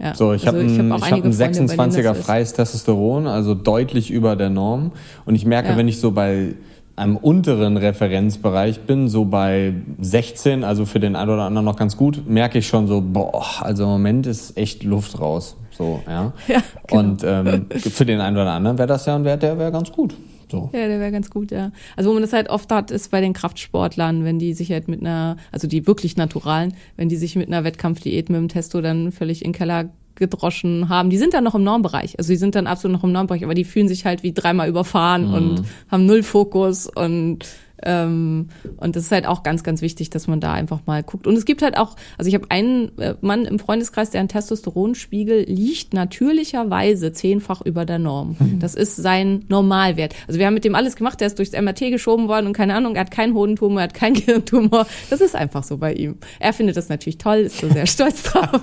ja. 0.00 0.14
So, 0.14 0.32
ich 0.32 0.46
also 0.46 0.58
habe 0.58 0.68
ein, 0.68 0.92
hab 0.92 1.12
ein 1.12 1.32
26er 1.32 2.14
freies 2.14 2.54
Testosteron, 2.54 3.26
also 3.26 3.54
deutlich 3.54 4.10
über 4.10 4.34
der 4.34 4.48
Norm. 4.48 4.92
Und 5.26 5.34
ich 5.34 5.44
merke, 5.44 5.70
ja. 5.70 5.76
wenn 5.76 5.88
ich 5.88 6.00
so 6.00 6.12
bei 6.12 6.54
einem 6.96 7.16
unteren 7.16 7.76
Referenzbereich 7.76 8.80
bin, 8.80 9.08
so 9.08 9.24
bei 9.24 9.74
16, 10.00 10.64
also 10.64 10.86
für 10.86 11.00
den 11.00 11.16
einen 11.16 11.30
oder 11.30 11.42
anderen 11.42 11.64
noch 11.64 11.76
ganz 11.76 11.96
gut, 11.96 12.28
merke 12.28 12.58
ich 12.58 12.66
schon 12.66 12.86
so, 12.86 13.00
boah, 13.00 13.44
also 13.60 13.84
im 13.84 13.90
Moment 13.90 14.26
ist 14.26 14.56
echt 14.56 14.84
Luft 14.84 15.20
raus. 15.20 15.56
So, 15.70 16.00
ja. 16.06 16.32
ja 16.48 16.62
genau. 16.86 17.00
Und 17.00 17.24
ähm, 17.24 17.66
für 17.70 18.04
den 18.04 18.20
einen 18.20 18.36
oder 18.36 18.52
anderen 18.52 18.78
wäre 18.78 18.88
das 18.88 19.06
ja 19.06 19.16
ein 19.16 19.24
Wert, 19.24 19.42
der 19.42 19.58
wäre 19.58 19.72
ganz 19.72 19.92
gut. 19.92 20.14
So. 20.50 20.70
Ja, 20.72 20.88
der 20.88 21.00
wäre 21.00 21.12
ganz 21.12 21.30
gut, 21.30 21.50
ja. 21.50 21.72
Also 21.96 22.10
wo 22.10 22.14
man 22.14 22.22
das 22.22 22.32
halt 22.32 22.48
oft 22.48 22.70
hat, 22.70 22.90
ist 22.90 23.10
bei 23.10 23.20
den 23.20 23.32
Kraftsportlern, 23.32 24.24
wenn 24.24 24.38
die 24.38 24.54
sich 24.54 24.70
halt 24.72 24.88
mit 24.88 25.00
einer, 25.00 25.36
also 25.52 25.68
die 25.68 25.86
wirklich 25.86 26.16
naturalen, 26.16 26.74
wenn 26.96 27.08
die 27.08 27.16
sich 27.16 27.36
mit 27.36 27.48
einer 27.48 27.64
Wettkampfdiät 27.64 28.28
mit 28.28 28.38
dem 28.38 28.48
Testo 28.48 28.80
dann 28.80 29.12
völlig 29.12 29.44
in 29.44 29.52
den 29.52 29.58
Keller 29.58 29.90
gedroschen 30.16 30.88
haben. 30.88 31.10
Die 31.10 31.18
sind 31.18 31.34
dann 31.34 31.44
noch 31.44 31.54
im 31.54 31.64
Normbereich. 31.64 32.18
Also 32.18 32.32
die 32.32 32.36
sind 32.36 32.54
dann 32.54 32.66
absolut 32.66 32.98
noch 32.98 33.04
im 33.04 33.12
Normbereich, 33.12 33.42
aber 33.42 33.54
die 33.54 33.64
fühlen 33.64 33.88
sich 33.88 34.04
halt 34.04 34.22
wie 34.22 34.32
dreimal 34.32 34.68
überfahren 34.68 35.28
mhm. 35.28 35.34
und 35.34 35.64
haben 35.90 36.06
null 36.06 36.22
Fokus 36.22 36.86
und 36.86 37.46
ähm, 37.82 38.48
und 38.76 38.96
das 38.96 39.04
ist 39.04 39.12
halt 39.12 39.26
auch 39.26 39.42
ganz, 39.42 39.62
ganz 39.62 39.82
wichtig, 39.82 40.10
dass 40.10 40.26
man 40.26 40.40
da 40.40 40.52
einfach 40.52 40.80
mal 40.86 41.02
guckt. 41.02 41.26
Und 41.26 41.36
es 41.36 41.44
gibt 41.44 41.62
halt 41.62 41.76
auch, 41.76 41.96
also 42.18 42.28
ich 42.28 42.34
habe 42.34 42.46
einen 42.50 42.96
äh, 42.98 43.14
Mann 43.20 43.44
im 43.44 43.58
Freundeskreis, 43.58 44.10
der 44.10 44.20
ein 44.20 44.28
Testosteronspiegel 44.28 45.44
liegt 45.44 45.94
natürlicherweise 45.94 47.12
zehnfach 47.12 47.62
über 47.62 47.84
der 47.84 47.98
Norm. 47.98 48.36
Mhm. 48.38 48.58
Das 48.58 48.74
ist 48.74 48.96
sein 48.96 49.44
Normalwert. 49.48 50.14
Also 50.28 50.38
wir 50.38 50.46
haben 50.46 50.54
mit 50.54 50.64
dem 50.64 50.74
alles 50.74 50.96
gemacht, 50.96 51.20
der 51.20 51.28
ist 51.28 51.38
durchs 51.38 51.52
MRT 51.52 51.90
geschoben 51.90 52.28
worden 52.28 52.46
und 52.46 52.52
keine 52.52 52.74
Ahnung, 52.74 52.94
er 52.94 53.02
hat 53.02 53.10
keinen 53.10 53.34
Hodentumor, 53.34 53.80
er 53.80 53.84
hat 53.84 53.94
keinen 53.94 54.14
Gehirntumor. 54.20 54.86
Das 55.08 55.20
ist 55.20 55.34
einfach 55.34 55.62
so 55.62 55.78
bei 55.78 55.94
ihm. 55.94 56.16
Er 56.38 56.52
findet 56.52 56.76
das 56.76 56.88
natürlich 56.88 57.18
toll, 57.18 57.38
ist 57.38 57.58
so 57.58 57.68
sehr 57.68 57.86
stolz 57.86 58.22
drauf. 58.22 58.60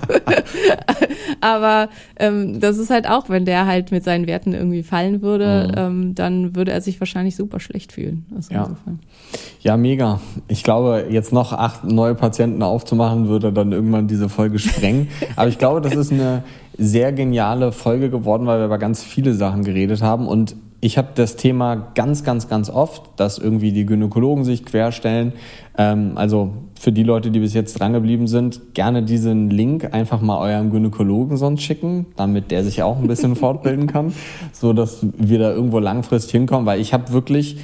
Aber 1.40 1.88
ähm, 2.18 2.60
das 2.60 2.78
ist 2.78 2.90
halt 2.90 3.08
auch, 3.08 3.28
wenn 3.28 3.44
der 3.44 3.66
halt 3.66 3.90
mit 3.90 4.04
seinen 4.04 4.26
Werten 4.26 4.52
irgendwie 4.52 4.82
fallen 4.82 5.22
würde, 5.22 5.68
mhm. 5.68 5.78
ähm, 5.78 6.14
dann 6.14 6.56
würde 6.56 6.72
er 6.72 6.80
sich 6.80 7.00
wahrscheinlich 7.00 7.36
super 7.36 7.60
schlecht 7.60 7.92
fühlen. 7.92 8.26
Also 8.34 8.54
ja. 8.54 8.76
Ja, 9.60 9.76
mega. 9.76 10.20
Ich 10.46 10.62
glaube, 10.62 11.06
jetzt 11.10 11.32
noch 11.32 11.52
acht 11.52 11.84
neue 11.84 12.14
Patienten 12.14 12.62
aufzumachen, 12.62 13.28
würde 13.28 13.52
dann 13.52 13.72
irgendwann 13.72 14.06
diese 14.06 14.28
Folge 14.28 14.58
sprengen. 14.58 15.08
Aber 15.36 15.48
ich 15.48 15.58
glaube, 15.58 15.80
das 15.80 15.94
ist 15.94 16.12
eine 16.12 16.44
sehr 16.76 17.12
geniale 17.12 17.72
Folge 17.72 18.08
geworden, 18.08 18.46
weil 18.46 18.60
wir 18.60 18.66
über 18.66 18.78
ganz 18.78 19.02
viele 19.02 19.34
Sachen 19.34 19.64
geredet 19.64 20.00
haben 20.00 20.28
und 20.28 20.54
ich 20.80 20.96
habe 20.96 21.08
das 21.14 21.34
Thema 21.34 21.74
ganz, 21.94 22.22
ganz, 22.22 22.48
ganz 22.48 22.70
oft, 22.70 23.02
dass 23.16 23.38
irgendwie 23.38 23.72
die 23.72 23.84
Gynäkologen 23.84 24.44
sich 24.44 24.64
querstellen. 24.64 25.32
Ähm, 25.76 26.12
also 26.14 26.52
für 26.78 26.92
die 26.92 27.02
Leute, 27.02 27.32
die 27.32 27.40
bis 27.40 27.52
jetzt 27.52 27.80
drangeblieben 27.80 28.28
sind, 28.28 28.74
gerne 28.74 29.02
diesen 29.02 29.50
Link 29.50 29.92
einfach 29.92 30.20
mal 30.20 30.38
eurem 30.38 30.70
Gynäkologen 30.70 31.36
sonst 31.36 31.62
schicken, 31.62 32.06
damit 32.14 32.52
der 32.52 32.62
sich 32.62 32.84
auch 32.84 32.98
ein 32.98 33.08
bisschen 33.08 33.34
fortbilden 33.36 33.88
kann, 33.88 34.12
so 34.52 34.72
dass 34.72 35.04
wir 35.16 35.40
da 35.40 35.50
irgendwo 35.50 35.80
langfristig 35.80 36.30
hinkommen, 36.30 36.66
weil 36.66 36.80
ich 36.80 36.92
habe 36.92 37.12
wirklich 37.12 37.58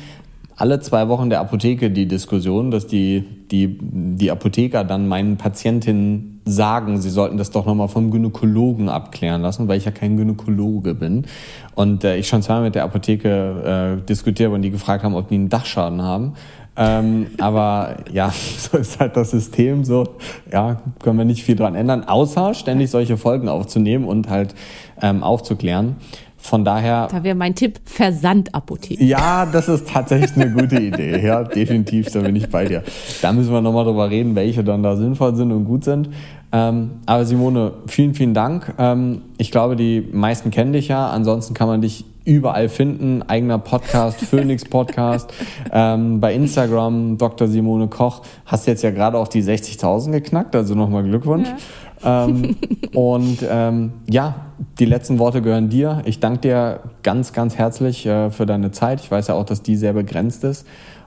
alle 0.57 0.81
zwei 0.81 1.09
Wochen 1.09 1.31
der 1.31 1.41
Apotheke 1.41 1.91
die 1.91 2.07
Diskussion, 2.07 2.71
dass 2.71 2.87
die, 2.87 3.25
die, 3.51 3.79
die 3.81 4.31
Apotheker 4.31 4.85
dann 4.85 5.09
meinen 5.09 5.37
Patientinnen 5.37 6.41
sagen, 6.45 7.01
sie 7.01 7.11
sollten 7.11 7.39
das 7.39 7.51
doch 7.51 7.67
nochmal 7.67 7.89
vom 7.89 8.11
Gynäkologen 8.11 8.89
abklären 8.89 9.43
lassen, 9.43 9.67
weil 9.67 9.79
ich 9.79 9.85
ja 9.85 9.91
kein 9.91 10.17
Gynäkologe 10.17 10.95
bin. 10.95 11.27
Und 11.75 12.05
äh, 12.05 12.17
ich 12.17 12.29
schon 12.29 12.43
zweimal 12.43 12.65
mit 12.65 12.75
der 12.75 12.85
Apotheke 12.85 13.99
äh, 14.01 14.07
diskutiert 14.07 14.53
und 14.53 14.63
die 14.63 14.71
gefragt 14.71 15.03
haben, 15.05 15.15
ob 15.15 15.29
die 15.29 15.37
einen 15.37 15.49
Dachschaden 15.49 16.03
haben. 16.03 16.35
Ähm, 16.77 17.29
aber 17.39 17.97
ja, 18.13 18.31
so 18.59 18.79
ist 18.79 19.01
halt 19.01 19.17
das 19.17 19.31
System 19.31 19.85
so. 19.85 20.05
Ja, 20.53 20.81
können 21.03 21.19
wir 21.19 21.25
nicht 21.25 21.45
viel 21.45 21.57
dran 21.57 21.75
ändern, 21.75 22.05
außer 22.05 22.55
ständig 22.55 22.91
solche 22.91 23.17
Folgen 23.17 23.49
aufzunehmen 23.49 24.05
und 24.05 24.29
halt 24.29 24.55
ähm, 25.01 25.23
aufzuklären. 25.23 25.97
Von 26.45 26.63
daher. 26.63 27.09
Da 27.11 27.25
wäre 27.25 27.35
mein 27.35 27.55
Tipp 27.55 27.81
Versandapotheke. 27.87 29.03
Ja, 29.03 29.47
das 29.47 29.67
ist 29.67 29.89
tatsächlich 29.89 30.37
eine 30.37 30.53
gute 30.53 30.77
Idee. 30.77 31.25
Ja, 31.25 31.43
definitiv, 31.43 32.11
da 32.13 32.21
bin 32.21 32.37
ich 32.37 32.51
bei 32.51 32.67
dir. 32.67 32.83
Da 33.23 33.33
müssen 33.33 33.51
wir 33.51 33.63
nochmal 33.63 33.87
drüber 33.87 34.11
reden, 34.11 34.35
welche 34.35 34.63
dann 34.63 34.83
da 34.83 34.95
sinnvoll 34.95 35.35
sind 35.37 35.53
und 35.53 35.65
gut 35.65 35.85
sind. 35.85 36.11
Ähm, 36.53 36.91
aber 37.07 37.25
Simone, 37.25 37.73
vielen, 37.87 38.13
vielen 38.13 38.35
Dank. 38.35 38.75
Ähm, 38.79 39.23
ich 39.39 39.51
glaube, 39.51 39.75
die 39.75 40.07
meisten 40.13 40.51
kennen 40.51 40.75
dich 40.75 40.89
ja. 40.89 41.09
Ansonsten 41.09 41.55
kann 41.55 41.67
man 41.67 41.81
dich 41.81 42.05
überall 42.27 42.69
finden. 42.69 43.23
Eigener 43.23 43.59
Podcast, 43.59 44.21
Phoenix 44.27 44.65
Podcast, 44.67 45.33
ähm, 45.73 46.21
bei 46.21 46.35
Instagram, 46.35 47.19
Dr. 47.19 47.49
Simone 47.49 47.89
Koch. 47.89 48.23
Hast 48.47 48.67
jetzt 48.67 48.83
ja 48.83 48.91
gerade 48.91 49.19
auch 49.19 49.29
die 49.29 49.43
60.000 49.43 50.11
geknackt, 50.11 50.55
also 50.55 50.75
nochmal 50.75 51.05
Glückwunsch. 51.05 51.49
Ja. 51.49 51.57
Ähm, 52.05 52.57
und 52.95 53.39
ähm, 53.49 53.93
ja, 54.09 54.35
die 54.79 54.85
letzten 54.85 55.19
Worte 55.19 55.43
gehören 55.43 55.69
dir. 55.69 56.03
Ich 56.05 56.21
danke 56.21 56.41
dir 56.41 56.81
ganz, 57.03 57.33
ganz 57.33 57.57
herzlich 57.57 58.07
äh, 58.07 58.31
für 58.31 58.47
deine 58.47 58.71
Zeit. 58.71 59.01
Ich 59.01 59.11
weiß 59.11 59.29
ja 59.29 59.35
auch, 59.35 59.45
dass 59.45 59.63
die 59.63 59.77
sehr 59.77 59.93
begrenzt 59.93 60.45
ist. 60.45 60.67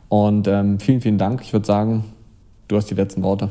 Und 0.10 0.48
ähm, 0.48 0.80
vielen, 0.80 1.02
vielen 1.02 1.18
Dank. 1.18 1.41
Ich 1.41 1.54
würde 1.54 1.66
sagen, 1.66 2.06
du 2.68 2.78
hast 2.78 2.89
die 2.89 2.95
letzten 2.95 3.24
Worte. 3.24 3.50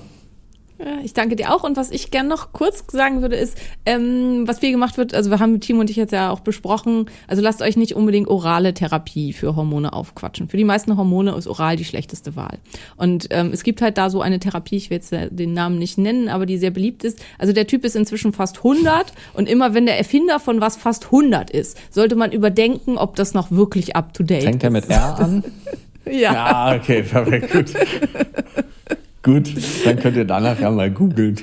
Ich 1.05 1.15
danke 1.15 1.37
dir 1.37 1.55
auch. 1.55 1.65
Und 1.65 1.77
was 1.77 1.91
ich 1.91 2.11
gerne 2.11 2.29
noch 2.29 2.53
kurz 2.53 2.85
sagen 2.89 3.23
würde, 3.23 3.37
ist, 3.37 3.57
ähm, 3.87 4.43
was 4.47 4.59
viel 4.59 4.73
gemacht 4.73 4.99
wird, 4.99 5.15
also 5.15 5.31
wir 5.31 5.39
haben 5.39 5.53
mit 5.53 5.63
Timo 5.63 5.81
und 5.81 5.89
ich 5.89 5.97
jetzt 5.97 6.13
ja 6.13 6.31
auch 6.31 6.41
besprochen, 6.41 7.07
also 7.29 7.41
lasst 7.43 7.63
euch 7.63 7.77
nicht 7.77 7.95
unbedingt 7.95 8.29
orale 8.29 8.75
Therapie 8.75 9.33
für 9.33 9.57
Hormone 9.57 9.93
aufquatschen. 9.93 10.49
Für 10.49 10.59
die 10.59 10.65
meisten 10.65 10.97
Hormone 10.97 11.35
ist 11.35 11.47
oral 11.47 11.77
die 11.77 11.85
schlechteste 11.85 12.37
Wahl. 12.37 12.59
Und 12.97 13.29
ähm, 13.31 13.51
es 13.53 13.63
gibt 13.63 13.81
halt 13.81 13.97
da 13.97 14.11
so 14.11 14.21
eine 14.21 14.39
Therapie, 14.39 14.77
ich 14.77 14.91
will 14.91 14.97
jetzt 14.97 15.13
den 15.13 15.55
Namen 15.55 15.79
nicht 15.79 15.97
nennen, 15.97 16.29
aber 16.29 16.45
die 16.45 16.59
sehr 16.59 16.71
beliebt 16.71 17.05
ist. 17.05 17.25
Also 17.39 17.55
der 17.55 17.67
Typ 17.67 17.85
ist 17.85 17.97
inzwischen 17.97 18.33
fast 18.33 18.59
100 18.59 19.13
und 19.33 19.49
immer 19.49 19.73
wenn 19.73 19.87
der 19.87 19.97
Erfinder 19.97 20.39
von 20.41 20.61
was 20.61 20.77
fast 20.77 21.07
100 21.07 21.51
ist, 21.51 21.79
sollte 21.91 22.17
man 22.17 22.33
überdenken, 22.33 22.99
ob 22.99 23.17
das 23.17 23.33
noch 23.33 23.51
wirklich 23.51 23.97
up-to-date 23.97 24.39
ist. 24.41 24.45
Fängt 24.45 24.65
er 24.65 24.71
mit 24.71 24.91
R 24.91 25.19
an? 25.19 25.45
ja. 26.05 26.35
Ja, 26.35 26.77
okay, 26.77 27.03
perfekt, 27.03 27.53
gut. 27.53 27.73
Gut, 29.27 29.53
dann 29.85 29.99
könnt 29.99 30.17
ihr 30.17 30.25
danach 30.25 30.61
ja 30.61 30.71
mal 30.71 30.89
googeln. 30.89 31.37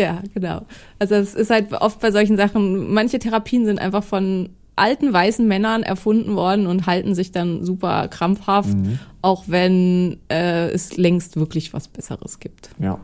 Ja, 0.00 0.22
genau. 0.32 0.62
Also 1.00 1.16
es 1.16 1.34
ist 1.34 1.50
halt 1.50 1.72
oft 1.72 1.98
bei 1.98 2.12
solchen 2.12 2.36
Sachen, 2.36 2.94
manche 2.94 3.18
Therapien 3.18 3.66
sind 3.66 3.80
einfach 3.80 4.04
von 4.04 4.50
alten 4.76 5.12
weißen 5.12 5.46
Männern 5.46 5.82
erfunden 5.82 6.36
worden 6.36 6.68
und 6.68 6.86
halten 6.86 7.16
sich 7.16 7.32
dann 7.32 7.64
super 7.64 8.06
krampfhaft, 8.06 8.74
mhm. 8.76 9.00
auch 9.22 9.44
wenn 9.48 10.18
äh, 10.30 10.68
es 10.68 10.96
längst 10.96 11.36
wirklich 11.36 11.74
was 11.74 11.88
Besseres 11.88 12.38
gibt. 12.38 12.70
Ja. 12.78 13.00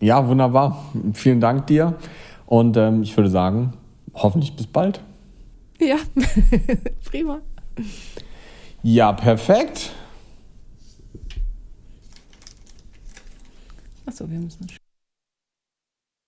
Ja, 0.00 0.26
wunderbar. 0.26 0.92
Vielen 1.14 1.40
Dank 1.40 1.68
dir. 1.68 1.94
Und 2.46 2.76
ähm, 2.76 3.04
ich 3.04 3.16
würde 3.16 3.30
sagen, 3.30 3.74
hoffentlich 4.14 4.56
bis 4.56 4.66
bald. 4.66 5.00
Ja, 5.78 5.98
prima. 7.04 7.38
Ja, 8.82 9.12
perfekt. 9.12 9.92
Achso, 14.08 14.28
wir 14.30 14.38
müssen. 14.38 14.66